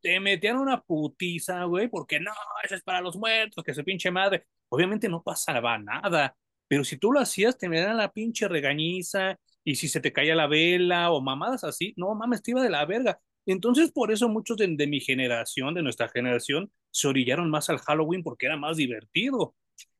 te 0.02 0.20
metían 0.20 0.58
una 0.58 0.80
putiza, 0.82 1.64
güey, 1.64 1.88
porque 1.88 2.20
no, 2.20 2.32
eso 2.64 2.74
es 2.74 2.82
para 2.82 3.00
los 3.00 3.16
muertos, 3.16 3.64
que 3.64 3.74
se 3.74 3.84
pinche 3.84 4.10
madre. 4.10 4.46
Obviamente 4.68 5.08
no 5.08 5.22
pasaba 5.22 5.78
nada, 5.78 6.36
pero 6.68 6.84
si 6.84 6.96
tú 6.98 7.12
lo 7.12 7.20
hacías, 7.20 7.58
te 7.58 7.68
dan 7.68 7.96
la 7.96 8.12
pinche 8.12 8.48
regañiza, 8.48 9.38
y 9.64 9.76
si 9.76 9.88
se 9.88 10.00
te 10.00 10.12
caía 10.12 10.34
la 10.34 10.46
vela 10.46 11.10
o 11.12 11.20
mamadas 11.20 11.64
así, 11.64 11.94
no 11.96 12.14
mames, 12.14 12.42
te 12.42 12.52
iba 12.52 12.62
de 12.62 12.70
la 12.70 12.84
verga. 12.84 13.20
Entonces, 13.46 13.92
por 13.92 14.12
eso 14.12 14.28
muchos 14.28 14.56
de, 14.56 14.66
de 14.68 14.86
mi 14.86 15.00
generación, 15.00 15.74
de 15.74 15.82
nuestra 15.82 16.08
generación, 16.08 16.72
se 16.90 17.08
orillaron 17.08 17.50
más 17.50 17.70
al 17.70 17.78
Halloween 17.78 18.22
porque 18.22 18.46
era 18.46 18.56
más 18.56 18.76
divertido. 18.76 19.54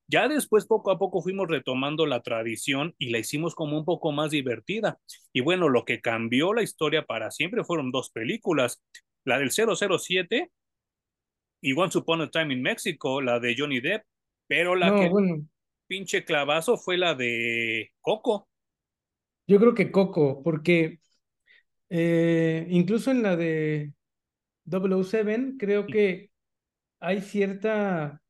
Ya 0.09 0.28
después, 0.28 0.66
poco 0.66 0.90
a 0.90 0.98
poco, 0.98 1.22
fuimos 1.22 1.48
retomando 1.48 2.07
la 2.07 2.20
tradición 2.22 2.94
y 2.98 3.11
la 3.11 3.18
hicimos 3.18 3.55
como 3.55 3.78
un 3.78 3.84
poco 3.84 4.12
más 4.12 4.30
divertida. 4.30 4.98
Y 5.32 5.40
bueno, 5.40 5.68
lo 5.68 5.84
que 5.84 6.00
cambió 6.00 6.53
la 6.53 6.62
historia 6.62 7.05
para 7.07 7.30
siempre 7.30 7.64
fueron 7.64 7.90
dos 7.90 8.11
películas 8.11 8.82
la 9.25 9.39
del 9.39 9.51
007 9.51 10.51
y 11.61 11.73
Once 11.79 11.97
Upon 11.99 12.23
a 12.23 12.31
Time 12.31 12.55
in 12.55 12.62
Mexico, 12.62 13.20
la 13.20 13.39
de 13.39 13.55
Johnny 13.57 13.81
Depp, 13.81 14.05
pero 14.47 14.75
la 14.75 14.95
que 14.95 15.11
pinche 15.87 16.25
clavazo 16.25 16.77
fue 16.77 16.97
la 16.97 17.14
de 17.14 17.93
Coco. 18.01 18.49
Yo 19.47 19.59
creo 19.59 19.75
que 19.75 19.91
Coco, 19.91 20.43
porque 20.43 20.99
eh, 21.91 22.66
incluso 22.70 23.11
en 23.11 23.23
la 23.23 23.37
de 23.37 23.93
007 24.64 25.55
creo 25.59 25.87
que 25.87 26.31
hay 27.01 27.20
cierta, 27.20 28.23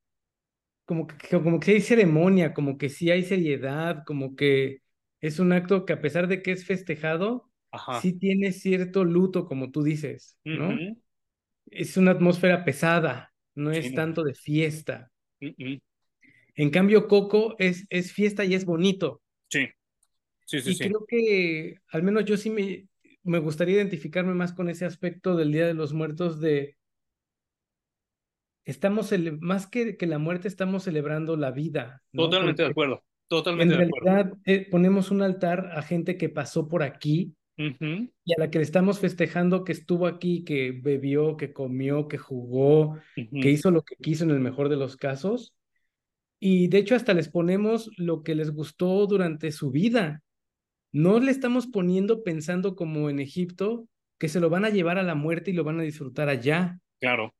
como 0.84 1.06
que, 1.06 1.28
como 1.28 1.60
que 1.60 1.72
hay 1.72 1.80
ceremonia, 1.80 2.54
como 2.54 2.78
que 2.78 2.88
sí 2.88 3.10
hay 3.10 3.22
seriedad, 3.22 4.02
como 4.06 4.34
que 4.34 4.82
es 5.20 5.38
un 5.38 5.52
acto 5.52 5.86
que 5.86 5.92
a 5.92 6.00
pesar 6.00 6.26
de 6.26 6.42
que 6.42 6.52
es 6.52 6.66
festejado, 6.66 7.51
sí 8.00 8.12
tiene 8.14 8.52
cierto 8.52 9.04
luto, 9.04 9.46
como 9.46 9.70
tú 9.70 9.82
dices, 9.82 10.38
¿no? 10.44 10.76
Es 11.70 11.96
una 11.96 12.12
atmósfera 12.12 12.64
pesada, 12.64 13.32
no 13.54 13.70
es 13.70 13.94
tanto 13.94 14.22
de 14.24 14.34
fiesta. 14.34 15.10
En 15.40 16.70
cambio, 16.70 17.08
Coco 17.08 17.56
es, 17.58 17.86
es 17.88 18.12
fiesta 18.12 18.44
y 18.44 18.54
es 18.54 18.64
bonito. 18.64 19.22
Sí, 19.48 19.68
sí, 20.44 20.60
sí. 20.60 20.72
Y 20.72 20.78
creo 20.78 21.04
que, 21.06 21.76
al 21.88 22.02
menos 22.02 22.24
yo 22.24 22.36
sí 22.36 22.50
me, 22.50 22.86
me 23.22 23.38
gustaría 23.38 23.76
identificarme 23.76 24.34
más 24.34 24.52
con 24.52 24.68
ese 24.68 24.84
aspecto 24.84 25.36
del 25.36 25.52
Día 25.52 25.66
de 25.66 25.74
los 25.74 25.92
Muertos 25.92 26.40
de... 26.40 26.76
Estamos, 28.64 29.12
más 29.40 29.66
que, 29.66 29.96
que 29.96 30.06
la 30.06 30.18
muerte, 30.18 30.46
estamos 30.46 30.84
celebrando 30.84 31.36
la 31.36 31.50
vida. 31.50 32.02
Totalmente 32.12 32.62
de 32.62 32.68
acuerdo. 32.68 33.02
Totalmente 33.26 33.74
en 33.74 33.80
realidad 33.80 34.32
eh, 34.44 34.68
ponemos 34.70 35.10
un 35.10 35.22
altar 35.22 35.70
a 35.72 35.80
gente 35.82 36.18
que 36.18 36.28
pasó 36.28 36.68
por 36.68 36.82
aquí 36.82 37.34
y 37.56 38.32
a 38.32 38.38
la 38.38 38.50
que 38.50 38.58
le 38.58 38.64
estamos 38.64 38.98
festejando 38.98 39.64
que 39.64 39.72
estuvo 39.72 40.06
aquí, 40.06 40.44
que 40.44 40.72
bebió, 40.72 41.36
que 41.36 41.52
comió, 41.52 42.08
que 42.08 42.18
jugó, 42.18 42.98
que 43.14 43.50
hizo 43.50 43.70
lo 43.70 43.82
que 43.82 43.96
quiso 43.96 44.24
en 44.24 44.30
el 44.30 44.40
mejor 44.40 44.68
de 44.68 44.76
los 44.76 44.96
casos. 44.96 45.54
Y 46.40 46.68
de 46.68 46.78
hecho 46.78 46.96
hasta 46.96 47.14
les 47.14 47.28
ponemos 47.28 47.90
lo 47.96 48.22
que 48.22 48.34
les 48.34 48.50
gustó 48.52 49.06
durante 49.06 49.52
su 49.52 49.70
vida. 49.70 50.22
No 50.90 51.20
le 51.20 51.30
estamos 51.30 51.66
poniendo 51.66 52.22
pensando 52.22 52.74
como 52.74 53.08
en 53.10 53.20
Egipto, 53.20 53.86
que 54.18 54.28
se 54.28 54.40
lo 54.40 54.50
van 54.50 54.64
a 54.64 54.70
llevar 54.70 54.98
a 54.98 55.02
la 55.02 55.14
muerte 55.14 55.50
y 55.50 55.54
lo 55.54 55.64
van 55.64 55.78
a 55.80 55.84
disfrutar 55.84 56.28
allá. 56.28 56.78
Claro. 57.00 57.34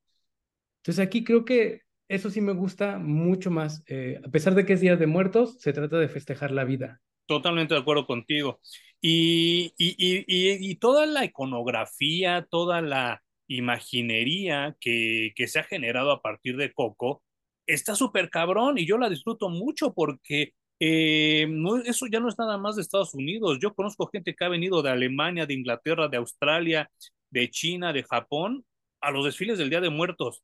Entonces 0.79 1.05
aquí 1.05 1.25
creo 1.25 1.45
que 1.45 1.83
eso 2.09 2.31
sí 2.31 2.41
me 2.41 2.53
gusta 2.53 2.99
mucho 2.99 3.51
más. 3.51 3.83
Eh, 3.87 4.21
a 4.25 4.29
pesar 4.29 4.55
de 4.55 4.67
que 4.67 4.75
es 4.75 4.81
Día 4.81 4.97
de 4.97 5.07
Muertos, 5.07 5.61
se 5.61 5.73
trata 5.73 5.99
de 5.99 6.09
festejar 6.09 6.51
la 6.51 6.65
vida. 6.65 7.01
Totalmente 7.27 7.75
de 7.75 7.81
acuerdo 7.81 8.07
contigo. 8.07 8.61
Y, 9.03 9.75
y, 9.79 9.97
y, 9.99 10.25
y, 10.71 10.77
toda 10.77 11.07
la 11.07 11.25
iconografía, 11.25 12.47
toda 12.49 12.81
la 12.81 13.23
imaginería 13.49 14.77
que, 14.81 15.33
que 15.35 15.49
se 15.49 15.59
ha 15.59 15.65
generado 15.65 16.13
a 16.13 16.23
partir 16.23 16.57
de 16.57 16.73
Coco 16.73 17.23
está 17.67 17.95
súper 17.97 18.31
cabrón 18.31 18.79
y 18.79 18.87
yo 18.87 18.99
la 18.99 19.09
disfruto 19.09 19.49
mucho 19.49 19.93
porque 19.93 20.55
eh, 20.81 21.47
eso 21.87 22.07
ya 22.07 22.21
no 22.21 22.29
es 22.29 22.39
nada 22.39 22.59
más 22.59 22.77
de 22.77 22.83
Estados 22.83 23.15
Unidos. 23.15 23.59
Yo 23.61 23.75
conozco 23.75 24.09
gente 24.09 24.35
que 24.35 24.45
ha 24.45 24.49
venido 24.49 24.83
de 24.83 24.91
Alemania, 24.91 25.47
de 25.47 25.55
Inglaterra, 25.55 26.09
de 26.09 26.17
Australia, 26.17 26.91
de 27.31 27.51
China, 27.51 27.93
de 27.93 28.03
Japón, 28.03 28.65
a 29.01 29.11
los 29.11 29.25
desfiles 29.25 29.59
del 29.59 29.71
Día 29.71 29.81
de 29.81 29.91
Muertos. 29.91 30.43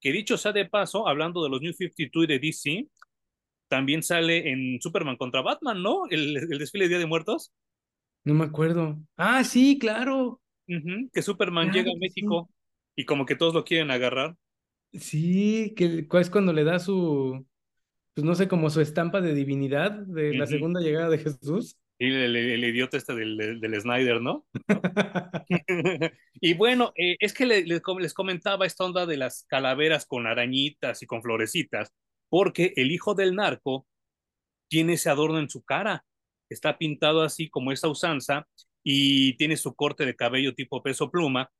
Que 0.00 0.12
dicho 0.12 0.36
sea 0.38 0.52
de 0.52 0.66
paso, 0.66 1.08
hablando 1.08 1.42
de 1.42 1.50
los 1.50 1.60
New 1.60 1.72
52 1.72 2.24
y 2.24 2.26
de 2.26 2.38
DC, 2.38 2.88
también 3.68 4.02
sale 4.02 4.50
en 4.50 4.80
Superman 4.80 5.16
contra 5.16 5.42
Batman, 5.42 5.82
¿no? 5.82 6.06
El, 6.10 6.36
el 6.36 6.58
desfile 6.58 6.84
de 6.86 6.90
Día 6.90 6.98
de 6.98 7.06
Muertos. 7.06 7.52
No 8.26 8.34
me 8.34 8.44
acuerdo. 8.44 8.98
Ah, 9.16 9.44
sí, 9.44 9.78
claro. 9.78 10.40
que 10.66 11.22
Superman 11.22 11.70
llega 11.70 11.92
a 11.92 11.96
México 11.96 12.50
y 12.96 13.04
como 13.04 13.24
que 13.24 13.36
todos 13.36 13.54
lo 13.54 13.64
quieren 13.64 13.92
agarrar. 13.92 14.34
Sí, 14.92 15.74
que 15.76 16.08
es 16.10 16.30
cuando 16.30 16.52
le 16.52 16.64
da 16.64 16.80
su, 16.80 17.46
pues 18.14 18.24
no 18.24 18.34
sé, 18.34 18.48
como 18.48 18.68
su 18.68 18.80
estampa 18.80 19.20
de 19.20 19.32
divinidad 19.32 19.92
de 19.92 20.34
la 20.34 20.48
segunda 20.48 20.80
llegada 20.80 21.08
de 21.08 21.18
Jesús. 21.18 21.78
Y 22.00 22.12
el, 22.12 22.64
idiota 22.64 22.96
este 22.96 23.14
del, 23.14 23.60
del, 23.60 23.80
Snyder, 23.80 24.20
¿no? 24.20 24.44
y 26.34 26.54
bueno, 26.54 26.92
eh, 26.96 27.16
es 27.20 27.32
que 27.32 27.46
les 27.46 28.12
comentaba 28.12 28.66
esta 28.66 28.84
onda 28.84 29.06
de 29.06 29.18
las 29.18 29.44
calaveras 29.44 30.04
con 30.04 30.26
arañitas 30.26 31.00
y 31.00 31.06
con 31.06 31.22
florecitas, 31.22 31.94
porque 32.28 32.72
el 32.74 32.90
hijo 32.90 33.14
del 33.14 33.36
narco 33.36 33.86
tiene 34.66 34.94
ese 34.94 35.10
adorno 35.10 35.38
en 35.38 35.48
su 35.48 35.62
cara 35.62 36.04
está 36.48 36.78
pintado 36.78 37.22
así 37.22 37.48
como 37.48 37.72
esa 37.72 37.88
usanza 37.88 38.46
y 38.82 39.36
tiene 39.36 39.56
su 39.56 39.74
corte 39.74 40.06
de 40.06 40.16
cabello 40.16 40.54
tipo 40.54 40.82
peso 40.82 41.10
pluma. 41.10 41.50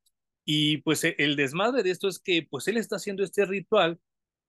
Y 0.44 0.78
pues 0.78 1.04
e, 1.04 1.16
el 1.18 1.36
desmadre 1.36 1.82
de 1.82 1.90
esto 1.90 2.08
es 2.08 2.18
que 2.20 2.46
pues 2.48 2.68
él 2.68 2.76
está 2.76 2.96
haciendo 2.96 3.24
este 3.24 3.44
ritual 3.44 3.98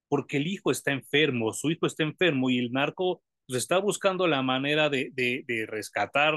porque 0.10 0.38
el 0.38 0.48
hijo 0.48 0.72
está 0.72 0.92
enfermo, 0.92 1.54
su 1.54 1.72
hijo 1.72 1.88
está 1.88 2.04
enfermo 2.04 2.50
y 2.50 2.60
el 2.60 2.72
narco 2.72 3.24
pues 3.48 3.64
está 3.64 3.80
buscando 3.80 4.28
la 4.28 4.42
manera 4.42 4.90
de, 4.90 5.12
de, 5.14 5.66
rescatar 5.68 6.34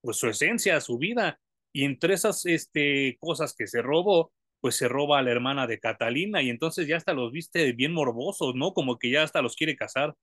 pues 0.00 0.18
su 0.18 0.28
esencia, 0.28 0.80
su 0.80 0.98
vida. 0.98 1.40
Y 1.72 1.84
entre 1.84 2.14
esas 2.14 2.46
este, 2.46 3.16
cosas 3.20 3.54
que 3.54 3.66
se 3.66 3.82
robó, 3.82 4.32
pues 4.60 4.76
se 4.76 4.88
roba 4.88 5.18
a 5.18 5.22
la 5.22 5.30
hermana 5.30 5.66
de 5.66 5.80
Catalina 5.80 6.42
y 6.42 6.50
entonces 6.50 6.86
ya 6.86 6.96
hasta 6.96 7.14
los 7.14 7.32
viste 7.32 7.72
bien 7.72 7.92
morbosos, 7.92 8.54
¿no? 8.54 8.74
Como 8.74 8.98
que 8.98 9.10
ya 9.10 9.22
hasta 9.22 9.42
los 9.42 9.56
quiere 9.56 9.76
casar. 9.76 10.14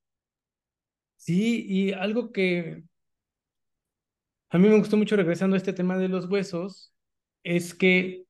Sí, 1.18 1.66
y 1.68 1.92
algo 1.94 2.32
que 2.32 2.84
a 4.50 4.58
mí 4.58 4.70
me 4.70 4.78
gustó 4.78 4.98
mucho 4.98 5.16
regresando 5.16 5.56
a 5.56 5.58
este 5.58 5.74
tema 5.74 5.98
de 5.98 6.08
los 6.08 6.26
huesos, 6.30 6.94
es 7.44 7.74
que 7.74 8.24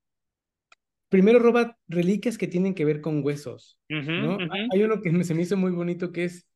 primero 1.09 1.39
roba 1.39 1.77
reliquias 1.87 2.37
que 2.37 2.47
tienen 2.47 2.73
que 2.73 2.85
ver 2.85 3.01
con 3.01 3.23
huesos, 3.23 3.79
¿no? 3.89 4.37
Hay 4.73 4.83
uno 4.83 5.01
que 5.01 5.23
se 5.23 5.33
me 5.33 5.43
hizo 5.43 5.57
muy 5.57 5.71
bonito 5.71 6.11
que 6.11 6.25
es 6.25 6.47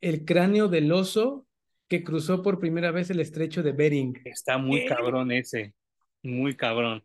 el 0.00 0.24
cráneo 0.24 0.68
del 0.68 0.90
oso 0.92 1.46
que 1.88 2.02
cruzó 2.02 2.42
por 2.42 2.60
primera 2.60 2.90
vez 2.92 3.10
el 3.10 3.20
estrecho 3.20 3.62
de 3.62 3.72
Bering. 3.72 4.20
Está 4.24 4.58
muy 4.58 4.86
cabrón 4.86 5.32
ese, 5.32 5.74
muy 6.22 6.56
cabrón. 6.56 7.04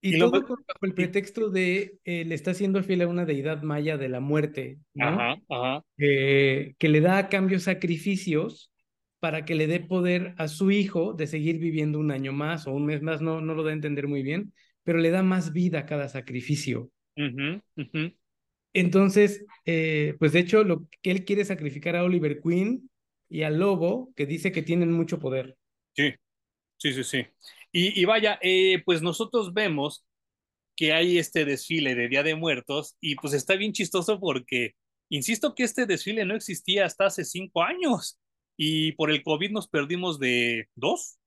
Y, 0.00 0.18
todo 0.18 0.32
bajo 0.32 0.56
el 0.82 0.92
pretexto 0.92 1.48
de 1.48 1.98
eh, 2.04 2.26
le 2.26 2.34
está 2.34 2.50
haciendo 2.50 2.82
fiel 2.82 3.00
a 3.00 3.08
una 3.08 3.24
deidad 3.24 3.62
maya 3.62 3.96
de 3.96 4.10
la 4.10 4.20
muerte, 4.20 4.78
¿no? 4.92 5.06
Ajá, 5.08 5.36
ajá. 5.48 5.84
que 5.96 6.76
le 6.78 7.00
da 7.00 7.16
a 7.16 7.28
cambio 7.30 7.58
sacrificios 7.58 8.73
para 9.24 9.46
que 9.46 9.54
le 9.54 9.66
dé 9.66 9.80
poder 9.80 10.34
a 10.36 10.48
su 10.48 10.70
hijo 10.70 11.14
de 11.14 11.26
seguir 11.26 11.56
viviendo 11.56 11.98
un 11.98 12.10
año 12.10 12.34
más 12.34 12.66
o 12.66 12.72
un 12.72 12.84
mes 12.84 13.00
más, 13.00 13.22
no, 13.22 13.40
no 13.40 13.54
lo 13.54 13.62
da 13.62 13.70
a 13.70 13.72
entender 13.72 14.06
muy 14.06 14.22
bien, 14.22 14.52
pero 14.82 14.98
le 14.98 15.08
da 15.08 15.22
más 15.22 15.54
vida 15.54 15.78
a 15.78 15.86
cada 15.86 16.10
sacrificio. 16.10 16.90
Entonces, 18.74 19.46
eh, 19.64 20.14
pues 20.18 20.34
de 20.34 20.40
hecho, 20.40 20.62
lo 20.62 20.86
que 21.00 21.10
él 21.10 21.24
quiere 21.24 21.46
sacrificar 21.46 21.96
a 21.96 22.04
Oliver 22.04 22.38
Queen 22.42 22.90
y 23.30 23.44
al 23.44 23.58
lobo, 23.58 24.12
que 24.14 24.26
dice 24.26 24.52
que 24.52 24.60
tienen 24.60 24.92
mucho 24.92 25.18
poder. 25.18 25.56
Sí, 25.94 26.12
sí, 26.76 26.92
sí, 26.92 27.02
sí. 27.02 27.26
Y, 27.72 28.04
vaya, 28.04 28.38
eh, 28.42 28.82
pues 28.84 29.00
nosotros 29.00 29.54
vemos 29.54 30.04
que 30.76 30.92
hay 30.92 31.16
este 31.16 31.46
desfile 31.46 31.94
de 31.94 32.08
Día 32.08 32.22
de 32.22 32.34
Muertos 32.34 32.98
y 33.00 33.14
pues 33.14 33.32
está 33.32 33.56
bien 33.56 33.72
chistoso 33.72 34.20
porque, 34.20 34.74
insisto 35.08 35.54
que 35.54 35.62
este 35.62 35.86
desfile 35.86 36.26
no 36.26 36.34
existía 36.34 36.84
hasta 36.84 37.06
hace 37.06 37.24
cinco 37.24 37.62
años 37.62 38.20
y 38.56 38.92
por 38.92 39.10
el 39.10 39.22
COVID 39.22 39.50
nos 39.50 39.68
perdimos 39.68 40.18
de 40.18 40.68
dos. 40.74 41.18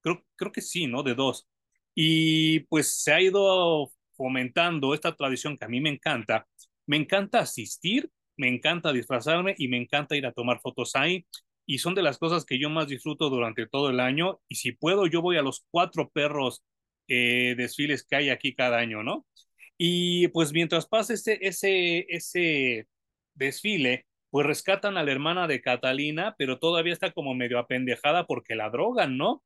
Creo, 0.00 0.24
creo 0.36 0.52
que 0.52 0.60
sí, 0.62 0.86
¿no? 0.86 1.02
De 1.02 1.14
dos. 1.14 1.48
Y 1.94 2.60
pues 2.60 3.02
se 3.02 3.12
ha 3.12 3.20
ido 3.20 3.92
fomentando 4.12 4.94
esta 4.94 5.14
tradición 5.14 5.56
que 5.56 5.64
a 5.64 5.68
mí 5.68 5.80
me 5.80 5.90
encanta. 5.90 6.46
Me 6.86 6.96
encanta 6.96 7.40
asistir, 7.40 8.10
me 8.36 8.48
encanta 8.48 8.92
disfrazarme 8.92 9.54
y 9.58 9.68
me 9.68 9.76
encanta 9.76 10.16
ir 10.16 10.26
a 10.26 10.32
tomar 10.32 10.60
fotos 10.60 10.96
ahí 10.96 11.26
y 11.66 11.78
son 11.78 11.94
de 11.94 12.02
las 12.02 12.18
cosas 12.18 12.44
que 12.44 12.58
yo 12.58 12.70
más 12.70 12.88
disfruto 12.88 13.30
durante 13.30 13.66
todo 13.66 13.90
el 13.90 14.00
año. 14.00 14.40
Y 14.48 14.56
si 14.56 14.72
puedo, 14.72 15.06
yo 15.06 15.22
voy 15.22 15.36
a 15.36 15.42
los 15.42 15.64
cuatro 15.70 16.10
perros 16.10 16.62
eh, 17.08 17.54
desfiles 17.56 18.04
que 18.04 18.16
hay 18.16 18.30
aquí 18.30 18.54
cada 18.54 18.78
año, 18.78 19.02
¿no? 19.02 19.26
Y 19.78 20.28
pues 20.28 20.52
mientras 20.52 20.86
pasa 20.86 21.14
ese, 21.14 21.38
ese, 21.40 22.06
ese 22.08 22.86
desfile, 23.34 24.06
pues 24.32 24.46
rescatan 24.46 24.96
a 24.96 25.04
la 25.04 25.12
hermana 25.12 25.46
de 25.46 25.60
Catalina, 25.60 26.34
pero 26.38 26.58
todavía 26.58 26.94
está 26.94 27.12
como 27.12 27.34
medio 27.34 27.58
apendejada 27.58 28.26
porque 28.26 28.54
la 28.56 28.70
drogan, 28.70 29.18
¿no? 29.18 29.44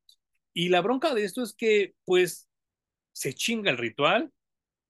Y 0.53 0.69
la 0.69 0.81
bronca 0.81 1.13
de 1.13 1.25
esto 1.25 1.43
es 1.43 1.53
que, 1.53 1.93
pues, 2.05 2.49
se 3.11 3.33
chinga 3.33 3.69
el 3.69 3.77
ritual 3.77 4.31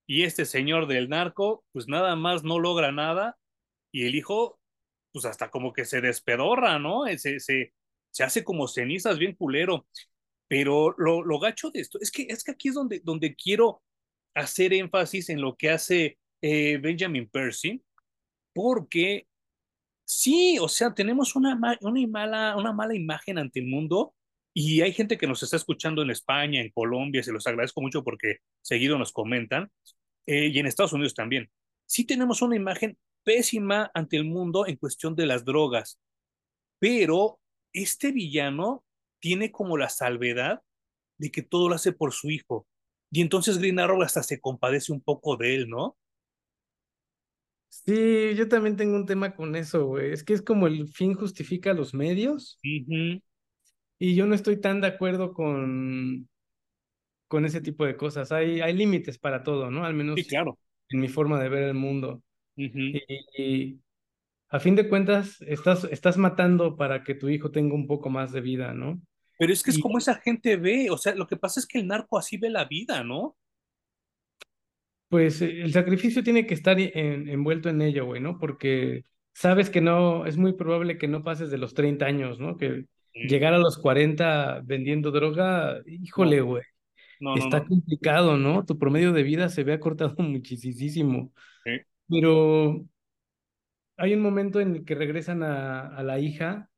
y 0.08 0.24
este 0.24 0.45
señor 0.45 0.88
del 0.88 1.10
narco, 1.10 1.66
pues 1.74 1.88
nada 1.88 2.16
más 2.16 2.43
no 2.43 2.60
logra 2.60 2.91
nada 2.91 3.38
y 3.91 4.06
el 4.06 4.16
hijo 4.16 4.60
pues 5.12 5.26
hasta 5.26 5.50
como 5.50 5.74
que 5.74 5.86
se 5.86 6.00
despedorra, 6.02 6.78
¿no? 6.78 7.08
Eh, 7.08 7.18
se, 7.18 7.39
se, 7.39 7.74
se 8.12 8.24
hace 8.24 8.43
como 8.43 8.68
cenizas 8.68 9.18
bien 9.18 9.34
culero. 9.34 9.88
Pero 10.48 10.93
lo, 10.98 11.24
lo 11.24 11.39
gacho 11.39 11.72
de 11.72 11.80
esto 11.82 11.98
es 12.00 12.12
que, 12.12 12.28
es 12.30 12.43
que 12.43 12.52
aquí 12.52 12.70
es 12.70 12.76
donde, 12.76 13.02
donde 13.04 13.36
quiero 13.36 13.82
hacer 14.36 14.74
énfasis 14.74 15.30
en 15.30 15.41
lo 15.41 15.56
que 15.56 15.72
hace 15.72 16.20
eh, 16.41 16.78
Benjamin 16.78 17.30
Percy, 17.30 17.84
porque 18.54 19.28
sí, 20.08 20.58
o 20.60 20.70
sea, 20.70 20.93
tenemos 20.93 21.36
una, 21.36 21.60
una, 21.82 22.08
mala, 22.08 22.55
una 22.58 22.72
mala 22.72 22.95
imagen 22.95 23.38
ante 23.38 23.60
el 23.60 23.68
mundo 23.68 24.14
y 24.53 24.82
hay 24.82 24.93
gente 24.93 25.18
que 25.18 25.28
nos 25.28 25.43
está 25.43 25.58
escuchando 25.58 26.01
en 26.01 26.10
España, 26.10 26.62
en 26.62 26.72
Colombia, 26.72 27.22
se 27.22 27.32
los 27.32 27.45
agradezco 27.45 27.82
mucho 27.82 28.03
porque 28.03 28.38
seguido 28.62 28.97
nos 28.97 29.12
comentan, 29.12 29.70
eh, 30.26 30.47
y 30.47 30.60
en 30.60 30.66
Estados 30.66 30.93
Unidos 30.93 31.14
también. 31.14 31.49
Sí 31.86 32.05
tenemos 32.05 32.41
una 32.41 32.55
imagen 32.55 32.97
pésima 33.24 33.91
ante 33.93 34.18
el 34.18 34.26
mundo 34.26 34.66
en 34.66 34.78
cuestión 34.78 35.16
de 35.16 35.26
las 35.26 35.45
drogas. 35.45 35.99
Pero 36.80 37.39
este 37.74 38.12
villano 38.12 38.84
tiene 39.20 39.51
como 39.51 39.78
la 39.78 39.89
salvedad 39.89 40.62
de 41.18 41.32
que 41.32 41.41
todo 41.43 41.70
lo 41.70 41.76
hace 41.76 41.91
por 41.91 42.14
su 42.14 42.30
hijo. 42.30 42.68
Y 43.12 43.22
entonces 43.22 43.58
Green 43.58 43.80
Arrow 43.80 44.01
hasta 44.01 44.24
se 44.24 44.39
compadece 44.39 44.91
un 44.91 45.01
poco 45.01 45.38
de 45.38 45.55
él, 45.55 45.70
¿no? 45.70 45.97
Sí, 47.86 48.34
yo 48.36 48.48
también 48.48 48.76
tengo 48.76 48.96
un 48.96 49.06
tema 49.06 49.36
con 49.36 49.56
eso, 49.56 49.86
güey. 49.86 50.12
Es 50.12 50.24
que 50.24 50.34
es 50.34 50.42
como 50.42 50.68
el 50.68 50.88
fin 50.88 51.14
justifica 51.14 51.74
los 51.74 51.94
medios. 51.94 52.60
Y 52.64 54.16
yo 54.16 54.26
no 54.26 54.36
estoy 54.36 54.60
tan 54.60 54.82
de 54.82 54.88
acuerdo 54.88 55.34
con, 55.34 56.28
con 57.28 57.46
ese 57.46 57.62
tipo 57.62 57.86
de 57.86 57.98
cosas. 57.98 58.32
Hay, 58.32 58.62
hay 58.62 58.74
límites 58.74 59.18
para 59.18 59.44
todo, 59.44 59.72
¿no? 59.72 59.86
Al 59.86 59.94
menos 59.94 60.20
claro. 60.28 60.60
en 60.90 61.00
mi 61.00 61.08
forma 61.08 61.42
de 61.42 61.50
ver 61.50 61.64
el 61.64 61.74
mundo 61.74 62.22
y, 62.58 63.80
a 64.50 64.60
fin 64.60 64.76
de 64.76 64.90
cuentas, 64.90 65.42
estás, 65.42 65.84
estás 65.86 66.18
matando 66.18 66.76
para 66.76 67.04
que 67.04 67.16
tu 67.16 67.30
hijo 67.30 67.52
tenga 67.52 67.76
un 67.76 67.88
poco 67.88 68.10
más 68.10 68.32
de 68.32 68.42
vida, 68.42 68.74
¿no? 68.74 69.02
Pero 69.38 69.54
es 69.54 69.62
que 69.62 69.70
es 69.70 69.80
como 69.80 70.00
esa 70.00 70.16
gente 70.16 70.56
ve, 70.58 70.90
o 70.90 70.98
sea, 70.98 71.14
lo 71.14 71.28
que 71.28 71.38
pasa 71.38 71.60
es 71.60 71.68
que 71.68 71.78
el 71.78 71.88
narco 71.88 72.18
así 72.18 72.38
ve 72.38 72.50
la 72.50 72.66
vida, 72.66 73.04
¿no? 73.04 73.36
Pues 75.10 75.41
eh, 75.41 75.62
el 75.62 75.72
sacrificio 75.72 76.24
tiene 76.24 76.45
que 76.45 76.53
estar 76.53 76.80
envuelto 76.80 77.70
en 77.70 77.82
ello, 77.82 78.05
güey, 78.05 78.22
¿no? 78.22 78.38
Porque 78.39 79.03
sabes 79.34 79.70
que 79.70 79.82
no, 79.82 80.26
es 80.26 80.38
muy 80.38 80.53
probable 80.53 80.97
que 80.97 81.08
no 81.08 81.24
pases 81.24 81.49
de 81.51 81.58
los 81.58 81.74
30 81.74 82.05
años, 82.05 82.39
¿no? 82.39 82.58
Que 82.58 82.86
llegar 83.14 83.53
a 83.53 83.60
los 83.60 83.78
40 83.78 84.62
vendiendo 84.64 85.12
droga, 85.12 85.82
híjole, 85.86 86.41
güey. 86.41 86.64
está 87.38 87.66
complicado, 87.66 88.38
¿no? 88.38 88.66
Tu 88.66 88.78
promedio 88.78 89.14
de 89.14 89.24
vida 89.24 89.49
se 89.49 89.64
ve 89.64 89.74
acortado 89.74 90.16
muchísimo. 90.18 91.32
Sí. 91.64 91.72
Pero 92.10 92.86
hay 93.97 94.14
un 94.14 94.22
momento 94.22 94.60
en 94.60 94.76
el 94.76 94.86
que 94.86 94.95
regresan 94.95 95.43
a, 95.43 95.88
a 95.88 96.03
la 96.03 96.20
hija 96.20 96.70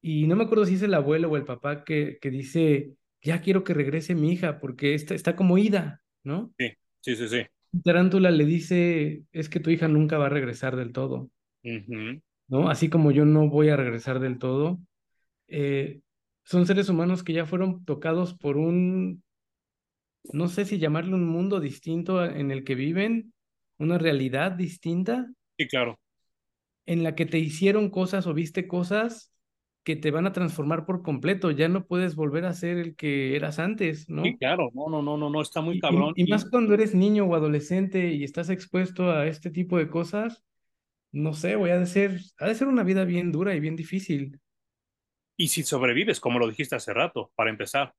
y 0.00 0.26
no 0.26 0.34
me 0.36 0.44
acuerdo 0.44 0.66
si 0.66 0.74
es 0.74 0.82
el 0.82 0.94
abuelo 0.94 1.30
o 1.30 1.36
el 1.36 1.44
papá 1.44 1.84
que, 1.84 2.18
que 2.20 2.30
dice, 2.30 2.94
ya 3.22 3.40
quiero 3.40 3.62
que 3.62 3.72
regrese 3.72 4.14
mi 4.14 4.32
hija 4.32 4.58
porque 4.58 4.94
está, 4.94 5.14
está 5.14 5.36
como 5.36 5.58
ida, 5.58 6.02
¿no? 6.24 6.52
Sí, 6.58 6.72
sí, 7.02 7.14
sí, 7.16 7.28
sí. 7.28 7.42
Tarántula 7.84 8.30
le 8.30 8.44
dice, 8.44 9.24
es 9.32 9.48
que 9.48 9.60
tu 9.60 9.70
hija 9.70 9.88
nunca 9.88 10.18
va 10.18 10.26
a 10.26 10.30
regresar 10.30 10.76
del 10.76 10.92
todo, 10.92 11.30
¿no? 12.48 12.68
Así 12.68 12.88
como 12.88 13.10
yo 13.10 13.24
no 13.24 13.48
voy 13.48 13.68
a 13.68 13.76
regresar 13.76 14.20
del 14.20 14.38
todo. 14.38 14.78
Eh, 15.48 16.00
son 16.44 16.66
seres 16.66 16.88
humanos 16.88 17.22
que 17.22 17.32
ya 17.32 17.46
fueron 17.46 17.84
tocados 17.84 18.34
por 18.34 18.56
un, 18.56 19.22
no 20.32 20.48
sé 20.48 20.64
si 20.64 20.78
llamarle 20.78 21.14
un 21.14 21.26
mundo 21.26 21.60
distinto 21.60 22.24
en 22.24 22.50
el 22.50 22.64
que 22.64 22.74
viven, 22.74 23.32
una 23.78 23.98
realidad 23.98 24.52
distinta. 24.52 25.30
Sí, 25.58 25.66
claro. 25.66 25.98
En 26.86 27.02
la 27.02 27.14
que 27.14 27.26
te 27.26 27.38
hicieron 27.38 27.90
cosas 27.90 28.26
o 28.26 28.34
viste 28.34 28.66
cosas 28.66 29.31
que 29.84 29.96
te 29.96 30.10
van 30.10 30.26
a 30.26 30.32
transformar 30.32 30.86
por 30.86 31.02
completo. 31.02 31.50
Ya 31.50 31.68
no 31.68 31.86
puedes 31.86 32.14
volver 32.14 32.44
a 32.44 32.54
ser 32.54 32.78
el 32.78 32.94
que 32.94 33.36
eras 33.36 33.58
antes, 33.58 34.08
¿no? 34.08 34.22
Sí, 34.22 34.36
claro. 34.36 34.70
No, 34.74 34.88
no, 34.88 35.02
no, 35.02 35.16
no, 35.16 35.30
no, 35.30 35.42
está 35.42 35.60
muy 35.60 35.80
cabrón. 35.80 36.12
Y, 36.16 36.24
más 36.30 36.48
cuando 36.48 36.74
eres 36.74 36.94
niño 36.94 37.24
o 37.24 37.34
adolescente 37.34 38.12
y 38.12 38.24
estás 38.24 38.50
expuesto 38.50 39.10
a 39.10 39.26
este 39.26 39.50
tipo 39.50 39.78
de 39.78 39.88
cosas, 39.88 40.44
no 41.10 41.34
sé, 41.34 41.56
voy 41.56 41.70
a 41.70 41.84
ser, 41.86 42.20
ha 42.38 42.46
de 42.46 42.54
ser 42.54 42.68
una 42.68 42.84
vida 42.84 43.04
bien 43.04 43.32
dura 43.32 43.54
y 43.54 43.60
bien 43.60 43.76
difícil. 43.76 44.38
Y 45.36 45.48
si 45.48 45.62
sobrevives, 45.62 46.20
como 46.20 46.38
lo 46.38 46.48
dijiste 46.48 46.76
hace 46.76 46.92
rato, 46.92 47.32
para 47.34 47.50
empezar. 47.50 47.94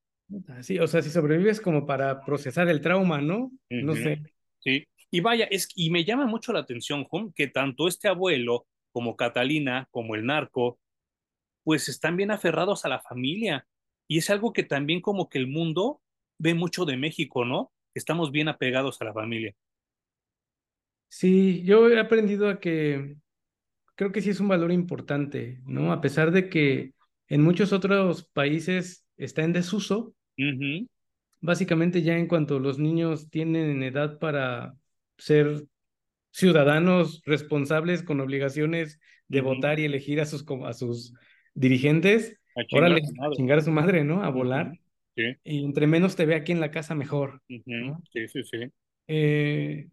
Sí, 0.62 0.78
o 0.78 0.86
sea, 0.86 1.02
si 1.02 1.10
sobrevives 1.10 1.60
como 1.60 1.84
para 1.84 2.24
procesar 2.24 2.68
el 2.68 2.80
trauma, 2.80 3.20
¿no? 3.20 3.52
No 3.68 3.94
sé. 3.94 4.22
Sí, 4.60 4.86
y 5.10 5.20
vaya, 5.20 5.44
es, 5.50 5.68
y 5.76 5.90
me 5.90 6.04
llama 6.04 6.26
mucho 6.26 6.52
la 6.52 6.60
atención, 6.60 7.04
Juan, 7.04 7.32
que 7.32 7.48
tanto 7.48 7.86
este 7.86 8.08
abuelo 8.08 8.66
como 8.90 9.16
Catalina, 9.16 9.86
como 9.90 10.14
el 10.14 10.24
narco, 10.24 10.78
pues 11.64 11.88
están 11.88 12.16
bien 12.16 12.30
aferrados 12.30 12.84
a 12.84 12.88
la 12.88 13.00
familia. 13.00 13.66
Y 14.06 14.18
es 14.18 14.30
algo 14.30 14.52
que 14.52 14.62
también 14.62 15.00
como 15.00 15.28
que 15.28 15.38
el 15.38 15.46
mundo 15.46 16.00
ve 16.38 16.54
mucho 16.54 16.84
de 16.84 16.96
México, 16.96 17.44
¿no? 17.44 17.72
Estamos 17.94 18.30
bien 18.30 18.48
apegados 18.48 19.00
a 19.00 19.04
la 19.06 19.12
familia. 19.12 19.54
Sí, 21.08 21.62
yo 21.64 21.88
he 21.88 21.98
aprendido 21.98 22.48
a 22.48 22.60
que 22.60 23.16
creo 23.94 24.12
que 24.12 24.20
sí 24.20 24.30
es 24.30 24.40
un 24.40 24.48
valor 24.48 24.72
importante, 24.72 25.60
¿no? 25.64 25.92
A 25.92 26.00
pesar 26.00 26.32
de 26.32 26.48
que 26.48 26.92
en 27.28 27.42
muchos 27.42 27.72
otros 27.72 28.24
países 28.24 29.06
está 29.16 29.42
en 29.42 29.52
desuso, 29.52 30.14
básicamente 31.40 32.02
ya 32.02 32.18
en 32.18 32.26
cuanto 32.26 32.58
los 32.58 32.78
niños 32.78 33.30
tienen 33.30 33.82
edad 33.82 34.18
para 34.18 34.74
ser 35.16 35.66
ciudadanos 36.32 37.22
responsables 37.24 38.02
con 38.02 38.20
obligaciones 38.20 38.98
de 39.28 39.40
votar 39.40 39.78
y 39.78 39.84
elegir 39.84 40.20
a 40.20 40.26
sus, 40.26 40.44
a 40.64 40.72
sus 40.72 41.14
dirigentes. 41.54 42.36
Órale, 42.72 43.00
a 43.00 43.30
chingar 43.32 43.58
a 43.58 43.62
su 43.62 43.70
madre, 43.70 44.04
¿no? 44.04 44.22
A 44.22 44.30
volar. 44.30 44.72
Sí. 45.16 45.22
Y 45.44 45.64
entre 45.64 45.86
menos 45.86 46.16
te 46.16 46.26
ve 46.26 46.34
aquí 46.34 46.52
en 46.52 46.60
la 46.60 46.70
casa, 46.70 46.94
mejor. 46.94 47.40
Sí, 47.48 48.28
sí, 48.28 48.42
sí. 48.42 48.58
Eh, 49.06 49.88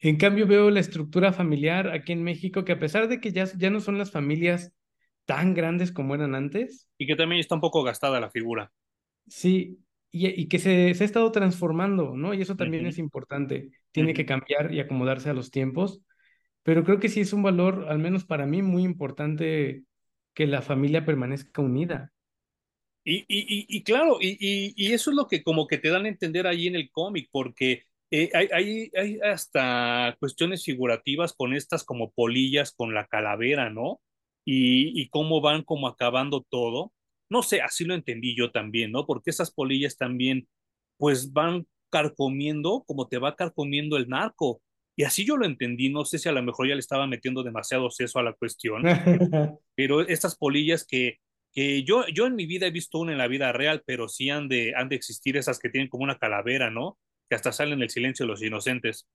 en 0.00 0.16
cambio, 0.16 0.46
veo 0.46 0.70
la 0.70 0.80
estructura 0.80 1.32
familiar 1.32 1.90
aquí 1.90 2.12
en 2.12 2.22
México, 2.22 2.64
que 2.64 2.72
a 2.72 2.78
pesar 2.78 3.08
de 3.08 3.20
que 3.20 3.32
ya, 3.32 3.44
ya 3.56 3.70
no 3.70 3.80
son 3.80 3.98
las 3.98 4.10
familias 4.10 4.72
tan 5.24 5.54
grandes 5.54 5.92
como 5.92 6.14
eran 6.14 6.34
antes. 6.34 6.88
Y 6.98 7.06
que 7.06 7.16
también 7.16 7.40
está 7.40 7.54
un 7.54 7.60
poco 7.60 7.82
gastada 7.82 8.20
la 8.20 8.30
figura. 8.30 8.72
Sí, 9.26 9.78
y, 10.10 10.48
que 10.48 10.58
se, 10.58 10.94
se, 10.94 11.04
ha 11.04 11.06
estado 11.06 11.30
transformando, 11.32 12.16
¿no? 12.16 12.32
Y 12.32 12.40
eso 12.40 12.56
también 12.56 12.86
es 12.86 12.98
importante. 12.98 13.70
Tiene 13.92 14.14
que 14.14 14.24
cambiar 14.24 14.72
y 14.72 14.80
acomodarse 14.80 15.28
a 15.28 15.34
los 15.34 15.50
tiempos. 15.50 16.00
Pero 16.62 16.84
creo 16.84 16.98
que 16.98 17.08
sí 17.08 17.20
es 17.20 17.32
un 17.32 17.42
valor, 17.42 17.86
al 17.88 17.98
menos 17.98 18.24
para 18.24 18.46
mí, 18.46 18.62
muy 18.62 18.84
importante 18.84 19.84
que 20.38 20.46
la 20.46 20.62
familia 20.62 21.04
permanezca 21.04 21.60
unida. 21.60 22.12
Y, 23.04 23.24
y, 23.26 23.66
y, 23.68 23.82
claro, 23.82 24.18
y, 24.20 24.92
eso 24.92 25.10
es 25.10 25.16
lo 25.16 25.26
que 25.26 25.42
como 25.42 25.66
que 25.66 25.78
te 25.78 25.88
dan 25.88 26.04
a 26.04 26.08
entender 26.08 26.46
ahí 26.46 26.68
en 26.68 26.76
el 26.76 26.92
cómic, 26.92 27.28
porque 27.32 27.82
eh, 28.12 28.30
hay, 28.32 28.46
hay, 28.52 28.90
hay, 28.96 29.18
hasta 29.18 30.16
cuestiones 30.20 30.62
figurativas 30.62 31.32
con 31.32 31.54
estas 31.54 31.82
como 31.82 32.12
polillas 32.12 32.72
con 32.72 32.94
la 32.94 33.08
calavera, 33.08 33.68
¿no? 33.68 34.00
Y, 34.44 35.02
y 35.02 35.08
cómo 35.08 35.40
van 35.40 35.64
como 35.64 35.88
acabando 35.88 36.46
todo. 36.48 36.92
No 37.28 37.42
sé, 37.42 37.60
así 37.60 37.84
lo 37.84 37.94
entendí 37.94 38.36
yo 38.36 38.52
también, 38.52 38.92
¿no? 38.92 39.06
Porque 39.06 39.30
esas 39.30 39.50
polillas 39.50 39.96
también, 39.96 40.46
pues 40.98 41.32
van 41.32 41.66
carcomiendo 41.90 42.84
como 42.86 43.08
te 43.08 43.18
va 43.18 43.34
carcomiendo 43.34 43.96
el 43.96 44.08
narco. 44.08 44.62
Y 44.98 45.04
así 45.04 45.24
yo 45.24 45.36
lo 45.36 45.46
entendí, 45.46 45.90
no 45.90 46.04
sé 46.04 46.18
si 46.18 46.28
a 46.28 46.32
lo 46.32 46.42
mejor 46.42 46.66
ya 46.66 46.74
le 46.74 46.80
estaba 46.80 47.06
metiendo 47.06 47.44
demasiado 47.44 47.88
seso 47.88 48.18
a 48.18 48.24
la 48.24 48.32
cuestión, 48.32 48.82
pero 49.76 50.00
estas 50.00 50.36
polillas 50.36 50.84
que 50.84 51.18
que 51.52 51.82
yo, 51.84 52.06
yo 52.08 52.26
en 52.26 52.36
mi 52.36 52.46
vida 52.46 52.66
he 52.66 52.70
visto 52.70 52.98
una 52.98 53.12
en 53.12 53.18
la 53.18 53.28
vida 53.28 53.52
real, 53.52 53.82
pero 53.86 54.08
sí 54.08 54.30
han 54.30 54.48
de, 54.48 54.74
han 54.76 54.88
de 54.88 54.96
existir 54.96 55.36
esas 55.36 55.58
que 55.58 55.70
tienen 55.70 55.88
como 55.88 56.04
una 56.04 56.18
calavera, 56.18 56.70
¿no? 56.70 56.98
Que 57.28 57.36
hasta 57.36 57.52
salen 57.52 57.82
el 57.82 57.90
silencio 57.90 58.26
de 58.26 58.28
los 58.28 58.42
inocentes. 58.42 59.08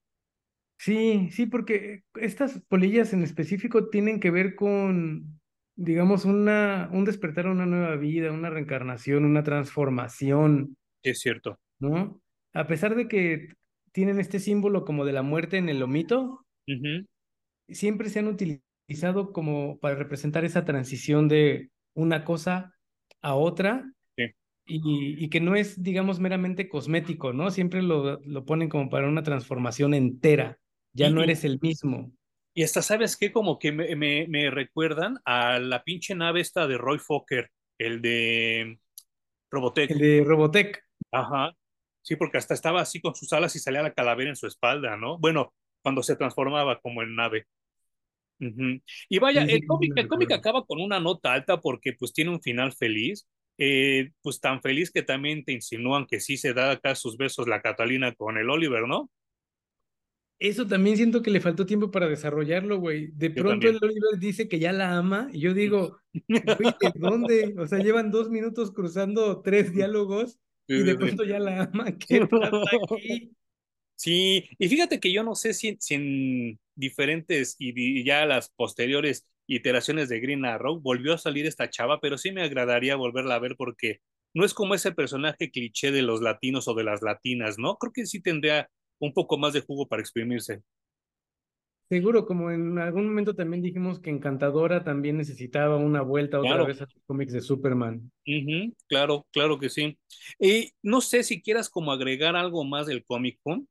Sí, 0.80 1.30
sí, 1.32 1.46
porque 1.46 2.04
estas 2.16 2.62
polillas 2.68 3.14
en 3.14 3.24
específico 3.24 3.90
tienen 3.90 4.20
que 4.20 4.32
ver 4.32 4.56
con, 4.56 5.40
digamos, 5.76 6.26
una, 6.26 6.90
un 6.92 7.06
despertar 7.06 7.48
a 7.48 7.52
una 7.52 7.66
nueva 7.66 7.96
vida, 7.96 8.32
una 8.32 8.50
reencarnación, 8.50 9.26
una 9.26 9.44
transformación. 9.44 10.76
Es 11.04 11.20
cierto. 11.20 11.60
¿No? 11.80 12.22
A 12.54 12.68
pesar 12.68 12.96
de 12.96 13.08
que 13.08 13.54
tienen 13.94 14.20
este 14.20 14.40
símbolo 14.40 14.84
como 14.84 15.06
de 15.06 15.14
la 15.14 15.22
muerte 15.22 15.58
en 15.58 15.70
el 15.70 15.80
lomito, 15.80 16.46
siempre 17.70 18.10
se 18.10 18.20
han 18.20 18.28
utilizado 18.28 19.32
como 19.32 19.80
para 19.80 19.96
representar 19.96 20.44
esa 20.44 20.66
transición 20.66 21.30
de 21.30 21.70
una 21.94 22.26
cosa 22.26 22.74
a 23.22 23.36
otra 23.36 23.90
y, 24.66 25.24
y, 25.24 25.30
que 25.30 25.42
no 25.42 25.56
es, 25.56 25.84
digamos, 25.84 26.20
meramente 26.20 26.70
cosmético, 26.70 27.34
¿no? 27.34 27.52
Siempre 27.52 27.82
lo, 27.82 28.20
lo 28.22 28.46
ponen 28.46 28.70
como 28.70 28.90
para 28.90 29.10
una 29.10 29.24
transformación 29.24 29.94
entera, 29.94 30.58
ya 30.94 31.10
no 31.10 31.22
eres 31.22 31.44
el 31.44 31.60
mismo. 31.60 32.12
Y 32.54 32.64
hasta, 32.64 32.82
¿sabes 32.82 33.18
qué? 33.18 33.32
Como 33.32 33.60
que 33.60 33.72
me, 33.72 33.96
me, 33.96 34.28
me, 34.28 34.50
recuerdan 34.52 35.18
a 35.26 35.60
la 35.60 35.84
pinche 35.84 36.16
nave 36.16 36.40
esta 36.40 36.68
de 36.68 36.78
Roy 36.78 37.00
Fokker, 37.00 37.50
el 37.78 38.02
de 38.02 38.80
Robotech. 39.52 39.92
El 39.92 39.98
de 39.98 40.24
Robotech. 40.24 40.82
Ajá. 41.12 41.54
Sí, 42.04 42.18
porque 42.18 42.38
hasta 42.38 42.54
estaba 42.54 42.82
así 42.82 43.02
con 43.02 43.16
sus 43.16 43.32
alas 43.34 43.56
y 43.56 43.60
salía 43.60 43.82
la 43.82 43.94
calavera 43.94 44.30
en 44.30 44.36
su 44.36 44.46
espalda, 44.46 44.98
¿no? 44.98 45.18
Bueno, 45.18 45.54
cuando 45.82 46.04
se 46.04 46.16
transformaba 46.16 46.80
como 46.82 47.02
en 47.02 47.16
nave. 47.16 47.48
Y 49.10 49.20
vaya, 49.20 49.44
el 49.44 49.66
cómic, 49.66 49.94
el 49.96 50.08
cómic 50.08 50.32
acaba 50.34 50.66
con 50.66 50.82
una 50.82 51.00
nota 51.00 51.32
alta 51.32 51.62
porque 51.62 51.94
pues 51.94 52.12
tiene 52.12 52.32
un 52.32 52.42
final 52.42 52.74
feliz, 52.74 53.26
eh, 53.58 54.12
pues 54.22 54.42
tan 54.42 54.62
feliz 54.62 54.92
que 54.92 55.02
también 55.02 55.46
te 55.46 55.54
insinúan 55.54 56.06
que 56.06 56.20
sí 56.20 56.36
se 56.36 56.54
da 56.54 56.72
acá 56.72 56.94
sus 56.96 57.16
besos 57.16 57.48
la 57.48 57.62
Catalina 57.62 58.14
con 58.14 58.38
el 58.38 58.50
Oliver, 58.50 58.86
¿no? 58.86 59.10
Eso 60.40 60.68
también 60.68 60.98
siento 60.98 61.22
que 61.22 61.32
le 61.32 61.40
faltó 61.40 61.66
tiempo 61.66 61.90
para 61.90 62.10
desarrollarlo, 62.10 62.80
güey. 62.80 63.12
De 63.14 63.30
pronto 63.30 63.70
el 63.70 63.78
Oliver 63.82 64.20
dice 64.20 64.50
que 64.50 64.60
ya 64.60 64.74
la 64.74 64.98
ama 64.98 65.30
y 65.32 65.40
yo 65.40 65.54
digo, 65.54 66.00
güey, 66.28 66.74
¿de 66.82 66.92
dónde? 66.96 67.56
O 67.58 67.66
sea, 67.66 67.80
llevan 67.80 68.12
dos 68.12 68.30
minutos 68.30 68.74
cruzando 68.74 69.42
tres 69.42 69.72
diálogos 69.72 70.42
y 70.68 70.84
de 70.84 70.96
pronto 70.96 71.24
ya 71.24 71.40
la 71.40 71.64
ama. 71.64 71.98
¿Qué 71.98 72.26
pasa 72.28 72.64
aquí? 72.94 73.32
Sí, 73.96 74.50
y 74.58 74.70
fíjate 74.70 75.00
que 75.00 75.14
yo 75.14 75.24
no 75.24 75.36
sé 75.36 75.54
si, 75.54 75.78
si 75.80 75.94
en 75.96 76.60
diferentes 76.76 77.56
y, 77.60 78.04
ya 78.04 78.26
las 78.26 78.50
posteriores 78.50 79.28
iteraciones 79.48 80.10
de 80.10 80.20
Green 80.20 80.46
Arrow 80.46 80.80
volvió 80.82 81.14
a 81.14 81.18
salir 81.18 81.46
esta 81.46 81.70
chava, 81.70 82.00
pero 82.02 82.18
sí 82.18 82.32
me 82.32 82.44
agradaría 82.44 82.96
volverla 82.96 83.36
a 83.36 83.40
ver 83.40 83.56
porque 83.56 84.00
no 84.34 84.46
es 84.46 84.54
como 84.54 84.74
ese 84.74 84.92
personaje 84.92 85.52
cliché 85.52 85.92
de 85.92 86.02
los 86.02 86.22
latinos 86.22 86.68
o 86.68 86.74
de 86.74 86.84
las 86.84 87.02
latinas, 87.02 87.58
¿no? 87.60 87.78
Creo 87.78 87.94
que 87.94 88.06
sí 88.06 88.22
tendría 88.22 88.70
un 89.00 89.14
poco 89.14 89.38
más 89.38 89.54
de 89.54 89.62
jugo 89.62 89.88
para 89.88 90.02
exprimirse. 90.02 90.62
Seguro, 91.90 92.26
como 92.26 92.50
en 92.50 92.80
algún 92.80 93.06
momento 93.06 93.36
también 93.36 93.62
dijimos 93.62 94.00
que 94.00 94.10
Encantadora 94.10 94.84
también 94.84 95.18
necesitaba 95.18 95.78
una 95.78 96.02
vuelta 96.02 96.40
otra 96.40 96.64
vez 96.64 96.82
a 96.82 96.86
los 96.86 97.04
cómics 97.06 97.34
de 97.34 97.42
Superman. 97.42 98.12
claro, 98.88 99.28
claro 99.32 99.60
que 99.60 99.70
sí. 99.70 99.98
Y 100.40 100.72
no 100.82 101.02
sé 101.02 101.24
si 101.24 101.42
quieras 101.42 101.70
como 101.70 101.92
agregar 101.92 102.36
algo 102.36 102.64
más 102.64 102.88
del 102.88 103.04
cómic 103.04 103.40
con. 103.44 103.68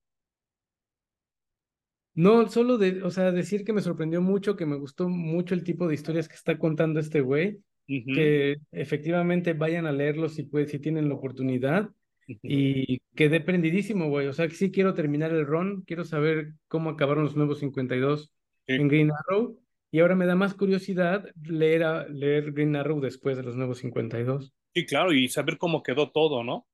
No, 2.15 2.49
solo 2.49 2.77
de, 2.77 3.03
o 3.03 3.11
sea, 3.11 3.33
decir 3.33 3.65
que 3.65 3.73
me 3.73 3.81
sorprendió 3.81 4.21
mucho, 4.21 4.55
que 4.55 4.67
me 4.67 4.77
gustó 4.77 5.09
mucho 5.09 5.55
el 5.55 5.65
tipo 5.65 5.89
de 5.89 5.95
historias 5.95 6.29
que 6.29 6.35
está 6.35 6.59
contando 6.59 7.01
este 7.01 7.23
güey, 7.23 7.59
que 7.87 8.59
efectivamente 8.71 9.55
vayan 9.55 9.87
a 9.87 9.93
leerlos 9.93 10.35
si, 10.35 10.43
pues, 10.43 10.71
si 10.71 10.79
tienen 10.79 11.09
la 11.09 11.15
oportunidad. 11.15 11.91
Y 12.27 13.01
quedé 13.15 13.41
prendidísimo, 13.41 14.09
güey. 14.09 14.27
O 14.27 14.33
sea, 14.33 14.49
que 14.49 14.55
sí 14.55 14.71
quiero 14.71 14.95
terminar 14.95 15.33
el 15.33 15.47
run, 15.47 15.83
quiero 15.83 16.05
saber 16.05 16.53
cómo 16.69 16.91
acabaron 16.91 17.25
los 17.25 17.37
nuevos 17.37 17.59
52 17.59 18.33
en 18.67 18.89
Green 18.89 19.11
Arrow. 19.11 19.59
Y 19.91 20.01
ahora 20.01 20.15
me 20.15 20.27
da 20.27 20.35
más 20.35 20.55
curiosidad 20.55 21.29
leer, 21.43 21.85
a, 21.85 22.09
leer 22.09 22.53
Green 22.53 22.77
Arrow 22.77 23.01
después 23.01 23.37
de 23.37 23.43
los 23.43 23.57
nuevos 23.57 23.79
52. 23.79 24.53
Sí, 24.75 24.87
claro, 24.87 25.13
y 25.13 25.29
saber 25.29 25.59
cómo 25.59 25.83
quedó 25.83 26.11
todo, 26.11 26.43
¿no? 26.43 26.67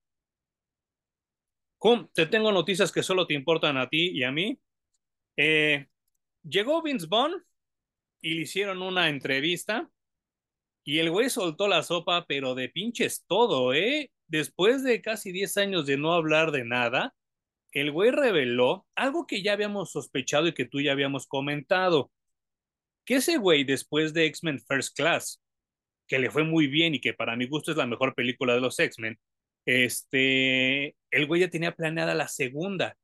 te 2.13 2.27
tengo 2.27 2.51
noticias 2.51 2.91
que 2.91 3.05
solo 3.05 3.27
te 3.27 3.35
importan 3.35 3.77
a 3.77 3.89
ti 3.89 4.11
y 4.11 4.25
a 4.25 4.33
mí. 4.33 4.59
Eh, 5.37 5.87
llegó 6.43 6.83
Vince 6.83 7.07
Vaughn 7.09 7.45
y 8.21 8.35
le 8.35 8.43
hicieron 8.43 8.83
una 8.83 9.09
entrevista 9.09 9.89
y 10.89 10.99
el 10.99 11.11
güey 11.11 11.31
soltó 11.31 11.69
la 11.69 11.83
sopa, 11.83 12.25
pero 12.27 12.55
de 12.55 12.69
pinches 12.69 13.25
todo, 13.27 13.75
¿eh? 13.75 14.11
Después 14.29 14.85
de 14.85 15.01
casi 15.03 15.33
10 15.33 15.57
años 15.57 15.87
de 15.87 15.97
no 15.97 16.13
hablar 16.13 16.53
de 16.53 16.65
nada, 16.65 17.15
el 17.73 17.93
güey 17.93 18.11
reveló 18.11 18.87
algo 18.95 19.27
que 19.27 19.43
ya 19.43 19.55
habíamos 19.55 19.93
sospechado 19.93 20.47
y 20.49 20.55
que 20.55 20.67
tú 20.67 20.81
ya 20.81 20.93
habíamos 20.93 21.27
comentado. 21.27 22.11
Que 23.05 23.17
ese 23.17 23.39
güey, 23.39 23.65
después 23.65 24.15
de 24.15 24.27
X-Men 24.27 24.61
First 24.61 24.97
Class, 24.97 25.43
que 26.07 26.19
le 26.19 26.31
fue 26.31 26.45
muy 26.45 26.67
bien 26.67 26.95
y 26.95 27.01
que 27.01 27.15
para 27.15 27.37
mi 27.37 27.47
gusto 27.47 27.71
es 27.71 27.77
la 27.77 27.87
mejor 27.87 28.15
película 28.15 28.55
de 28.55 28.61
los 28.61 28.79
X-Men, 28.79 29.19
este, 29.67 30.97
el 31.11 31.27
güey 31.27 31.43
ya 31.43 31.51
tenía 31.51 31.75
planeada 31.75 32.15
la 32.15 32.29
segunda 32.29 32.97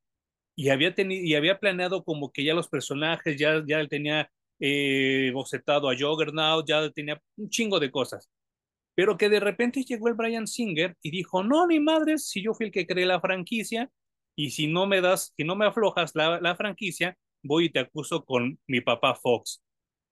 y 0.56 0.70
había, 0.70 0.94
y 0.96 1.34
había 1.34 1.58
planeado 1.58 2.04
como 2.04 2.32
que 2.32 2.44
ya 2.44 2.54
los 2.54 2.68
personajes, 2.68 3.36
ya, 3.38 3.62
ya 3.66 3.86
tenía 3.88 4.30
eh, 4.60 5.30
bocetado 5.34 5.90
a 5.90 5.96
Juggernaut, 5.96 6.66
ya 6.66 6.90
tenía 6.90 7.20
un 7.36 7.50
chingo 7.50 7.80
de 7.80 7.90
cosas. 7.90 8.30
Pero 8.94 9.16
que 9.16 9.28
de 9.28 9.40
repente 9.40 9.82
llegó 9.82 10.08
el 10.08 10.14
Brian 10.14 10.46
Singer 10.46 10.96
y 11.02 11.10
dijo, 11.10 11.42
no, 11.42 11.66
mi 11.66 11.80
madre, 11.80 12.18
si 12.18 12.42
yo 12.42 12.54
fui 12.54 12.66
el 12.66 12.72
que 12.72 12.86
creé 12.86 13.06
la 13.06 13.20
franquicia, 13.20 13.90
y 14.36 14.50
si 14.50 14.66
no 14.66 14.86
me 14.86 15.00
das, 15.00 15.32
si 15.36 15.44
no 15.44 15.56
me 15.56 15.66
aflojas 15.66 16.14
la, 16.14 16.40
la 16.40 16.56
franquicia, 16.56 17.16
voy 17.42 17.66
y 17.66 17.70
te 17.70 17.80
acuso 17.80 18.24
con 18.24 18.58
mi 18.66 18.80
papá 18.80 19.14
Fox. 19.14 19.62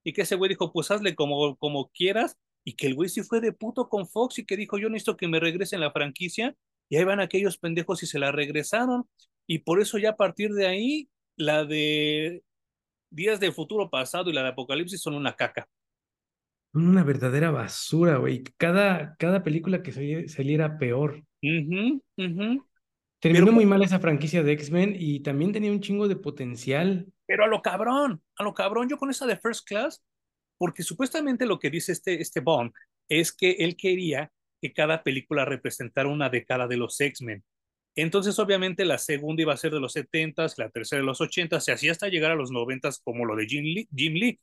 Y 0.04 0.12
que 0.12 0.22
ese 0.22 0.36
güey 0.36 0.50
dijo, 0.50 0.72
pues 0.72 0.90
hazle 0.90 1.14
como, 1.14 1.56
como 1.56 1.90
quieras, 1.90 2.36
y 2.64 2.74
que 2.74 2.86
el 2.86 2.94
güey 2.94 3.08
sí 3.08 3.22
fue 3.22 3.40
de 3.40 3.52
puto 3.52 3.88
con 3.88 4.06
Fox 4.06 4.38
y 4.38 4.44
que 4.44 4.56
dijo, 4.56 4.78
yo 4.78 4.88
necesito 4.88 5.16
que 5.16 5.28
me 5.28 5.40
regresen 5.40 5.80
la 5.80 5.92
franquicia, 5.92 6.56
y 6.88 6.96
ahí 6.96 7.04
van 7.04 7.20
aquellos 7.20 7.58
pendejos 7.58 8.02
y 8.02 8.06
se 8.06 8.18
la 8.18 8.32
regresaron. 8.32 9.08
Y 9.46 9.60
por 9.60 9.80
eso 9.80 9.98
ya 9.98 10.10
a 10.10 10.16
partir 10.16 10.52
de 10.52 10.66
ahí, 10.66 11.08
la 11.36 11.64
de 11.64 12.44
Días 13.10 13.40
del 13.40 13.52
Futuro 13.52 13.90
Pasado 13.90 14.30
y 14.30 14.32
la 14.32 14.42
de 14.42 14.50
Apocalipsis 14.50 15.00
son 15.00 15.14
una 15.14 15.34
caca. 15.34 15.68
Una 16.74 17.04
verdadera 17.04 17.50
basura, 17.50 18.16
güey. 18.16 18.42
Cada, 18.56 19.14
cada 19.16 19.42
película 19.42 19.82
que 19.82 19.92
saliera 20.28 20.78
peor. 20.78 21.22
Terminó 23.20 23.52
muy 23.52 23.66
mal 23.66 23.82
esa 23.82 24.00
franquicia 24.00 24.42
de 24.42 24.52
X-Men 24.52 24.96
y 24.98 25.20
también 25.20 25.52
tenía 25.52 25.70
un 25.70 25.80
chingo 25.80 26.08
de 26.08 26.16
potencial. 26.16 27.06
Pero 27.26 27.44
a 27.44 27.46
lo 27.46 27.62
cabrón, 27.62 28.22
a 28.36 28.42
lo 28.42 28.54
cabrón, 28.54 28.88
yo 28.88 28.96
con 28.96 29.10
esa 29.10 29.26
de 29.26 29.36
First 29.36 29.66
Class, 29.66 30.02
porque 30.58 30.82
supuestamente 30.82 31.46
lo 31.46 31.58
que 31.58 31.70
dice 31.70 31.92
este, 31.92 32.20
este 32.20 32.40
Bond 32.40 32.72
es 33.08 33.32
que 33.32 33.52
él 33.52 33.76
quería 33.76 34.32
que 34.60 34.72
cada 34.72 35.02
película 35.02 35.44
representara 35.44 36.08
una 36.08 36.30
década 36.30 36.66
de 36.66 36.76
los 36.76 37.00
X-Men. 37.00 37.44
Entonces, 37.94 38.38
obviamente, 38.38 38.84
la 38.84 38.96
segunda 38.96 39.42
iba 39.42 39.52
a 39.52 39.56
ser 39.56 39.72
de 39.72 39.80
los 39.80 39.94
70s, 39.94 40.54
la 40.56 40.70
tercera 40.70 41.00
de 41.00 41.06
los 41.06 41.20
80s, 41.20 41.68
y 41.68 41.70
así 41.72 41.88
hasta 41.88 42.08
llegar 42.08 42.30
a 42.30 42.36
los 42.36 42.50
90s, 42.50 43.00
como 43.04 43.26
lo 43.26 43.36
de 43.36 43.46
Jim 43.46 43.64
Lee, 43.64 43.88
Jim 43.94 44.14
Lee. 44.14 44.40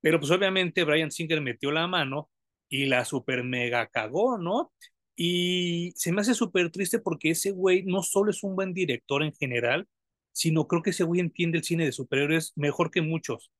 Pero 0.00 0.18
pues 0.20 0.30
obviamente 0.30 0.84
Brian 0.84 1.10
Singer 1.10 1.40
metió 1.40 1.70
la 1.72 1.86
mano 1.86 2.30
y 2.68 2.86
la 2.86 3.04
super 3.04 3.44
mega 3.44 3.86
cagó, 3.88 4.38
¿no? 4.38 4.72
Y 5.16 5.92
se 5.96 6.12
me 6.12 6.20
hace 6.20 6.34
súper 6.34 6.70
triste 6.70 7.00
porque 7.00 7.30
ese 7.30 7.50
güey 7.50 7.82
no 7.82 8.02
solo 8.02 8.30
es 8.30 8.44
un 8.44 8.54
buen 8.54 8.72
director 8.72 9.22
en 9.22 9.32
general, 9.32 9.88
sino 10.32 10.68
creo 10.68 10.82
que 10.82 10.90
ese 10.90 11.04
güey 11.04 11.20
entiende 11.20 11.58
el 11.58 11.64
cine 11.64 11.84
de 11.84 11.92
superhéroes 11.92 12.52
mejor 12.56 12.90
que 12.90 13.02
muchos. 13.02 13.50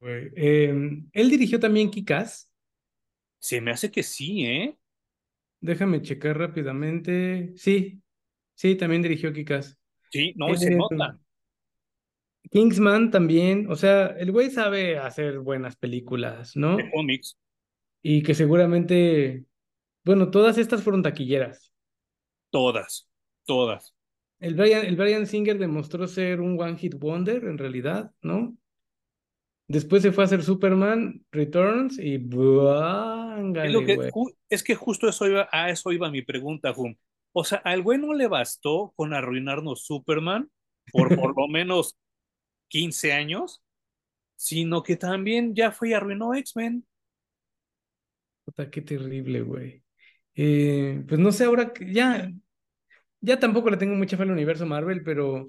Em, 0.00 1.08
él 1.12 1.30
dirigió 1.30 1.60
también 1.60 1.90
Kikas. 1.90 2.50
Se 3.38 3.60
me 3.60 3.70
hace 3.70 3.90
que 3.90 4.02
sí, 4.02 4.44
¿eh? 4.44 4.78
Déjame 5.60 6.02
checar 6.02 6.38
rápidamente. 6.38 7.52
Sí, 7.56 8.02
sí, 8.54 8.76
también 8.76 9.02
dirigió 9.02 9.32
Kikas. 9.32 9.78
Sí, 10.10 10.32
no, 10.36 10.54
se 10.56 10.74
nota. 10.74 11.18
Kingsman 12.50 13.10
también, 13.10 13.70
o 13.70 13.76
sea, 13.76 14.06
el 14.06 14.32
güey 14.32 14.50
sabe 14.50 14.98
hacer 14.98 15.38
buenas 15.38 15.76
películas, 15.76 16.56
¿no? 16.56 16.76
De 16.76 16.90
cómics. 16.90 17.38
Y 18.02 18.22
que 18.22 18.34
seguramente, 18.34 19.44
bueno, 20.04 20.30
todas 20.30 20.58
estas 20.58 20.82
fueron 20.82 21.02
taquilleras. 21.02 21.72
Todas, 22.50 23.08
todas. 23.46 23.94
El 24.40 24.54
Brian, 24.54 24.84
el 24.84 24.96
Brian 24.96 25.26
Singer 25.26 25.58
demostró 25.58 26.08
ser 26.08 26.40
un 26.40 26.60
one 26.60 26.76
hit 26.76 26.94
wonder 26.98 27.44
en 27.44 27.58
realidad, 27.58 28.10
¿no? 28.22 28.56
Después 29.68 30.02
se 30.02 30.10
fue 30.10 30.24
a 30.24 30.26
hacer 30.26 30.42
Superman 30.42 31.24
Returns 31.30 32.00
y 32.00 32.14
es, 32.14 33.86
que, 33.86 34.10
es 34.48 34.62
que 34.64 34.74
justo 34.74 35.08
eso 35.08 35.28
iba, 35.28 35.48
a 35.52 35.70
eso 35.70 35.92
iba 35.92 36.10
mi 36.10 36.22
pregunta, 36.22 36.74
Jum. 36.74 36.96
O 37.32 37.44
sea, 37.44 37.58
al 37.58 37.82
güey 37.82 37.96
no 37.96 38.12
le 38.12 38.26
bastó 38.26 38.92
con 38.96 39.14
arruinarnos 39.14 39.84
Superman 39.84 40.50
por 40.90 41.14
por 41.14 41.36
lo 41.36 41.46
menos 41.46 41.96
15 42.70 43.12
años, 43.12 43.62
sino 44.36 44.82
que 44.82 44.96
también 44.96 45.54
ya 45.54 45.72
fue 45.72 45.90
y 45.90 45.92
arruinó 45.94 46.34
X-Men. 46.34 46.86
Puta, 48.44 48.70
qué 48.70 48.80
terrible, 48.82 49.42
güey. 49.42 49.82
Eh, 50.34 51.04
pues 51.08 51.20
no 51.20 51.32
sé, 51.32 51.44
ahora 51.44 51.72
que 51.72 51.92
ya, 51.92 52.30
ya 53.20 53.38
tampoco 53.40 53.70
le 53.70 53.76
tengo 53.76 53.94
mucha 53.94 54.16
fe 54.16 54.22
al 54.24 54.30
universo 54.30 54.66
Marvel, 54.66 55.02
pero 55.04 55.46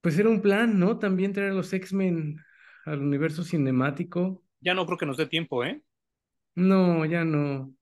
pues 0.00 0.18
era 0.18 0.28
un 0.28 0.40
plan, 0.40 0.78
¿no? 0.78 0.98
También 0.98 1.32
traer 1.32 1.52
a 1.52 1.54
los 1.54 1.72
X-Men 1.72 2.38
al 2.84 3.00
universo 3.00 3.44
cinemático. 3.44 4.42
Ya 4.60 4.74
no 4.74 4.86
creo 4.86 4.98
que 4.98 5.06
nos 5.06 5.16
dé 5.16 5.26
tiempo, 5.26 5.64
¿eh? 5.64 5.82
No, 6.54 7.04
ya 7.06 7.24
no. 7.24 7.74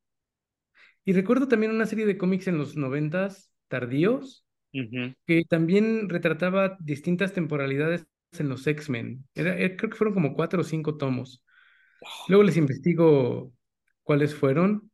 Y 1.04 1.12
recuerdo 1.12 1.48
también 1.48 1.72
una 1.72 1.86
serie 1.86 2.06
de 2.06 2.18
cómics 2.18 2.48
en 2.48 2.58
los 2.58 2.76
noventas, 2.76 3.52
tardíos, 3.68 4.46
que 4.72 5.44
también 5.48 6.08
retrataba 6.08 6.76
distintas 6.80 7.32
temporalidades 7.32 8.06
en 8.38 8.48
los 8.48 8.66
X-Men. 8.66 9.24
Eh, 9.34 9.76
creo 9.76 9.90
que 9.90 9.96
fueron 9.96 10.14
como 10.14 10.34
cuatro 10.34 10.60
o 10.60 10.64
cinco 10.64 10.96
tomos. 10.96 11.42
Luego 12.28 12.44
les 12.44 12.56
investigo 12.56 13.52
cuáles 14.02 14.34
fueron, 14.34 14.90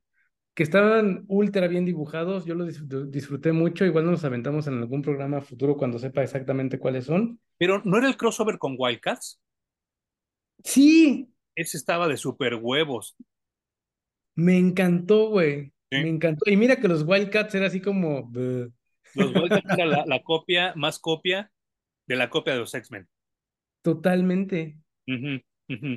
que 0.55 0.63
estaban 0.63 1.25
ultra 1.29 1.67
bien 1.67 1.85
dibujados. 1.85 2.45
Yo 2.47 2.55
los 2.55 2.81
disfruté 3.11 3.53
mucho. 3.53 3.85
Igual 3.85 4.07
nos 4.07 4.25
aventamos 4.25 4.67
en 4.67 4.79
algún 4.79 5.03
programa 5.03 5.41
futuro 5.41 5.77
cuando 5.77 5.99
sepa 5.99 6.23
exactamente 6.23 6.79
cuáles 6.79 7.05
son. 7.07 7.41
Pero 7.59 7.83
¿no 7.85 7.99
era 7.99 8.09
el 8.09 8.17
crossover 8.17 8.59
con 8.59 8.77
Wildcats? 8.79 9.41
Sí. 10.63 11.29
Ese 11.57 11.77
estaba 11.77 12.09
de 12.09 12.17
super 12.17 12.57
huevos. 12.57 13.17
Me 14.35 14.59
encantó, 14.59 15.29
güey. 15.29 15.73
Me 15.91 16.09
encantó. 16.09 16.51
Y 16.51 16.57
mira 16.57 16.77
que 16.77 16.89
los 16.89 17.05
Wildcats 17.07 17.55
era 17.55 17.67
así 17.67 17.81
como. 17.81 18.31
Los 19.15 19.33
era 19.79 20.05
la, 20.07 20.23
copia, 20.23 20.73
más 20.77 20.99
copia 20.99 21.51
de 22.07 22.17
la 22.17 22.31
copia 22.31 22.55
de 22.55 22.61
los 22.61 22.75
X-Men. 22.75 23.09
Totalmente. 23.83 24.79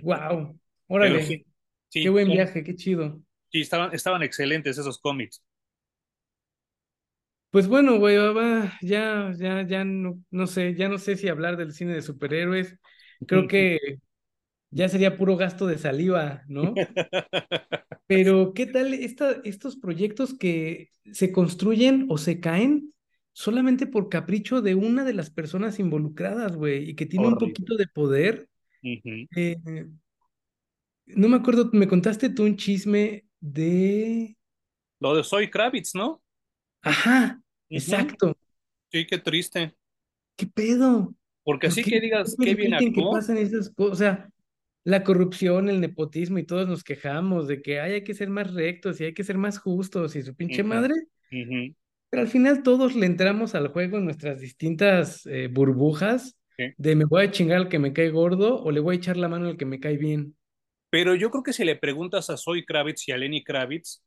Wow. 0.03 0.59
Órale. 0.88 1.45
qué 1.91 2.09
buen 2.09 2.30
viaje, 2.30 2.63
qué 2.63 2.76
chido. 2.76 3.22
Sí, 3.51 3.61
estaban, 3.61 3.93
estaban 3.93 4.24
excelentes 4.24 4.78
esos 4.78 4.99
cómics. 4.99 5.43
Pues 7.49 7.68
bueno, 7.68 7.97
güey, 7.97 8.18
ya, 8.82 9.32
ya, 9.38 9.65
ya 9.65 9.84
no, 9.86 10.22
no 10.32 10.47
sé, 10.47 10.76
ya 10.76 10.89
no 10.89 10.97
sé 10.97 11.15
si 11.15 11.30
hablar 11.30 11.57
del 11.57 11.74
cine 11.74 11.93
de 11.93 12.01
superhéroes. 12.01 12.78
Creo 13.26 13.47
que 13.47 13.99
ya 14.70 14.89
sería 14.89 15.18
puro 15.18 15.38
gasto 15.38 15.65
de 15.65 15.78
saliva, 15.78 16.43
¿no? 16.47 16.74
Pero, 18.07 18.53
¿qué 18.53 18.65
tal 18.65 18.93
esta, 18.93 19.41
estos 19.43 19.78
proyectos 19.78 20.34
que 20.38 20.89
se 21.11 21.32
construyen 21.32 22.05
o 22.09 22.18
se 22.18 22.39
caen 22.39 22.93
solamente 23.38 23.85
por 23.85 24.09
capricho 24.09 24.63
de 24.63 24.73
una 24.73 25.03
de 25.03 25.13
las 25.13 25.29
personas 25.29 25.77
involucradas, 25.77 26.55
güey, 26.55 26.89
y 26.89 26.95
que 26.95 27.05
tiene 27.05 27.27
un 27.27 27.38
poquito 27.38 27.75
de 27.75 27.85
poder? 27.85 28.49
Eh, 28.81 29.55
no 31.05 31.29
me 31.29 31.38
acuerdo, 31.38 31.69
me 31.71 31.88
contaste 31.88 32.31
tú 32.31 32.45
un 32.45 32.57
chisme 32.57 33.25
de... 33.39 34.35
Lo 34.99 35.15
de 35.15 35.23
Soy 35.23 35.51
Kravitz, 35.51 35.93
¿no? 35.93 36.23
Ajá, 36.81 37.39
exacto. 37.69 38.35
Sí, 38.91 39.05
qué 39.05 39.19
triste. 39.19 39.75
¿Qué 40.35 40.47
pedo? 40.47 41.13
Porque 41.43 41.67
así 41.67 41.83
que 41.83 42.01
digas, 42.01 42.35
qué 42.39 42.55
bien 42.55 42.73
actuó. 42.73 42.91
que 42.91 43.17
pasan 43.17 43.38
esas 43.38 43.69
cosas? 43.69 43.93
O 43.93 43.95
sea, 43.97 44.29
la 44.83 45.03
corrupción, 45.03 45.69
el 45.69 45.79
nepotismo 45.79 46.39
y 46.39 46.43
todos 46.43 46.67
nos 46.67 46.83
quejamos 46.83 47.47
de 47.47 47.61
que 47.61 47.81
hay 47.81 48.03
que 48.03 48.15
ser 48.15 48.31
más 48.31 48.51
rectos 48.51 48.99
y 48.99 49.03
hay 49.03 49.13
que 49.13 49.23
ser 49.23 49.38
más 49.38 49.59
justos 49.59 50.15
y 50.15 50.23
su 50.23 50.35
pinche 50.35 50.63
madre. 50.63 50.95
Pero 52.10 52.22
al 52.22 52.28
final 52.28 52.64
todos 52.64 52.95
le 52.95 53.05
entramos 53.05 53.55
al 53.55 53.68
juego 53.68 53.97
en 53.97 54.05
nuestras 54.05 54.39
distintas 54.39 55.26
eh, 55.26 55.47
burbujas 55.51 56.38
de 56.78 56.95
me 56.95 57.05
voy 57.05 57.26
a 57.26 57.32
chingar 57.32 57.58
al 57.58 57.70
que 57.70 57.80
me 57.80 57.93
cae 57.93 58.10
gordo 58.10 58.62
o 58.64 58.72
le 58.72 58.80
voy 58.80 58.95
a 58.95 58.97
echar 58.97 59.18
la 59.18 59.28
mano 59.28 59.47
al 59.47 59.58
que 59.58 59.66
me 59.66 59.80
cae 59.80 59.97
bien. 59.97 60.36
Pero 60.89 61.16
yo 61.16 61.30
creo 61.30 61.43
que 61.43 61.53
si 61.53 61.66
le 61.66 61.76
preguntas 61.76 62.30
a 62.30 62.38
Zoe 62.38 62.66
Kravitz 62.66 63.08
y 63.08 63.12
a 63.12 63.18
Lenny 63.18 63.43
Kravitz, 63.43 64.03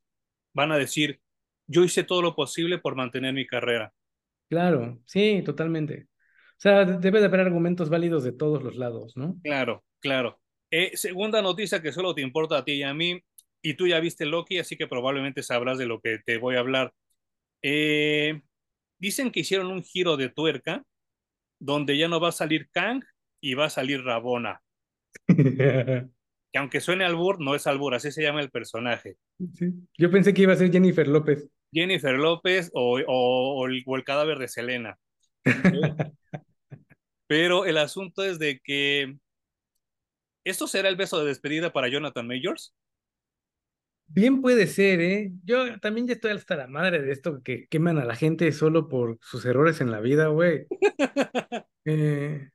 van 0.52 0.72
a 0.72 0.78
decir, 0.78 1.20
yo 1.66 1.84
hice 1.84 2.02
todo 2.02 2.22
lo 2.22 2.34
posible 2.34 2.78
por 2.78 2.96
mantener 2.96 3.34
mi 3.34 3.46
carrera. 3.46 3.92
Claro, 4.48 5.00
sí, 5.06 5.42
totalmente. 5.44 6.08
O 6.12 6.60
sea, 6.60 6.84
debe 6.84 7.20
de 7.20 7.26
haber 7.26 7.40
argumentos 7.40 7.88
válidos 7.88 8.24
de 8.24 8.32
todos 8.32 8.62
los 8.62 8.76
lados, 8.76 9.16
¿no? 9.16 9.36
Claro, 9.42 9.84
claro. 10.00 10.40
Eh, 10.70 10.96
segunda 10.96 11.40
noticia 11.42 11.80
que 11.80 11.92
solo 11.92 12.14
te 12.14 12.22
importa 12.22 12.58
a 12.58 12.64
ti 12.64 12.72
y 12.72 12.82
a 12.82 12.92
mí, 12.92 13.22
y 13.62 13.74
tú 13.74 13.86
ya 13.86 14.00
viste 14.00 14.26
Loki, 14.26 14.58
así 14.58 14.76
que 14.76 14.86
probablemente 14.86 15.42
sabrás 15.42 15.78
de 15.78 15.86
lo 15.86 16.00
que 16.00 16.18
te 16.24 16.38
voy 16.38 16.56
a 16.56 16.60
hablar. 16.60 16.92
Eh, 17.62 18.40
dicen 18.98 19.30
que 19.30 19.40
hicieron 19.40 19.68
un 19.68 19.82
giro 19.82 20.16
de 20.16 20.28
tuerca 20.28 20.84
donde 21.58 21.96
ya 21.98 22.08
no 22.08 22.20
va 22.20 22.28
a 22.28 22.32
salir 22.32 22.68
Kang 22.70 23.02
y 23.40 23.54
va 23.54 23.66
a 23.66 23.70
salir 23.70 24.02
Rabona. 24.02 24.62
que 25.28 26.58
aunque 26.58 26.80
suene 26.80 27.04
albur, 27.04 27.40
no 27.40 27.54
es 27.54 27.66
albur, 27.66 27.94
así 27.94 28.10
se 28.10 28.22
llama 28.22 28.40
el 28.40 28.50
personaje. 28.50 29.16
Yo 29.98 30.10
pensé 30.10 30.34
que 30.34 30.42
iba 30.42 30.52
a 30.52 30.56
ser 30.56 30.72
Jennifer 30.72 31.06
López. 31.06 31.48
Jennifer 31.72 32.16
López 32.16 32.70
o, 32.74 33.00
o 33.06 33.66
el 33.66 34.04
cadáver 34.04 34.38
de 34.38 34.48
Selena. 34.48 34.98
Pero 37.26 37.64
el 37.64 37.78
asunto 37.78 38.24
es 38.24 38.38
de 38.38 38.58
que 38.58 39.16
¿Esto 40.44 40.66
será 40.66 40.88
el 40.88 40.96
beso 40.96 41.18
de 41.18 41.26
despedida 41.26 41.72
para 41.72 41.88
Jonathan 41.88 42.26
Majors? 42.26 42.74
Bien 44.12 44.42
puede 44.42 44.66
ser, 44.66 45.00
¿eh? 45.00 45.32
Yo 45.44 45.78
también 45.78 46.08
ya 46.08 46.14
estoy 46.14 46.32
hasta 46.32 46.56
la 46.56 46.66
madre 46.66 47.00
de 47.00 47.12
esto 47.12 47.42
que 47.44 47.68
queman 47.68 47.96
a 47.98 48.04
la 48.04 48.16
gente 48.16 48.50
solo 48.50 48.88
por 48.88 49.18
sus 49.22 49.44
errores 49.44 49.80
en 49.80 49.92
la 49.92 50.00
vida, 50.00 50.26
güey. 50.26 50.66
eh, 51.84 52.50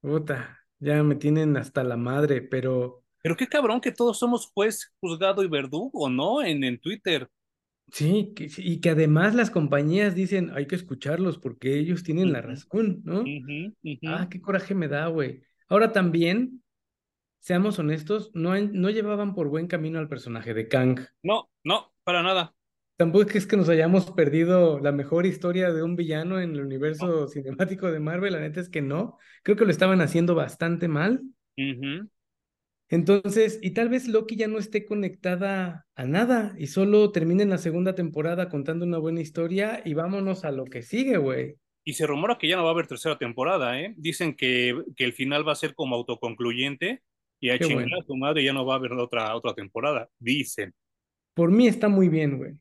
puta, 0.00 0.60
ya 0.78 1.02
me 1.02 1.16
tienen 1.16 1.58
hasta 1.58 1.84
la 1.84 1.98
madre, 1.98 2.40
pero... 2.40 3.04
Pero 3.22 3.36
qué 3.36 3.46
cabrón 3.46 3.82
que 3.82 3.92
todos 3.92 4.18
somos 4.18 4.50
juez, 4.54 4.94
juzgado 5.00 5.42
y 5.42 5.48
verdugo, 5.48 6.08
¿no? 6.08 6.42
En, 6.42 6.64
en 6.64 6.78
Twitter. 6.78 7.28
Sí, 7.92 8.34
y 8.38 8.80
que 8.80 8.90
además 8.90 9.34
las 9.34 9.50
compañías 9.50 10.14
dicen, 10.14 10.52
hay 10.54 10.66
que 10.66 10.74
escucharlos 10.74 11.36
porque 11.38 11.78
ellos 11.78 12.02
tienen 12.02 12.32
la 12.32 12.40
razón, 12.40 13.02
¿no? 13.04 13.24
Ah, 14.06 14.28
qué 14.30 14.40
coraje 14.40 14.74
me 14.74 14.88
da, 14.88 15.08
güey. 15.08 15.42
Ahora 15.68 15.92
también 15.92 16.63
seamos 17.44 17.78
honestos, 17.78 18.30
no, 18.32 18.58
no 18.58 18.88
llevaban 18.88 19.34
por 19.34 19.48
buen 19.48 19.66
camino 19.66 19.98
al 19.98 20.08
personaje 20.08 20.54
de 20.54 20.66
Kang. 20.66 21.00
No, 21.22 21.50
no, 21.62 21.92
para 22.02 22.22
nada. 22.22 22.54
Tampoco 22.96 23.32
es 23.34 23.46
que 23.46 23.58
nos 23.58 23.68
hayamos 23.68 24.10
perdido 24.12 24.80
la 24.80 24.92
mejor 24.92 25.26
historia 25.26 25.70
de 25.70 25.82
un 25.82 25.94
villano 25.94 26.40
en 26.40 26.54
el 26.54 26.62
universo 26.62 27.28
cinemático 27.28 27.92
de 27.92 28.00
Marvel, 28.00 28.32
la 28.32 28.40
neta 28.40 28.60
es 28.60 28.70
que 28.70 28.80
no. 28.80 29.18
Creo 29.42 29.58
que 29.58 29.66
lo 29.66 29.70
estaban 29.70 30.00
haciendo 30.00 30.34
bastante 30.34 30.88
mal. 30.88 31.20
Entonces, 32.88 33.58
y 33.60 33.72
tal 33.72 33.90
vez 33.90 34.08
Loki 34.08 34.36
ya 34.36 34.48
no 34.48 34.58
esté 34.58 34.86
conectada 34.86 35.86
a 35.96 36.04
nada 36.06 36.54
y 36.56 36.68
solo 36.68 37.12
termine 37.12 37.42
en 37.42 37.50
la 37.50 37.58
segunda 37.58 37.94
temporada 37.94 38.48
contando 38.48 38.86
una 38.86 38.96
buena 38.96 39.20
historia 39.20 39.82
y 39.84 39.92
vámonos 39.92 40.46
a 40.46 40.50
lo 40.50 40.64
que 40.64 40.80
sigue, 40.80 41.18
güey. 41.18 41.56
Y 41.84 41.92
se 41.92 42.06
rumora 42.06 42.38
que 42.38 42.48
ya 42.48 42.56
no 42.56 42.62
va 42.62 42.70
a 42.70 42.72
haber 42.72 42.86
tercera 42.86 43.18
temporada, 43.18 43.78
¿eh? 43.78 43.92
Dicen 43.98 44.34
que, 44.34 44.82
que 44.96 45.04
el 45.04 45.12
final 45.12 45.46
va 45.46 45.52
a 45.52 45.56
ser 45.56 45.74
como 45.74 45.94
autoconcluyente 45.96 47.02
y 47.40 47.50
a 47.50 47.58
chingar 47.58 47.88
a 48.00 48.04
tu 48.04 48.16
madre 48.16 48.42
ya 48.42 48.52
no 48.52 48.64
va 48.64 48.74
a 48.74 48.76
haber 48.76 48.92
otra, 48.92 49.34
otra 49.34 49.54
temporada, 49.54 50.08
dicen. 50.18 50.72
Por 51.34 51.50
mí 51.50 51.66
está 51.66 51.88
muy 51.88 52.08
bien, 52.08 52.38
güey. 52.38 52.54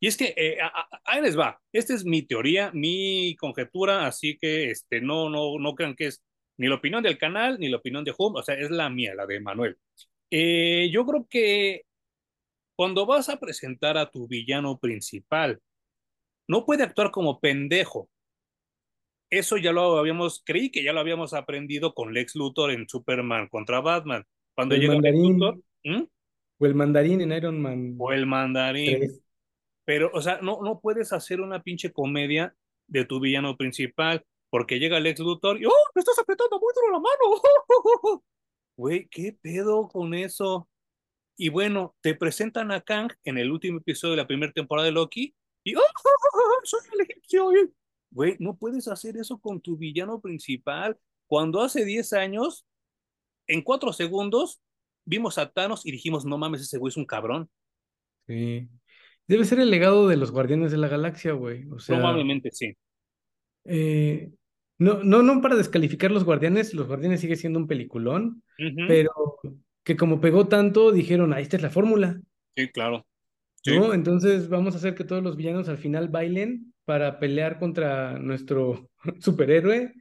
Y 0.00 0.06
es 0.06 0.16
que 0.16 0.34
eh, 0.36 0.58
ahí 1.04 1.20
les 1.20 1.36
va. 1.36 1.60
Esta 1.72 1.94
es 1.94 2.04
mi 2.04 2.22
teoría, 2.22 2.70
mi 2.72 3.34
conjetura, 3.36 4.06
así 4.06 4.38
que 4.38 4.70
este, 4.70 5.00
no, 5.00 5.28
no, 5.28 5.58
no 5.58 5.74
crean 5.74 5.96
que 5.96 6.06
es 6.06 6.22
ni 6.58 6.68
la 6.68 6.76
opinión 6.76 7.02
del 7.02 7.18
canal, 7.18 7.58
ni 7.58 7.68
la 7.68 7.78
opinión 7.78 8.04
de 8.04 8.14
Home, 8.16 8.38
o 8.40 8.42
sea, 8.42 8.54
es 8.54 8.70
la 8.70 8.88
mía, 8.88 9.14
la 9.14 9.26
de 9.26 9.40
Manuel. 9.40 9.76
Eh, 10.30 10.90
yo 10.92 11.04
creo 11.04 11.26
que 11.28 11.82
cuando 12.76 13.04
vas 13.04 13.28
a 13.28 13.40
presentar 13.40 13.98
a 13.98 14.10
tu 14.10 14.28
villano 14.28 14.78
principal, 14.78 15.60
no 16.48 16.64
puede 16.64 16.84
actuar 16.84 17.10
como 17.10 17.40
pendejo 17.40 18.08
eso 19.32 19.56
ya 19.56 19.72
lo 19.72 19.96
habíamos, 19.96 20.42
creí 20.44 20.70
que 20.70 20.84
ya 20.84 20.92
lo 20.92 21.00
habíamos 21.00 21.32
aprendido 21.32 21.94
con 21.94 22.12
Lex 22.12 22.36
Luthor 22.36 22.70
en 22.70 22.86
Superman 22.86 23.48
contra 23.48 23.80
Batman. 23.80 24.24
Cuando 24.54 24.76
llega 24.76 24.94
Lex 24.94 25.18
Luthor. 25.18 25.58
O 26.58 26.66
el 26.66 26.74
mandarín 26.74 27.22
en 27.22 27.32
Iron 27.32 27.60
Man. 27.60 27.96
O 27.98 28.12
el 28.12 28.26
mandarín. 28.26 29.22
Pero, 29.84 30.10
o 30.12 30.20
sea, 30.20 30.38
no, 30.42 30.60
no 30.62 30.80
puedes 30.80 31.12
hacer 31.14 31.40
una 31.40 31.62
pinche 31.62 31.92
comedia 31.92 32.54
de 32.86 33.06
tu 33.06 33.20
villano 33.20 33.56
principal. 33.56 34.24
porque 34.50 34.78
llega 34.78 34.98
el 34.98 35.06
ex 35.06 35.18
Luthor 35.18 35.58
y 35.58 35.64
¡oh! 35.64 35.72
¡Me 35.94 36.00
estás 36.00 36.18
apretando 36.18 36.60
muy 36.60 36.72
duro 36.74 36.92
la 36.92 37.00
mano! 37.00 38.22
Güey, 38.76 39.08
¿qué 39.08 39.36
pedo 39.40 39.88
con 39.88 40.12
eso? 40.12 40.68
Y 41.38 41.48
bueno, 41.48 41.94
te 42.02 42.14
presentan 42.14 42.70
a 42.70 42.82
Kang 42.82 43.10
en 43.24 43.38
el 43.38 43.50
último 43.50 43.78
episodio 43.78 44.12
de 44.12 44.16
la 44.18 44.26
primera 44.26 44.52
temporada 44.52 44.86
de 44.86 44.92
Loki 44.92 45.34
y 45.64 45.74
¡oh! 45.74 45.80
¡Soy 46.64 46.80
el 46.92 47.00
egipcio! 47.00 47.50
Güey, 48.12 48.36
no 48.38 48.56
puedes 48.56 48.88
hacer 48.88 49.16
eso 49.16 49.38
con 49.38 49.60
tu 49.60 49.76
villano 49.76 50.20
principal. 50.20 50.98
Cuando 51.26 51.62
hace 51.62 51.84
10 51.84 52.12
años, 52.12 52.66
en 53.46 53.62
4 53.62 53.92
segundos, 53.92 54.60
vimos 55.04 55.38
a 55.38 55.50
Thanos 55.50 55.86
y 55.86 55.92
dijimos, 55.92 56.24
no 56.24 56.38
mames, 56.38 56.60
ese 56.60 56.78
güey 56.78 56.90
es 56.90 56.96
un 56.96 57.06
cabrón. 57.06 57.48
Sí. 58.26 58.68
Debe 59.26 59.44
ser 59.44 59.60
el 59.60 59.70
legado 59.70 60.08
de 60.08 60.16
los 60.16 60.30
Guardianes 60.30 60.70
de 60.70 60.78
la 60.78 60.88
Galaxia, 60.88 61.32
güey. 61.32 61.66
O 61.70 61.78
sea, 61.78 61.96
Probablemente 61.96 62.50
sí. 62.50 62.76
Eh, 63.64 64.30
no, 64.78 65.02
no, 65.02 65.22
no 65.22 65.40
para 65.40 65.56
descalificar 65.56 66.10
los 66.10 66.24
Guardianes, 66.24 66.74
los 66.74 66.88
Guardianes 66.88 67.20
sigue 67.20 67.36
siendo 67.36 67.58
un 67.58 67.66
peliculón, 67.68 68.42
pero 68.88 69.38
que 69.84 69.96
como 69.96 70.20
pegó 70.20 70.48
tanto, 70.48 70.92
dijeron, 70.92 71.32
ahí 71.32 71.44
esta 71.44 71.56
es 71.56 71.62
la 71.62 71.70
fórmula. 71.70 72.20
Sí, 72.56 72.68
claro. 72.68 73.06
¿No? 73.64 73.94
Entonces 73.94 74.48
vamos 74.48 74.74
a 74.74 74.78
hacer 74.78 74.94
que 74.94 75.04
todos 75.04 75.22
los 75.22 75.36
villanos 75.36 75.68
al 75.68 75.78
final 75.78 76.08
bailen 76.08 76.71
para 76.84 77.18
pelear 77.18 77.58
contra 77.58 78.18
nuestro 78.18 78.90
superhéroe. 79.20 79.92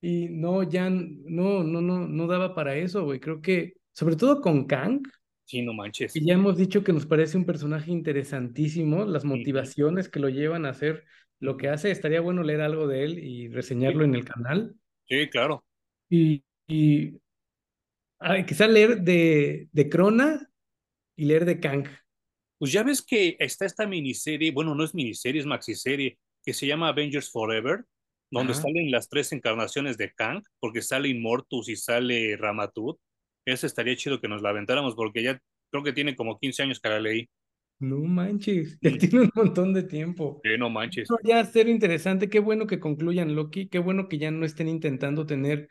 Y 0.00 0.28
no, 0.28 0.62
ya 0.62 0.90
no, 0.90 1.64
no, 1.64 1.80
no, 1.80 2.06
no 2.06 2.26
daba 2.26 2.54
para 2.54 2.76
eso, 2.76 3.04
güey. 3.04 3.20
Creo 3.20 3.40
que, 3.40 3.74
sobre 3.92 4.16
todo 4.16 4.40
con 4.40 4.66
Kang. 4.66 5.00
Sí, 5.46 5.62
no 5.62 5.72
manches. 5.72 6.14
Y 6.16 6.26
ya 6.26 6.34
hemos 6.34 6.56
dicho 6.56 6.84
que 6.84 6.92
nos 6.92 7.06
parece 7.06 7.36
un 7.36 7.46
personaje 7.46 7.90
interesantísimo, 7.90 9.04
las 9.04 9.24
motivaciones 9.24 10.08
que 10.08 10.20
lo 10.20 10.28
llevan 10.28 10.66
a 10.66 10.70
hacer 10.70 11.04
lo 11.40 11.56
que 11.56 11.68
hace. 11.68 11.90
Estaría 11.90 12.20
bueno 12.20 12.42
leer 12.42 12.60
algo 12.60 12.86
de 12.86 13.04
él 13.04 13.18
y 13.18 13.48
reseñarlo 13.48 14.04
en 14.04 14.14
el 14.14 14.24
canal. 14.24 14.74
Sí, 15.06 15.28
claro. 15.28 15.64
Y, 16.08 16.42
y 16.66 17.18
quizá 18.46 18.66
leer 18.66 19.00
de, 19.02 19.68
de 19.72 19.88
Crona 19.88 20.48
y 21.16 21.26
leer 21.26 21.44
de 21.44 21.60
Kang. 21.60 21.86
Pues 22.58 22.72
ya 22.72 22.82
ves 22.82 23.02
que 23.02 23.36
está 23.38 23.66
esta 23.66 23.86
miniserie, 23.86 24.52
bueno, 24.52 24.74
no 24.74 24.84
es 24.84 24.94
miniserie, 24.94 25.40
es 25.40 25.46
maxiserie, 25.46 26.18
que 26.44 26.54
se 26.54 26.66
llama 26.66 26.88
Avengers 26.88 27.30
Forever, 27.30 27.84
donde 28.30 28.54
salen 28.54 28.90
las 28.90 29.08
tres 29.08 29.32
encarnaciones 29.32 29.96
de 29.96 30.12
Kang, 30.12 30.42
porque 30.58 30.82
sale 30.82 31.08
Immortus 31.08 31.68
y 31.68 31.76
sale 31.76 32.36
Ramatut. 32.36 32.98
Ese 33.44 33.66
estaría 33.66 33.96
chido 33.96 34.20
que 34.20 34.28
nos 34.28 34.42
la 34.42 34.50
aventáramos, 34.50 34.94
porque 34.94 35.22
ya 35.22 35.40
creo 35.70 35.84
que 35.84 35.92
tiene 35.92 36.16
como 36.16 36.38
15 36.38 36.62
años 36.62 36.80
que 36.80 36.88
la 36.88 37.00
leí. 37.00 37.28
No 37.78 37.98
manches, 37.98 38.78
ya 38.82 38.96
tiene 38.96 39.22
un 39.22 39.30
montón 39.34 39.72
de 39.72 39.84
tiempo. 39.84 40.40
Sí, 40.42 40.50
no 40.58 40.70
manches. 40.70 41.08
ya 41.22 41.44
ser 41.44 41.68
interesante, 41.68 42.28
qué 42.28 42.40
bueno 42.40 42.66
que 42.66 42.80
concluyan 42.80 43.34
Loki, 43.34 43.68
qué 43.68 43.78
bueno 43.78 44.08
que 44.08 44.18
ya 44.18 44.30
no 44.30 44.46
estén 44.46 44.68
intentando 44.68 45.26
tener 45.26 45.68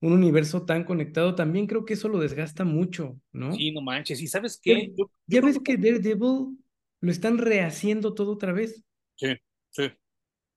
un 0.00 0.12
universo 0.12 0.64
tan 0.64 0.84
conectado, 0.84 1.34
también 1.34 1.66
creo 1.66 1.84
que 1.84 1.94
eso 1.94 2.08
lo 2.08 2.18
desgasta 2.18 2.64
mucho, 2.64 3.18
¿no? 3.32 3.52
Sí, 3.52 3.72
no 3.72 3.80
manches. 3.80 4.20
¿Y 4.20 4.26
sabes 4.26 4.60
qué? 4.62 4.92
ya 5.26 5.40
ves 5.40 5.58
que 5.58 5.76
Daredevil 5.76 6.58
lo 7.00 7.10
están 7.10 7.38
rehaciendo 7.38 8.14
todo 8.14 8.32
otra 8.32 8.52
vez. 8.52 8.84
Sí, 9.14 9.34
sí. 9.70 9.90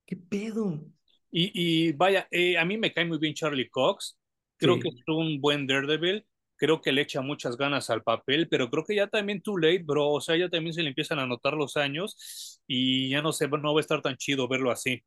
¿Qué 0.10 0.16
pedo? 0.16 0.84
Y, 1.30 1.52
y 1.54 1.92
vaya, 1.92 2.28
eh, 2.32 2.58
a 2.58 2.66
mí 2.66 2.80
me 2.80 2.92
cae 2.92 3.06
muy 3.06 3.20
bien 3.20 3.36
Charlie 3.36 3.70
Cox. 3.70 4.18
Creo 4.58 4.80
que 4.80 4.88
es 4.88 5.04
un 5.06 5.40
buen 5.40 5.68
Daredevil. 5.68 6.26
Creo 6.56 6.82
que 6.82 6.92
le 6.92 7.02
echa 7.02 7.22
muchas 7.22 7.56
ganas 7.56 7.92
al 7.92 8.02
papel, 8.02 8.50
pero 8.50 8.72
creo 8.72 8.84
que 8.84 8.96
ya 8.96 9.06
también 9.06 9.44
too 9.44 9.60
late, 9.60 9.84
bro. 9.84 10.10
O 10.10 10.20
sea, 10.20 10.36
ya 10.36 10.50
también 10.50 10.74
se 10.74 10.82
le 10.82 10.90
empiezan 10.90 11.20
a 11.20 11.28
notar 11.28 11.54
los 11.54 11.78
años 11.78 12.60
y 12.66 13.10
ya 13.10 13.22
no 13.22 13.32
sé, 13.32 13.48
no 13.48 13.72
va 13.72 13.80
a 13.80 13.82
estar 13.82 14.02
tan 14.02 14.18
chido 14.18 14.48
verlo 14.48 14.72
así. 14.72 15.04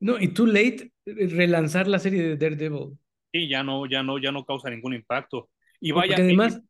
No, 0.00 0.18
y 0.18 0.28
too 0.28 0.46
late 0.46 0.90
eh, 1.04 1.26
relanzar 1.26 1.88
la 1.88 1.98
serie 1.98 2.22
de 2.22 2.36
Daredevil. 2.38 2.96
Sí, 3.30 3.48
ya 3.48 3.62
no, 3.62 3.84
ya 3.84 4.02
no, 4.02 4.18
ya 4.18 4.32
no 4.32 4.46
causa 4.46 4.70
ningún 4.70 4.94
impacto. 4.94 5.50
Y 5.78 5.92
vaya. 5.92 6.16
Porque 6.16 6.22
además, 6.22 6.62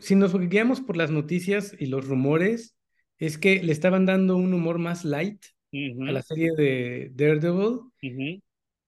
si 0.00 0.16
nos 0.16 0.36
guiamos 0.36 0.80
por 0.80 0.96
las 0.96 1.12
noticias 1.12 1.76
y 1.78 1.86
los 1.86 2.08
rumores, 2.08 2.76
es 3.18 3.38
que 3.38 3.62
le 3.62 3.70
estaban 3.70 4.04
dando 4.04 4.36
un 4.36 4.52
humor 4.52 4.80
más 4.80 5.04
light 5.04 5.44
a 5.72 6.12
la 6.12 6.22
serie 6.22 6.52
de 6.56 7.10
Daredevil. 7.14 7.80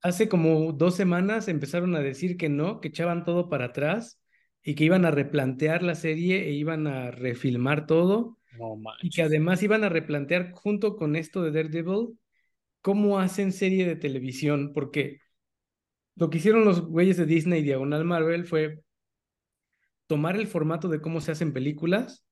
Hace 0.03 0.29
como 0.29 0.73
dos 0.73 0.95
semanas 0.95 1.49
empezaron 1.49 1.95
a 1.95 2.01
decir 2.01 2.37
que 2.37 2.49
no, 2.49 2.81
que 2.81 2.89
echaban 2.89 3.25
todo 3.25 3.49
para 3.49 3.67
atrás 3.67 4.19
y 4.63 4.75
que 4.75 4.85
iban 4.85 5.05
a 5.05 5.11
replantear 5.11 5.83
la 5.83 5.95
serie 5.95 6.49
e 6.49 6.53
iban 6.53 6.87
a 6.87 7.11
refilmar 7.11 7.87
todo. 7.87 8.39
No 8.59 8.77
y 9.03 9.11
que 9.11 9.23
además 9.23 9.63
iban 9.63 9.85
a 9.85 9.89
replantear 9.89 10.53
junto 10.53 10.97
con 10.97 11.17
esto 11.17 11.43
de 11.43 11.53
Daredevil 11.53 12.19
cómo 12.81 13.19
hacen 13.19 13.53
serie 13.53 13.87
de 13.87 13.97
televisión, 13.97 14.73
porque 14.73 15.21
lo 16.17 16.31
que 16.31 16.39
hicieron 16.39 16.65
los 16.65 16.87
güeyes 16.87 17.17
de 17.17 17.27
Disney 17.27 17.63
Diagonal 17.63 18.05
Marvel 18.05 18.45
fue 18.45 18.83
tomar 20.07 20.37
el 20.37 20.47
formato 20.47 20.89
de 20.89 21.01
cómo 21.01 21.21
se 21.21 21.33
hacen 21.33 21.53
películas 21.53 22.25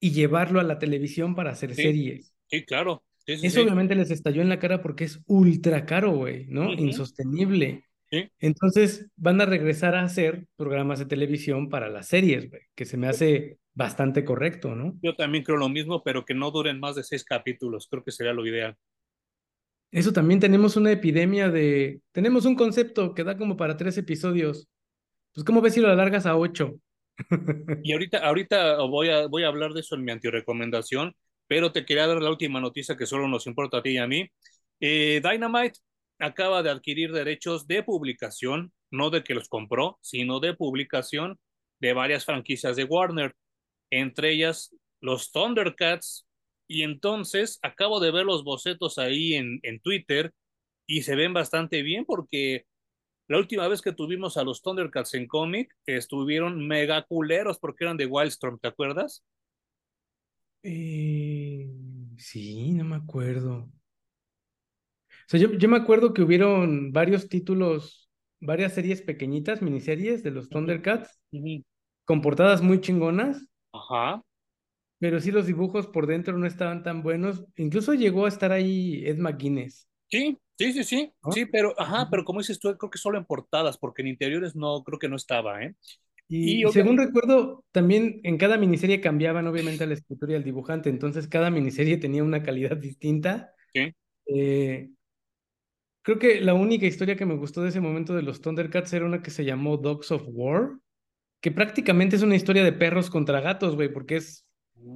y 0.00 0.12
llevarlo 0.12 0.60
a 0.60 0.64
la 0.64 0.78
televisión 0.78 1.34
para 1.34 1.50
hacer 1.50 1.74
series. 1.74 2.34
Sí, 2.48 2.64
claro. 2.64 3.02
Eso 3.26 3.62
obviamente 3.62 3.94
les 3.94 4.10
estalló 4.10 4.42
en 4.42 4.48
la 4.48 4.58
cara 4.58 4.82
porque 4.82 5.04
es 5.04 5.20
ultra 5.26 5.86
caro, 5.86 6.12
güey, 6.12 6.46
¿no? 6.46 6.72
Insostenible. 6.72 7.84
Entonces 8.38 9.08
van 9.16 9.40
a 9.40 9.46
regresar 9.46 9.94
a 9.94 10.02
hacer 10.02 10.46
programas 10.56 10.98
de 10.98 11.06
televisión 11.06 11.68
para 11.68 11.88
las 11.88 12.08
series, 12.08 12.48
güey, 12.48 12.62
que 12.74 12.84
se 12.84 12.96
me 12.96 13.08
hace 13.08 13.58
bastante 13.72 14.24
correcto, 14.24 14.74
¿no? 14.74 14.96
Yo 15.02 15.16
también 15.16 15.42
creo 15.42 15.56
lo 15.56 15.68
mismo, 15.68 16.02
pero 16.02 16.24
que 16.24 16.34
no 16.34 16.50
duren 16.50 16.78
más 16.78 16.94
de 16.94 17.02
seis 17.02 17.24
capítulos, 17.24 17.88
creo 17.90 18.04
que 18.04 18.12
sería 18.12 18.32
lo 18.32 18.46
ideal. 18.46 18.76
Eso 19.90 20.12
también 20.12 20.40
tenemos 20.40 20.76
una 20.76 20.90
epidemia 20.90 21.50
de... 21.50 22.00
Tenemos 22.12 22.46
un 22.46 22.56
concepto 22.56 23.14
que 23.14 23.24
da 23.24 23.36
como 23.36 23.56
para 23.56 23.76
tres 23.76 23.96
episodios. 23.96 24.68
Pues, 25.32 25.44
¿cómo 25.44 25.60
ves 25.60 25.74
si 25.74 25.80
lo 25.80 25.88
alargas 25.88 26.26
a 26.26 26.36
ocho? 26.36 26.80
y 27.84 27.92
ahorita, 27.92 28.18
ahorita 28.18 28.82
voy 28.82 29.10
a, 29.10 29.28
voy 29.28 29.44
a 29.44 29.48
hablar 29.48 29.72
de 29.72 29.80
eso 29.80 29.94
en 29.94 30.04
mi 30.04 30.10
antirecomendación, 30.10 31.14
pero 31.46 31.72
te 31.72 31.84
quería 31.84 32.06
dar 32.06 32.22
la 32.22 32.30
última 32.30 32.60
noticia 32.60 32.96
que 32.96 33.06
solo 33.06 33.28
nos 33.28 33.46
importa 33.46 33.78
a 33.78 33.82
ti 33.82 33.90
y 33.90 33.98
a 33.98 34.06
mí. 34.06 34.28
Eh, 34.80 35.20
Dynamite 35.22 35.80
acaba 36.18 36.62
de 36.62 36.70
adquirir 36.70 37.12
derechos 37.12 37.66
de 37.66 37.82
publicación, 37.82 38.72
no 38.90 39.10
de 39.10 39.24
que 39.24 39.34
los 39.34 39.48
compró, 39.48 39.98
sino 40.02 40.40
de 40.40 40.54
publicación 40.54 41.38
de 41.80 41.92
varias 41.92 42.24
franquicias 42.24 42.76
de 42.76 42.84
Warner, 42.84 43.34
entre 43.90 44.32
ellas 44.32 44.74
los 45.00 45.32
Thundercats, 45.32 46.26
y 46.66 46.82
entonces 46.82 47.58
acabo 47.62 48.00
de 48.00 48.10
ver 48.10 48.24
los 48.24 48.44
bocetos 48.44 48.98
ahí 48.98 49.34
en, 49.34 49.60
en 49.62 49.80
Twitter 49.80 50.32
y 50.86 51.02
se 51.02 51.14
ven 51.14 51.34
bastante 51.34 51.82
bien 51.82 52.04
porque 52.04 52.64
la 53.28 53.38
última 53.38 53.68
vez 53.68 53.82
que 53.82 53.92
tuvimos 53.92 54.36
a 54.36 54.44
los 54.44 54.62
Thundercats 54.62 55.14
en 55.14 55.26
cómic 55.26 55.74
estuvieron 55.86 56.66
mega 56.66 57.02
culeros 57.04 57.58
porque 57.58 57.84
eran 57.84 57.96
de 57.96 58.06
Wildstorm, 58.06 58.58
¿te 58.58 58.68
acuerdas? 58.68 59.24
Eh, 60.64 61.70
sí, 62.18 62.72
no 62.72 62.84
me 62.84 62.96
acuerdo. 62.96 63.70
O 65.06 65.28
sea, 65.28 65.38
yo, 65.38 65.52
yo, 65.52 65.68
me 65.68 65.76
acuerdo 65.76 66.12
que 66.12 66.22
hubieron 66.22 66.92
varios 66.92 67.28
títulos, 67.28 68.10
varias 68.40 68.74
series 68.74 69.00
pequeñitas, 69.02 69.62
miniseries 69.62 70.22
de 70.22 70.32
los 70.32 70.48
Thundercats, 70.48 71.20
con 72.04 72.20
portadas 72.20 72.60
muy 72.60 72.80
chingonas. 72.80 73.46
Ajá 73.72 74.22
pero 75.04 75.20
sí 75.20 75.30
los 75.30 75.46
dibujos 75.46 75.86
por 75.86 76.06
dentro 76.06 76.38
no 76.38 76.46
estaban 76.46 76.82
tan 76.82 77.02
buenos. 77.02 77.44
Incluso 77.56 77.92
llegó 77.92 78.24
a 78.24 78.28
estar 78.28 78.52
ahí 78.52 79.04
Ed 79.04 79.18
McGuinness. 79.18 79.86
Sí, 80.08 80.38
sí, 80.56 80.72
sí, 80.72 80.82
sí, 80.82 81.12
sí, 81.30 81.44
pero, 81.44 81.78
ajá, 81.78 82.08
pero 82.10 82.24
como 82.24 82.40
dices 82.40 82.58
tú, 82.58 82.74
creo 82.78 82.88
que 82.88 82.96
solo 82.96 83.18
en 83.18 83.26
portadas, 83.26 83.76
porque 83.76 84.00
en 84.00 84.08
interiores 84.08 84.56
no, 84.56 84.82
creo 84.82 84.98
que 84.98 85.10
no 85.10 85.16
estaba, 85.16 85.62
¿eh? 85.62 85.74
Y, 86.28 86.64
según 86.72 86.96
recuerdo, 86.96 87.64
también 87.70 88.20
en 88.24 88.38
cada 88.38 88.56
miniserie 88.56 89.00
cambiaban 89.00 89.46
obviamente 89.46 89.86
la 89.86 89.94
escritura 89.94 90.32
y 90.32 90.36
el 90.36 90.44
dibujante, 90.44 90.88
entonces 90.88 91.28
cada 91.28 91.50
miniserie 91.50 91.98
tenía 91.98 92.24
una 92.24 92.42
calidad 92.42 92.76
distinta. 92.76 93.52
Eh, 94.26 94.90
creo 96.02 96.18
que 96.18 96.40
la 96.40 96.54
única 96.54 96.86
historia 96.86 97.16
que 97.16 97.26
me 97.26 97.36
gustó 97.36 97.62
de 97.62 97.68
ese 97.68 97.80
momento 97.80 98.14
de 98.14 98.22
los 98.22 98.40
Thundercats 98.40 98.92
era 98.94 99.04
una 99.04 99.22
que 99.22 99.30
se 99.30 99.44
llamó 99.44 99.76
Dogs 99.76 100.10
of 100.12 100.24
War, 100.28 100.78
que 101.40 101.50
prácticamente 101.50 102.16
es 102.16 102.22
una 102.22 102.36
historia 102.36 102.64
de 102.64 102.72
perros 102.72 103.10
contra 103.10 103.40
gatos, 103.40 103.74
güey, 103.74 103.92
porque 103.92 104.16
es 104.16 104.46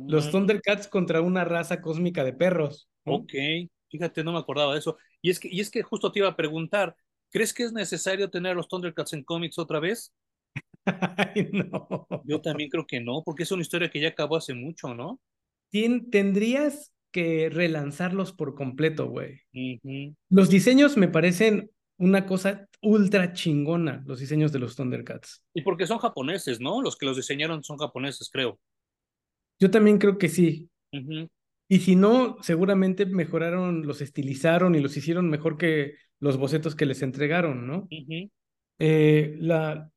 los 0.07 0.31
Thundercats 0.31 0.89
contra 0.89 1.21
una 1.21 1.45
raza 1.45 1.81
cósmica 1.81 2.25
de 2.25 2.33
perros. 2.33 2.89
Ok, 3.05 3.33
fíjate, 3.91 4.25
no 4.25 4.33
me 4.33 4.39
acordaba 4.39 4.73
de 4.73 4.79
eso. 4.79 4.97
Y 5.21 5.31
es, 5.31 5.39
que, 5.41 5.49
y 5.51 5.61
es 5.61 5.71
que 5.71 5.83
justo 5.83 6.11
te 6.11 6.21
iba 6.21 6.29
a 6.29 6.37
preguntar, 6.37 6.97
¿crees 7.31 7.53
que 7.53 7.65
es 7.65 7.73
necesario 7.73 8.31
tener 8.31 8.57
los 8.57 8.69
Thundercats 8.69 9.13
en 9.13 9.25
cómics 9.25 9.59
otra 9.59 9.81
vez? 9.81 10.13
no. 11.53 12.07
Yo 12.25 12.41
también 12.41 12.71
creo 12.71 12.87
que 12.87 13.01
no, 13.01 13.23
porque 13.25 13.43
es 13.43 13.53
una 13.53 13.63
historia 13.63 13.91
que 13.91 14.01
ya 14.01 14.09
acabó 14.09 14.37
hace 14.37 14.55
mucho, 14.55 14.95
¿no? 14.95 15.21
tendrías 16.11 16.93
que 17.11 17.51
relanzarlos 17.51 18.33
por 18.33 18.55
completo, 18.55 19.09
güey. 19.09 19.41
Los 20.31 20.49
diseños 20.49 20.97
me 20.97 21.09
parecen 21.09 21.71
una 21.99 22.27
cosa 22.27 22.69
ultra 22.81 23.33
chingona, 23.33 24.03
los 24.07 24.21
diseños 24.21 24.53
de 24.53 24.61
los 24.61 24.77
Thundercats. 24.77 25.43
Y 25.53 25.63
porque 25.63 25.87
son 25.87 25.99
japoneses, 25.99 26.61
¿no? 26.61 26.81
Los 26.81 26.97
que 26.97 27.07
los 27.07 27.17
diseñaron 27.17 27.63
son 27.65 27.77
japoneses, 27.77 28.31
creo. 28.31 28.59
Yo 29.59 29.71
también 29.71 29.99
creo 29.99 30.17
que 30.17 30.29
sí. 30.29 30.71
Y 31.69 31.81
si 31.81 31.97
no, 31.97 32.39
seguramente 32.41 33.05
mejoraron, 33.05 33.87
los 33.87 34.01
estilizaron 34.01 34.75
y 34.75 34.81
los 34.81 34.97
hicieron 34.97 35.29
mejor 35.29 35.59
que 35.59 35.95
los 36.21 36.37
bocetos 36.39 36.75
que 36.75 36.87
les 36.87 37.03
entregaron, 37.03 37.67
¿no? 37.67 37.89
Eh, 38.79 39.37
la, 39.41 39.91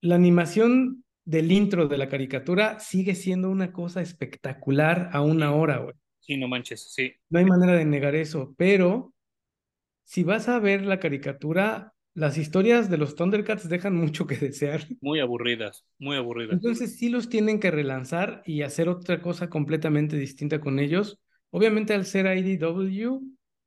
la 0.00 0.14
animación 0.14 1.04
del 1.24 1.52
intro 1.52 1.88
de 1.88 1.98
la 1.98 2.08
caricatura 2.08 2.80
sigue 2.80 3.14
siendo 3.14 3.50
una 3.50 3.72
cosa 3.72 4.00
espectacular 4.00 5.10
a 5.12 5.20
una 5.20 5.54
hora, 5.54 5.78
güey. 5.78 5.94
Sí, 6.20 6.36
no 6.36 6.48
manches, 6.48 6.92
sí. 6.92 7.12
No 7.30 7.38
hay 7.38 7.44
manera 7.44 7.74
de 7.74 7.84
negar 7.84 8.14
eso, 8.14 8.54
pero 8.56 9.12
si 10.04 10.24
vas 10.24 10.48
a 10.48 10.58
ver 10.58 10.86
la 10.86 11.00
caricatura, 11.00 11.92
las 12.14 12.38
historias 12.38 12.90
de 12.90 12.96
los 12.96 13.14
Thundercats 13.14 13.68
dejan 13.68 13.94
mucho 13.94 14.26
que 14.26 14.36
desear. 14.36 14.82
Muy 15.00 15.20
aburridas, 15.20 15.84
muy 15.98 16.16
aburridas. 16.16 16.54
Entonces 16.54 16.96
sí 16.96 17.10
los 17.10 17.28
tienen 17.28 17.60
que 17.60 17.70
relanzar 17.70 18.42
y 18.46 18.62
hacer 18.62 18.88
otra 18.88 19.20
cosa 19.20 19.50
completamente 19.50 20.16
distinta 20.16 20.60
con 20.60 20.78
ellos. 20.78 21.18
Obviamente 21.50 21.94
al 21.94 22.06
ser 22.06 22.26
IDW, 22.36 23.20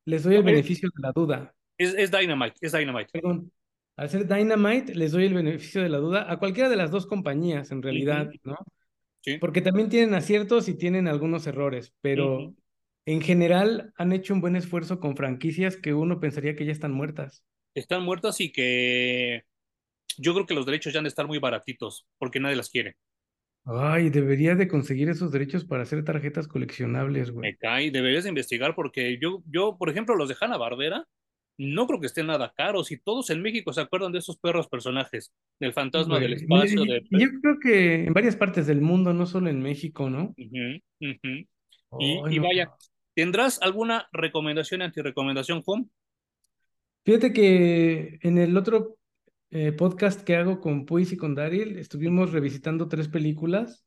les 0.04 0.22
doy 0.24 0.36
el 0.36 0.42
beneficio 0.42 0.88
de 0.94 1.00
la 1.00 1.12
duda. 1.12 1.54
Es, 1.78 1.94
es 1.94 2.10
Dynamite, 2.10 2.56
es 2.60 2.72
Dynamite. 2.72 3.10
Perdón, 3.12 3.50
al 3.96 4.08
ser 4.08 4.26
Dynamite, 4.26 4.94
les 4.94 5.12
doy 5.12 5.26
el 5.26 5.34
beneficio 5.34 5.82
de 5.82 5.88
la 5.88 5.98
duda 5.98 6.30
a 6.30 6.38
cualquiera 6.38 6.68
de 6.68 6.76
las 6.76 6.90
dos 6.90 7.06
compañías, 7.06 7.70
en 7.70 7.82
realidad, 7.82 8.30
¿no? 8.44 8.56
Sí. 9.20 9.38
Porque 9.38 9.62
también 9.62 9.88
tienen 9.88 10.14
aciertos 10.14 10.68
y 10.68 10.74
tienen 10.74 11.06
algunos 11.06 11.46
errores, 11.46 11.94
pero 12.00 12.54
en 13.06 13.20
general 13.20 13.92
han 13.96 14.12
hecho 14.12 14.34
un 14.34 14.40
buen 14.40 14.56
esfuerzo 14.56 14.98
con 14.98 15.16
franquicias 15.16 15.76
que 15.76 15.94
uno 15.94 16.20
pensaría 16.20 16.56
que 16.56 16.64
ya 16.64 16.72
están 16.72 16.92
muertas. 16.92 17.44
Están 17.74 18.02
muertas 18.02 18.40
y 18.40 18.50
que 18.50 19.44
yo 20.18 20.34
creo 20.34 20.46
que 20.46 20.54
los 20.54 20.66
derechos 20.66 20.92
ya 20.92 20.98
han 20.98 21.04
de 21.04 21.08
estar 21.08 21.26
muy 21.26 21.38
baratitos, 21.38 22.06
porque 22.18 22.40
nadie 22.40 22.56
las 22.56 22.70
quiere. 22.70 22.96
Ay, 23.64 24.10
debería 24.10 24.56
de 24.56 24.66
conseguir 24.66 25.08
esos 25.08 25.30
derechos 25.30 25.64
para 25.64 25.84
hacer 25.84 26.04
tarjetas 26.04 26.48
coleccionables, 26.48 27.30
güey. 27.30 27.52
Me 27.52 27.56
cae, 27.56 27.90
deberías 27.90 28.24
de 28.24 28.30
investigar 28.30 28.74
porque 28.74 29.18
yo, 29.20 29.42
yo, 29.46 29.76
por 29.78 29.88
ejemplo, 29.88 30.16
los 30.16 30.28
de 30.28 30.36
Hanna 30.40 30.56
Barbera, 30.56 31.06
no 31.62 31.86
creo 31.86 32.00
que 32.00 32.06
estén 32.06 32.26
nada 32.26 32.52
caros 32.56 32.90
y 32.90 32.98
todos 32.98 33.30
en 33.30 33.40
México 33.40 33.72
se 33.72 33.80
acuerdan 33.80 34.10
de 34.10 34.18
esos 34.18 34.36
perros 34.36 34.68
personajes, 34.68 35.32
del 35.60 35.72
fantasma 35.72 36.18
del 36.18 36.32
espacio. 36.32 36.84
De... 36.84 37.06
Yo 37.10 37.28
creo 37.40 37.58
que 37.60 38.06
en 38.06 38.12
varias 38.12 38.36
partes 38.36 38.66
del 38.66 38.80
mundo, 38.80 39.12
no 39.12 39.26
solo 39.26 39.48
en 39.48 39.62
México, 39.62 40.10
¿no? 40.10 40.34
y, 40.36 42.38
vaya, 42.38 42.72
¿tendrás 43.14 43.62
alguna 43.62 44.08
recomendación, 44.12 44.82
antirecomendación, 44.82 45.62
Home? 45.64 45.86
Fíjate 47.04 47.32
que 47.32 48.18
en 48.22 48.38
el 48.38 48.56
otro 48.56 48.98
eh, 49.50 49.72
podcast 49.72 50.22
que 50.22 50.36
hago 50.36 50.60
con 50.60 50.84
Puis 50.84 51.12
y 51.12 51.16
con 51.16 51.34
Daryl, 51.34 51.78
estuvimos 51.78 52.32
revisitando 52.32 52.88
tres 52.88 53.08
películas 53.08 53.86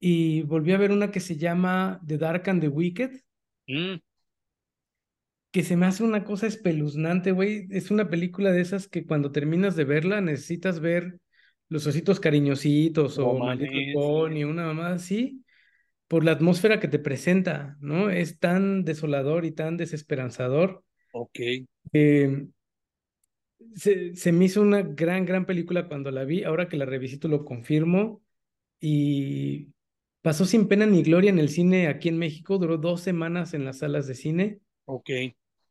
y 0.00 0.42
volví 0.42 0.72
a 0.72 0.78
ver 0.78 0.90
una 0.90 1.10
que 1.10 1.20
se 1.20 1.36
llama 1.36 2.00
The 2.06 2.18
Dark 2.18 2.48
and 2.48 2.60
the 2.60 2.68
Wicked. 2.68 3.22
Mm 3.68 3.98
que 5.50 5.62
se 5.62 5.76
me 5.76 5.86
hace 5.86 6.04
una 6.04 6.24
cosa 6.24 6.46
espeluznante, 6.46 7.32
güey. 7.32 7.66
Es 7.70 7.90
una 7.90 8.10
película 8.10 8.52
de 8.52 8.60
esas 8.60 8.88
que 8.88 9.06
cuando 9.06 9.32
terminas 9.32 9.76
de 9.76 9.84
verla 9.84 10.20
necesitas 10.20 10.80
ver 10.80 11.18
los 11.68 11.86
ositos 11.86 12.20
cariñositos 12.20 13.18
o 13.18 13.34
Maldito 13.34 14.30
y 14.30 14.44
una 14.44 14.66
mamá 14.66 14.92
así, 14.92 15.44
por 16.06 16.24
la 16.24 16.32
atmósfera 16.32 16.80
que 16.80 16.88
te 16.88 16.98
presenta, 16.98 17.76
¿no? 17.80 18.10
Es 18.10 18.38
tan 18.38 18.84
desolador 18.84 19.44
y 19.44 19.52
tan 19.52 19.76
desesperanzador. 19.76 20.82
Ok. 21.12 21.38
se, 23.74 24.14
se 24.14 24.32
me 24.32 24.46
hizo 24.46 24.62
una 24.62 24.82
gran, 24.82 25.26
gran 25.26 25.46
película 25.46 25.88
cuando 25.88 26.10
la 26.10 26.24
vi. 26.24 26.44
Ahora 26.44 26.68
que 26.68 26.76
la 26.76 26.86
revisito 26.86 27.28
lo 27.28 27.44
confirmo. 27.44 28.22
Y 28.80 29.68
pasó 30.22 30.44
sin 30.44 30.68
pena 30.68 30.86
ni 30.86 31.02
gloria 31.02 31.30
en 31.30 31.38
el 31.38 31.48
cine 31.48 31.88
aquí 31.88 32.08
en 32.08 32.18
México. 32.18 32.58
Duró 32.58 32.78
dos 32.78 33.02
semanas 33.02 33.52
en 33.54 33.64
las 33.64 33.78
salas 33.78 34.06
de 34.06 34.14
cine. 34.14 34.60
Ok. 34.86 35.10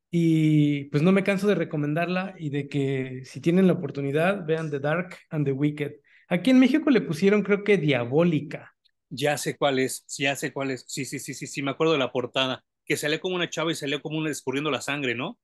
Y 0.10 0.86
pues 0.86 1.04
no 1.04 1.12
me 1.12 1.24
canso 1.24 1.48
de 1.48 1.56
recomendarla 1.56 2.36
y 2.38 2.50
de 2.50 2.70
que 2.70 3.22
si 3.26 3.42
tienen 3.42 3.68
la 3.68 3.74
oportunidad, 3.74 4.46
vean 4.46 4.72
The 4.72 4.80
Dark 4.80 5.18
and 5.30 5.46
the 5.46 5.52
Wicked. 5.52 5.96
Aquí 6.30 6.52
en 6.52 6.60
México 6.60 6.90
le 6.90 7.02
pusieron, 7.02 7.44
creo 7.44 7.64
que 7.64 7.78
Diabólica. 7.78 8.74
Ya 9.10 9.38
sé 9.38 9.58
cuál 9.58 9.80
es, 9.80 10.06
ya 10.18 10.36
sé 10.36 10.52
cuál 10.54 10.72
es. 10.72 10.86
Sí, 10.88 11.06
sí, 11.06 11.20
sí, 11.20 11.34
sí, 11.34 11.48
sí, 11.48 11.62
me 11.62 11.72
acuerdo 11.72 11.94
de 11.94 12.00
la 12.00 12.12
portada. 12.12 12.64
Que 12.86 12.98
sale 12.98 13.20
como 13.20 13.36
una 13.36 13.50
chava 13.50 13.72
y 13.72 13.76
sale 13.76 14.02
como 14.02 14.18
una 14.18 14.30
escurriendo 14.30 14.72
la 14.72 14.82
sangre, 14.82 15.14
¿no? 15.16 15.40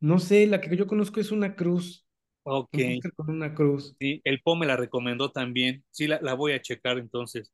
No 0.00 0.18
sé, 0.18 0.46
la 0.46 0.60
que 0.60 0.76
yo 0.76 0.86
conozco 0.86 1.20
es 1.20 1.32
una 1.32 1.56
cruz. 1.56 2.06
Ok. 2.44 2.76
Con 3.16 3.30
una 3.30 3.54
cruz. 3.54 3.96
Sí, 3.98 4.20
el 4.24 4.40
Po 4.42 4.56
me 4.56 4.66
la 4.66 4.76
recomendó 4.76 5.32
también. 5.32 5.84
Sí, 5.90 6.06
la, 6.06 6.20
la 6.22 6.34
voy 6.34 6.52
a 6.52 6.62
checar 6.62 6.98
entonces. 6.98 7.52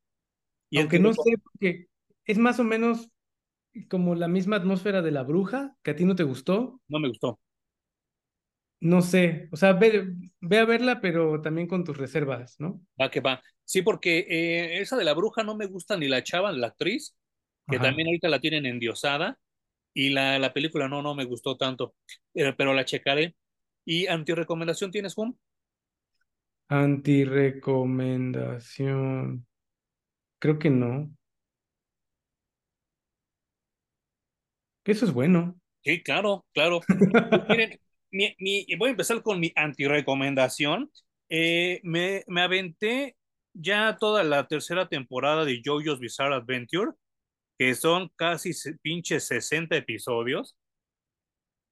Y 0.71 0.79
Aunque 0.79 0.99
no 0.99 1.13
sé, 1.13 1.37
porque 1.43 1.87
es 2.27 2.39
más 2.39 2.59
o 2.59 2.65
menos 2.65 3.09
como 3.89 4.15
la 4.15 4.29
misma 4.29 4.57
atmósfera 4.57 5.03
de 5.03 5.11
la 5.11 5.23
bruja, 5.23 5.77
que 5.83 5.93
a 5.93 5.97
ti 5.97 6.05
no 6.05 6.17
te 6.17 6.23
gustó. 6.25 6.81
No 6.89 6.99
me 7.01 7.09
gustó. 7.09 7.41
No 8.81 9.01
sé, 9.01 9.49
o 9.51 9.57
sea, 9.57 9.73
ve, 9.73 10.13
ve 10.41 10.59
a 10.59 10.65
verla, 10.67 11.01
pero 11.01 11.41
también 11.41 11.67
con 11.67 11.85
tus 11.85 11.97
reservas, 11.97 12.57
¿no? 12.59 12.83
Va 13.01 13.11
que 13.11 13.21
va. 13.21 13.43
Sí, 13.65 13.81
porque 13.83 14.27
eh, 14.29 14.81
esa 14.81 14.97
de 14.97 15.05
la 15.05 15.15
bruja 15.15 15.43
no 15.43 15.57
me 15.57 15.67
gusta 15.67 15.97
ni 15.97 16.07
la 16.07 16.23
chava, 16.23 16.53
la 16.53 16.69
actriz, 16.69 17.17
que 17.71 17.81
también 17.81 18.09
ahorita 18.09 18.29
la 18.29 18.41
tienen 18.41 18.67
endiosada, 18.67 19.39
y 19.95 20.11
la, 20.11 20.39
la 20.39 20.53
película 20.53 20.89
no, 20.89 21.03
no 21.03 21.15
me 21.15 21.25
gustó 21.25 21.57
tanto, 21.57 21.95
pero, 22.33 22.55
pero 22.57 22.75
la 22.75 22.85
checaré. 22.85 23.37
¿Y 23.85 24.07
antirecomendación 24.09 24.91
tienes, 24.93 25.15
Juan? 25.15 25.39
Antirecomendación. 26.69 29.47
Creo 30.41 30.59
que 30.59 30.71
no. 30.71 31.15
Eso 34.85 35.07
es 35.07 35.13
bueno. 35.13 35.59
Sí, 35.83 36.03
claro, 36.03 36.45
claro. 36.53 36.81
Miren, 37.49 37.79
voy 38.79 38.89
a 38.89 38.91
empezar 38.91 39.23
con 39.23 39.41
mi 39.41 39.53
antirecomendación. 39.57 40.91
Eh, 41.29 41.81
me, 41.83 42.23
me 42.27 42.43
aventé 42.43 43.17
ya 43.55 43.97
toda 43.99 44.25
la 44.25 44.47
tercera 44.47 44.89
temporada 44.89 45.45
de 45.45 45.63
JoJo's 45.65 46.01
Bizarre 46.01 46.35
Adventure, 46.35 46.93
que 47.59 47.75
son 47.75 48.11
casi 48.17 48.53
pinches 48.83 49.27
60 49.27 49.77
episodios. 49.77 50.57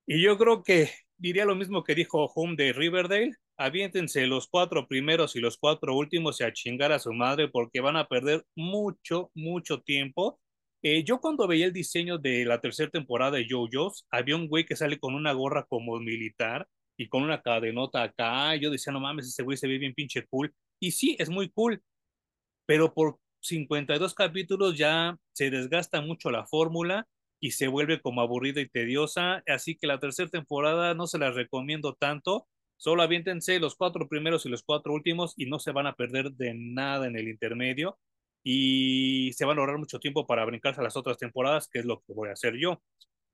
Y 0.07 0.23
yo 0.23 0.39
creo 0.39 0.63
que 0.63 0.91
diría 1.17 1.45
lo 1.45 1.55
mismo 1.55 1.85
que 1.85 1.95
dijo 1.95 2.25
Home 2.35 2.57
de 2.57 2.73
Riverdale. 2.73 3.33
Aviéntense 3.57 4.27
los 4.27 4.49
cuatro 4.49 4.89
primeros 4.89 5.37
y 5.37 5.41
los 5.41 5.59
cuatro 5.59 5.95
últimos 5.95 6.41
y 6.41 6.45
a 6.45 6.53
chingar 6.53 6.93
a 6.93 6.99
su 6.99 7.13
madre 7.13 7.49
porque 7.49 7.81
van 7.81 7.97
a 7.97 8.07
perder 8.07 8.45
mucho, 8.57 9.31
mucho 9.35 9.81
tiempo 9.83 10.41
eh, 10.83 11.05
yo 11.05 11.21
cuando 11.21 11.47
veía 11.47 11.67
el 11.67 11.73
diseño 11.73 12.19
de 12.19 12.45
la 12.45 12.61
tercera 12.61 12.91
temporada 12.91 13.37
de 13.37 13.47
JoJo's, 13.49 14.07
había 14.11 14.37
un 14.37 14.49
güey 14.49 14.65
que 14.67 14.77
sale 14.77 14.99
con 14.99 15.15
una 15.15 15.33
gorra 15.33 15.65
como 15.69 15.99
militar 16.01 16.69
y 16.97 17.09
con 17.09 17.23
una 17.23 17.41
cadenota 17.41 18.03
acá. 18.03 18.57
Yo 18.57 18.71
decía, 18.71 18.93
no 18.93 19.01
mames, 19.01 19.29
ese 19.29 19.43
güey 19.45 19.57
se 19.57 19.69
ve 19.69 19.79
bien 19.79 19.95
pinche 19.95 20.27
cool. 20.27 20.53
Y 20.81 20.91
sí, 20.93 21.17
es 21.21 21.31
muy 21.31 21.51
cool, 21.51 21.83
pero 22.67 22.95
por 22.95 23.19
52 23.41 24.15
capítulos 24.15 24.77
ya 24.77 25.17
se 25.33 25.51
desgasta 25.51 26.01
mucho 26.01 26.31
la 26.31 26.47
fórmula 26.47 27.07
y 27.41 27.53
se 27.53 27.69
vuelve 27.69 28.01
como 28.01 28.21
aburrida 28.21 28.61
y 28.61 28.69
tediosa. 28.69 29.43
Así 29.47 29.77
que 29.77 29.87
la 29.87 30.01
tercera 30.01 30.31
temporada 30.31 30.95
no 30.95 31.07
se 31.07 31.19
la 31.19 31.31
recomiendo 31.31 31.95
tanto. 31.95 32.49
Solo 32.77 33.03
aviéntense 33.03 33.61
los 33.61 33.77
cuatro 33.77 34.09
primeros 34.09 34.47
y 34.47 34.49
los 34.49 34.65
cuatro 34.65 34.93
últimos 34.93 35.35
y 35.37 35.47
no 35.47 35.61
se 35.61 35.73
van 35.73 35.87
a 35.87 35.95
perder 35.95 36.33
de 36.33 36.55
nada 36.55 37.07
en 37.07 37.17
el 37.17 37.29
intermedio 37.29 37.99
y 38.43 39.33
se 39.35 39.45
van 39.45 39.59
a 39.59 39.61
ahorrar 39.61 39.79
mucho 39.79 40.01
tiempo 40.01 40.27
para 40.27 40.45
brincarse 40.45 40.81
a 40.81 40.85
las 40.85 40.97
otras 40.97 41.19
temporadas, 41.19 41.69
que 41.69 41.81
es 41.81 41.85
lo 41.85 42.01
que 42.01 42.13
voy 42.13 42.29
a 42.29 42.33
hacer 42.33 42.57
yo. 42.57 42.83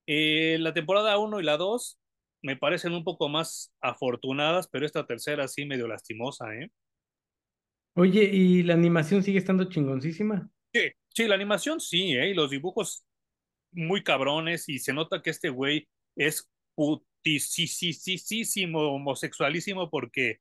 Eh, 0.06 0.58
la 0.60 0.74
temporada 0.74 1.18
1 1.18 1.40
y 1.40 1.44
la 1.44 1.56
2 1.56 1.98
me 2.42 2.56
parecen 2.56 2.94
un 2.94 3.04
poco 3.04 3.28
más 3.28 3.72
afortunadas, 3.80 4.68
pero 4.68 4.86
esta 4.86 5.06
tercera 5.06 5.48
sí 5.48 5.66
medio 5.66 5.88
lastimosa, 5.88 6.54
¿eh? 6.54 6.70
Oye, 7.94 8.24
¿y 8.24 8.62
la 8.62 8.74
animación 8.74 9.22
sigue 9.22 9.38
estando 9.38 9.64
chingoncísima? 9.64 10.50
Sí, 10.72 10.90
sí, 11.08 11.26
la 11.26 11.34
animación 11.34 11.80
sí, 11.80 12.12
¿eh? 12.12 12.30
Y 12.30 12.34
los 12.34 12.50
dibujos 12.50 13.04
muy 13.72 14.04
cabrones 14.04 14.68
y 14.68 14.78
se 14.78 14.92
nota 14.92 15.20
que 15.20 15.30
este 15.30 15.48
güey 15.48 15.88
es 16.16 16.48
putisísimo, 16.74 18.94
homosexualísimo 18.94 19.90
porque 19.90 20.38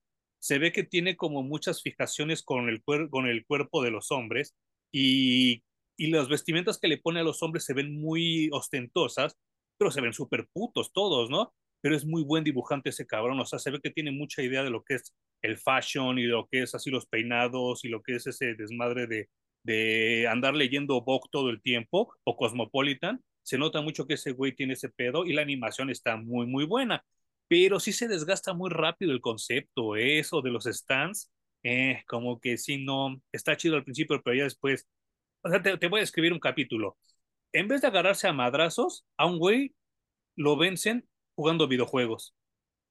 se 0.47 0.59
ve 0.59 0.71
que 0.71 0.85
tiene 0.85 1.17
como 1.17 1.43
muchas 1.43 1.81
fijaciones 1.81 2.41
con 2.41 2.69
el, 2.69 2.81
con 3.09 3.27
el 3.27 3.45
cuerpo 3.45 3.83
de 3.83 3.91
los 3.91 4.11
hombres 4.11 4.55
y, 4.93 5.61
y 5.97 6.07
las 6.07 6.29
vestimentas 6.29 6.79
que 6.79 6.87
le 6.87 6.99
pone 6.99 7.19
a 7.19 7.23
los 7.23 7.43
hombres 7.43 7.65
se 7.65 7.73
ven 7.73 7.99
muy 7.99 8.47
ostentosas, 8.53 9.35
pero 9.77 9.91
se 9.91 9.99
ven 9.99 10.13
súper 10.13 10.47
putos 10.53 10.93
todos, 10.93 11.29
¿no? 11.29 11.53
Pero 11.81 11.97
es 11.97 12.05
muy 12.05 12.23
buen 12.23 12.45
dibujante 12.45 12.91
ese 12.91 13.05
cabrón, 13.05 13.37
o 13.41 13.45
sea, 13.45 13.59
se 13.59 13.71
ve 13.71 13.81
que 13.83 13.91
tiene 13.91 14.11
mucha 14.11 14.41
idea 14.41 14.63
de 14.63 14.69
lo 14.69 14.85
que 14.85 14.95
es 14.95 15.13
el 15.41 15.57
fashion 15.57 16.17
y 16.17 16.23
lo 16.23 16.47
que 16.47 16.61
es 16.61 16.73
así 16.73 16.91
los 16.91 17.07
peinados 17.07 17.83
y 17.83 17.89
lo 17.89 18.01
que 18.01 18.15
es 18.15 18.25
ese 18.25 18.55
desmadre 18.55 19.05
de, 19.05 19.29
de 19.63 20.29
andar 20.29 20.55
leyendo 20.55 21.01
Vogue 21.01 21.27
todo 21.29 21.49
el 21.49 21.61
tiempo 21.61 22.13
o 22.23 22.37
Cosmopolitan. 22.37 23.21
Se 23.43 23.57
nota 23.57 23.81
mucho 23.81 24.07
que 24.07 24.13
ese 24.13 24.31
güey 24.31 24.55
tiene 24.55 24.73
ese 24.75 24.87
pedo 24.87 25.25
y 25.25 25.33
la 25.33 25.41
animación 25.41 25.89
está 25.89 26.15
muy, 26.15 26.47
muy 26.47 26.63
buena 26.63 27.03
pero 27.47 27.79
sí 27.79 27.93
se 27.93 28.07
desgasta 28.07 28.53
muy 28.53 28.69
rápido 28.69 29.11
el 29.11 29.21
concepto, 29.21 29.95
eso 29.95 30.41
de 30.41 30.51
los 30.51 30.65
stands, 30.65 31.31
eh, 31.63 32.03
como 32.07 32.39
que 32.39 32.57
sí, 32.57 32.83
no, 32.83 33.21
está 33.31 33.57
chido 33.57 33.75
al 33.75 33.83
principio, 33.83 34.21
pero 34.23 34.35
ya 34.35 34.43
después, 34.43 34.87
o 35.41 35.49
sea, 35.49 35.61
te, 35.61 35.87
voy 35.87 36.01
a 36.01 36.03
escribir 36.03 36.33
un 36.33 36.39
capítulo. 36.39 36.97
En 37.53 37.67
vez 37.67 37.81
de 37.81 37.87
agarrarse 37.87 38.27
a 38.27 38.33
madrazos, 38.33 39.05
a 39.17 39.25
un 39.25 39.39
güey 39.39 39.75
lo 40.35 40.57
vencen 40.57 41.07
jugando 41.35 41.67
videojuegos. 41.67 42.35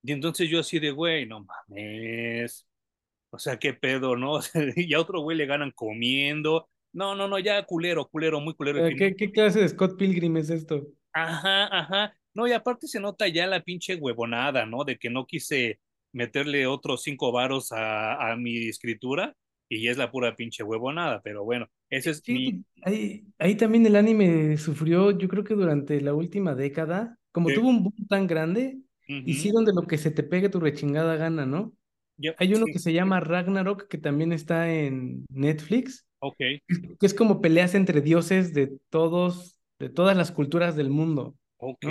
Y 0.02 0.12
entonces 0.12 0.48
yo 0.48 0.60
así 0.60 0.78
de, 0.78 0.90
güey, 0.90 1.26
no 1.26 1.44
mames. 1.44 2.66
O 3.30 3.38
sea, 3.38 3.58
qué 3.58 3.74
pedo, 3.74 4.16
¿no? 4.16 4.40
y 4.76 4.94
a 4.94 5.00
otro 5.00 5.20
güey 5.20 5.36
le 5.36 5.46
ganan 5.46 5.72
comiendo. 5.72 6.68
No, 6.92 7.14
no, 7.14 7.28
no, 7.28 7.38
ya 7.38 7.64
culero, 7.64 8.08
culero, 8.08 8.40
muy 8.40 8.54
culero. 8.54 8.88
¿Qué, 8.96 9.14
¿Qué, 9.16 9.30
clase 9.30 9.60
de 9.60 9.68
Scott 9.68 9.98
Pilgrim 9.98 10.36
es 10.38 10.48
esto? 10.48 10.86
Ajá, 11.12 11.66
ajá. 11.66 12.16
No, 12.36 12.46
y 12.46 12.52
aparte 12.52 12.86
se 12.86 13.00
nota 13.00 13.26
ya 13.28 13.46
la 13.46 13.62
pinche 13.62 13.94
huevonada, 13.94 14.66
¿no? 14.66 14.84
De 14.84 14.98
que 14.98 15.08
no 15.08 15.24
quise 15.24 15.80
meterle 16.12 16.66
otros 16.66 17.02
cinco 17.02 17.32
varos 17.32 17.72
a, 17.72 18.30
a 18.30 18.36
mi 18.36 18.68
escritura 18.68 19.34
y 19.70 19.88
es 19.88 19.96
la 19.96 20.10
pura 20.10 20.36
pinche 20.36 20.62
huevonada, 20.62 21.22
pero 21.22 21.44
bueno, 21.44 21.66
ese 21.88 22.10
es 22.10 22.22
mi... 22.28 22.62
Ahí, 22.82 23.24
ahí 23.38 23.54
también 23.54 23.86
el 23.86 23.96
anime 23.96 24.58
sufrió, 24.58 25.12
yo 25.12 25.28
creo 25.28 25.44
que 25.44 25.54
durante 25.54 25.98
la 26.02 26.12
última 26.12 26.54
década, 26.54 27.18
como 27.32 27.50
tuvo 27.50 27.70
un 27.70 27.84
boom 27.84 28.06
tan 28.06 28.26
grande, 28.26 28.80
hicieron 29.08 29.64
de 29.64 29.72
lo 29.72 29.86
que 29.86 29.96
se 29.96 30.10
te 30.10 30.22
pegue 30.22 30.50
tu 30.50 30.60
rechingada 30.60 31.16
gana, 31.16 31.46
¿no? 31.46 31.72
Hay 32.36 32.52
uno 32.54 32.66
que 32.66 32.78
se 32.78 32.92
llama 32.92 33.20
Ragnarok, 33.20 33.88
que 33.88 33.96
también 33.96 34.32
está 34.32 34.70
en 34.70 35.24
Netflix. 35.30 36.06
Ok. 36.18 36.36
Que 36.38 36.60
es 37.00 37.14
como 37.14 37.40
peleas 37.40 37.74
entre 37.74 38.02
dioses 38.02 38.52
de 38.52 38.78
todos, 38.90 39.58
de 39.78 39.88
todas 39.88 40.16
las 40.16 40.32
culturas 40.32 40.76
del 40.76 40.90
mundo. 40.90 41.34
Ok. 41.68 41.86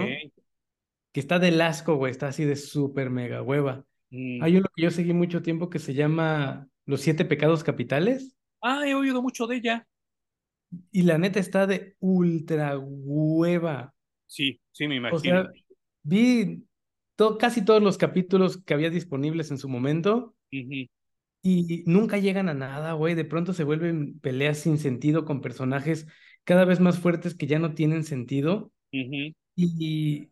Que 1.12 1.20
está 1.20 1.40
de 1.40 1.62
asco, 1.62 1.96
güey, 1.96 2.12
está 2.12 2.30
así 2.30 2.46
de 2.46 2.56
súper 2.56 3.10
mega 3.10 3.42
hueva. 3.42 3.86
Mm. 4.10 4.42
Hay 4.42 4.58
uno 4.58 4.68
que 4.74 4.84
yo 4.84 4.92
seguí 4.92 5.14
mucho 5.14 5.42
tiempo 5.42 5.70
que 5.70 5.80
se 5.80 5.94
llama 5.94 6.68
Los 6.86 7.02
Siete 7.02 7.26
Pecados 7.26 7.64
Capitales. 7.64 8.36
Ah, 8.62 8.88
he 8.88 8.96
oído 8.96 9.22
mucho 9.22 9.48
de 9.48 9.58
ella. 9.58 9.88
Y 10.92 11.04
la 11.04 11.18
neta 11.18 11.40
está 11.40 11.68
de 11.68 11.96
ultra 12.00 12.78
hueva. 12.78 13.94
Sí, 14.26 14.62
sí, 14.72 14.88
me 14.88 14.96
imagino. 14.96 15.18
O 15.18 15.20
sea, 15.20 15.50
vi 16.04 16.64
casi 17.40 17.64
todos 17.64 17.82
los 17.82 17.98
capítulos 17.98 18.64
que 18.64 18.74
había 18.74 18.90
disponibles 18.90 19.52
en 19.52 19.58
su 19.58 19.70
momento. 19.70 20.36
Y 20.50 21.84
nunca 21.86 22.18
llegan 22.18 22.50
a 22.50 22.54
nada, 22.54 22.94
güey. 22.94 23.14
De 23.14 23.26
pronto 23.26 23.54
se 23.54 23.64
vuelven 23.64 24.20
peleas 24.20 24.60
sin 24.60 24.78
sentido 24.78 25.26
con 25.26 25.42
personajes 25.42 26.08
cada 26.44 26.66
vez 26.66 26.80
más 26.80 27.00
fuertes 27.00 27.36
que 27.36 27.48
ya 27.48 27.60
no 27.60 27.74
tienen 27.74 28.04
sentido. 28.04 28.72
Y 29.56 30.30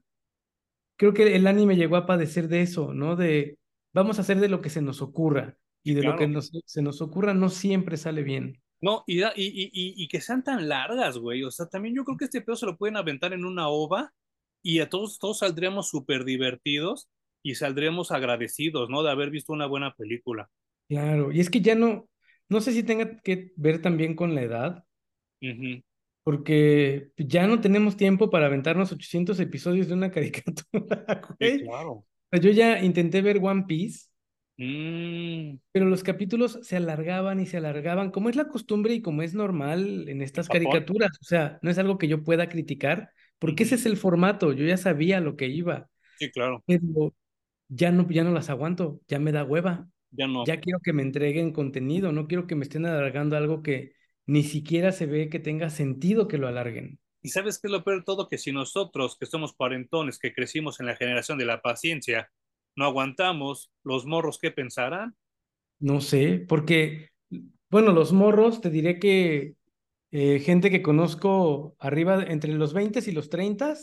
creo 0.98 1.14
que 1.14 1.36
el 1.36 1.48
anime 1.48 1.76
llegó 1.76 1.96
a 1.96 2.06
padecer 2.06 2.48
de 2.48 2.62
eso, 2.62 2.94
¿no? 2.94 3.16
De 3.16 3.58
vamos 3.94 4.18
a 4.18 4.22
hacer 4.22 4.40
de 4.40 4.50
lo 4.50 4.62
que 4.62 4.70
se 4.70 4.82
nos 4.82 5.02
ocurra. 5.02 5.58
Y 5.86 5.94
de 5.94 6.04
lo 6.04 6.16
que 6.16 6.34
se 6.66 6.82
nos 6.82 7.02
ocurra 7.02 7.34
no 7.34 7.50
siempre 7.50 7.98
sale 7.98 8.24
bien. 8.24 8.62
No, 8.80 9.04
y, 9.06 9.22
y, 9.22 9.28
y, 9.36 9.72
y, 9.74 10.08
que 10.08 10.22
sean 10.22 10.44
tan 10.44 10.70
largas, 10.70 11.18
güey. 11.18 11.44
O 11.44 11.52
sea, 11.52 11.68
también 11.68 11.96
yo 11.96 12.06
creo 12.06 12.18
que 12.18 12.26
este 12.26 12.42
pedo 12.42 12.56
se 12.56 12.66
lo 12.66 12.78
pueden 12.78 12.96
aventar 12.96 13.34
en 13.34 13.46
una 13.46 13.68
ova 13.68 14.14
y 14.62 14.80
a 14.80 14.90
todos, 14.90 15.20
todos 15.20 15.40
saldríamos 15.40 15.90
súper 15.90 16.24
divertidos 16.24 17.10
y 17.44 17.56
saldríamos 17.56 18.12
agradecidos, 18.12 18.90
¿no? 18.90 19.04
De 19.04 19.12
haber 19.12 19.30
visto 19.30 19.52
una 19.52 19.68
buena 19.68 19.94
película. 19.94 20.50
Claro, 20.88 21.32
y 21.32 21.42
es 21.42 21.50
que 21.50 21.62
ya 21.62 21.76
no, 21.76 22.10
no 22.48 22.62
sé 22.62 22.72
si 22.72 22.84
tenga 22.84 23.18
que 23.22 23.52
ver 23.58 23.82
también 23.82 24.16
con 24.16 24.36
la 24.36 24.42
edad, 24.42 24.86
porque 26.24 27.10
ya 27.18 27.48
no 27.48 27.60
tenemos 27.60 27.98
tiempo 27.98 28.30
para 28.30 28.46
aventarnos 28.46 28.92
800 28.92 29.40
episodios 29.40 29.88
de 29.88 29.94
una 29.94 30.12
caricatura, 30.12 31.22
güey. 31.40 31.64
claro. 31.64 32.06
Yo 32.42 32.50
ya 32.50 32.80
intenté 32.84 33.22
ver 33.22 33.40
One 33.44 33.66
Piece, 33.68 34.08
mm. 34.58 35.60
pero 35.72 35.86
los 35.86 36.02
capítulos 36.02 36.60
se 36.64 36.78
alargaban 36.78 37.40
y 37.40 37.46
se 37.46 37.58
alargaban, 37.58 38.10
como 38.10 38.30
es 38.30 38.36
la 38.36 38.48
costumbre 38.48 38.96
y 38.96 39.02
como 39.04 39.22
es 39.22 39.36
normal 39.36 40.10
en 40.10 40.24
estas 40.24 40.48
caricaturas, 40.48 41.12
o 41.22 41.26
sea, 41.26 41.60
no 41.62 41.70
es 41.70 41.78
algo 41.78 42.00
que 42.00 42.08
yo 42.08 42.24
pueda 42.24 42.50
criticar, 42.50 43.12
porque 43.38 43.64
ese 43.64 43.76
es 43.76 43.86
el 43.86 43.98
formato, 43.98 44.52
yo 44.52 44.66
ya 44.66 44.78
sabía 44.78 45.20
lo 45.20 45.36
que 45.36 45.48
iba. 45.48 45.90
Sí, 46.18 46.32
claro. 46.32 46.64
Pero 46.66 47.14
ya 47.68 47.92
no, 47.92 48.10
ya 48.10 48.24
no 48.24 48.32
las 48.32 48.50
aguanto, 48.50 49.00
ya 49.08 49.20
me 49.20 49.32
da 49.32 49.44
hueva. 49.44 49.88
Ya 50.10 50.28
no. 50.28 50.46
Ya 50.46 50.60
quiero 50.60 50.80
que 50.80 50.94
me 50.94 51.04
entreguen 51.04 51.52
contenido, 51.52 52.12
no 52.12 52.28
quiero 52.28 52.48
que 52.48 52.56
me 52.56 52.64
estén 52.64 52.86
alargando 52.88 53.38
algo 53.38 53.62
que 53.62 53.94
ni 54.26 54.44
siquiera 54.44 54.92
se 54.92 55.06
ve 55.06 55.30
que 55.30 55.40
tenga 55.40 55.70
sentido 55.70 56.28
que 56.28 56.38
lo 56.38 56.48
alarguen. 56.48 57.00
Y 57.22 57.30
sabes 57.30 57.60
qué 57.60 57.68
es 57.68 57.72
lo 57.72 57.84
peor 57.84 58.00
de 58.00 58.04
todo, 58.04 58.28
que 58.28 58.38
si 58.38 58.52
nosotros, 58.52 59.18
que 59.18 59.26
somos 59.26 59.54
cuarentones, 59.54 60.20
que 60.20 60.34
crecimos 60.34 60.80
en 60.80 60.88
la 60.88 60.96
generación 60.96 61.38
de 61.38 61.46
la 61.46 61.62
paciencia, 61.62 62.30
no 62.76 62.86
aguantamos, 62.86 63.72
los 63.84 64.06
morros, 64.06 64.40
¿qué 64.42 64.52
pensarán? 64.52 65.16
No 65.80 66.02
sé, 66.02 66.44
porque, 66.48 67.12
bueno, 67.70 67.92
los 67.92 68.12
morros, 68.12 68.62
te 68.62 68.70
diré 68.70 69.00
que 69.00 69.56
eh, 70.12 70.40
gente 70.40 70.70
que 70.70 70.82
conozco 70.82 71.76
arriba 71.80 72.24
entre 72.24 72.54
los 72.54 72.74
20 72.74 73.00
y 73.06 73.12
los 73.14 73.30
30. 73.30 73.76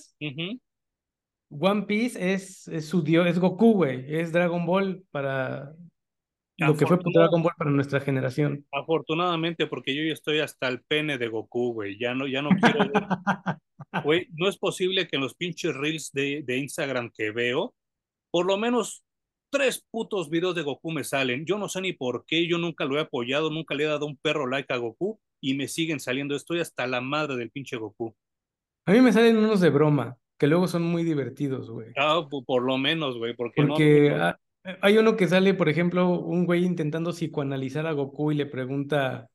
One 1.48 1.82
Piece 1.82 2.32
es, 2.32 2.68
es, 2.68 2.86
su 2.86 3.02
dios, 3.02 3.26
es 3.26 3.38
Goku, 3.38 3.72
güey, 3.72 4.04
es 4.14 4.32
Dragon 4.32 4.64
Ball 4.64 5.02
para 5.10 5.74
lo 6.66 6.77
que 6.77 6.87
fue 6.87 6.99
Dragon 7.12 7.43
Ball 7.43 7.55
para 7.57 7.70
nuestra 7.70 8.01
generación. 8.01 8.66
Afortunadamente, 8.73 9.66
porque 9.66 9.95
yo 9.95 10.03
ya 10.03 10.12
estoy 10.12 10.41
hasta 10.41 10.69
el 10.69 10.82
pene 10.82 11.19
de 11.19 11.28
Goku, 11.28 11.73
güey, 11.73 11.99
ya 11.99 12.15
no, 12.15 12.27
ya 12.27 12.43
no 12.43 12.51
quiero 12.51 12.91
Güey, 14.05 14.28
no 14.35 14.49
es 14.49 14.57
posible 14.57 15.09
que 15.09 15.16
en 15.16 15.23
los 15.23 15.35
pinches 15.35 15.74
reels 15.74 16.12
de, 16.12 16.43
de 16.47 16.59
Instagram 16.59 17.11
que 17.11 17.31
veo, 17.31 17.74
por 18.31 18.47
lo 18.47 18.57
menos 18.57 19.03
tres 19.51 19.85
putos 19.91 20.31
videos 20.31 20.55
de 20.55 20.62
Goku 20.62 20.93
me 20.93 21.05
salen. 21.05 21.45
Yo 21.45 21.59
no 21.59 21.69
sé 21.69 21.81
ni 21.81 21.93
por 21.93 22.24
qué, 22.27 22.47
yo 22.47 22.59
nunca 22.59 22.85
lo 22.85 22.99
he 22.99 23.01
apoyado, 23.01 23.51
nunca 23.51 23.74
le 23.74 23.85
he 23.85 23.89
dado 23.89 24.07
un 24.07 24.16
perro 24.16 24.47
like 24.47 24.73
a 24.73 24.77
Goku 24.77 25.20
y 25.41 25.55
me 25.55 25.69
siguen 25.69 26.01
saliendo. 26.01 26.37
Estoy 26.37 26.61
hasta 26.61 26.87
la 26.87 27.01
madre 27.01 27.37
del 27.37 27.51
pinche 27.51 27.77
Goku. 27.77 28.15
A 28.87 28.93
mí 28.93 29.01
me 29.01 29.12
salen 29.12 29.37
unos 29.37 29.61
de 29.61 29.70
broma, 29.70 30.16
que 30.39 30.47
luego 30.47 30.69
son 30.69 30.82
muy 30.82 31.05
divertidos, 31.05 31.70
güey. 31.70 31.93
Ah, 31.97 32.27
por 32.47 32.62
lo 32.62 32.78
menos, 32.78 33.19
güey, 33.19 33.35
porque, 33.35 33.62
porque 33.62 34.16
hay 34.81 34.99
uno 34.99 35.16
que 35.16 35.28
sale, 35.28 35.55
por 35.55 35.69
ejemplo, 35.69 36.11
un 36.11 36.47
güey 36.47 36.65
intentando 36.65 37.12
psicoanalizar 37.12 37.87
a 37.87 37.93
Goku 37.93 38.32
y 38.32 38.37
le 38.37 38.47
pregunta 38.47 39.28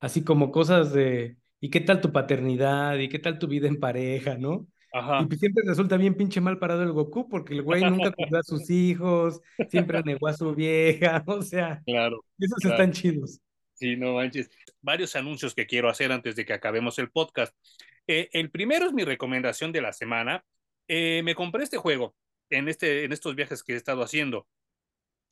así 0.00 0.24
como 0.24 0.50
cosas 0.50 0.92
de, 0.92 1.36
¿y 1.60 1.70
qué 1.70 1.80
tal 1.80 2.00
tu 2.00 2.12
paternidad? 2.12 2.98
¿Y 2.98 3.08
qué 3.08 3.18
tal 3.18 3.38
tu 3.38 3.46
vida 3.46 3.68
en 3.68 3.78
pareja? 3.78 4.36
¿No? 4.36 4.66
Ajá. 4.92 5.22
Y 5.22 5.26
pues 5.26 5.40
siempre 5.40 5.62
resulta 5.66 5.96
bien 5.96 6.14
pinche 6.14 6.40
mal 6.40 6.58
parado 6.58 6.82
el 6.82 6.92
Goku, 6.92 7.28
porque 7.28 7.54
el 7.54 7.62
güey 7.62 7.82
nunca 7.82 8.10
cuidó 8.16 8.38
a 8.38 8.42
sus 8.42 8.68
hijos, 8.68 9.40
siempre 9.70 10.02
negó 10.02 10.28
a 10.28 10.34
su 10.34 10.54
vieja, 10.54 11.22
o 11.26 11.42
sea, 11.42 11.80
claro, 11.86 12.24
esos 12.38 12.64
están 12.64 12.92
chidos. 12.92 13.40
Sí, 13.74 13.96
no 13.96 14.14
manches. 14.14 14.50
Varios 14.80 15.16
anuncios 15.16 15.54
que 15.54 15.66
quiero 15.66 15.88
hacer 15.88 16.12
antes 16.12 16.36
de 16.36 16.44
que 16.44 16.52
acabemos 16.52 16.98
el 16.98 17.10
podcast. 17.10 17.56
Eh, 18.06 18.28
el 18.32 18.50
primero 18.50 18.86
es 18.86 18.92
mi 18.92 19.04
recomendación 19.04 19.72
de 19.72 19.80
la 19.80 19.92
semana. 19.92 20.44
Eh, 20.88 21.22
me 21.24 21.34
compré 21.34 21.64
este 21.64 21.78
juego 21.78 22.14
en, 22.50 22.68
este, 22.68 23.04
en 23.04 23.12
estos 23.12 23.34
viajes 23.34 23.62
que 23.62 23.72
he 23.72 23.76
estado 23.76 24.02
haciendo. 24.02 24.46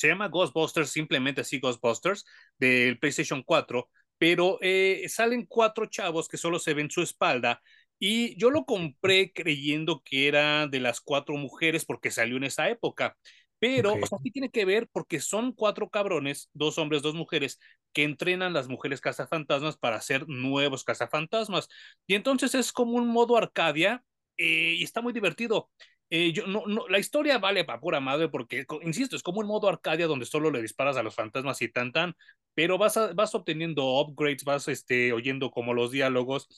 Se 0.01 0.09
llama 0.09 0.29
Ghostbusters, 0.29 0.89
simplemente 0.89 1.43
así 1.43 1.61
Ghostbusters, 1.61 2.25
del 2.59 2.99
PlayStation 2.99 3.43
4, 3.43 3.91
pero 4.17 4.57
eh, 4.63 5.05
salen 5.11 5.45
cuatro 5.45 5.85
chavos 5.87 6.27
que 6.27 6.39
solo 6.39 6.59
se 6.59 6.73
ven 6.73 6.91
su 6.91 7.03
espalda 7.03 7.61
y 7.99 8.35
yo 8.41 8.51
lo 8.51 8.65
compré 8.65 9.31
creyendo 9.31 10.03
que 10.03 10.27
era 10.27 10.67
de 10.67 10.81
las 10.81 11.03
cuatro 11.03 11.37
mujeres 11.37 11.85
porque 11.85 12.11
salió 12.11 12.39
en 12.39 12.45
esa 12.45 12.71
época. 12.71 13.19
Pero, 13.59 13.93
o 13.93 14.07
sea, 14.07 14.17
sí 14.23 14.31
tiene 14.31 14.49
que 14.49 14.65
ver 14.65 14.89
porque 14.91 15.21
son 15.21 15.53
cuatro 15.53 15.91
cabrones, 15.91 16.49
dos 16.55 16.79
hombres, 16.79 17.03
dos 17.03 17.15
mujeres, 17.15 17.61
que 17.93 18.05
entrenan 18.05 18.55
las 18.55 18.69
mujeres 18.69 19.03
cazafantasmas 19.03 19.77
para 19.77 20.01
ser 20.01 20.27
nuevos 20.29 20.83
cazafantasmas. 20.83 21.69
Y 22.07 22.15
entonces 22.15 22.55
es 22.55 22.73
como 22.73 22.93
un 22.93 23.09
modo 23.09 23.37
Arcadia 23.37 24.03
eh, 24.39 24.77
y 24.79 24.83
está 24.83 25.03
muy 25.03 25.13
divertido. 25.13 25.71
Eh, 26.11 26.33
yo, 26.33 26.47
no, 26.47 26.67
no, 26.67 26.89
la 26.89 26.99
historia 26.99 27.39
vale 27.39 27.65
para 27.65 27.81
pura 27.81 28.01
madre 28.01 28.29
porque, 28.29 28.65
insisto, 28.83 29.15
es 29.17 29.23
como 29.23 29.41
un 29.41 29.47
modo 29.47 29.69
Arcadia 29.69 30.07
donde 30.09 30.27
solo 30.27 30.51
le 30.51 30.61
disparas 30.61 30.97
a 30.97 31.03
los 31.03 31.15
fantasmas 31.15 31.63
y 31.63 31.69
tan 31.69 31.93
tan, 31.93 32.15
pero 32.55 32.79
vas, 32.79 32.99
vas 33.15 33.35
obteniendo 33.35 33.85
upgrades, 34.01 34.45
vas 34.45 34.69
este, 34.69 35.13
oyendo 35.13 35.51
como 35.51 35.73
los 35.75 35.93
diálogos. 35.93 36.49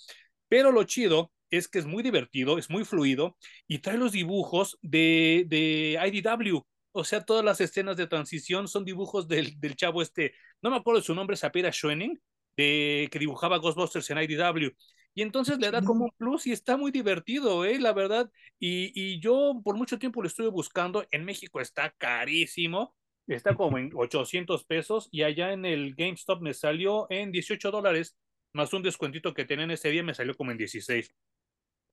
Pero 0.48 0.72
lo 0.72 0.84
chido 0.84 1.32
es 1.50 1.68
que 1.68 1.78
es 1.78 1.86
muy 1.86 2.02
divertido, 2.02 2.58
es 2.58 2.70
muy 2.70 2.84
fluido 2.84 3.36
y 3.66 3.78
trae 3.80 3.98
los 3.98 4.12
dibujos 4.12 4.78
de, 4.82 5.44
de 5.48 5.98
IDW 6.02 6.64
o 6.92 7.04
sea, 7.04 7.24
todas 7.24 7.44
las 7.44 7.60
escenas 7.60 7.96
de 7.96 8.06
transición 8.06 8.68
son 8.68 8.84
dibujos 8.84 9.26
del, 9.26 9.58
del 9.58 9.76
chavo 9.76 10.02
este, 10.02 10.34
no 10.60 10.70
me 10.70 10.76
acuerdo 10.76 11.00
su 11.00 11.14
nombre, 11.14 11.36
Sapira 11.36 11.72
Schoening, 11.72 12.20
de, 12.56 13.08
que 13.10 13.18
dibujaba 13.18 13.58
Ghostbusters 13.58 14.10
en 14.10 14.18
IDW. 14.18 14.70
Y 15.14 15.22
entonces 15.22 15.59
le 15.59 15.70
da 15.70 15.82
como 15.82 16.05
un 16.05 16.10
plus 16.16 16.47
y 16.47 16.52
está 16.52 16.76
muy 16.76 16.90
divertido, 16.90 17.64
¿eh? 17.64 17.78
La 17.78 17.93
verdad. 17.93 18.30
Y, 18.59 18.93
y 18.94 19.20
yo 19.20 19.60
por 19.62 19.76
mucho 19.76 19.98
tiempo 19.98 20.22
lo 20.22 20.28
estuve 20.28 20.48
buscando. 20.48 21.05
En 21.10 21.24
México 21.24 21.60
está 21.60 21.90
carísimo. 21.98 22.94
Está 23.26 23.55
como 23.55 23.78
en 23.78 23.90
800 23.94 24.64
pesos 24.64 25.09
y 25.12 25.22
allá 25.22 25.52
en 25.52 25.64
el 25.64 25.94
GameStop 25.94 26.43
me 26.43 26.55
salió 26.55 27.06
en 27.10 27.30
18 27.30 27.70
dólares, 27.70 28.16
más 28.52 28.72
un 28.72 28.82
descuentito 28.82 29.32
que 29.32 29.44
tenían 29.44 29.70
ese 29.70 29.90
día 29.90 30.02
me 30.02 30.14
salió 30.14 30.34
como 30.36 30.51
en 30.51 30.59
16. 30.59 31.14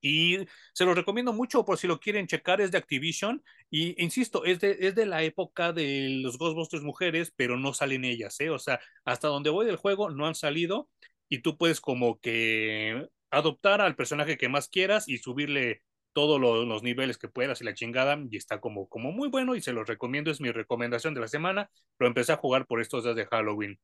Y 0.02 0.38
se 0.74 0.86
los 0.86 0.96
recomiendo 0.96 1.34
mucho 1.34 1.66
por 1.66 1.78
si 1.78 1.86
lo 1.88 2.00
quieren 2.00 2.26
checar, 2.28 2.62
es 2.62 2.72
de 2.72 2.78
Activision. 2.78 3.44
Y 3.70 4.02
insisto, 4.02 4.46
es 4.46 4.60
de, 4.60 4.78
es 4.80 4.96
de 4.96 5.06
la 5.06 5.24
época 5.24 5.74
de 5.74 6.20
los 6.22 6.38
Ghostbusters 6.38 6.84
mujeres, 6.84 7.34
pero 7.36 7.58
no 7.58 7.74
salen 7.74 8.06
ellas, 8.06 8.40
¿eh? 8.40 8.50
O 8.50 8.60
sea, 8.60 8.80
hasta 9.04 9.28
donde 9.28 9.50
voy 9.50 9.66
del 9.66 9.76
juego 9.76 10.10
no 10.10 10.26
han 10.26 10.36
salido 10.36 10.90
y 11.30 11.42
tú 11.42 11.58
puedes 11.58 11.80
como 11.80 12.20
que 12.20 13.08
adoptar 13.32 13.82
al 13.82 13.96
personaje 13.96 14.38
que 14.38 14.50
más 14.50 14.68
quieras 14.68 15.08
y 15.08 15.20
subirle 15.20 15.84
todos 16.14 16.42
los, 16.42 16.84
niveles 16.84 17.18
que 17.18 17.30
puedas 17.30 17.62
y 17.62 17.64
la 17.64 17.74
chingada, 17.74 18.20
y 18.30 18.36
está 18.36 18.60
como, 18.60 18.90
como 18.90 19.12
muy 19.12 19.30
bueno 19.30 19.56
y 19.56 19.62
se 19.62 19.74
los 19.74 19.88
recomiendo, 19.88 20.32
es 20.32 20.42
mi 20.42 20.52
recomendación 20.52 21.14
de 21.14 21.22
la 21.22 21.28
semana, 21.28 21.70
pero 21.98 22.08
empecé 22.08 22.34
a 22.34 22.38
jugar 22.38 22.66
por 22.66 22.82
estos 22.82 23.04
días 23.04 23.16
de 23.16 23.26
Halloween. 23.28 23.80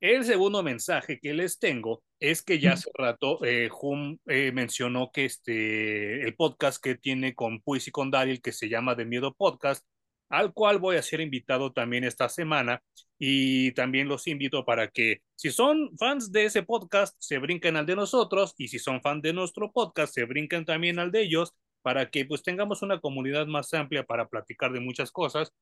El 0.00 0.24
segundo 0.24 0.62
mensaje 0.62 1.18
que 1.18 1.32
les 1.32 1.58
tengo 1.58 2.02
es 2.20 2.42
que 2.42 2.58
ya 2.58 2.74
hace 2.74 2.90
rato 2.94 3.42
eh, 3.44 3.70
Hum 3.80 4.18
eh, 4.26 4.52
mencionó 4.52 5.10
que 5.10 5.24
este, 5.24 6.22
el 6.22 6.34
podcast 6.36 6.82
que 6.82 6.96
tiene 6.96 7.34
con 7.34 7.60
Puis 7.62 7.88
y 7.88 7.90
con 7.90 8.10
Daryl, 8.10 8.42
que 8.42 8.52
se 8.52 8.68
llama 8.68 8.94
De 8.94 9.06
Miedo 9.06 9.34
Podcast, 9.34 9.86
al 10.28 10.52
cual 10.52 10.78
voy 10.78 10.96
a 10.96 11.02
ser 11.02 11.20
invitado 11.20 11.72
también 11.72 12.04
esta 12.04 12.28
semana 12.28 12.82
y 13.18 13.72
también 13.72 14.08
los 14.08 14.26
invito 14.26 14.64
para 14.64 14.88
que 14.88 15.22
si 15.34 15.50
son 15.50 15.96
fans 15.98 16.32
de 16.32 16.46
ese 16.46 16.62
podcast 16.62 17.14
se 17.18 17.38
brinquen 17.38 17.76
al 17.76 17.86
de 17.86 17.96
nosotros 17.96 18.54
y 18.58 18.68
si 18.68 18.78
son 18.78 19.00
fans 19.00 19.22
de 19.22 19.32
nuestro 19.32 19.72
podcast 19.72 20.14
se 20.14 20.24
brinquen 20.24 20.64
también 20.64 20.98
al 20.98 21.12
de 21.12 21.22
ellos 21.22 21.54
para 21.82 22.10
que 22.10 22.24
pues 22.24 22.42
tengamos 22.42 22.82
una 22.82 23.00
comunidad 23.00 23.46
más 23.46 23.72
amplia 23.72 24.04
para 24.04 24.28
platicar 24.28 24.72
de 24.72 24.80
muchas 24.80 25.12
cosas. 25.12 25.52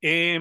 Eh, 0.00 0.40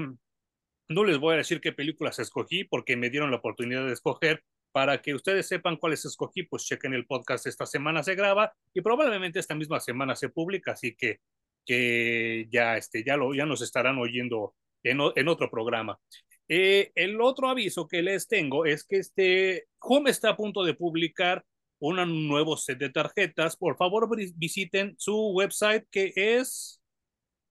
no 0.88 1.03
les 1.03 1.18
voy 1.18 1.34
a 1.34 1.38
decir 1.38 1.61
qué 1.61 1.72
películas 1.72 2.19
escogí 2.19 2.64
porque 2.64 2.95
me 2.95 3.10
dieron 3.10 3.31
la 3.31 3.38
oportunidad 3.38 3.85
de 3.85 3.93
escoger. 3.93 4.43
Para 4.72 5.03
que 5.03 5.14
ustedes 5.14 5.47
sepan 5.47 5.77
cuáles 5.77 6.03
escogí, 6.03 6.43
pues 6.43 6.65
chequen 6.65 6.95
el 6.95 7.05
podcast. 7.05 7.45
Esta 7.45 7.68
semana 7.68 8.01
se 8.01 8.15
graba 8.15 8.53
y 8.73 8.81
probablemente 8.81 9.38
esta 9.39 9.53
misma 9.53 9.80
semana 9.80 10.15
se 10.15 10.30
publica, 10.30 10.72
así 10.72 10.95
que, 10.95 11.19
que 11.65 12.48
ya, 12.52 12.77
este, 12.77 13.03
ya, 13.03 13.18
lo, 13.18 13.34
ya 13.34 13.45
nos 13.45 13.61
estarán 13.61 13.98
oyendo 13.98 14.56
en, 14.84 14.99
en 15.15 15.27
otro 15.27 15.49
programa. 15.49 15.99
Eh, 16.48 16.91
el 16.95 17.22
otro 17.22 17.48
aviso 17.49 17.88
que 17.88 18.02
les 18.02 18.27
tengo 18.27 18.65
es 18.65 18.84
que 18.84 18.98
este 18.98 19.65
Home 19.80 20.10
está 20.10 20.30
a 20.30 20.38
punto 20.38 20.64
de 20.64 20.73
publicar 20.73 21.44
un 21.80 22.27
nuevo 22.27 22.57
set 22.57 22.77
de 22.77 22.90
tarjetas. 22.90 23.57
Por 23.57 23.77
favor, 23.77 24.10
visiten 24.35 24.95
su 24.98 25.31
website 25.31 25.85
que 25.90 26.14
es 26.15 26.81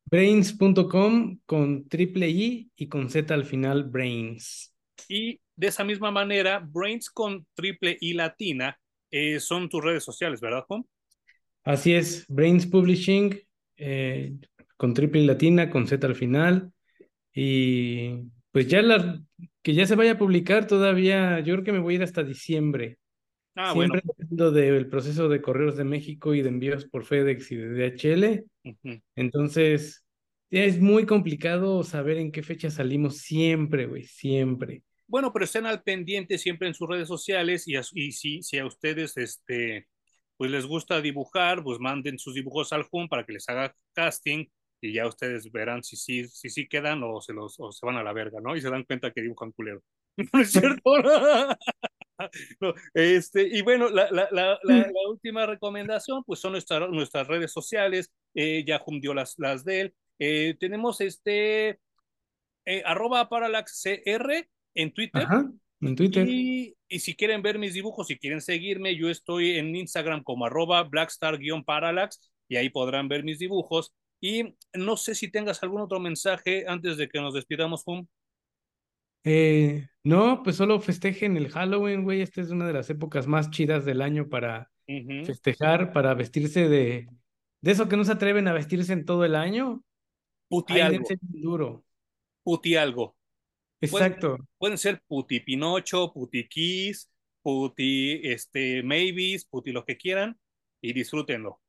Brains.com 0.06 1.38
con 1.46 1.88
triple 1.88 2.28
I 2.28 2.70
y 2.76 2.88
con 2.88 3.08
Z 3.08 3.32
al 3.32 3.46
final, 3.46 3.84
Brains. 3.84 4.74
Y 5.08 5.40
de 5.56 5.66
esa 5.66 5.84
misma 5.84 6.10
manera, 6.10 6.58
Brains 6.58 7.08
con 7.08 7.46
triple 7.54 7.96
I 8.00 8.12
latina 8.14 8.78
eh, 9.10 9.40
son 9.40 9.68
tus 9.68 9.82
redes 9.82 10.04
sociales, 10.04 10.40
¿verdad, 10.40 10.64
Juan? 10.66 10.84
Así 11.64 11.94
es, 11.94 12.26
Brains 12.28 12.66
Publishing 12.66 13.40
eh, 13.84 14.34
con 14.76 14.94
triple 14.94 15.24
latina, 15.24 15.70
con 15.70 15.86
Z 15.86 16.06
al 16.06 16.14
final. 16.14 16.72
Y 17.34 18.24
pues 18.50 18.68
ya 18.68 18.82
la, 18.82 19.20
que 19.62 19.74
ya 19.74 19.86
se 19.86 19.96
vaya 19.96 20.12
a 20.12 20.18
publicar 20.18 20.66
todavía, 20.66 21.40
yo 21.40 21.54
creo 21.54 21.64
que 21.64 21.72
me 21.72 21.78
voy 21.78 21.94
a 21.94 21.96
ir 21.96 22.02
hasta 22.02 22.22
diciembre. 22.22 22.98
Ah, 23.54 23.72
Siempre 23.74 24.02
bueno. 24.30 24.50
del 24.50 24.88
proceso 24.88 25.28
de 25.28 25.42
correos 25.42 25.76
de 25.76 25.84
México 25.84 26.34
y 26.34 26.42
de 26.42 26.48
envíos 26.48 26.86
por 26.86 27.04
FedEx 27.04 27.52
y 27.52 27.56
de 27.56 27.90
DHL. 27.90 28.44
Entonces, 29.14 30.04
es 30.50 30.80
muy 30.80 31.06
complicado 31.06 31.82
saber 31.82 32.16
en 32.16 32.32
qué 32.32 32.42
fecha 32.42 32.70
salimos 32.70 33.18
siempre, 33.18 33.86
güey, 33.86 34.04
siempre. 34.04 34.82
Bueno, 35.06 35.32
pero 35.32 35.44
estén 35.44 35.66
al 35.66 35.82
pendiente 35.82 36.38
siempre 36.38 36.68
en 36.68 36.74
sus 36.74 36.88
redes 36.88 37.08
sociales 37.08 37.68
y, 37.68 37.74
y 37.92 38.12
si, 38.12 38.42
si 38.42 38.58
a 38.58 38.64
ustedes 38.64 39.16
este, 39.18 39.86
pues 40.42 40.50
les 40.50 40.66
gusta 40.66 41.00
dibujar, 41.00 41.62
pues 41.62 41.78
manden 41.78 42.18
sus 42.18 42.34
dibujos 42.34 42.72
al 42.72 42.84
Hum 42.90 43.08
para 43.08 43.24
que 43.24 43.32
les 43.32 43.48
haga 43.48 43.72
casting 43.92 44.44
y 44.80 44.92
ya 44.92 45.06
ustedes 45.06 45.52
verán 45.52 45.84
si 45.84 45.96
sí 45.96 46.26
si, 46.26 46.50
si, 46.50 46.66
quedan 46.66 47.00
o 47.04 47.20
se, 47.20 47.32
los, 47.32 47.60
o 47.60 47.70
se 47.70 47.86
van 47.86 47.94
a 47.94 48.02
la 48.02 48.12
verga, 48.12 48.40
¿no? 48.40 48.56
Y 48.56 48.60
se 48.60 48.68
dan 48.68 48.82
cuenta 48.82 49.12
que 49.12 49.22
dibujan 49.22 49.52
culero. 49.52 49.84
¿No 50.32 50.40
es 50.40 50.50
cierto? 50.50 50.94
este, 52.94 53.56
y 53.56 53.62
bueno, 53.62 53.88
la, 53.88 54.10
la, 54.10 54.28
la, 54.32 54.58
la, 54.64 55.08
última 55.08 55.46
recomendación, 55.46 56.24
pues 56.24 56.40
son 56.40 56.50
nuestras 56.50 56.90
nuestras 56.90 57.28
redes 57.28 57.52
sociales. 57.52 58.10
Eh, 58.34 58.64
ya 58.66 58.82
dio 59.00 59.14
las, 59.14 59.38
las 59.38 59.64
de 59.64 59.80
él. 59.80 59.94
Eh, 60.18 60.56
tenemos 60.58 61.00
este 61.00 61.78
eh, 62.64 62.82
arroba 62.84 63.28
parallaxcr 63.28 64.48
en 64.74 64.92
Twitter. 64.92 65.24
En 65.82 65.96
Twitter. 65.96 66.28
Y, 66.28 66.76
si 66.98 67.14
quieren 67.14 67.42
ver 67.42 67.58
mis 67.58 67.74
dibujos, 67.74 68.06
si 68.06 68.18
quieren 68.18 68.40
seguirme, 68.40 68.96
yo 68.96 69.08
estoy 69.08 69.58
en 69.58 69.74
Instagram 69.74 70.22
como 70.22 70.46
arroba 70.46 70.82
blackstar-parallax 70.84 72.32
y 72.48 72.56
ahí 72.56 72.68
podrán 72.68 73.08
ver 73.08 73.24
mis 73.24 73.38
dibujos. 73.38 73.94
Y 74.20 74.54
no 74.74 74.96
sé 74.96 75.14
si 75.14 75.30
tengas 75.30 75.62
algún 75.62 75.80
otro 75.80 76.00
mensaje 76.00 76.64
antes 76.68 76.96
de 76.96 77.08
que 77.08 77.20
nos 77.20 77.34
despidamos, 77.34 77.82
Hum. 77.86 78.06
Eh, 79.24 79.86
no, 80.02 80.42
pues 80.42 80.56
solo 80.56 80.80
festejen 80.80 81.36
el 81.36 81.48
Halloween, 81.48 82.02
güey. 82.02 82.22
Esta 82.22 82.40
es 82.40 82.50
una 82.50 82.66
de 82.66 82.72
las 82.72 82.90
épocas 82.90 83.26
más 83.26 83.50
chidas 83.50 83.84
del 83.84 84.02
año 84.02 84.28
para 84.28 84.70
festejar, 85.24 85.92
para 85.92 86.14
vestirse 86.14 86.68
de, 86.68 87.08
de 87.60 87.70
eso 87.70 87.88
que 87.88 87.96
no 87.96 88.04
se 88.04 88.12
atreven 88.12 88.48
a 88.48 88.52
vestirse 88.52 88.92
en 88.92 89.04
todo 89.04 89.24
el 89.24 89.36
año. 89.36 89.84
Puti 90.48 90.80
algo. 90.80 91.06
duro. 91.20 91.84
Puti 92.42 92.76
algo. 92.76 93.16
Exacto. 93.82 94.38
Pueden, 94.58 94.78
ser 94.78 95.02
puti 95.06 95.40
Pinocho, 95.40 96.12
puti 96.12 96.48
Kiss, 96.48 97.10
puti 97.42 98.20
este, 98.22 98.82
Maybes, 98.82 99.44
puti 99.46 99.72
lo 99.72 99.84
que 99.84 99.96
quieran 99.96 100.38
y 100.80 100.92
disfrútenlo. 100.92 101.60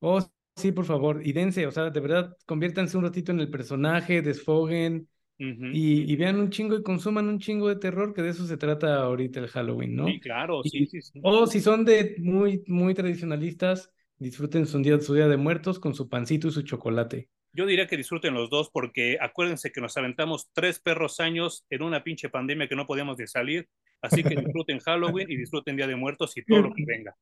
Oh, 0.00 0.20
sí, 0.56 0.72
por 0.72 0.84
favor. 0.84 1.20
Y 1.24 1.32
dense, 1.32 1.66
o 1.66 1.70
sea, 1.70 1.90
de 1.90 2.00
verdad, 2.00 2.36
conviértanse 2.46 2.96
un 2.96 3.04
ratito 3.04 3.32
en 3.32 3.40
el 3.40 3.50
personaje, 3.50 4.22
desfoguen. 4.22 5.08
y, 5.38 6.16
vean 6.16 6.38
un 6.38 6.50
chingo 6.50 6.76
y 6.76 6.82
consuman 6.82 7.28
un 7.28 7.38
chingo 7.38 7.68
de 7.68 7.76
terror, 7.76 8.12
que 8.12 8.22
de 8.22 8.30
eso 8.30 8.46
se 8.46 8.58
trata 8.58 9.02
ahorita 9.02 9.40
el 9.40 9.48
Halloween, 9.48 9.96
¿no? 9.96 10.06
Sí, 10.06 10.20
claro, 10.20 10.62
sí, 10.64 10.86
sí, 10.86 11.00
sí. 11.00 11.20
O 11.22 11.46
si 11.46 11.60
son 11.60 11.84
de 11.84 12.16
muy, 12.18 12.62
muy 12.66 12.92
tradicionalistas, 12.92 13.90
disfruten 14.18 14.66
su 14.66 14.78
día, 14.80 15.00
su 15.00 15.14
día 15.14 15.28
de 15.28 15.38
muertos 15.38 15.78
con 15.78 15.94
su 15.94 16.08
pancito 16.08 16.48
y 16.48 16.50
su 16.50 16.62
chocolate. 16.62 17.30
Yo 17.52 17.66
diría 17.66 17.86
que 17.86 17.96
disfruten 17.96 18.34
los 18.34 18.48
dos 18.48 18.70
porque 18.70 19.18
acuérdense 19.20 19.72
que 19.72 19.80
nos 19.80 19.96
aventamos 19.96 20.50
tres 20.52 20.78
perros 20.78 21.20
años 21.20 21.66
en 21.70 21.82
una 21.82 22.04
pinche 22.04 22.28
pandemia 22.28 22.68
que 22.68 22.76
no 22.76 22.86
podíamos 22.86 23.18
ni 23.18 23.26
salir. 23.26 23.68
Así 24.00 24.22
que 24.22 24.36
disfruten 24.36 24.78
Halloween 24.78 25.30
y 25.30 25.36
disfruten 25.36 25.76
Día 25.76 25.86
de 25.86 25.96
Muertos 25.96 26.36
y 26.36 26.44
todo 26.44 26.62
lo 26.62 26.72
que 26.72 26.84
venga. 26.86 27.16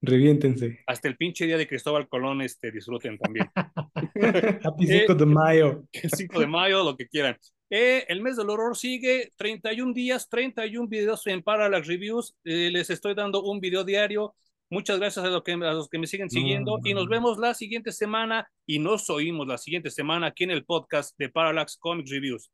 Reviéntense. 0.00 0.80
Hasta 0.86 1.08
el 1.08 1.16
pinche 1.16 1.46
día 1.46 1.56
de 1.56 1.66
Cristóbal 1.66 2.08
Colón 2.08 2.40
este, 2.42 2.70
disfruten 2.70 3.18
también. 3.18 3.50
Happy 4.64 4.86
5 4.86 5.14
de 5.14 5.26
mayo. 5.26 5.84
El 5.92 6.10
5 6.10 6.40
de 6.40 6.46
mayo, 6.46 6.84
lo 6.84 6.96
que 6.96 7.08
quieran. 7.08 7.36
Eh, 7.70 8.06
el 8.08 8.22
mes 8.22 8.36
del 8.36 8.48
horror 8.48 8.76
sigue 8.76 9.32
31 9.36 9.92
días, 9.92 10.28
31 10.28 10.88
videos 10.88 11.26
en 11.26 11.42
Parallax 11.42 11.86
Reviews. 11.86 12.34
Eh, 12.44 12.70
les 12.72 12.88
estoy 12.90 13.14
dando 13.14 13.42
un 13.42 13.60
video 13.60 13.84
diario 13.84 14.34
Muchas 14.70 14.98
gracias 14.98 15.24
a, 15.24 15.40
que, 15.42 15.52
a 15.52 15.56
los 15.56 15.88
que 15.88 15.98
me 15.98 16.06
siguen 16.06 16.28
siguiendo 16.28 16.78
y 16.84 16.92
nos 16.92 17.08
vemos 17.08 17.38
la 17.38 17.54
siguiente 17.54 17.90
semana 17.90 18.46
y 18.66 18.78
nos 18.78 19.08
oímos 19.08 19.46
la 19.46 19.56
siguiente 19.56 19.90
semana 19.90 20.26
aquí 20.26 20.44
en 20.44 20.50
el 20.50 20.64
podcast 20.64 21.16
de 21.18 21.30
Parallax 21.30 21.76
Comics 21.78 22.10
Reviews. 22.10 22.50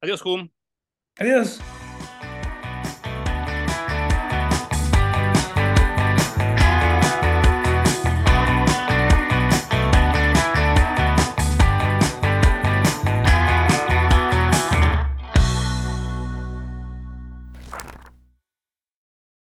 Adiós, 0.00 0.24
Hum. 0.24 0.48
Adiós. 1.18 1.60